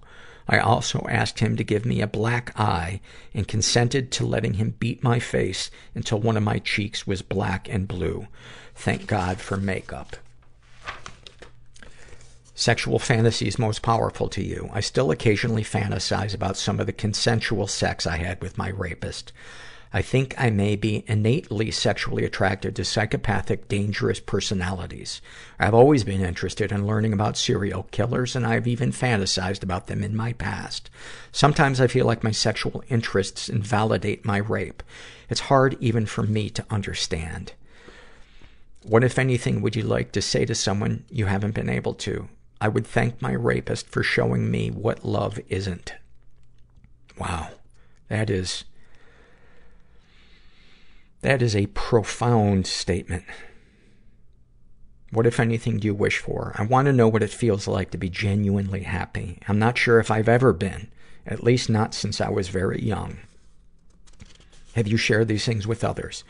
I 0.48 0.58
also 0.58 1.04
asked 1.08 1.40
him 1.40 1.56
to 1.56 1.64
give 1.64 1.84
me 1.84 2.00
a 2.00 2.06
black 2.06 2.52
eye 2.58 3.00
and 3.34 3.48
consented 3.48 4.12
to 4.12 4.26
letting 4.26 4.54
him 4.54 4.76
beat 4.78 5.02
my 5.02 5.18
face 5.18 5.70
until 5.94 6.20
one 6.20 6.36
of 6.36 6.44
my 6.44 6.60
cheeks 6.60 7.04
was 7.06 7.22
black 7.22 7.68
and 7.68 7.88
blue. 7.88 8.28
Thank 8.76 9.08
God 9.08 9.38
for 9.38 9.56
makeup. 9.56 10.16
Sexual 12.58 12.98
fantasies 12.98 13.58
most 13.58 13.82
powerful 13.82 14.30
to 14.30 14.42
you. 14.42 14.70
I 14.72 14.80
still 14.80 15.10
occasionally 15.10 15.62
fantasize 15.62 16.34
about 16.34 16.56
some 16.56 16.80
of 16.80 16.86
the 16.86 16.92
consensual 16.92 17.66
sex 17.66 18.06
I 18.06 18.16
had 18.16 18.40
with 18.40 18.56
my 18.56 18.70
rapist. 18.70 19.30
I 19.92 20.00
think 20.00 20.34
I 20.38 20.48
may 20.48 20.74
be 20.74 21.04
innately 21.06 21.70
sexually 21.70 22.24
attracted 22.24 22.74
to 22.74 22.84
psychopathic, 22.84 23.68
dangerous 23.68 24.20
personalities. 24.20 25.20
I've 25.58 25.74
always 25.74 26.02
been 26.02 26.22
interested 26.22 26.72
in 26.72 26.86
learning 26.86 27.12
about 27.12 27.36
serial 27.36 27.82
killers, 27.90 28.34
and 28.34 28.46
I've 28.46 28.66
even 28.66 28.90
fantasized 28.90 29.62
about 29.62 29.86
them 29.86 30.02
in 30.02 30.16
my 30.16 30.32
past. 30.32 30.88
Sometimes 31.32 31.78
I 31.78 31.88
feel 31.88 32.06
like 32.06 32.24
my 32.24 32.30
sexual 32.30 32.82
interests 32.88 33.50
invalidate 33.50 34.24
my 34.24 34.38
rape. 34.38 34.82
It's 35.28 35.40
hard 35.40 35.76
even 35.78 36.06
for 36.06 36.22
me 36.22 36.48
to 36.48 36.64
understand. 36.70 37.52
What, 38.82 39.04
if 39.04 39.18
anything, 39.18 39.60
would 39.60 39.76
you 39.76 39.82
like 39.82 40.12
to 40.12 40.22
say 40.22 40.46
to 40.46 40.54
someone 40.54 41.04
you 41.10 41.26
haven't 41.26 41.54
been 41.54 41.68
able 41.68 41.92
to? 41.94 42.30
I 42.60 42.68
would 42.68 42.86
thank 42.86 43.20
my 43.20 43.32
rapist 43.32 43.88
for 43.88 44.02
showing 44.02 44.50
me 44.50 44.70
what 44.70 45.04
love 45.04 45.38
isn't. 45.48 45.94
Wow. 47.18 47.50
That 48.08 48.30
is, 48.30 48.64
that 51.22 51.42
is 51.42 51.54
a 51.54 51.66
profound 51.66 52.66
statement. 52.66 53.24
What, 55.10 55.26
if 55.26 55.38
anything, 55.38 55.78
do 55.78 55.86
you 55.86 55.94
wish 55.94 56.18
for? 56.18 56.52
I 56.56 56.64
want 56.64 56.86
to 56.86 56.92
know 56.92 57.08
what 57.08 57.22
it 57.22 57.30
feels 57.30 57.68
like 57.68 57.90
to 57.90 57.98
be 57.98 58.08
genuinely 58.08 58.82
happy. 58.82 59.38
I'm 59.48 59.58
not 59.58 59.78
sure 59.78 59.98
if 59.98 60.10
I've 60.10 60.28
ever 60.28 60.52
been. 60.52 60.88
At 61.26 61.42
least 61.42 61.68
not 61.68 61.94
since 61.94 62.20
I 62.20 62.28
was 62.28 62.48
very 62.48 62.82
young. 62.82 63.18
Have 64.74 64.86
you 64.86 64.96
shared 64.96 65.28
these 65.28 65.44
things 65.44 65.66
with 65.66 65.82
others? 65.82 66.22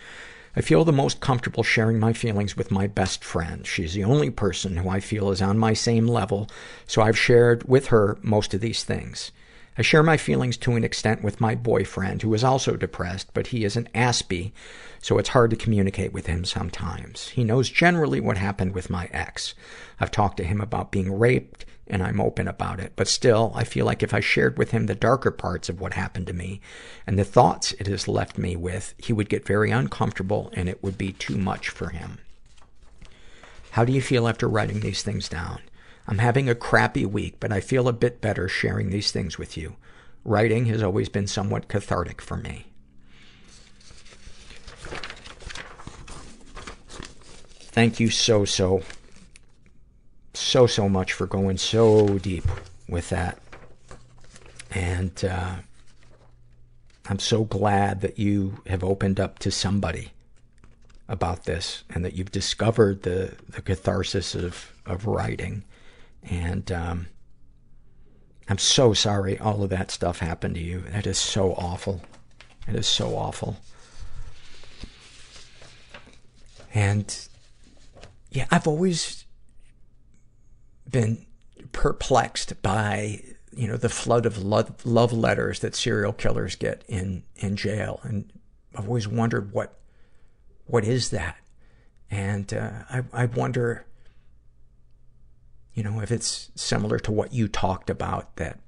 I 0.59 0.63
feel 0.63 0.87
the 0.87 0.93
most 0.93 1.21
comfortable 1.21 1.63
sharing 1.63 2.01
my 2.01 2.15
feelings 2.15 2.57
with 2.57 2.71
my 2.71 2.87
best 2.87 3.23
friend. 3.23 3.67
She's 3.67 3.93
the 3.93 4.05
only 4.05 4.31
person 4.31 4.79
who 4.79 4.89
I 4.89 5.01
feel 5.01 5.31
is 5.31 5.43
on 5.43 5.59
my 5.59 5.75
same 5.75 6.09
level, 6.09 6.49
so 6.87 7.03
I've 7.03 7.19
shared 7.19 7.69
with 7.69 7.89
her 7.89 8.17
most 8.23 8.55
of 8.55 8.63
these 8.63 8.83
things. 8.83 9.33
I 9.77 9.83
share 9.83 10.03
my 10.03 10.17
feelings 10.17 10.57
to 10.59 10.73
an 10.73 10.83
extent 10.83 11.23
with 11.23 11.43
my 11.43 11.55
boyfriend, 11.55 12.23
who 12.23 12.33
is 12.33 12.43
also 12.43 12.75
depressed, 12.75 13.35
but 13.35 13.49
he 13.49 13.65
is 13.65 13.77
an 13.77 13.91
Aspie, 13.95 14.53
so 15.03 15.19
it's 15.19 15.29
hard 15.29 15.51
to 15.51 15.57
communicate 15.57 16.15
with 16.15 16.25
him 16.25 16.47
sometimes. 16.47 17.29
He 17.29 17.45
knows 17.45 17.69
generally 17.69 18.21
what 18.21 18.39
happened 18.39 18.73
with 18.73 18.89
my 18.89 19.11
ex. 19.13 19.55
I've 20.01 20.11
talked 20.11 20.39
to 20.39 20.45
him 20.45 20.63
about 20.63 20.91
being 20.91 21.13
raped, 21.13 21.67
and 21.89 22.03
I'm 22.03 22.21
open 22.21 22.49
about 22.49 22.81
it. 22.81 22.93
But 22.97 23.09
still, 23.09 23.53
I 23.55 23.65
feel 23.65 23.87
like 23.87 24.03
if 24.03 24.13
I 24.13 24.21
shared 24.21 24.59
with 24.59 24.73
him 24.73 24.87
the 24.87 24.95
darker 24.95 25.31
parts 25.31 25.69
of 25.69 25.81
what 25.81 25.95
happened 25.95 26.27
to 26.27 26.33
me 26.33 26.61
and 27.07 27.19
the 27.19 27.25
thoughts 27.25 27.73
it 27.73 27.87
has 27.87 28.09
left 28.09 28.39
me 28.39 28.57
with, 28.57 28.95
he 28.99 29.13
would 29.13 29.29
get 29.29 29.47
very 29.47 29.71
uncomfortable 29.71 30.51
and 30.55 30.69
it 30.69 30.83
would 30.83 30.99
be 30.99 31.13
too 31.13 31.37
much 31.37 31.69
for 31.69 31.91
him. 31.91 32.19
How 33.71 33.85
do 33.85 33.93
you 33.93 34.01
feel 34.01 34.27
after 34.27 34.49
writing 34.49 34.81
these 34.81 35.03
things 35.03 35.29
down? 35.29 35.61
I'm 36.09 36.19
having 36.19 36.49
a 36.49 36.55
crappy 36.55 37.05
week, 37.05 37.37
but 37.41 37.53
I 37.53 37.61
feel 37.61 37.89
a 37.89 37.93
bit 37.93 38.21
better 38.21 38.49
sharing 38.49 38.91
these 38.91 39.11
things 39.11 39.39
with 39.39 39.57
you. 39.57 39.77
Writing 40.25 40.67
has 40.67 40.83
always 40.83 41.09
been 41.09 41.27
somewhat 41.27 41.69
cathartic 41.69 42.21
for 42.21 42.37
me. 42.37 42.67
Thank 47.77 48.01
you 48.01 48.09
so, 48.09 48.47
so, 48.47 48.83
so, 50.39 50.67
so 50.67 50.89
much 50.89 51.13
for 51.13 51.27
going 51.27 51.59
so 51.59 52.19
deep 52.19 52.45
with 52.89 53.11
that. 53.11 53.39
And, 54.71 55.25
uh, 55.25 55.57
I'm 57.09 57.19
so 57.21 57.45
glad 57.45 58.01
that 58.01 58.19
you 58.19 58.63
have 58.67 58.83
opened 58.83 59.21
up 59.21 59.39
to 59.41 59.51
somebody 59.51 60.11
about 61.09 61.45
this 61.45 61.85
and 61.89 62.05
that 62.05 62.15
you've 62.15 62.33
discovered 62.33 63.03
the, 63.03 63.37
the 63.49 63.63
catharsis 63.63 64.35
of, 64.35 64.73
of 64.85 65.07
writing. 65.07 65.63
And, 66.25 66.71
um, 66.73 67.07
I'm 68.49 68.59
so 68.59 68.93
sorry 68.93 69.39
all 69.39 69.63
of 69.63 69.71
that 69.71 69.91
stuff 69.91 70.19
happened 70.19 70.55
to 70.55 70.61
you. 70.61 70.81
That 70.91 71.07
is 71.07 71.19
so 71.19 71.53
awful. 71.55 72.03
It 72.69 72.75
is 72.75 72.87
so 72.87 73.17
awful. 73.17 73.57
And, 76.75 77.29
yeah, 78.31 78.47
I've 78.51 78.67
always 78.67 79.26
been 80.91 81.27
perplexed 81.73 82.63
by, 82.63 83.23
you 83.53 83.67
know, 83.67 83.77
the 83.77 83.89
flood 83.89 84.27
of 84.27 84.39
love, 84.39 84.85
love 84.85 85.13
letters 85.13 85.61
that 85.61 85.75
serial 85.75 86.13
killers 86.13 86.57
get 86.57 86.85
in, 86.89 87.23
in 87.37 87.57
jail. 87.57 88.01
And 88.03 88.33
I've 88.75 88.87
always 88.87 89.09
wondered 89.09 89.53
what, 89.53 89.79
what 90.67 90.85
is 90.85 91.11
that? 91.11 91.37
And, 92.11 92.53
uh, 92.55 92.71
I, 92.89 93.03
I 93.13 93.27
wonder, 93.27 93.85
you 95.75 95.83
know, 95.83 96.01
if 96.01 96.11
it's 96.11 96.51
similar 96.55 96.99
to 97.01 97.13
what 97.13 97.33
you 97.33 97.49
talked 97.49 97.91
about, 97.91 98.37
that 98.37 98.59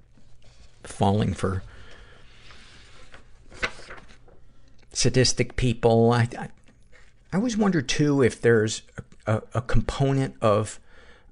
falling 0.83 1.35
for 1.35 1.63
sadistic 4.93 5.57
people. 5.57 6.13
I, 6.13 6.29
I, 6.39 6.49
I 7.33 7.37
always 7.37 7.57
wonder 7.57 7.81
too 7.81 8.23
if 8.23 8.41
there's 8.41 8.83
a, 9.27 9.35
a, 9.37 9.43
a 9.55 9.63
component 9.63 10.35
of, 10.41 10.81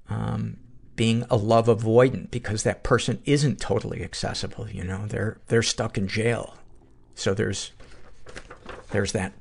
um, 0.09 0.57
being 0.97 1.23
a 1.29 1.37
love 1.37 1.67
avoidant 1.67 2.29
because 2.31 2.63
that 2.63 2.83
person 2.83 3.21
isn't 3.23 3.61
totally 3.61 4.03
accessible, 4.03 4.67
you 4.69 4.83
know, 4.83 5.07
they're, 5.07 5.37
they're 5.47 5.63
stuck 5.63 5.97
in 5.97 6.09
jail. 6.09 6.57
So 7.15 7.33
there's, 7.33 7.71
there's 8.91 9.13
that 9.13 9.31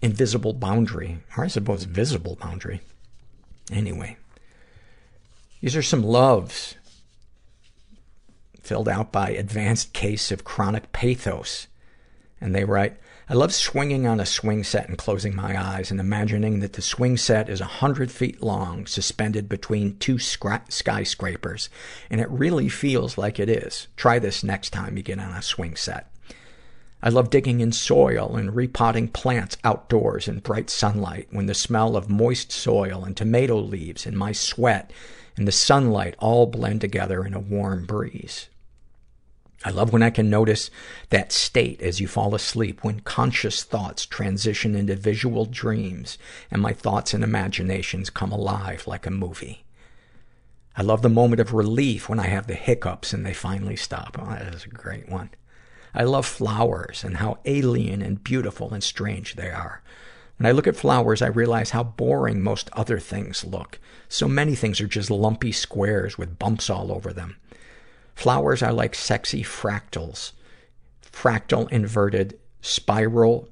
invisible 0.00 0.52
boundary, 0.52 1.18
or 1.36 1.44
I 1.44 1.48
suppose 1.48 1.84
visible 1.84 2.36
boundary. 2.40 2.82
Anyway. 3.72 4.18
These 5.60 5.74
are 5.74 5.82
some 5.82 6.02
loves 6.02 6.74
filled 8.62 8.88
out 8.88 9.10
by 9.10 9.30
Advanced 9.30 9.94
Case 9.94 10.30
of 10.30 10.44
Chronic 10.44 10.92
Pathos. 10.92 11.68
And 12.44 12.54
they 12.54 12.64
write, 12.64 12.98
I 13.26 13.32
love 13.32 13.54
swinging 13.54 14.06
on 14.06 14.20
a 14.20 14.26
swing 14.26 14.64
set 14.64 14.86
and 14.86 14.98
closing 14.98 15.34
my 15.34 15.58
eyes 15.58 15.90
and 15.90 15.98
imagining 15.98 16.60
that 16.60 16.74
the 16.74 16.82
swing 16.82 17.16
set 17.16 17.48
is 17.48 17.62
a 17.62 17.64
hundred 17.80 18.12
feet 18.12 18.42
long, 18.42 18.84
suspended 18.84 19.48
between 19.48 19.96
two 19.96 20.16
skra- 20.16 20.70
skyscrapers. 20.70 21.70
And 22.10 22.20
it 22.20 22.28
really 22.28 22.68
feels 22.68 23.16
like 23.16 23.40
it 23.40 23.48
is. 23.48 23.88
Try 23.96 24.18
this 24.18 24.44
next 24.44 24.74
time 24.74 24.98
you 24.98 25.02
get 25.02 25.18
on 25.18 25.32
a 25.32 25.40
swing 25.40 25.74
set. 25.74 26.12
I 27.02 27.08
love 27.08 27.30
digging 27.30 27.60
in 27.60 27.72
soil 27.72 28.36
and 28.36 28.54
repotting 28.54 29.08
plants 29.08 29.56
outdoors 29.64 30.28
in 30.28 30.40
bright 30.40 30.68
sunlight 30.68 31.28
when 31.30 31.46
the 31.46 31.54
smell 31.54 31.96
of 31.96 32.10
moist 32.10 32.52
soil 32.52 33.04
and 33.04 33.16
tomato 33.16 33.58
leaves 33.58 34.04
and 34.04 34.18
my 34.18 34.32
sweat 34.32 34.92
and 35.34 35.48
the 35.48 35.52
sunlight 35.52 36.14
all 36.18 36.44
blend 36.44 36.82
together 36.82 37.24
in 37.24 37.32
a 37.32 37.40
warm 37.40 37.86
breeze. 37.86 38.50
I 39.64 39.70
love 39.70 39.92
when 39.92 40.02
I 40.02 40.10
can 40.10 40.28
notice 40.28 40.70
that 41.08 41.32
state 41.32 41.80
as 41.80 41.98
you 41.98 42.06
fall 42.06 42.34
asleep, 42.34 42.84
when 42.84 43.00
conscious 43.00 43.62
thoughts 43.62 44.04
transition 44.04 44.74
into 44.74 44.94
visual 44.94 45.46
dreams 45.46 46.18
and 46.50 46.60
my 46.60 46.74
thoughts 46.74 47.14
and 47.14 47.24
imaginations 47.24 48.10
come 48.10 48.30
alive 48.30 48.86
like 48.86 49.06
a 49.06 49.10
movie. 49.10 49.64
I 50.76 50.82
love 50.82 51.00
the 51.00 51.08
moment 51.08 51.40
of 51.40 51.54
relief 51.54 52.08
when 52.08 52.20
I 52.20 52.26
have 52.26 52.46
the 52.46 52.54
hiccups 52.54 53.14
and 53.14 53.24
they 53.24 53.32
finally 53.32 53.76
stop. 53.76 54.18
Oh, 54.20 54.26
that 54.26 54.54
is 54.54 54.64
a 54.66 54.68
great 54.68 55.08
one. 55.08 55.30
I 55.94 56.04
love 56.04 56.26
flowers 56.26 57.02
and 57.02 57.16
how 57.16 57.38
alien 57.46 58.02
and 58.02 58.22
beautiful 58.22 58.74
and 58.74 58.82
strange 58.82 59.36
they 59.36 59.50
are. 59.50 59.82
When 60.36 60.46
I 60.46 60.50
look 60.50 60.66
at 60.66 60.76
flowers, 60.76 61.22
I 61.22 61.28
realize 61.28 61.70
how 61.70 61.84
boring 61.84 62.42
most 62.42 62.68
other 62.72 62.98
things 62.98 63.44
look. 63.44 63.78
So 64.08 64.26
many 64.26 64.56
things 64.56 64.80
are 64.80 64.88
just 64.88 65.10
lumpy 65.10 65.52
squares 65.52 66.18
with 66.18 66.38
bumps 66.38 66.68
all 66.68 66.90
over 66.90 67.12
them. 67.12 67.36
Flowers 68.14 68.62
are 68.62 68.72
like 68.72 68.94
sexy 68.94 69.42
fractals. 69.42 70.32
Fractal 71.02 71.70
inverted 71.70 72.38
spiral 72.60 73.48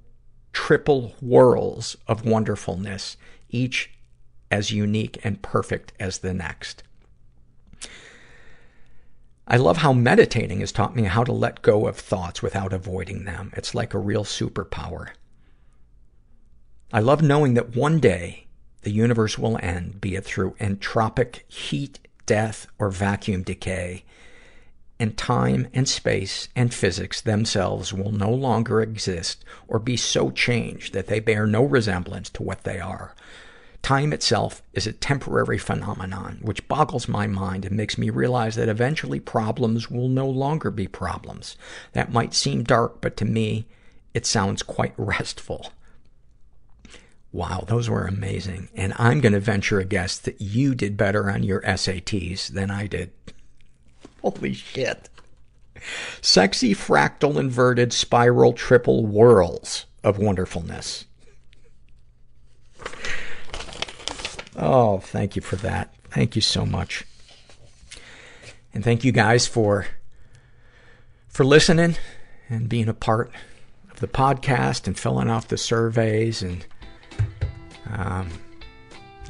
triple 0.53 1.15
whirls 1.21 1.97
of 2.07 2.25
wonderfulness, 2.25 3.17
each 3.49 3.91
as 4.51 4.71
unique 4.71 5.19
and 5.25 5.43
perfect 5.43 5.93
as 5.99 6.19
the 6.19 6.35
next. 6.35 6.83
I 9.47 9.57
love 9.57 9.79
how 9.79 9.93
meditating 9.93 10.61
has 10.61 10.73
taught 10.73 10.95
me 10.95 11.05
how 11.05 11.25
to 11.25 11.33
let 11.33 11.63
go 11.63 11.87
of 11.87 11.97
thoughts 11.97 12.43
without 12.43 12.73
avoiding 12.73 13.25
them. 13.25 13.53
It's 13.57 13.75
like 13.75 13.93
a 13.93 13.99
real 13.99 14.25
superpower. 14.25 15.09
I 16.93 17.01
love 17.01 17.23
knowing 17.23 17.55
that 17.55 17.75
one 17.75 17.99
day 17.99 18.47
the 18.83 18.91
universe 18.91 19.39
will 19.39 19.59
end, 19.63 20.01
be 20.01 20.15
it 20.15 20.25
through 20.25 20.53
entropic 20.61 21.41
heat, 21.49 21.99
death, 22.27 22.67
or 22.79 22.91
vacuum 22.91 23.43
decay, 23.43 24.05
and 25.03 25.19
time 25.19 25.67
and 25.75 25.89
space 25.89 26.49
and 26.55 26.73
physics 26.73 27.21
themselves 27.21 27.93
will 27.93 28.13
no 28.13 28.31
longer 28.31 28.81
exist 28.81 29.45
or 29.67 29.81
be 29.81 29.97
so 29.97 30.31
changed 30.31 30.95
that 30.95 31.09
they 31.09 31.19
bear 31.19 31.45
no 31.45 31.65
resemblance 31.65 32.31
to 32.31 32.41
what 32.41 32.63
they 32.63 32.79
are. 32.79 33.13
Time 33.83 34.13
itself 34.13 34.63
is 34.75 34.87
a 34.87 34.93
temporary 34.93 35.59
phenomenon, 35.59 36.39
which 36.41 36.69
boggles 36.69 37.09
my 37.09 37.27
mind 37.27 37.65
and 37.65 37.77
makes 37.77 37.99
me 37.99 38.11
realize 38.11 38.55
that 38.55 38.69
eventually 38.69 39.19
problems 39.19 39.91
will 39.91 40.09
no 40.09 40.29
longer 40.29 40.71
be 40.71 40.87
problems. 40.87 41.57
That 41.95 42.13
might 42.13 42.33
seem 42.33 42.63
dark, 42.63 43.01
but 43.01 43.17
to 43.17 43.25
me, 43.25 43.67
it 44.15 44.25
sounds 44.25 44.63
quite 44.63 44.95
restful. 44.97 45.73
Wow, 47.33 47.65
those 47.67 47.91
were 47.91 48.07
amazing. 48.07 48.69
And 48.77 48.95
I'm 48.99 49.21
going 49.21 49.33
to 49.33 49.41
venture 49.41 49.81
a 49.81 49.85
guess 49.85 50.17
that 50.19 50.41
you 50.41 50.77
did 50.77 50.97
better 50.97 51.29
on 51.29 51.43
your 51.43 51.63
SATs 51.63 52.47
than 52.47 52.71
I 52.71 52.87
did. 52.87 53.11
Holy 54.23 54.55
shit. 54.55 55.09
Sexy 56.21 56.75
fractal 56.75 57.39
inverted 57.39 57.93
spiral 57.93 58.53
triple 58.53 59.07
whirls 59.07 59.87
of 60.05 60.19
wonderfulness. 60.19 61.07
Oh, 64.57 64.99
thank 64.99 65.35
you 65.35 65.43
for 65.43 65.57
that. 65.57 65.95
Thank 66.11 66.37
you 66.37 66.43
so 66.43 66.65
much. 66.65 67.05
And 68.75 68.85
thank 68.85 69.05
you 69.05 69.13
guys 69.13 69.47
for, 69.47 69.87
for 71.29 71.45
listening 71.45 71.97
and 72.49 72.69
being 72.69 72.89
a 72.89 72.95
part 72.95 73.33
of 73.91 74.01
the 74.01 74.09
podcast 74.09 74.87
and 74.87 74.99
filling 74.99 75.29
out 75.29 75.49
the 75.49 75.59
surveys. 75.59 76.43
And, 76.43 76.65
um, 77.91 78.29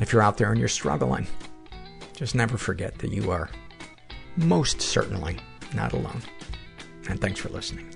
if 0.01 0.13
you're 0.13 0.23
out 0.23 0.39
there 0.39 0.51
and 0.51 0.59
you're 0.59 0.69
struggling, 0.69 1.27
just 2.15 2.35
never 2.35 2.59
forget 2.59 2.99
that 2.99 3.13
you 3.13 3.31
are 3.31 3.49
most 4.37 4.81
certainly 4.81 5.37
not 5.75 5.93
alone. 5.93 6.23
And 7.09 7.21
thanks 7.21 7.41
for 7.41 7.49
listening. 7.49 7.89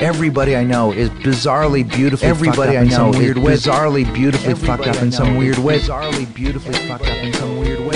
Everybody 0.00 0.56
I 0.56 0.64
know 0.64 0.92
is 0.92 1.08
bizarrely 1.10 1.88
beautifully 1.88 2.28
Everybody 2.28 2.76
I 2.76 2.84
know 2.84 3.10
is 3.10 3.16
weird 3.16 3.36
bizarrely 3.36 4.12
beautifully 4.12 4.50
Everybody 4.50 4.84
fucked 4.84 4.96
up 4.96 5.02
in 5.02 5.12
some 5.12 5.36
weird 5.36 5.58
way. 5.58 5.78
Bizarrely 5.78 6.34
beautifully 6.34 6.74
fucked 6.74 7.04
up 7.04 7.16
in 7.18 7.32
some 7.32 7.60
weird 7.60 7.80
way. 7.80 7.93